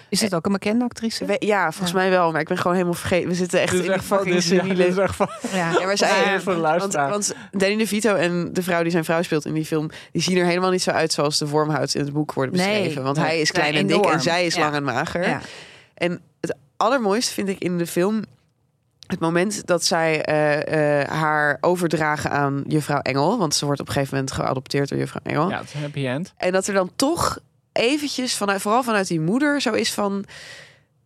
Is 0.09 0.21
het 0.21 0.35
ook 0.35 0.47
een 0.47 0.53
bekende 0.53 0.85
actrice? 0.85 1.25
We- 1.25 1.37
Ja, 1.39 1.63
volgens 1.71 1.91
Ja. 1.91 1.97
mij 1.97 2.11
wel, 2.11 2.33
maar 2.33 2.41
ik 2.41 2.49
ben 2.49 2.57
gewoon 2.59 2.73
helemaal 2.73 2.95
vergeten. 2.97 3.29
We 3.29 3.35
zitten 3.35 3.61
echt 3.61 3.75
in 3.75 3.93
echt 3.93 4.05
fucking 4.05 4.35
ja, 4.35 4.41
seniele... 4.41 4.85
echt 4.85 5.17
van- 5.17 5.29
Ja. 5.53 5.71
Ja, 5.79 5.85
maar 5.87 5.97
zij, 5.97 6.09
Ja, 6.09 6.41
voor 6.41 6.55
de 6.55 6.61
want, 6.61 6.79
luisteraar. 6.79 7.11
want 7.11 7.35
Danny 7.53 7.77
DeVito 7.77 8.15
en 8.15 8.53
de 8.53 8.63
vrouw 8.63 8.83
die 8.83 8.91
zijn 8.91 9.05
vrouw 9.05 9.23
speelt 9.23 9.45
in 9.47 9.55
die 9.55 9.65
film... 9.65 9.91
die 10.13 10.23
zien 10.23 10.37
er 10.37 10.45
helemaal 10.47 10.71
niet 10.71 10.83
zo 10.83 10.91
uit 10.91 11.13
zoals 11.13 11.39
de 11.39 11.47
vormhouds 11.47 11.95
in 11.95 12.01
het 12.05 12.13
boek 12.13 12.33
worden 12.33 12.57
Nee. 12.57 12.67
beschreven. 12.77 13.03
want 13.03 13.17
Nee. 13.17 13.27
hij 13.27 13.41
is 13.41 13.51
klein 13.53 13.75
en 13.75 13.87
dik 13.87 14.05
en 14.05 14.21
zij 14.21 14.47
is 14.47 14.55
Ja. 14.55 14.61
lang 14.61 14.75
en 14.75 14.85
mager. 14.85 15.29
Ja. 15.29 15.41
En 15.95 16.21
het 16.41 16.57
allermooiste 16.77 17.33
vind 17.33 17.49
ik 17.49 17.59
in 17.59 17.79
de 17.79 17.87
film... 17.87 18.23
het 19.07 19.21
moment 19.21 19.67
dat 19.67 19.85
zij 19.85 20.23
eh, 20.25 21.01
eh, 21.01 21.09
haar 21.09 21.59
overdragen 21.61 22.31
aan 22.31 22.65
juffrouw 22.67 23.01
Engel... 23.01 23.39
want 23.39 23.55
ze 23.55 23.65
wordt 23.65 23.81
op 23.81 23.87
een 23.87 23.93
gegeven 23.93 24.15
moment 24.15 24.35
geadopteerd 24.35 24.89
door 24.89 24.99
juffrouw 24.99 25.21
Engel... 25.25 25.49
ja, 25.49 25.59
het 25.59 25.67
is 25.67 25.75
een 25.75 25.81
happy 25.81 26.07
end. 26.07 26.33
En 26.37 26.53
dat 26.53 26.67
er 26.67 26.75
dan 26.75 26.91
toch 26.97 27.39
eventjes, 27.73 28.37
vanuit, 28.37 28.61
vooral 28.63 28.83
vanuit 28.83 29.09
die 29.09 29.21
moeder, 29.21 29.61
zo 29.61 29.73
is 29.73 29.93
van... 29.93 30.25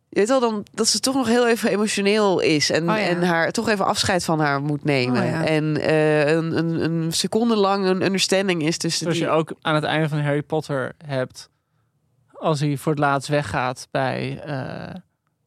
Je 0.08 0.18
weet 0.18 0.28
wel, 0.28 0.40
dan, 0.40 0.66
dat 0.72 0.88
ze 0.88 1.00
toch 1.00 1.14
nog 1.14 1.26
heel 1.26 1.48
even 1.48 1.70
emotioneel 1.70 2.40
is. 2.40 2.70
En, 2.70 2.90
Oh 2.90 2.96
ja. 2.96 3.02
en 3.02 3.22
haar 3.22 3.50
toch 3.50 3.68
even 3.68 3.86
afscheid 3.86 4.24
van 4.24 4.40
haar 4.40 4.62
moet 4.62 4.84
nemen. 4.84 5.22
Oh 5.22 5.28
ja. 5.28 5.44
En 5.44 5.80
eh, 5.80 6.32
een, 6.32 6.58
een, 6.58 6.84
een 6.84 7.12
seconde 7.12 7.56
lang 7.56 7.86
een 7.86 8.02
understanding 8.02 8.62
is 8.62 8.78
tussen 8.78 9.02
Zoals 9.02 9.18
die... 9.18 9.26
je 9.26 9.32
ook 9.32 9.52
aan 9.62 9.74
het 9.74 9.84
einde 9.84 10.08
van 10.08 10.20
Harry 10.20 10.42
Potter 10.42 10.92
hebt. 11.06 11.48
Als 12.32 12.60
hij 12.60 12.76
voor 12.76 12.92
het 12.92 13.00
laatst 13.00 13.28
weggaat 13.28 13.88
bij 13.90 14.40
eh, 14.44 14.94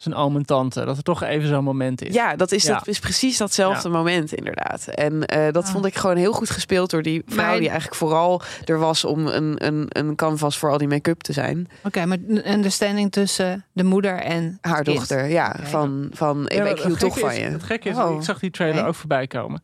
zijn 0.04 0.16
oom 0.16 0.36
en 0.36 0.45
tante. 0.45 0.86
Dat 0.86 0.97
er 0.97 1.04
toch 1.04 1.24
even 1.24 1.47
zo'n 1.47 1.64
moment 1.64 2.01
is. 2.01 2.14
Ja, 2.14 2.36
dat 2.36 2.51
is, 2.51 2.64
Ja. 2.64 2.74
dat 2.74 2.88
is 2.88 2.99
precies 2.99 3.38
datzelfde 3.38 3.89
moment 3.89 4.34
inderdaad. 4.34 4.88
En 4.88 5.26
eh, 5.26 5.51
dat 5.51 5.64
Ah. 5.66 5.72
vond 5.72 5.86
ik 5.86 5.95
gewoon 5.95 6.16
heel 6.18 6.34
goed 6.34 6.49
gespeeld 6.49 6.89
door 6.89 7.01
die 7.01 7.22
vrouw... 7.26 7.45
Maar- 7.45 7.58
die 7.60 7.68
eigenlijk 7.68 7.95
vooral 7.97 8.41
er 8.66 8.80
was 8.80 9.06
om 9.06 9.28
een, 9.28 9.66
een, 9.66 9.86
een 9.89 10.16
canvas 10.16 10.58
voor 10.58 10.70
al 10.72 10.78
die 10.78 10.88
make-up 10.88 11.22
te 11.22 11.34
zijn. 11.34 11.68
Oké, 11.84 12.06
maar 12.06 12.18
een 12.28 12.51
understanding 12.51 13.12
tussen 13.12 13.66
de 13.72 13.84
moeder 13.84 14.16
en 14.20 14.58
Haar 14.62 14.84
kind. 14.84 14.97
dochter, 14.97 15.26
ja. 15.28 15.56
Van, 15.62 16.08
van 16.14 16.45
Ja, 16.47 16.66
ik, 16.66 16.80
hield 16.80 16.99
toch 16.99 17.20
van 17.20 17.30
is- 17.32 17.38
je. 17.38 17.43
Het 17.43 17.64
gekke 17.64 17.89
is, 17.89 17.97
Oh. 17.97 18.16
ik 18.16 18.22
zag 18.24 18.39
die 18.39 18.51
trailer 18.51 18.86
ook 18.86 18.95
voorbij 18.95 19.28
komen. 19.28 19.62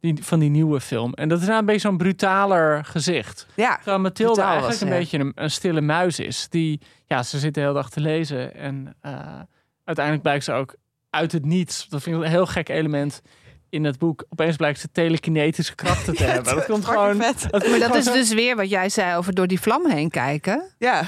Die, 0.00 0.24
van 0.24 0.38
die 0.38 0.50
nieuwe 0.50 0.80
film. 0.80 1.12
En 1.12 1.28
dat 1.28 1.40
is 1.40 1.46
nou 1.46 1.58
een 1.58 1.64
beetje 1.64 1.80
zo'n 1.80 1.96
brutaler 1.96 2.84
gezicht. 2.84 3.46
Ja, 3.54 3.76
Terwijl 3.76 3.98
Mathilde 3.98 4.40
eigenlijk 4.40 4.72
was, 4.72 4.80
een 4.80 4.88
ja. 4.88 4.98
beetje 4.98 5.18
een, 5.18 5.32
een 5.34 5.50
stille 5.50 5.80
muis 5.80 6.18
is. 6.18 6.46
Die, 6.50 6.80
ja, 7.06 7.22
ze 7.22 7.38
zit 7.38 7.54
de 7.54 7.60
hele 7.60 7.72
dag 7.72 7.90
te 7.90 8.00
lezen. 8.00 8.54
En 8.54 8.94
eh, 9.00 9.12
uiteindelijk 9.86 10.24
blijkt 10.24 10.44
ze 10.44 10.52
ook 10.52 10.74
uit 11.10 11.32
het 11.32 11.44
niets. 11.44 11.88
Dat 11.88 12.02
vind 12.02 12.16
ik 12.16 12.22
een 12.22 12.28
heel 12.28 12.46
gek 12.46 12.68
element 12.68 13.22
in 13.70 13.84
het 13.84 13.98
boek. 13.98 14.24
Opeens 14.28 14.56
blijkt 14.56 14.80
ze 14.80 14.88
telekinetische 14.92 15.74
krachten 15.74 16.14
te 16.16 16.24
hebben. 16.32 16.54
Dat 16.54 16.66
komt 16.66 16.84
gewoon... 16.84 17.16
vet. 17.16 17.46
Dat, 17.50 17.68
Maar 17.68 17.78
dat 17.78 17.94
is 17.94 18.04
dus 18.04 18.32
weer 18.32 18.56
wat 18.56 18.70
jij 18.70 18.88
zei 18.88 19.16
over 19.16 19.34
door 19.34 19.46
die 19.46 19.60
vlam 19.60 19.90
heen 19.90 20.10
kijken. 20.10 20.62
Ja, 20.78 21.04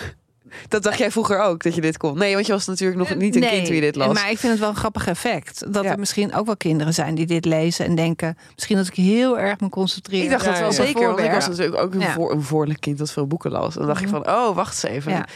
dat 0.68 0.82
dacht 0.82 0.98
jij 0.98 1.10
vroeger 1.10 1.40
ook, 1.40 1.62
dat 1.62 1.74
je 1.74 1.80
dit 1.80 1.96
kon. 1.96 2.18
Nee, 2.18 2.34
want 2.34 2.46
je 2.46 2.52
was 2.52 2.66
natuurlijk 2.66 2.98
nog 2.98 3.14
niet 3.14 3.34
een 3.34 3.40
Nee, 3.40 3.50
kind 3.50 3.66
toen 3.66 3.74
je 3.74 3.80
dit 3.80 3.96
las. 3.96 4.14
Maar 4.14 4.30
ik 4.30 4.38
vind 4.38 4.52
het 4.52 4.60
wel 4.60 4.68
een 4.68 4.76
grappig 4.76 5.06
effect. 5.06 5.72
Dat 5.72 5.84
Ja. 5.84 5.90
er 5.90 5.98
misschien 5.98 6.34
ook 6.34 6.46
wel 6.46 6.56
kinderen 6.56 6.94
zijn 6.94 7.14
die 7.14 7.26
dit 7.26 7.44
lezen 7.44 7.84
en 7.86 7.94
denken... 7.94 8.36
misschien 8.54 8.76
dat 8.76 8.86
ik 8.86 8.94
heel 8.94 9.38
erg 9.38 9.60
me 9.60 9.68
concentreer. 9.68 10.22
ik 10.22 10.30
dacht 10.30 10.44
dat 10.44 10.58
wel 10.58 10.72
zeker, 10.72 11.06
want 11.06 11.18
ik 11.20 11.30
was 11.30 11.48
natuurlijk 11.48 11.76
ook 11.82 11.94
een, 11.94 12.00
Ja. 12.00 12.12
voor, 12.12 12.32
een 12.32 12.42
voorlijk 12.42 12.80
kind 12.80 12.98
dat 12.98 13.10
veel 13.12 13.26
boeken 13.26 13.50
las. 13.50 13.72
En 13.74 13.78
dan 13.78 13.86
dacht 13.88 14.00
ik 14.02 14.10
Mhm. 14.10 14.22
van, 14.22 14.32
oh, 14.34 14.54
wacht 14.54 14.84
eens 14.84 14.94
even. 14.94 15.12
Ja. 15.12 15.26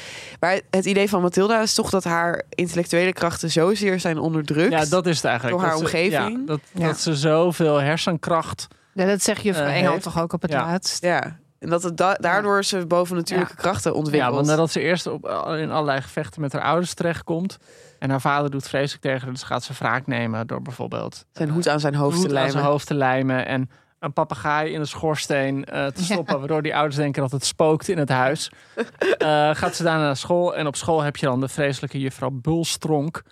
Maar 0.40 0.60
het 0.70 0.84
idee 0.84 1.08
van 1.08 1.22
Mathilda 1.22 1.60
is 1.60 1.74
toch 1.74 1.90
dat 1.90 2.04
haar 2.04 2.42
intellectuele 2.48 3.12
krachten 3.12 3.50
zozeer 3.50 4.00
zijn 4.00 4.18
onderdrukt. 4.18 4.72
ja, 4.72 4.84
dat 4.84 5.06
is 5.06 5.16
het 5.16 5.24
eigenlijk. 5.24 5.56
Door 5.58 5.66
haar 5.68 5.78
Dat 5.78 5.88
ze- 5.88 5.96
omgeving? 5.96 6.38
ja, 6.40 6.46
dat, 6.46 6.60
Ja. 6.72 6.86
dat 6.86 6.98
ze 7.00 7.16
zoveel 7.16 7.76
hersenkracht... 7.80 8.68
Ja, 8.94 9.06
dat 9.06 9.22
zeg 9.22 9.40
je 9.42 9.54
van 9.54 9.62
Eh, 9.64 9.76
Engel 9.76 9.90
heeft. 9.92 10.02
toch 10.02 10.20
ook 10.20 10.32
op 10.32 10.42
het 10.42 10.50
Ja. 10.50 10.64
laatst. 10.66 11.02
Ja, 11.04 11.36
en 11.62 11.68
dat 11.68 11.82
het 11.82 11.96
da- 11.96 12.14
daardoor 12.20 12.64
ze 12.64 12.86
bovennatuurlijke 12.86 13.54
krachten 13.56 13.90
Ja, 13.90 13.96
ontwikkelt. 13.98 14.34
want 14.34 14.46
nadat 14.46 14.70
ze 14.70 14.80
eerst 14.80 15.06
op, 15.06 15.26
in 15.58 15.70
allerlei 15.70 16.00
gevechten 16.00 16.40
met 16.40 16.52
haar 16.52 16.62
ouders 16.62 16.94
terechtkomt... 16.94 17.58
en 17.98 18.10
haar 18.10 18.20
vader 18.20 18.50
doet 18.50 18.68
vreselijk 18.68 19.02
tegen 19.02 19.20
haar... 19.20 19.30
dus 19.32 19.42
gaat 19.42 19.62
ze 19.62 19.72
wraak 19.78 20.06
nemen 20.06 20.46
door 20.46 20.62
bijvoorbeeld... 20.62 21.24
zijn 21.32 21.50
hoed 21.50 21.68
aan 21.68 21.80
zijn 21.80 21.94
hoofd 21.94 22.20
te 22.20 22.26
aan 22.26 22.32
lijmen. 22.32 22.52
zijn 22.52 22.64
hoofd 22.64 22.86
te 22.86 22.94
lijmen 22.94 23.46
en 23.46 23.70
een 23.98 24.12
papegaai 24.12 24.72
in 24.72 24.80
de 24.80 24.86
schoorsteen 24.86 25.64
eh, 25.64 25.86
te 25.86 26.04
stoppen, 26.04 26.38
waardoor 26.38 26.62
die 26.62 26.74
ouders 26.74 26.96
denken 26.96 27.22
dat 27.22 27.30
het 27.30 27.44
spookt 27.44 27.88
in 27.88 27.98
het 27.98 28.08
huis. 28.08 28.50
Eh, 29.18 29.50
gaat 29.54 29.74
ze 29.74 29.82
daarna 29.82 30.02
naar 30.04 30.16
school 30.16 30.56
en 30.56 30.66
op 30.66 30.76
school 30.76 31.02
heb 31.02 31.16
je 31.16 31.26
dan 31.26 31.40
de 31.40 31.48
vreselijke 31.48 32.00
juffrouw 32.00 32.30
Bulstronk. 32.30 33.22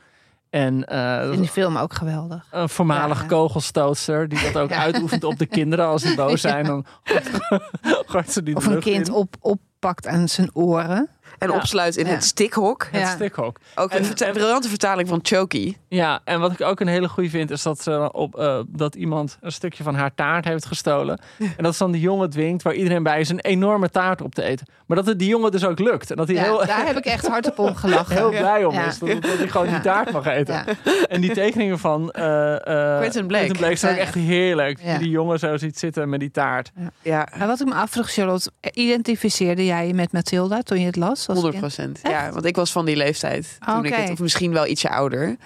En 0.51 0.85
eh, 0.87 1.33
In 1.33 1.41
die 1.41 1.49
film 1.49 1.77
ook 1.77 1.95
geweldig. 1.95 2.47
een 2.51 2.69
voormalig 2.69 3.21
Ja. 3.21 3.27
kogelstootster 3.27 4.29
die 4.29 4.43
dat 4.43 4.63
ook 4.63 4.71
Ja. 4.77 4.77
uitoefent 4.77 5.25
op 5.25 5.39
de 5.39 5.47
kinderen 5.47 5.87
als 5.87 6.03
die 6.03 6.15
boos 6.15 6.41
zijn. 6.51 6.65
Dan 6.65 6.85
gooit 8.07 8.33
ze 8.33 8.43
die 8.43 8.55
de 8.55 8.61
Of 8.61 8.67
een 8.67 8.81
kind 8.81 9.09
in. 9.09 9.15
op, 9.15 9.35
oppakt 9.41 10.07
aan 10.07 10.29
zijn 10.29 10.51
oren. 10.55 11.09
En 11.41 11.49
Ja. 11.49 11.55
opsluit 11.57 11.97
in 11.97 12.07
Ja. 12.07 12.13
het 12.13 12.25
stikhok. 12.25 12.89
Het 12.91 13.01
Ja. 13.01 13.07
stikhok. 13.09 13.59
Ook 13.75 13.91
een 13.93 13.99
En- 13.99 14.05
verta- 14.05 14.31
briljante 14.31 14.69
vertaling 14.69 15.09
van 15.09 15.19
Choky. 15.23 15.77
Ja, 15.89 16.21
en 16.25 16.41
wat 16.41 16.53
ik 16.53 16.61
ook 16.61 16.81
een 16.81 16.87
hele 16.89 17.09
goede 17.09 17.31
vind, 17.31 17.51
is 17.51 17.63
dat, 17.63 17.83
ze 17.83 18.13
op, 18.13 18.39
eh, 18.39 18.59
dat 18.69 18.95
iemand 18.95 19.39
een 19.41 19.53
stukje 19.53 19.83
van 19.83 19.95
haar 19.95 20.15
taart 20.15 20.45
heeft 20.45 20.67
gestolen. 20.67 21.21
En 21.57 21.63
dat 21.65 21.73
ze 21.77 21.83
dan 21.83 21.93
die 21.93 22.01
jongen 22.01 22.31
dwingt, 22.31 22.63
waar 22.63 22.75
iedereen 22.75 23.03
bij 23.03 23.21
is, 23.21 23.29
een 23.29 23.41
enorme 23.41 23.89
taart 23.91 24.21
op 24.21 24.35
te 24.35 24.43
eten. 24.43 24.67
Maar 24.87 24.97
dat 24.97 25.07
het 25.07 25.19
die 25.19 25.29
jongen 25.29 25.51
dus 25.51 25.65
ook 25.65 25.79
lukt. 25.79 26.11
En 26.11 26.17
dat 26.17 26.27
hij 26.27 26.37
Ja, 26.37 26.43
heel, 26.43 26.67
daar 26.67 26.87
heb 26.87 26.97
ik 26.97 27.05
echt 27.05 27.27
hardop 27.27 27.59
om 27.59 27.75
gelachen. 27.75 28.17
heel 28.21 28.29
blij 28.31 28.65
om 28.65 28.75
Ja. 28.75 28.87
is. 28.87 28.99
Dat, 28.99 29.09
dat 29.23 29.39
hij 29.39 29.49
gewoon 29.49 29.67
Ja. 29.67 29.73
die 29.73 29.81
taart 29.83 30.13
mag 30.13 30.27
eten. 30.27 30.55
Ja. 30.55 30.65
En 31.09 31.21
die 31.21 31.33
tekeningen 31.33 31.79
van 31.79 32.11
eh 32.11 32.55
eh 32.93 32.99
Quentin 32.99 33.27
Blake. 33.27 33.77
zijn 33.77 33.93
ook 33.93 33.99
Ja. 33.99 34.05
echt 34.05 34.15
heerlijk. 34.15 34.81
Ja. 34.83 34.99
Die 34.99 35.11
jongen 35.11 35.39
zo 35.39 35.57
ziet 35.57 35.79
zitten 35.79 36.09
met 36.09 36.21
die 36.21 36.31
taart. 36.31 36.71
Ja, 37.03 37.29
Maar 37.39 37.47
wat 37.47 37.61
ik 37.61 37.67
me 37.67 37.75
afvroeg, 37.75 38.11
Charlotte, 38.11 38.51
identificeerde 38.73 39.65
jij 39.67 39.87
je 39.87 39.95
met 39.95 40.13
Mathilda 40.13 40.63
toen 40.63 40.81
je 40.81 40.87
het 40.87 40.97
las? 40.97 41.27
Als 41.31 41.43
100 41.43 41.61
kind? 41.61 41.75
procent. 41.75 42.01
Ja, 42.03 42.33
want 42.33 42.45
ik 42.45 42.57
was 42.57 42.73
van 42.73 42.85
die 42.85 42.97
leeftijd. 42.97 43.59
Toen 43.67 43.85
ik 43.85 43.95
het, 43.95 44.11
of 44.11 44.19
misschien 44.19 44.53
wel 44.53 44.67
ietsje 44.67 44.89
ouder. 44.89 45.37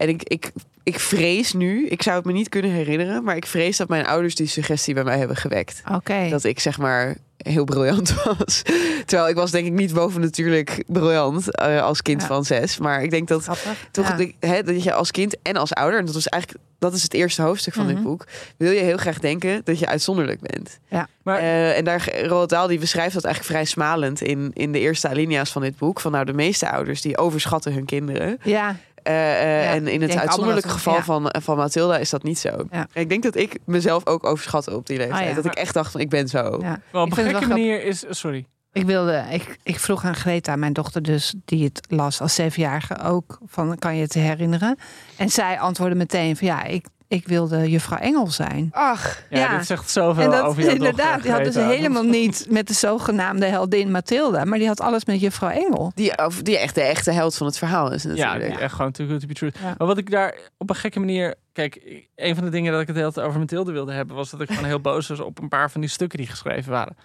En 0.00 0.08
ik, 0.08 0.22
ik, 0.22 0.50
ik 0.82 0.98
vrees 1.00 1.52
nu, 1.52 1.86
ik 1.86 2.02
zou 2.02 2.16
het 2.16 2.24
me 2.24 2.32
niet 2.32 2.48
kunnen 2.48 2.70
herinneren, 2.70 3.24
maar 3.24 3.36
ik 3.36 3.46
vrees 3.46 3.76
dat 3.76 3.88
mijn 3.88 4.06
ouders 4.06 4.34
die 4.34 4.46
suggestie 4.46 4.94
bij 4.94 5.04
mij 5.04 5.18
hebben 5.18 5.36
gewekt. 5.36 5.82
Oké. 5.94 6.28
Dat 6.30 6.44
ik 6.44 6.60
zeg 6.60 6.78
maar 6.78 7.16
heel 7.36 7.64
briljant 7.64 8.14
was. 8.24 8.62
Terwijl 9.06 9.28
ik 9.28 9.34
was 9.34 9.50
denk 9.50 9.66
ik 9.66 9.72
niet 9.72 9.92
bovennatuurlijk 9.94 10.82
briljant 10.86 11.54
eh, 11.56 11.82
als 11.82 12.02
kind 12.02 12.20
Ja. 12.20 12.26
van 12.26 12.44
zes. 12.44 12.78
Maar 12.78 13.02
ik 13.02 13.10
denk 13.10 13.28
dat 13.28 13.42
Grappig. 13.42 13.88
toch 13.90 14.08
Ja. 14.08 14.16
de- 14.16 14.62
dat 14.64 14.82
je 14.82 14.92
als 14.92 15.10
kind 15.10 15.36
en 15.42 15.56
als 15.56 15.72
ouder, 15.74 15.98
en 15.98 16.04
dat 16.04 16.14
was 16.14 16.28
eigenlijk 16.28 16.64
dat 16.78 16.94
is 16.94 17.02
het 17.02 17.14
eerste 17.14 17.42
hoofdstuk 17.42 17.74
van 17.74 17.84
Mhm. 17.84 17.94
dit 17.94 18.02
boek, 18.04 18.26
wil 18.56 18.70
je 18.70 18.80
heel 18.80 18.96
graag 18.96 19.18
denken 19.18 19.60
dat 19.64 19.78
je 19.78 19.86
uitzonderlijk 19.86 20.40
bent. 20.40 20.78
Maar 21.22 21.38
Eh, 21.38 21.76
en 21.76 21.84
daar 21.84 22.08
Roald 22.26 22.48
Dahl 22.48 22.68
die 22.68 22.78
beschrijft 22.78 23.14
dat 23.14 23.24
eigenlijk 23.24 23.54
vrij 23.54 23.64
smalend 23.70 24.20
in, 24.20 24.50
in 24.54 24.72
de 24.72 24.78
eerste 24.78 25.08
alinea's 25.08 25.50
van 25.52 25.62
dit 25.62 25.76
boek. 25.76 26.00
Van 26.00 26.12
nou, 26.12 26.24
de 26.24 26.32
meeste 26.32 26.70
ouders 26.70 27.00
die 27.00 27.18
overschatten 27.18 27.72
hun 27.72 27.84
kinderen. 27.84 28.38
Ja, 28.42 28.76
Eh, 29.02 29.42
eh, 29.42 29.64
Ja, 29.64 29.70
en 29.70 29.86
in 29.88 30.02
het 30.02 30.16
uitzonderlijke 30.16 30.68
geval 30.68 30.94
ja. 30.94 31.02
van, 31.02 31.34
van 31.40 31.56
Mathilda 31.56 31.96
is 31.96 32.10
dat 32.10 32.22
niet 32.22 32.38
zo. 32.38 32.66
Ja. 32.70 32.86
Ik 32.92 33.08
denk 33.08 33.22
dat 33.22 33.36
ik 33.36 33.58
mezelf 33.64 34.06
ook 34.06 34.24
overschatte 34.24 34.76
op 34.76 34.86
die 34.86 34.96
leeftijd. 34.96 35.20
Ah, 35.20 35.28
ja. 35.28 35.34
Dat 35.34 35.44
ik 35.44 35.54
echt 35.54 35.74
dacht 35.74 35.92
van 35.92 36.00
ik 36.00 36.08
ben 36.08 36.28
zo. 36.28 36.58
ja. 36.60 36.80
wel 36.92 37.02
op 37.02 37.10
een 37.10 37.24
gekke 37.24 37.46
manier 37.46 37.84
is... 37.84 38.04
Sorry. 38.08 38.46
Ik 38.72 38.86
wilde, 38.86 39.24
ik, 39.30 39.58
ik 39.62 39.78
vroeg 39.78 40.04
aan 40.04 40.14
Greta, 40.14 40.56
mijn 40.56 40.72
dochter 40.72 41.02
dus, 41.02 41.34
die 41.44 41.64
het 41.64 41.86
las 41.88 42.20
als 42.20 42.34
zevenjarige 42.34 42.98
ook, 43.02 43.38
van 43.46 43.78
kan 43.78 43.96
je 43.96 44.02
het 44.02 44.14
herinneren? 44.14 44.78
En 45.16 45.28
zij 45.28 45.60
antwoordde 45.60 45.96
meteen 45.96 46.36
van 46.36 46.46
ja, 46.46 46.64
ik, 46.64 46.86
ik 47.10 47.28
wilde 47.28 47.70
juffrouw 47.70 47.98
Engel 47.98 48.26
zijn. 48.30 48.68
Ach, 48.72 49.22
Ja, 49.30 49.38
Ja. 49.38 49.56
dit 49.56 49.66
zegt 49.66 49.90
zoveel 49.90 50.24
En 50.24 50.30
dat 50.30 50.42
over 50.42 50.62
jouw 50.62 50.72
inderdaad, 50.74 51.22
die 51.22 51.30
had 51.30 51.44
dus 51.44 51.54
helemaal 51.54 52.02
niet 52.02 52.46
met 52.48 52.68
de 52.68 52.74
zogenaamde 52.74 53.46
heldin 53.46 53.90
Mathilda, 53.90 54.44
maar 54.44 54.58
die 54.58 54.66
had 54.66 54.80
alles 54.80 55.04
met 55.04 55.20
juffrouw 55.20 55.50
Engel. 55.50 55.92
die, 55.94 56.18
of 56.26 56.42
die 56.42 56.58
echt 56.58 56.74
de 56.74 56.82
echte 56.82 57.10
held 57.10 57.36
van 57.36 57.46
het 57.46 57.58
verhaal 57.58 57.92
is 57.92 58.02
Ja, 58.02 58.08
natuurlijk. 58.08 58.50
die 58.52 58.58
echt 58.58 58.74
gewoon 58.74 58.92
too 58.92 59.06
good 59.06 59.20
to 59.20 59.26
be 59.26 59.34
true. 59.34 59.52
Ja. 59.60 59.74
Maar 59.78 59.86
wat 59.86 59.98
ik 59.98 60.10
daar 60.10 60.36
op 60.58 60.70
een 60.70 60.76
gekke 60.76 60.98
manier... 60.98 61.34
Kijk, 61.52 61.80
een 62.16 62.34
van 62.34 62.44
de 62.44 62.50
dingen 62.50 62.72
dat 62.72 62.80
ik 62.80 62.86
het 62.86 62.96
hele 62.96 63.12
tijd 63.12 63.26
over 63.26 63.38
Mathilde 63.38 63.72
wilde 63.72 63.92
hebben... 63.92 64.16
was 64.16 64.30
dat 64.30 64.40
ik 64.40 64.48
gewoon 64.48 64.64
heel 64.64 64.80
boos 64.80 65.08
was 65.08 65.20
op 65.20 65.38
een 65.40 65.48
paar 65.48 65.70
van 65.70 65.80
die 65.80 65.90
stukken 65.90 66.18
die 66.18 66.26
geschreven 66.26 66.70
waren. 66.72 66.96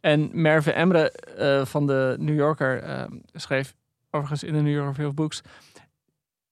En 0.00 0.30
Merve 0.32 0.72
Emre 0.72 1.10
eh, 1.10 1.64
van 1.64 1.86
de 1.86 2.16
New 2.18 2.36
Yorker 2.36 2.82
eh, 2.82 3.02
schreef 3.32 3.74
overigens 4.10 4.42
in 4.42 4.52
de 4.52 4.60
New 4.60 4.72
York 4.72 4.88
Review 4.88 5.06
of 5.06 5.14
Books. 5.14 5.42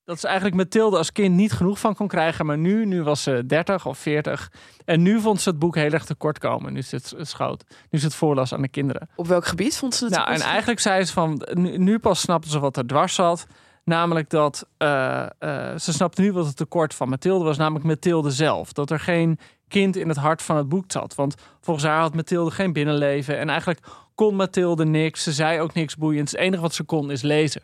Dat 0.05 0.21
ze 0.21 0.27
eigenlijk 0.27 0.57
Mathilde 0.57 0.97
als 0.97 1.13
kind 1.13 1.35
niet 1.35 1.53
genoeg 1.53 1.79
van 1.79 1.95
kon 1.95 2.09
krijgen. 2.09 2.47
Maar 2.47 2.59
nu, 2.59 2.87
nu 2.87 3.03
was 3.03 3.23
ze 3.23 3.47
30 3.47 3.87
of 3.87 3.99
40. 3.99 4.53
En 4.85 5.03
nu 5.03 5.21
vond 5.21 5.41
ze 5.41 5.49
het 5.49 5.59
boek 5.59 5.75
heel 5.75 5.91
erg 5.91 6.05
tekort 6.05 6.39
komen. 6.39 6.73
Nu 6.73 6.79
is 6.79 6.91
het 6.91 7.15
schoot. 7.21 7.65
Nu 7.69 7.99
is 7.99 8.03
het 8.03 8.15
voorlas 8.15 8.55
aan 8.55 8.63
de 8.63 8.69
kinderen. 8.69 9.09
Op 9.17 9.27
welk 9.27 9.47
gebied 9.47 9.77
vond 9.77 9.95
ze 9.95 10.05
het 10.05 10.15
Nou, 10.15 10.33
en 10.33 10.41
eigenlijk 10.41 10.81
zei 10.81 11.05
ze 11.05 11.13
van, 11.13 11.43
nu, 11.53 11.79
nu 11.79 11.99
pas 11.99 12.21
snapte 12.21 12.49
ze 12.49 12.59
wat 12.59 12.77
er 12.77 12.87
dwars 12.87 13.15
zat. 13.15 13.47
Namelijk 13.85 14.31
dat 14.31 14.67
eh, 14.77 15.23
eh, 15.23 15.79
ze 15.79 15.93
snapte 15.93 16.21
nu 16.21 16.33
wat 16.33 16.47
het 16.47 16.57
tekort 16.57 16.95
van 16.95 17.09
Mathilde 17.09 17.45
was, 17.45 17.57
namelijk 17.57 17.85
Mathilde 17.85 18.31
zelf. 18.31 18.73
Dat 18.73 18.91
er 18.91 19.01
geen 19.01 19.39
kind 19.69 19.97
in 19.97 20.09
het 20.09 20.17
hart 20.17 20.43
van 20.43 20.57
het 20.57 20.69
boek 20.69 20.85
zat. 20.87 21.15
Want 21.15 21.35
volgens 21.61 21.87
haar 21.87 22.01
had 22.01 22.15
Mathilde 22.15 22.51
geen 22.51 22.73
binnenleven. 22.73 23.39
En 23.39 23.49
eigenlijk 23.49 23.81
kon 24.15 24.37
Mathilde 24.37 24.85
niks. 24.85 25.23
Ze 25.23 25.33
zei 25.33 25.61
ook 25.61 25.75
niks 25.75 25.97
boeiends. 25.97 26.33
Het 26.33 26.41
enige 26.41 26.63
wat 26.63 26.75
ze 26.75 26.83
kon 26.83 27.11
is 27.11 27.23
lezen. 27.23 27.63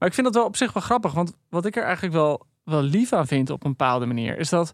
Maar 0.00 0.08
ik 0.08 0.14
vind 0.14 0.26
dat 0.26 0.34
wel 0.34 0.44
op 0.44 0.56
zich 0.56 0.72
wel 0.72 0.82
grappig. 0.82 1.12
Want 1.12 1.32
wat 1.48 1.66
ik 1.66 1.76
er 1.76 1.82
eigenlijk 1.82 2.14
wel, 2.14 2.46
wel 2.64 2.82
lief 2.82 3.12
aan 3.12 3.26
vind 3.26 3.50
op 3.50 3.64
een 3.64 3.70
bepaalde 3.70 4.06
manier, 4.06 4.38
is 4.38 4.48
dat, 4.48 4.72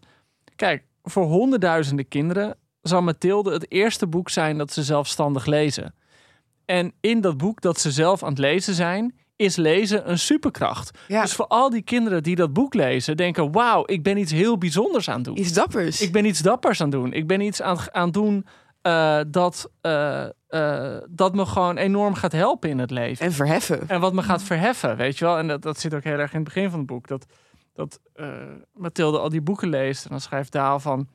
kijk, 0.55 0.83
voor 1.03 1.25
honderdduizenden 1.25 2.07
kinderen 2.07 2.57
zal 2.81 3.01
Mathilde 3.01 3.51
het 3.51 3.71
eerste 3.71 4.07
boek 4.07 4.29
zijn 4.29 4.57
dat 4.57 4.73
ze 4.73 4.83
zelfstandig 4.83 5.45
lezen. 5.45 5.93
En 6.65 6.93
in 6.99 7.21
dat 7.21 7.37
boek 7.37 7.61
dat 7.61 7.79
ze 7.79 7.91
zelf 7.91 8.23
aan 8.23 8.29
het 8.29 8.37
lezen 8.37 8.73
zijn, 8.73 9.15
is 9.35 9.55
lezen 9.55 10.09
een 10.09 10.19
superkracht. 10.19 10.97
Ja. 11.07 11.21
Dus 11.21 11.33
voor 11.33 11.47
al 11.47 11.69
die 11.69 11.81
kinderen 11.81 12.23
die 12.23 12.35
dat 12.35 12.53
boek 12.53 12.73
lezen, 12.73 13.17
denken: 13.17 13.51
wauw, 13.51 13.83
ik 13.85 14.03
ben 14.03 14.17
iets 14.17 14.31
heel 14.31 14.57
bijzonders 14.57 15.09
aan 15.09 15.15
het 15.15 15.23
doen. 15.23 15.39
Iets 15.39 15.53
dappers. 15.53 16.01
Ik 16.01 16.11
ben 16.11 16.25
iets 16.25 16.39
dappers 16.39 16.81
aan 16.81 16.89
het 16.91 16.99
doen. 16.99 17.13
Ik 17.13 17.27
ben 17.27 17.41
iets 17.41 17.61
aan, 17.61 17.77
aan 17.91 18.05
het 18.05 18.13
doen 18.13 18.45
eh, 18.87 19.19
dat, 19.27 19.71
eh, 19.81 20.25
eh, 20.47 20.97
dat 21.09 21.35
me 21.35 21.45
gewoon 21.45 21.77
enorm 21.77 22.13
gaat 22.13 22.31
helpen 22.31 22.69
in 22.69 22.79
het 22.79 22.91
leven. 22.91 23.25
En 23.25 23.31
verheffen. 23.31 23.89
En 23.89 23.99
wat 23.99 24.13
me 24.13 24.23
gaat 24.23 24.43
verheffen, 24.43 24.97
weet 24.97 25.17
je 25.17 25.25
wel. 25.25 25.37
En 25.37 25.47
dat, 25.47 25.61
dat 25.61 25.79
zit 25.79 25.93
ook 25.93 26.03
heel 26.03 26.17
erg 26.17 26.31
in 26.31 26.39
het 26.39 26.53
begin 26.53 26.69
van 26.69 26.79
het 26.79 26.87
boek. 26.87 27.07
Dat, 27.07 27.25
dat 27.73 27.99
Mathilde 28.73 29.19
al 29.19 29.29
die 29.29 29.41
boeken 29.41 29.69
leest. 29.69 30.03
En 30.03 30.09
dan 30.09 30.21
schrijft 30.21 30.51
Daal 30.51 30.79
van... 30.79 31.07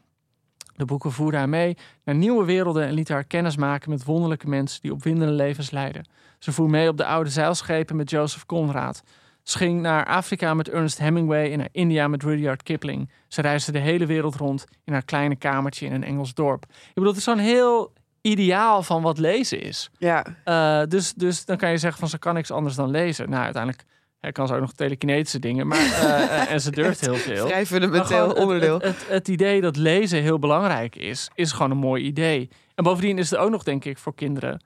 De 0.77 0.85
boeken 0.85 1.13
voerden 1.13 1.41
haar 1.41 1.49
mee 1.49 1.77
naar 2.05 2.15
nieuwe 2.15 2.45
werelden... 2.45 2.87
en 2.87 2.93
liet 2.93 3.09
haar 3.09 3.25
kennis 3.25 3.57
maken 3.57 3.91
met 3.91 4.05
wonderlijke 4.05 4.49
mensen... 4.49 4.81
die 4.81 4.93
opwindende 4.93 5.33
levens 5.33 5.71
leiden. 5.71 6.07
Ze 6.39 6.53
voer 6.53 6.71
mee 6.71 6.89
op 6.89 6.97
de 6.97 7.05
oude 7.05 7.31
zeilschepen 7.31 7.97
met 7.97 8.11
Joseph 8.11 8.47
Conrad. 8.47 9.03
Ze 9.43 9.59
ging 9.59 9.81
naar 9.81 10.07
Afrika 10.07 10.55
met 10.55 10.69
Ernest 10.69 10.99
Hemingway... 10.99 11.53
en 11.53 11.59
naar 11.59 11.69
India 11.73 12.09
met 12.09 12.23
Rudyard 12.23 12.63
Kipling. 12.63 13.11
Ze 13.29 13.41
reisde 13.41 13.73
de 13.73 13.79
hele 13.79 14.07
wereld 14.07 14.35
rond 14.35 14.65
in 14.85 14.93
haar 14.93 15.05
kleine 15.05 15.37
kamertje 15.37 15.87
in 15.87 15.93
een 15.93 16.05
Engels 16.05 16.35
dorp. 16.35 16.65
Ik 16.65 16.95
bedoel, 16.95 17.09
het 17.09 17.19
is 17.19 17.25
zo'n 17.25 17.39
heel 17.39 17.93
ideaal 18.21 18.83
van 18.83 19.03
wat 19.03 19.19
lezen 19.19 19.61
is. 19.61 19.91
Ja. 19.99 20.27
Uh, 20.45 20.83
dus, 20.89 21.13
dus 21.13 21.45
dan 21.45 21.57
kan 21.57 21.71
je 21.71 21.79
zeggen 21.79 22.01
van 22.01 22.09
ze 22.09 22.19
kan 22.19 22.35
niks 22.35 22.51
anders 22.51 22.75
dan 22.75 22.91
lezen. 22.91 23.31
Nou, 23.31 23.43
uiteindelijk 23.43 23.85
hè, 24.21 24.33
kan 24.33 24.47
ze 24.47 24.55
ook 24.55 24.61
nog 24.61 24.73
telekinetische 24.73 25.39
dingen, 25.39 25.67
maar 25.67 25.79
uh, 25.79 26.03
uh, 26.03 26.51
en 26.51 26.61
ze 26.61 26.71
durft 26.71 27.01
heel 27.07 27.15
veel. 27.15 27.47
Vrij 27.47 27.67
fundamenteel 27.67 28.33
onderdeel. 28.33 28.75
Het, 28.75 28.85
het, 28.85 29.09
het, 29.09 29.29
idee 29.29 29.61
dat 29.61 29.77
lezen 29.77 30.23
heel 30.23 30.39
belangrijk 30.39 30.97
is, 30.97 31.31
is 31.35 31.53
gewoon 31.53 31.71
een 31.71 31.77
mooi 31.77 32.05
idee. 32.05 32.49
En 32.75 32.85
bovendien 32.85 33.19
is 33.19 33.31
het 33.31 33.39
ook 33.39 33.51
nog, 33.51 33.63
denk 33.63 33.85
ik, 33.85 33.99
voor 33.99 34.15
kinderen. 34.15 34.63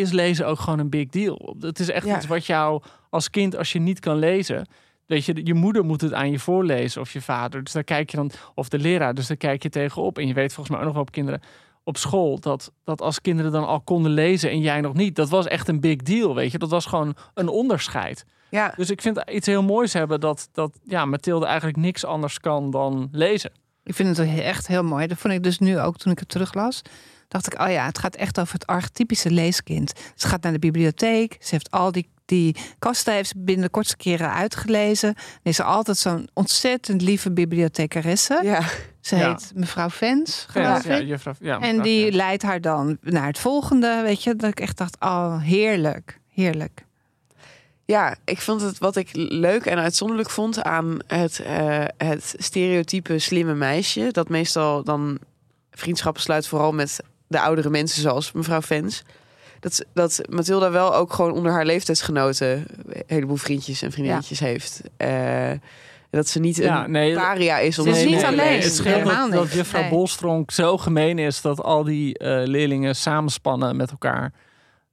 Is 0.00 0.10
lezen 0.12 0.46
ook 0.46 0.58
gewoon 0.60 0.78
een 0.78 0.90
big 0.90 1.08
deal. 1.08 1.56
Het 1.60 1.78
is 1.78 1.90
echt 1.90 2.06
Ja. 2.06 2.16
iets 2.16 2.26
wat 2.26 2.46
jou 2.46 2.82
als 3.10 3.30
kind, 3.30 3.56
als 3.56 3.72
je 3.72 3.78
niet 3.78 4.00
kan 4.00 4.16
lezen. 4.16 4.66
Weet 5.06 5.24
je, 5.24 5.46
je 5.46 5.54
moeder 5.54 5.84
moet 5.84 6.00
het 6.00 6.12
aan 6.12 6.30
je 6.30 6.38
voorlezen 6.38 7.00
of 7.00 7.12
je 7.12 7.20
vader. 7.20 7.64
Dus 7.64 7.72
daar 7.72 7.84
kijk 7.84 8.10
je 8.10 8.16
dan, 8.16 8.30
of 8.54 8.68
de 8.68 8.78
leraar, 8.78 9.14
dus 9.14 9.26
daar 9.26 9.36
kijk 9.36 9.62
je 9.62 9.68
tegenop. 9.68 10.18
En 10.18 10.26
je 10.26 10.34
weet 10.34 10.52
volgens 10.52 10.68
mij 10.68 10.78
ook 10.78 10.84
nog 10.84 10.94
wel 10.94 11.02
op 11.02 11.12
kinderen 11.12 11.40
op 11.84 11.96
school 11.96 12.38
dat, 12.40 12.72
dat 12.84 13.00
als 13.00 13.20
kinderen 13.20 13.52
dan 13.52 13.66
al 13.66 13.80
konden 13.80 14.12
lezen 14.12 14.50
en 14.50 14.60
jij 14.60 14.80
nog 14.80 14.94
niet, 14.94 15.16
dat 15.16 15.28
was 15.28 15.46
echt 15.46 15.68
een 15.68 15.80
big 15.80 15.96
deal, 15.96 16.34
weet 16.34 16.52
je. 16.52 16.58
Dat 16.58 16.70
was 16.70 16.86
gewoon 16.86 17.14
een 17.34 17.48
onderscheid. 17.48 18.24
Ja. 18.50 18.72
Dus 18.76 18.90
ik 18.90 19.00
vind 19.00 19.22
iets 19.30 19.46
heel 19.46 19.62
moois 19.62 19.92
hebben 19.92 20.20
dat, 20.20 20.48
dat 20.52 20.78
ja, 20.84 21.04
Mathilde 21.04 21.46
eigenlijk 21.46 21.76
niks 21.76 22.04
anders 22.04 22.40
kan 22.40 22.70
dan 22.70 23.08
lezen. 23.12 23.52
Ik 23.84 23.94
vind 23.94 24.16
het 24.16 24.38
echt 24.38 24.66
heel 24.66 24.82
mooi. 24.82 25.06
Dat 25.06 25.18
vond 25.18 25.34
ik 25.34 25.42
dus 25.42 25.58
nu 25.58 25.80
ook 25.80 25.96
toen 25.96 26.12
ik 26.12 26.18
het 26.18 26.28
teruglas. 26.28 26.82
Dacht 27.30 27.52
ik, 27.52 27.60
oh 27.60 27.70
ja, 27.70 27.84
het 27.86 27.98
gaat 27.98 28.16
echt 28.16 28.40
over 28.40 28.52
het 28.54 28.66
archetypische 28.66 29.30
leeskind. 29.30 29.92
Ze 30.14 30.28
gaat 30.28 30.42
naar 30.42 30.52
de 30.52 30.58
bibliotheek. 30.58 31.36
Ze 31.40 31.48
heeft 31.50 31.70
al 31.70 31.92
die, 31.92 32.08
die 32.24 32.56
kasten 32.78 33.12
heeft 33.12 33.28
ze 33.28 33.34
binnen 33.36 33.64
de 33.64 33.70
kortste 33.70 33.96
keren 33.96 34.32
uitgelezen. 34.32 35.08
En 35.14 35.16
is 35.42 35.58
er 35.58 35.64
altijd 35.64 35.96
zo'n 35.96 36.28
ontzettend 36.34 37.02
lieve 37.02 37.32
bibliothecaresse. 37.32 38.40
Ja. 38.42 38.62
Ze 39.00 39.16
Ja. 39.16 39.28
heet 39.28 39.52
mevrouw 39.54 39.90
Vens, 39.90 40.46
geloof 40.48 40.84
ja, 40.84 40.94
ik. 40.94 41.06
juffrouw, 41.06 41.32
ja, 41.40 41.60
en 41.60 41.82
die 41.82 42.02
Vens. 42.04 42.16
leidt 42.16 42.42
haar 42.42 42.60
dan 42.60 42.98
naar 43.00 43.26
het 43.26 43.38
volgende, 43.38 44.00
weet 44.04 44.22
je. 44.22 44.36
Dat 44.36 44.50
ik 44.50 44.60
echt 44.60 44.76
dacht, 44.76 44.96
oh, 45.00 45.40
heerlijk, 45.42 46.20
heerlijk. 46.28 46.84
Ja, 47.84 48.16
ik 48.24 48.40
vond 48.40 48.60
het 48.60 48.78
wat 48.78 48.96
ik 48.96 49.08
leuk 49.12 49.66
en 49.66 49.78
uitzonderlijk 49.78 50.30
vond 50.30 50.62
aan 50.62 50.98
het, 51.06 51.38
eh, 51.40 51.84
het 51.96 52.34
stereotype 52.38 53.18
slimme 53.18 53.54
meisje. 53.54 54.08
Dat 54.10 54.28
meestal 54.28 54.84
dan 54.84 55.18
vriendschappen 55.70 56.22
sluit, 56.22 56.46
vooral 56.46 56.72
met 56.72 57.00
de 57.30 57.40
oudere 57.40 57.70
mensen 57.70 58.02
zoals 58.02 58.32
mevrouw 58.32 58.60
Vens. 58.62 59.02
Dat, 59.60 59.84
dat 59.92 60.20
Mathilda 60.28 60.70
wel 60.70 60.94
ook 60.94 61.12
gewoon 61.12 61.32
onder 61.32 61.52
haar 61.52 61.64
leeftijdsgenoten 61.66 62.46
een 62.86 63.02
heleboel 63.06 63.36
vriendjes 63.36 63.82
en 63.82 63.92
vriendinnetjes 63.92 64.40
heeft. 64.40 64.80
Eh, 64.96 65.50
dat 66.10 66.28
ze 66.28 66.38
niet 66.40 66.56
Ja, 66.56 66.84
een 66.84 66.90
nee, 66.90 67.14
paria 67.14 67.58
is. 67.58 67.74
Ze 67.74 67.88
is 67.88 67.98
ze 67.98 68.04
niet 68.04 68.14
niet 68.14 68.24
alleen. 68.24 68.60
Het 68.60 68.74
scheelt 68.74 68.94
Helemaal 68.98 69.30
dat, 69.30 69.38
dat 69.38 69.52
juffrouw 69.52 69.80
Nee. 69.80 69.90
Bolstronk 69.90 70.50
zo 70.50 70.78
gemeen 70.78 71.18
is 71.18 71.40
dat 71.40 71.62
al 71.62 71.84
die 71.84 72.18
eh, 72.18 72.46
leerlingen 72.46 72.96
samenspannen 72.96 73.76
met 73.76 73.90
elkaar. 73.90 74.32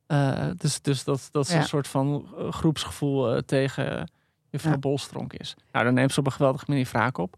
Eh, 0.07 0.45
dus 0.57 0.81
dus 0.81 1.03
dat, 1.03 1.29
dat 1.31 1.47
ze 1.47 1.53
Ja. 1.53 1.59
een 1.59 1.65
soort 1.67 1.87
van 1.87 2.27
groepsgevoel 2.49 3.41
tegen 3.45 4.11
juffrouw 4.49 4.71
Ja. 4.71 4.77
Bolstronk 4.79 5.33
is. 5.33 5.55
Nou, 5.71 5.85
dan 5.85 5.93
neemt 5.93 6.13
ze 6.13 6.19
op 6.19 6.25
een 6.25 6.31
geweldige 6.31 6.65
manier 6.67 6.87
wraak 6.91 7.17
op. 7.17 7.35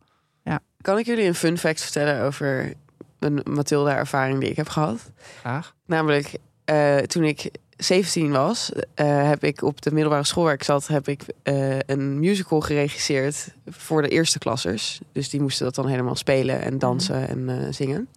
Kan 0.82 0.98
ik 0.98 1.06
jullie 1.06 1.26
een 1.26 1.36
fun 1.36 1.58
fact 1.58 1.82
vertellen 1.82 2.24
over 2.24 2.74
een 3.20 3.42
Mathilda-ervaring 3.50 4.40
die 4.40 4.50
ik 4.50 4.56
heb 4.56 4.70
gehad? 4.70 5.12
Graag. 5.40 5.76
Namelijk, 5.86 6.34
eh, 6.66 6.98
toen 6.98 7.24
ik 7.24 7.52
17 7.78 8.32
was, 8.32 8.72
eh, 8.94 9.28
heb 9.28 9.44
ik 9.44 9.62
op 9.62 9.82
de 9.82 9.92
middelbare 9.92 10.24
school 10.24 10.44
waar 10.44 10.54
ik 10.54 10.64
zat, 10.64 10.88
heb 10.88 11.08
ik 11.08 11.22
eh, 11.44 11.80
een 11.80 12.20
musical 12.20 12.62
geregisseerd 12.62 13.54
voor 13.66 14.02
de 14.02 14.10
eerste 14.10 14.40
klassers. 14.40 15.00
Dus 15.12 15.30
die 15.30 15.42
moesten 15.42 15.66
dat 15.66 15.76
dan 15.76 15.88
helemaal 15.88 16.16
spelen 16.16 16.62
en 16.62 16.80
dansen 16.80 17.28
en 17.28 17.74
zingen. 17.74 18.08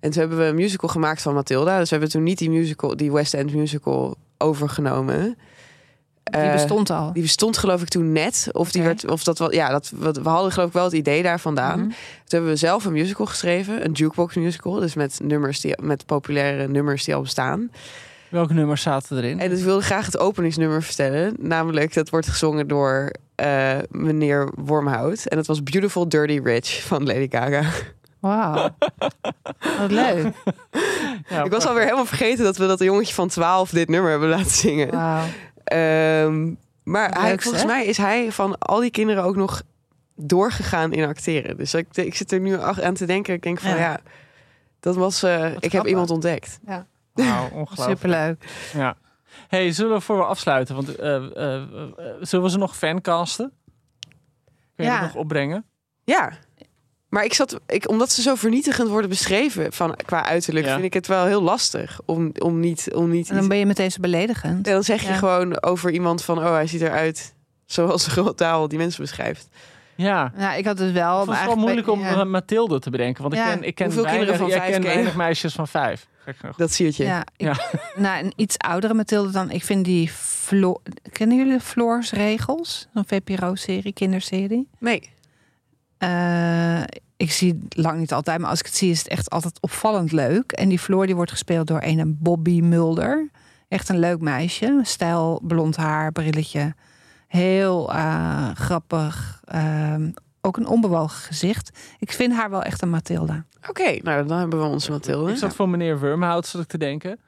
En 0.00 0.10
toen 0.10 0.20
hebben 0.20 0.38
we 0.38 0.44
een 0.44 0.54
musical 0.54 0.88
gemaakt 0.88 1.22
van 1.22 1.34
Mathilda. 1.34 1.78
Dus 1.78 1.88
we 1.88 1.94
hebben 1.94 2.12
toen 2.12 2.22
niet 2.22 2.38
die 2.38 2.50
musical, 2.50 2.96
die 2.96 3.12
West 3.12 3.34
End 3.34 3.54
musical 3.54 4.16
overgenomen. 4.38 5.38
Die 6.22 6.40
Eh, 6.40 6.52
bestond 6.52 6.90
al. 6.90 7.12
die 7.12 7.22
bestond 7.22 7.58
geloof 7.58 7.82
ik 7.82 7.88
toen 7.88 8.12
net. 8.12 8.48
Of, 8.52 8.70
die 8.72 8.82
werd, 8.82 9.10
of 9.10 9.24
dat 9.24 9.38
wel, 9.38 9.52
ja, 9.52 9.68
dat, 9.70 9.92
wat- 9.94 10.16
we 10.16 10.28
hadden 10.28 10.52
geloof 10.52 10.68
ik 10.68 10.74
wel 10.74 10.84
het 10.84 10.92
idee 10.92 11.22
daar 11.22 11.40
vandaan. 11.40 11.78
Mhm. 11.78 11.88
Toen 11.88 11.96
hebben 12.26 12.50
we 12.50 12.56
zelf 12.56 12.84
een 12.84 12.92
musical 12.92 13.26
geschreven, 13.26 13.84
een 13.84 13.92
jukebox 13.92 14.34
musical, 14.34 14.72
dus 14.72 14.94
met 14.94 15.18
nummers 15.22 15.60
die 15.60 15.82
met 15.82 16.06
populaire 16.06 16.68
nummers 16.68 17.04
die 17.04 17.14
al 17.14 17.20
bestaan. 17.22 17.70
Welke 18.28 18.52
nummers 18.54 18.82
zaten 18.82 19.16
erin? 19.16 19.40
En 19.40 19.48
dus 19.50 19.58
ik 19.58 19.64
wilde 19.64 19.82
graag 19.84 20.06
het 20.06 20.18
openingsnummer 20.18 20.82
vertellen, 20.82 21.34
namelijk 21.38 21.94
dat 21.94 22.10
wordt 22.10 22.28
gezongen 22.28 22.68
door 22.68 23.10
eh, 23.34 23.76
meneer 23.90 24.52
Wormhout 24.56 25.26
en 25.26 25.36
dat 25.36 25.46
was 25.46 25.62
Beautiful 25.62 26.08
Dirty 26.08 26.40
Rich 26.44 26.82
van 26.86 27.04
Lady 27.06 27.26
Gaga. 27.30 27.62
Wauw. 28.20 28.68
Wat 29.78 29.90
leuk. 29.90 30.32
Ja, 31.28 31.42
ik 31.44 31.50
was 31.50 31.66
alweer 31.66 31.82
helemaal 31.82 32.04
vergeten 32.06 32.44
dat 32.44 32.56
we 32.56 32.66
dat 32.66 32.78
jongetje 32.82 33.14
van 33.14 33.28
12 33.28 33.70
dit 33.70 33.88
nummer 33.88 34.10
hebben 34.10 34.28
laten 34.28 34.50
zingen. 34.50 34.90
Wauw. 34.90 35.24
Ehm, 35.64 36.54
maar 36.82 37.08
Wat 37.08 37.18
hij, 37.18 37.30
leuk, 37.30 37.42
volgens 37.42 37.64
mij 37.64 37.84
is 37.86 37.96
hij 37.96 38.32
van 38.32 38.58
al 38.58 38.80
die 38.80 38.90
kinderen 38.90 39.24
ook 39.24 39.36
nog 39.36 39.62
doorgegaan 40.16 40.92
in 40.92 41.04
acteren. 41.04 41.56
Dus 41.56 41.74
ik, 41.74 41.86
ik 41.96 42.14
zit 42.14 42.32
er 42.32 42.40
nu 42.40 42.60
aan 42.60 42.94
te 42.94 43.06
denken. 43.06 43.34
Ik 43.34 43.42
denk 43.42 43.60
van 43.60 43.70
ja, 43.70 43.76
Ja. 43.76 44.00
dat 44.80 44.96
was. 44.96 45.22
eh, 45.22 45.52
ik 45.60 45.72
heb 45.72 45.86
iemand 45.86 46.10
ontdekt. 46.10 46.58
Wauw, 47.12 47.48
ongelooflijk. 47.60 47.98
Superleuk. 47.98 48.44
Ja. 48.72 48.96
Hey, 49.48 49.72
zullen 49.72 49.92
we 49.92 50.00
voor 50.00 50.16
we 50.16 50.24
afsluiten? 50.24 50.74
Want 50.74 50.96
eh, 50.96 51.16
eh, 51.16 51.62
zullen 52.20 52.44
we 52.44 52.50
ze 52.50 52.58
nog 52.58 52.76
fancasten? 52.76 53.52
Kun 54.76 54.84
je 54.84 54.90
Ja. 54.90 55.00
dat 55.00 55.06
nog 55.12 55.14
opbrengen? 55.22 55.64
Ja. 56.04 56.32
Maar 57.12 57.24
ik 57.24 57.34
zat, 57.34 57.60
ik, 57.66 57.88
omdat 57.88 58.12
ze 58.12 58.22
zo 58.22 58.34
vernietigend 58.34 58.88
worden 58.88 59.08
beschreven 59.10 59.72
van, 59.72 59.96
qua 60.04 60.24
uiterlijk, 60.24 60.66
Ja. 60.66 60.72
vind 60.72 60.84
ik 60.84 60.92
het 60.94 61.06
wel 61.06 61.24
heel 61.24 61.42
lastig 61.42 62.00
om, 62.04 62.32
om 62.38 62.60
niet. 62.60 62.88
Om 62.94 63.10
niet 63.10 63.30
En 63.30 63.36
dan 63.36 63.48
ben 63.48 63.56
je 63.58 63.66
meteen 63.66 63.90
zo 63.92 64.00
beledigend. 64.00 64.66
En 64.66 64.72
dan 64.72 64.82
zeg 64.84 65.02
je 65.02 65.08
Ja. 65.08 65.14
gewoon 65.14 65.62
over 65.62 65.90
iemand 65.90 66.24
van, 66.24 66.38
oh, 66.38 66.50
hij 66.52 66.66
ziet 66.66 66.80
eruit 66.80 67.34
zoals 67.66 68.04
de 68.04 68.10
grote 68.10 68.34
taal 68.34 68.68
die 68.68 68.78
mensen 68.78 69.02
beschrijft. 69.02 69.48
Ja. 69.94 70.32
Nou, 70.36 70.58
ik 70.58 70.64
had 70.64 70.78
het 70.78 70.92
wel. 70.92 71.18
Het 71.18 71.28
was 71.28 71.44
wel 71.44 71.56
moeilijk 71.56 71.88
om 71.88 72.00
ja. 72.00 72.10
eh, 72.20 72.24
Mathilde 72.24 72.78
te 72.78 72.90
bedenken. 72.90 73.22
Want 73.22 73.34
ik 73.34 73.40
Ja. 73.40 73.48
ken, 73.54 73.62
ik 73.62 73.74
ken 73.74 73.86
Hoeveel 73.86 74.02
weinig, 74.04 74.26
kinderen 74.26 74.48
van 74.50 74.58
ja, 74.58 74.64
ik 74.64 74.70
vijf 74.72 74.84
ken 74.84 74.94
weinig 74.94 75.16
meisjes 75.16 75.52
van 75.52 75.68
vijf. 75.68 76.06
Dat 76.56 76.72
zie 76.72 76.92
je. 76.96 77.04
Ja, 77.04 77.24
ik, 77.36 77.46
nou, 77.96 78.24
een 78.24 78.32
iets 78.36 78.58
oudere 78.58 78.94
Mathilde 78.94 79.30
dan. 79.30 79.50
Ik 79.50 79.64
vind 79.64 79.84
die 79.84 80.08
Flo 80.10 80.80
Kennen 81.12 81.36
jullie 81.36 81.52
de 81.52 81.60
Floors 81.60 82.10
Regels? 82.12 82.88
Een 82.94 83.04
VPRO-serie, 83.06 83.92
kinderserie. 83.92 84.68
Nee. 84.78 85.10
Eh, 86.02 86.82
ik 87.16 87.32
zie 87.32 87.58
het 87.64 87.76
lang 87.76 87.98
niet 87.98 88.12
altijd, 88.12 88.40
maar 88.40 88.50
als 88.50 88.58
ik 88.58 88.66
het 88.66 88.76
zie 88.76 88.90
is 88.90 88.98
het 88.98 89.08
echt 89.08 89.30
altijd 89.30 89.60
opvallend 89.60 90.12
leuk. 90.12 90.52
En 90.52 90.68
die 90.68 90.78
Floor 90.78 91.06
die 91.06 91.14
wordt 91.14 91.30
gespeeld 91.30 91.66
door 91.66 91.82
een 91.82 92.16
Bobby 92.20 92.60
Mulder. 92.60 93.30
Echt 93.68 93.88
een 93.88 93.98
leuk 93.98 94.20
meisje. 94.20 94.80
Stijl, 94.82 95.40
blond 95.42 95.76
haar, 95.76 96.12
brilletje. 96.12 96.74
Heel 97.28 97.92
eh, 97.92 98.50
grappig. 98.54 99.40
Ehm, 99.44 100.10
ook 100.40 100.56
een 100.56 100.66
onbewogen 100.66 101.18
gezicht. 101.18 101.78
Ik 101.98 102.12
vind 102.12 102.34
haar 102.34 102.50
wel 102.50 102.62
echt 102.62 102.82
een 102.82 102.90
Mathilda. 102.90 103.44
Oké, 103.68 103.98
nou 104.02 104.26
dan 104.26 104.38
hebben 104.38 104.58
we 104.58 104.66
onze 104.66 104.90
Mathilde. 104.90 105.30
Ik 105.30 105.36
zat 105.36 105.54
voor 105.54 105.68
meneer 105.68 106.00
Wormhout 106.00 106.46
zat 106.46 106.62
ik 106.62 106.68
te 106.68 106.78
denken. 106.78 107.20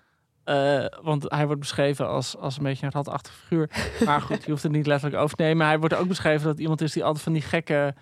Eh, 0.44 0.84
want 1.02 1.24
hij 1.28 1.46
wordt 1.46 1.60
beschreven 1.60 2.08
als, 2.08 2.36
als 2.36 2.56
een 2.56 2.62
beetje 2.62 2.86
een 2.86 2.92
ratachtig 2.92 3.32
figuur. 3.32 3.70
Maar 4.04 4.20
goed, 4.20 4.44
je 4.44 4.50
hoeft 4.50 4.62
het 4.62 4.72
niet 4.72 4.86
letterlijk 4.86 5.22
over 5.22 5.36
te 5.36 5.42
nemen. 5.42 5.66
Hij 5.66 5.78
wordt 5.78 5.94
ook 5.94 6.08
beschreven 6.08 6.46
dat 6.46 6.58
iemand 6.58 6.80
is 6.80 6.92
die 6.92 7.04
altijd 7.04 7.24
van 7.24 7.32
die 7.32 7.42
gekke, 7.42 7.94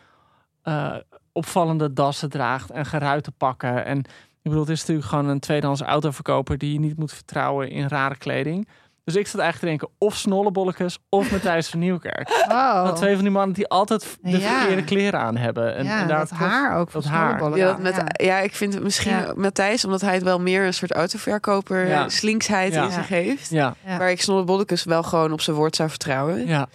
eh, 0.63 0.95
opvallende 1.33 1.93
dassen 1.93 2.31
draagt 2.31 2.71
en 2.71 2.87
geruite 2.87 3.31
pakken. 3.31 3.85
En 3.85 3.99
ik 3.99 4.51
bedoel, 4.51 4.61
het 4.61 4.71
is 4.71 4.81
natuurlijk 4.81 5.09
gewoon 5.09 5.29
een 5.29 5.41
tweedehands 5.41 5.81
autoverkoper 5.81 6.59
die 6.59 6.73
je 6.73 6.79
niet 6.81 6.99
moet 6.99 7.13
vertrouwen 7.13 7.71
in 7.71 7.89
rare 7.89 8.17
kleding. 8.17 8.69
Dus 9.05 9.17
ik 9.17 9.27
zat 9.27 9.41
eigenlijk 9.41 9.73
te 9.79 9.79
denken, 9.87 10.07
of 10.09 10.17
Snollebollekes 10.17 10.99
of 11.09 11.31
Matthijs 11.31 11.69
van 11.69 11.79
Nieuwkerk. 11.79 12.29
Oh, 12.49 12.85
Dat 12.85 12.97
twee 12.97 13.15
van 13.15 13.23
die 13.23 13.33
mannen 13.33 13.55
die 13.55 13.69
altijd 13.69 14.19
de 14.23 14.31
Ja. 14.39 14.39
verkeerde 14.59 14.85
kleren 14.85 15.21
aan 15.21 15.37
hebben. 15.37 15.77
En, 15.77 15.85
ja, 15.85 16.01
en 16.01 16.09
daar 16.09 16.19
dat 16.19 16.31
haar 16.31 16.77
ook. 16.77 16.93
dat 16.93 17.03
van 17.03 17.13
haar. 17.13 17.57
Ja, 17.57 17.67
dat 17.67 17.79
met, 17.79 18.03
ja. 18.17 18.39
ik 18.39 18.55
vind 18.55 18.75
het 18.75 18.83
misschien 18.83 19.13
Ja. 19.13 19.33
Matthijs, 19.37 19.85
omdat 19.85 20.01
hij 20.01 20.15
het 20.15 20.23
wel 20.23 20.41
meer 20.41 20.67
een 20.67 20.75
soort 20.75 20.93
autoverkoper 20.93 21.87
Ja. 21.89 22.09
slinksheid 22.09 22.73
Ja. 22.75 22.85
in 22.85 22.91
zich 22.91 23.09
heeft. 23.09 23.51
Ja, 23.51 23.75
Ja. 23.87 23.99
Waar 23.99 24.11
ik 24.11 24.21
Snollebollekes 24.21 24.85
wel 24.85 25.03
gewoon 25.03 25.33
op 25.33 25.41
zijn 25.41 25.57
woord 25.57 25.77
zou 25.77 25.89
vertrouwen. 25.89 26.47
ja. 26.47 26.69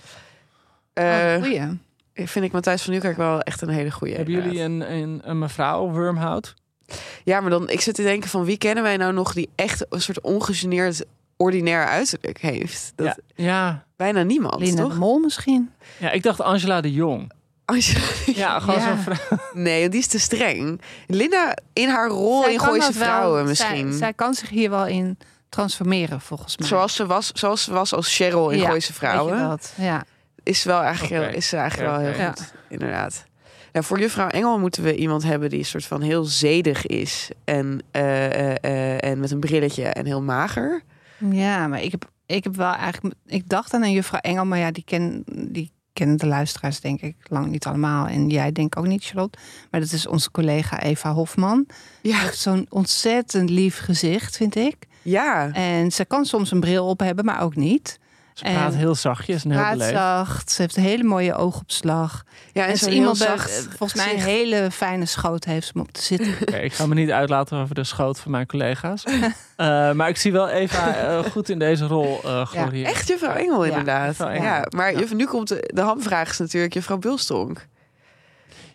Oh, 0.94 1.34
goeie. 1.44 1.80
Vind 2.26 2.46
ik 2.46 2.52
Matthijs 2.52 2.82
van 2.82 2.92
Nieuwkerk 2.92 3.18
wel 3.18 3.42
echt 3.42 3.62
een 3.62 3.70
hele 3.70 3.92
goeie. 3.92 4.16
Hebben 4.16 4.34
jullie 4.34 4.62
een, 4.62 4.92
een, 4.92 5.22
een 5.24 5.40
mevrouw 5.40 5.90
Wormhout? 5.92 6.54
Ja, 7.24 7.40
maar 7.42 7.50
dan 7.50 7.70
ik 7.70 7.82
zit 7.82 7.96
te 7.96 8.04
denken 8.04 8.30
van 8.30 8.44
wie 8.46 8.58
kennen 8.58 8.84
wij 8.84 8.98
nou 8.98 9.14
nog 9.14 9.34
die 9.34 9.50
echt 9.56 9.86
een 9.90 10.02
soort 10.02 10.22
ongegeneerd 10.22 11.06
ordinair 11.38 11.86
uiterlijk 11.86 12.38
heeft? 12.38 12.92
Dat, 12.96 13.06
Ja. 13.06 13.16
ja. 13.46 13.86
Bijna 13.96 14.24
niemand, 14.24 14.60
Lina 14.60 14.82
toch? 14.82 14.92
de 14.94 15.00
Mol 15.00 15.20
misschien. 15.20 15.70
Ja, 15.98 16.12
ik 16.12 16.24
dacht 16.24 16.42
Angela 16.42 16.82
de 16.82 16.92
Jong. 16.94 17.32
Ja, 18.26 18.60
gewoon 18.60 18.80
Ja. 18.80 18.86
zo'n 18.88 18.98
vrouw. 19.16 19.38
Nee, 19.54 19.90
die 19.90 20.00
is 20.00 20.08
te 20.08 20.20
streng. 20.20 20.82
Linda 21.08 21.58
in 21.74 21.90
haar 21.90 22.10
rol 22.10 22.42
Zij 22.44 22.54
in 22.54 22.60
Gooise 22.60 22.94
wel- 22.94 23.04
Vrouwen 23.08 23.40
zij- 23.40 23.48
misschien. 23.48 23.94
Zij, 23.98 24.14
kan 24.14 24.34
zich 24.34 24.50
hier 24.50 24.70
wel 24.70 24.86
in 24.86 25.18
transformeren, 25.50 26.22
volgens 26.22 26.58
mij. 26.58 26.68
Zoals 26.68 26.96
ze 26.96 27.06
was, 27.06 27.32
zoals 27.34 27.64
ze 27.64 27.72
was 27.74 27.94
als 27.94 28.16
Cheryl 28.16 28.50
in 28.50 28.58
Ja, 28.58 28.66
Gooise 28.66 28.88
Weet 28.88 28.88
je 28.88 28.94
Vrouwen. 29.08 29.40
dat? 29.50 29.74
Ja. 29.78 30.04
Is, 30.48 30.64
wel 30.64 30.82
eigenlijk 30.82 31.14
heel, 31.14 31.36
is 31.36 31.48
ze 31.48 31.58
eigenlijk 31.58 31.92
wel 31.92 32.00
heel 32.00 32.26
goed, 32.28 32.54
inderdaad. 32.70 33.26
Nou, 33.78 33.86
voor 33.86 34.00
juffrouw 34.00 34.28
Engel 34.28 34.60
moeten 34.60 34.84
we 34.84 34.96
iemand 34.96 35.24
hebben 35.24 35.50
die 35.50 35.60
een 35.60 35.66
soort 35.66 35.86
van 35.86 36.02
heel 36.02 36.24
zedig 36.24 36.86
is. 36.86 37.30
En, 37.44 37.80
eh, 37.92 38.26
eh, 38.26 38.56
eh, 38.62 39.04
en 39.12 39.20
met 39.20 39.32
een 39.32 39.40
brilletje 39.40 39.84
en 39.84 40.06
heel 40.06 40.22
mager. 40.22 40.82
ja, 41.32 41.68
maar 41.68 41.82
ik 41.82 41.92
heb, 41.92 42.10
ik 42.26 42.44
heb 42.44 42.56
wel 42.56 42.74
eigenlijk... 42.74 43.16
Ik 43.26 43.50
dacht 43.50 43.74
aan 43.74 43.84
een 43.84 43.92
juffrouw 43.92 44.20
Engel, 44.20 44.46
maar 44.46 44.58
ja, 44.60 44.72
die, 44.72 44.84
ken, 44.84 45.24
die 45.26 45.72
kennen 45.94 46.18
de 46.18 46.28
luisteraars 46.28 46.80
denk 46.80 47.02
ik 47.02 47.16
lang 47.24 47.48
niet 47.48 47.66
allemaal. 47.66 48.08
En 48.08 48.30
jij 48.30 48.52
denk 48.52 48.76
ik 48.76 48.80
ook 48.80 48.88
niet, 48.88 49.04
Charlotte. 49.04 49.38
Maar 49.72 49.82
dat 49.82 49.92
is 49.92 50.08
onze 50.08 50.32
collega 50.32 50.82
Eva 50.82 51.14
Hofman. 51.14 51.68
Ja, 52.02 52.20
heeft 52.20 52.38
zo'n 52.38 52.66
ontzettend 52.70 53.50
lief 53.50 53.80
gezicht, 53.80 54.38
vind 54.38 54.56
ik. 54.56 54.76
ja. 55.02 55.52
En 55.54 55.92
ze 55.92 56.06
kan 56.06 56.26
soms 56.26 56.52
een 56.52 56.60
bril 56.60 56.88
op 56.88 57.00
hebben, 57.00 57.26
maar 57.26 57.42
ook 57.42 57.56
niet. 57.56 58.00
Ze 58.38 58.44
praat 58.44 58.72
En- 58.74 58.78
heel 58.78 58.96
zachtjes 58.96 59.44
en 59.44 59.52
heel 59.52 59.60
Praat 59.60 59.72
beleefd. 59.72 59.92
zacht. 59.92 60.52
Ze 60.52 60.62
heeft 60.62 60.78
een 60.78 60.84
hele 60.84 61.04
mooie 61.04 61.34
oogopslag. 61.36 62.24
ja 62.54 62.62
En 62.62 62.68
en 62.68 62.74
is 62.74 62.80
zo'n 62.80 62.92
iemand 62.92 63.18
bij- 63.18 63.28
zacht 63.28 63.68
volgens 63.78 63.94
mij 64.06 64.14
een 64.14 64.20
hele 64.22 64.72
fijne 64.72 65.06
schoot 65.06 65.44
heeft 65.44 65.72
om 65.76 65.82
op 65.82 65.92
te 65.92 66.02
zitten. 66.02 66.36
Ik 66.64 66.74
ga 66.74 66.86
me 66.86 66.94
niet 66.96 67.12
uitlaten 67.12 67.58
over 67.58 67.76
de 67.76 67.84
schoot 67.84 68.20
van 68.20 68.32
mijn 68.32 68.46
collega's. 68.46 69.04
Eh, 69.58 69.92
maar 69.92 70.10
ik 70.10 70.18
zie 70.18 70.32
wel 70.32 70.50
Eva 70.50 70.96
eh, 70.96 71.20
goed 71.32 71.50
in 71.50 71.60
deze 71.60 71.86
rol 71.88 72.20
eh 72.24 72.46
gloriëren. 72.46 72.92
Echt 72.92 73.08
juffrouw 73.08 73.34
Engel, 73.34 73.64
Ja, 73.66 73.70
inderdaad. 73.70 74.06
juffrouw 74.08 74.30
Ja, 74.30 74.56
Engel. 74.56 74.66
maar 74.70 75.00
Ja. 75.00 75.14
nu 75.14 75.26
komt 75.26 75.48
de, 75.48 75.72
de 75.74 75.82
hamvraag 75.82 76.30
is 76.30 76.38
natuurlijk 76.38 76.74
juffrouw 76.74 76.98
Bulstronk. 76.98 77.68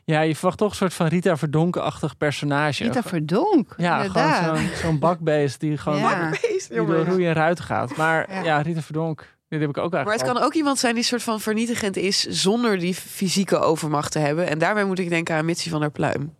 Ja, 0.05 0.21
je 0.21 0.35
verwacht 0.37 0.59
toch 0.59 0.71
een 0.71 0.77
soort 0.77 0.95
van 0.95 1.07
Rita 1.07 1.37
Verdonken-achtig 1.37 2.17
personage. 2.17 2.83
Rita 2.85 3.03
Verdonk, 3.03 3.75
ja, 3.77 3.97
inderdaad. 3.97 4.39
gewoon 4.45 4.57
zo'n 4.57 4.69
zo'n 4.83 4.99
bakbeest 4.99 5.61
die 5.61 5.77
gewoon 5.79 5.99
Ja. 5.99 6.31
die 6.69 6.85
door 6.85 7.05
roeien 7.05 7.29
en 7.29 7.35
ruiten 7.35 7.65
gaat. 7.65 7.97
Maar 7.97 8.33
ja, 8.35 8.43
Ja. 8.43 8.61
Rita 8.61 8.81
Verdonk, 8.81 9.37
dit 9.53 9.61
heb 9.61 9.71
ik 9.71 9.79
ook 9.79 9.93
eigenlijk 9.95 10.05
Maar 10.05 10.15
het 10.29 10.39
kan 10.39 10.49
ook 10.49 10.55
iemand 10.55 10.79
zijn 10.79 10.95
die 10.95 11.05
soort 11.05 11.23
van 11.23 11.41
vernietigend 11.41 11.97
is 11.97 12.21
zonder 12.27 12.79
die 12.79 12.95
fysieke 12.95 13.59
overmacht 13.59 14.13
te 14.13 14.19
hebben. 14.19 14.49
En 14.49 14.59
daarbij 14.59 14.85
moet 14.85 14.99
ik 14.99 15.09
denken 15.09 15.35
aan 15.37 15.45
Mitsi 15.45 15.71
van 15.71 15.81
der 15.81 15.91
Pluim. 15.91 16.35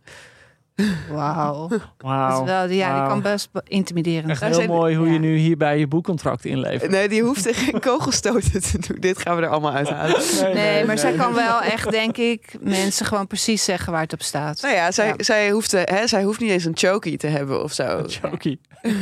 Wauw. 1.11 1.69
Wel, 1.99 2.69
ja, 2.69 2.99
die 2.99 3.09
kan 3.09 3.23
best 3.23 3.53
be- 3.53 3.63
intimiderend 3.65 4.31
Echt 4.31 4.41
heel 4.41 4.55
zijn- 4.55 4.69
mooi 4.69 4.97
hoe 4.97 5.07
je 5.07 5.13
ja. 5.13 5.19
nu 5.19 5.37
hierbij 5.37 5.79
je 5.79 5.87
boekcontract 5.87 6.45
inlevert. 6.45 6.91
Nee, 6.91 7.09
die 7.09 7.23
hoeft 7.23 7.49
geen 7.57 7.81
kogelstoten 7.81 8.63
te 8.63 8.79
doen. 8.79 8.97
Dit 9.01 9.19
gaan 9.19 9.37
we 9.37 9.43
er 9.43 9.49
allemaal 9.49 9.73
uithalen. 9.73 10.21
Nee, 10.55 10.85
maar 10.85 10.99
zij 10.99 11.13
kan 11.13 11.35
wel 11.35 11.61
echt, 11.63 11.91
denk 11.91 12.17
ik, 12.17 12.55
mensen 12.61 13.07
gewoon 13.07 13.27
precies 13.27 13.65
zeggen 13.65 13.93
waar 13.93 14.03
het 14.03 14.13
op 14.13 14.23
staat. 14.23 14.63
Nou 14.63 14.75
ja, 14.75 14.91
zij, 14.91 15.07
Ja. 15.07 15.15
Zij, 15.19 15.51
hoeft 15.51 15.71
te, 15.71 15.77
hè, 15.85 16.07
zij 16.07 16.23
hoeft 16.23 16.41
niet 16.41 16.51
eens 16.51 16.65
een 16.65 16.77
chokie 16.77 17.17
te 17.17 17.27
hebben 17.27 17.63
of 17.63 17.73
zo. 17.73 18.03
Choky. 18.07 18.59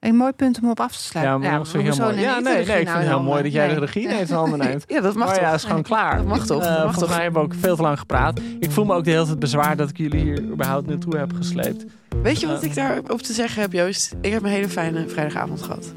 Een 0.00 0.16
mooi 0.16 0.32
punt 0.32 0.60
om 0.62 0.70
op 0.70 0.80
af 0.80 0.92
te 0.96 0.98
Ja, 1.02 1.08
sluiten. 1.10 1.40
maar 1.40 1.58
dat 1.58 1.68
vind 1.68 1.86
ik 1.86 1.92
heel 1.92 1.98
hoezo 2.04 2.14
mooi. 2.16 2.26
Ja, 2.26 2.38
ik 2.38 2.44
nee, 2.44 2.52
nee, 2.52 2.62
ik 2.62 2.66
regie 2.68 2.74
vind 2.76 2.88
nou 2.88 2.98
het 2.98 3.08
heel 3.08 3.22
mooi 3.22 3.42
dat 3.42 3.52
jij 3.52 3.68
de 3.68 3.80
regie 3.80 4.04
Nee. 4.06 4.12
ineens 4.14 4.30
in 4.30 4.36
handen 4.36 4.58
neemt. 4.58 4.84
Ja, 4.92 5.00
dat 5.00 5.14
mag 5.14 5.26
maar 5.26 5.34
toch? 5.36 5.44
ja, 5.44 5.52
is 5.54 5.64
gewoon 5.64 5.82
klaar. 5.82 6.16
Dat 6.16 6.26
mag 6.26 6.46
toch? 6.46 6.62
Eh, 6.62 6.66
Dat 6.66 6.72
mag 6.72 6.80
volgens 6.82 6.98
toch? 7.02 7.08
mij 7.10 7.22
hebben 7.22 7.40
we 7.42 7.46
ook 7.48 7.54
veel 7.60 7.76
te 7.76 7.82
lang 7.82 7.98
gepraat. 7.98 8.40
Ik 8.58 8.70
voel 8.70 8.84
me 8.84 8.94
ook 8.94 9.04
de 9.04 9.10
hele 9.10 9.24
tijd 9.26 9.38
bezwaar 9.38 9.76
dat 9.76 9.88
ik 9.90 9.96
jullie 9.96 10.20
hier 10.20 10.42
überhaupt 10.42 10.86
naartoe 10.86 11.16
heb 11.16 11.32
gesleept. 11.34 11.84
Weet 12.22 12.40
je 12.40 12.46
wat 12.46 12.62
ik 12.62 12.74
daarop 12.74 13.22
te 13.22 13.32
zeggen 13.32 13.62
heb, 13.62 13.72
Joost? 13.72 14.14
Ik 14.20 14.32
heb 14.32 14.42
een 14.42 14.48
hele 14.50 14.68
fijne 14.68 15.08
vrijdagavond 15.08 15.62
gehad. 15.62 15.92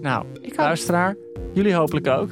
Nou, 0.00 0.24
Ik 0.40 0.50
ook. 0.50 0.56
luisteraar, 0.56 1.14
jullie 1.52 1.74
hopelijk 1.74 2.06
ook. 2.06 2.30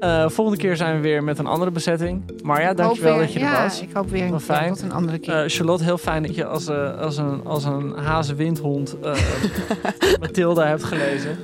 Eh, 0.00 0.28
volgende 0.28 0.58
keer 0.60 0.76
zijn 0.76 0.94
we 0.96 1.00
weer 1.02 1.24
met 1.24 1.38
een 1.38 1.46
andere 1.46 1.70
bezetting. 1.70 2.22
Maar 2.42 2.60
ja, 2.60 2.66
Hoop 2.68 2.76
dankjewel 2.76 3.12
weer- 3.16 3.22
dat 3.22 3.32
je 3.32 3.38
er 3.38 3.44
ja, 3.44 3.62
was. 3.62 3.80
ik 3.82 3.88
hoop 3.92 4.10
weer 4.10 4.24
een, 4.32 4.40
fijn. 4.40 4.68
tot 4.74 4.82
een 4.82 4.92
andere 4.92 5.18
keer. 5.18 5.34
Eh, 5.44 5.48
Charlotte, 5.50 5.84
heel 5.84 5.98
fijn 5.98 6.22
dat 6.22 6.34
je 6.34 6.44
als, 6.44 6.66
eh, 6.68 6.98
als, 7.00 7.16
een, 7.16 7.44
als 7.44 7.64
een 7.64 7.92
hazenwindhond 7.96 8.96
Mathilda 10.20 10.66
hebt 10.66 10.84
gelezen. 10.84 11.38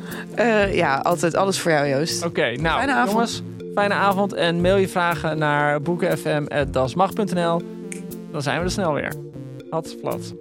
Ja, 0.72 0.96
altijd 0.96 1.34
alles 1.34 1.58
voor 1.60 1.70
jou, 1.70 1.88
Joost. 1.88 2.24
Oké, 2.24 2.42
nou 2.56 2.76
Fijne 2.78 2.92
avond. 2.92 3.10
jongens, 3.10 3.42
fijne 3.74 3.94
avond. 3.94 4.32
En 4.32 4.60
mail 4.60 4.76
je 4.76 4.88
vragen 4.88 5.38
naar 5.38 5.80
boekenfm.dasmag.nl. 5.82 7.62
Dan 8.32 8.42
zijn 8.42 8.58
we 8.58 8.64
er 8.64 8.70
snel 8.70 8.92
weer. 8.92 9.12
Had 9.70 9.96
plat. 10.00 10.34